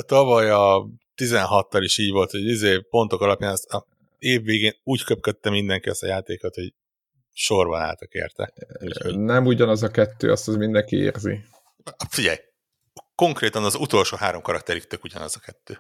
tavaly 0.06 0.50
a 0.50 0.88
16-tal 1.22 1.80
is 1.80 1.98
így 1.98 2.12
volt, 2.12 2.32
hogy 2.32 2.46
izé 2.46 2.80
pontok 2.80 3.22
alapján 3.22 3.52
azt 3.52 3.68
a 4.24 4.26
év 4.26 4.44
végén 4.44 4.74
úgy 4.84 5.04
köpködte 5.04 5.50
mindenki 5.50 5.90
azt 5.90 6.04
a 6.04 6.08
játékot, 6.08 6.56
hogy 6.56 6.74
sorban 7.34 7.82
álltak 7.82 8.12
érte. 8.12 8.54
Úgyhogy... 8.80 9.20
Nem 9.20 9.46
ugyanaz 9.46 9.84
a 9.84 9.90
kettő, 9.90 10.32
azt 10.32 10.48
az 10.48 10.56
mindenki 10.56 10.96
érzi. 10.96 11.40
Figyelj, 12.10 12.38
konkrétan 13.16 13.64
az 13.64 13.76
utolsó 13.76 14.18
három 14.18 14.42
karakterik 14.42 14.84
tök 14.84 15.04
ugyanaz 15.04 15.36
a 15.36 15.40
kettő. 15.40 15.78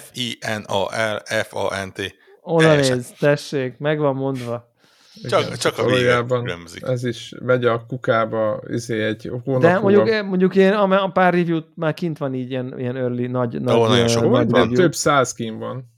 F-I-N-A-L, 0.00 1.22
F-A-N-T. 1.24 2.14
Oda 2.40 2.74
néz, 2.74 3.12
tessék, 3.18 3.78
meg 3.78 3.98
van 3.98 4.14
mondva. 4.14 4.70
Csak, 5.28 5.40
Igen, 5.40 5.56
csak 5.56 5.78
a 5.78 5.84
végén 5.84 6.68
Ez 6.80 7.04
is 7.04 7.34
megy 7.40 7.64
a 7.64 7.86
kukába, 7.86 8.62
izé 8.68 9.04
egy 9.04 9.30
hónap 9.44 9.62
De 9.62 9.78
mondjuk, 9.78 10.24
mondjuk 10.24 10.56
én, 10.56 10.72
a 10.72 11.12
pár 11.12 11.34
review 11.34 11.60
már 11.74 11.94
kint 11.94 12.18
van 12.18 12.34
így 12.34 12.50
ilyen, 12.50 12.78
ilyen 12.78 12.96
early, 12.96 13.26
nagy, 13.26 13.60
nagy, 13.60 13.76
oh, 13.76 13.88
nagyon 13.88 14.08
sok 14.08 14.30
nagy 14.30 14.50
van, 14.50 14.72
több 14.72 14.94
száz 14.94 15.32
kint 15.32 15.58
van. 15.58 15.91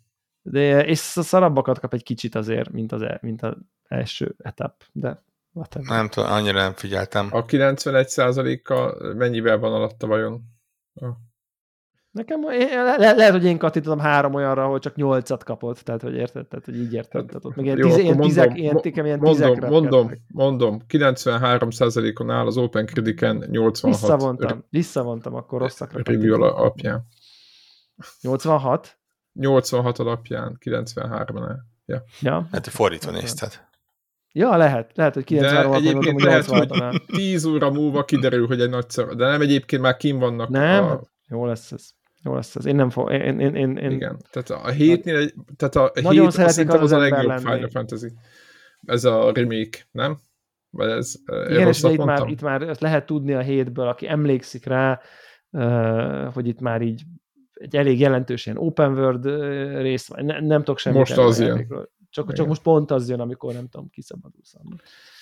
De, 0.47 0.87
és 0.87 0.99
szarabbakat 0.99 1.79
kap 1.79 1.93
egy 1.93 2.03
kicsit 2.03 2.35
azért, 2.35 2.71
mint 2.71 2.93
az, 2.93 3.03
e- 3.03 3.19
mint 3.23 3.43
az 3.43 3.55
első 3.89 4.35
etap, 4.39 4.85
de 4.93 5.23
whatever. 5.53 5.89
Nem 5.89 6.09
tudom, 6.09 6.33
annyira 6.33 6.59
nem 6.59 6.73
figyeltem. 6.73 7.29
A 7.31 7.45
91%-kal 7.45 9.15
mennyivel 9.15 9.59
van 9.59 9.73
alatta 9.73 10.07
vajon? 10.07 10.43
Ah. 10.95 11.09
Nekem 12.11 12.45
le, 12.45 12.97
le, 12.97 13.13
lehet, 13.13 13.33
hogy 13.33 13.45
én 13.45 13.59
kattintottam 13.59 13.99
három 13.99 14.35
olyanra, 14.35 14.65
ahol 14.65 14.79
csak 14.79 14.95
nyolcat 14.95 15.45
kapott, 15.45 15.79
tehát 15.79 16.03
hogy 16.03 16.15
érted, 16.15 16.47
tehát 16.47 16.65
hogy 16.65 16.77
így 16.77 16.93
érted. 16.93 17.27
Tehát 17.27 17.45
ott 17.45 17.57
meg 17.57 17.65
ilyen, 17.65 17.79
Jó, 17.79 17.87
tiz, 17.87 17.97
ilyen, 17.97 18.07
mondom, 18.07 18.27
tizek, 18.27 18.57
ilyen, 18.57 18.81
ilyen 18.83 19.19
mondom, 19.19 19.59
mondom, 19.71 20.11
mondom, 20.29 20.81
93%-on 20.89 22.31
áll 22.31 22.47
az 22.47 22.57
Open 22.57 22.87
Critic-en 22.87 23.45
86. 23.51 24.01
Visszavontam, 24.01 24.65
visszavontam, 24.71 25.35
akkor 25.35 25.61
rosszakra. 25.61 26.01
Review 26.05 26.43
alapján. 26.43 27.07
86? 28.21 28.99
86 29.35 29.99
alapján, 29.99 30.59
93-nál. 30.65 31.57
Ja. 31.87 32.03
ja. 32.21 32.49
Hát 32.53 32.69
fordítva 32.69 33.11
nézted. 33.11 33.61
Ja, 34.33 34.57
lehet. 34.57 34.91
Lehet, 34.95 35.15
hogy 35.15 35.25
93 35.25 35.71
De 35.71 35.77
egyébként 35.77 36.23
lehet, 36.23 36.45
hogy 36.45 37.03
10 37.07 37.45
óra 37.45 37.71
múlva 37.71 38.05
kiderül, 38.05 38.47
hogy 38.47 38.61
egy 38.61 38.71
nagyszor. 38.71 39.17
De 39.17 39.27
nem 39.27 39.41
egyébként 39.41 39.83
már 39.83 39.97
kim 39.97 40.19
vannak. 40.19 40.49
Nem, 40.49 40.85
a... 40.85 41.01
jó 41.29 41.47
lesz 41.47 41.73
ez. 41.73 41.89
Jó 42.23 42.35
lesz 42.35 42.57
ez. 42.57 42.67
Én 42.67 42.75
nem 42.75 42.91
fog... 42.91 43.13
Én, 43.13 43.41
én, 43.41 43.55
én, 43.55 43.77
én... 43.77 43.91
Igen. 43.91 44.19
Tehát 44.31 44.65
a 44.65 44.71
hétnél... 44.71 45.31
Tehát 45.57 45.77
a 45.77 46.01
Nagyon 46.03 46.31
hét 46.31 46.39
az, 46.39 46.59
az, 46.59 46.81
az 46.81 46.93
a 46.93 46.99
legjobb 46.99 47.25
lenni. 47.25 47.41
Final 47.41 47.69
Fantasy. 47.69 48.13
Ez 48.87 49.05
a 49.05 49.33
remake, 49.35 49.79
nem? 49.91 50.19
Vagy 50.71 50.91
ez... 50.91 51.15
Igen, 51.49 51.69
és 51.69 51.83
itt 51.83 52.05
már, 52.05 52.29
itt 52.29 52.43
már 52.43 52.77
lehet 52.79 53.07
tudni 53.07 53.35
a 53.35 53.41
hétből, 53.41 53.89
aki 53.89 54.09
emlékszik 54.09 54.67
rá, 54.67 55.01
hogy 56.33 56.47
itt 56.47 56.61
már 56.61 56.83
így 56.83 57.03
egy 57.55 57.77
elég 57.77 58.01
jelentős 58.01 58.47
ilyen 58.47 58.59
open 58.59 58.93
world 58.93 59.25
rész, 59.81 60.09
ne, 60.09 60.41
nem 60.41 60.59
tudok 60.59 60.79
semmit 60.79 60.99
Most 60.99 61.19
az 61.19 61.41
jön. 61.41 61.89
Csak, 62.11 62.33
csak 62.33 62.47
most 62.47 62.63
pont 62.63 62.91
az 62.91 63.09
jön, 63.09 63.21
amikor 63.21 63.53
nem 63.53 63.69
tudom, 63.69 63.91
kiszabadulsz. 63.91 64.55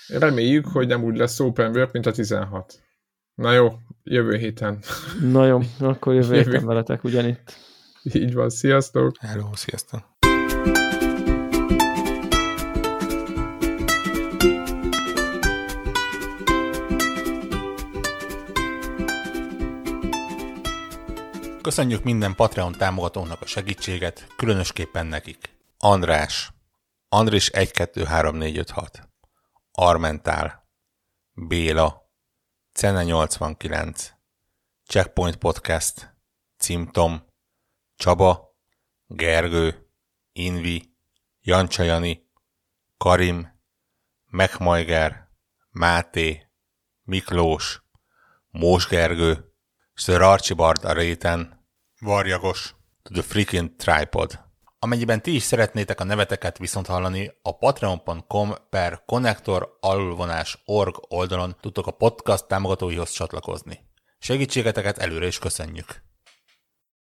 Reméljük, 0.08 0.66
hogy 0.66 0.86
nem 0.86 1.04
úgy 1.04 1.16
lesz 1.16 1.40
open 1.40 1.70
world, 1.70 1.92
mint 1.92 2.06
a 2.06 2.10
16. 2.10 2.80
Na 3.34 3.52
jó, 3.52 3.68
jövő 4.02 4.36
héten. 4.36 4.78
Na 5.20 5.46
jó, 5.46 5.58
akkor 5.78 6.14
jövő, 6.14 6.34
jövő. 6.34 6.50
héten 6.50 6.66
veletek 6.66 7.04
ugyanitt. 7.04 7.56
Így 8.02 8.34
van, 8.34 8.50
sziasztok! 8.50 9.16
Hello, 9.20 9.46
sziasztok! 9.52 10.00
Köszönjük 21.62 22.02
minden 22.02 22.34
Patreon 22.34 22.72
támogatónak 22.72 23.40
a 23.40 23.46
segítséget, 23.46 24.26
különösképpen 24.36 25.06
nekik. 25.06 25.58
András, 25.78 26.52
Andris 27.08 27.48
1 27.48 27.70
2 27.70 28.04
3 28.04 28.36
4 28.36 28.58
5 28.58 28.70
6, 28.70 29.08
Armentál, 29.72 30.68
Béla, 31.32 32.10
Cene 32.72 33.02
89, 33.04 34.12
Checkpoint 34.86 35.36
Podcast, 35.36 36.16
Cimtom, 36.56 37.26
Csaba, 37.96 38.56
Gergő, 39.06 39.90
Invi, 40.32 40.96
Jancsajani, 41.40 42.30
Karim, 42.96 43.60
Megmajger, 44.24 45.28
Máté, 45.70 46.50
Miklós, 47.02 47.82
Mós 48.50 48.86
Gergő, 48.86 49.51
Sir 49.94 50.22
Archibald 50.22 50.84
a 50.84 50.92
réten, 50.92 51.66
Varjagos, 52.00 52.74
to 53.02 53.12
the 53.12 53.22
freaking 53.22 53.76
tripod. 53.76 54.40
Amennyiben 54.78 55.22
ti 55.22 55.34
is 55.34 55.42
szeretnétek 55.42 56.00
a 56.00 56.04
neveteket 56.04 56.58
viszont 56.58 56.86
hallani, 56.86 57.32
a 57.42 57.56
patreon.com 57.56 58.52
per 58.70 59.02
connector 59.06 59.76
alulvonás 59.80 60.62
org 60.64 60.94
oldalon 61.08 61.56
tudtok 61.60 61.86
a 61.86 61.90
podcast 61.90 62.46
támogatóihoz 62.46 63.10
csatlakozni. 63.10 63.78
Segítségeteket 64.18 64.98
előre 64.98 65.26
is 65.26 65.38
köszönjük! 65.38 66.11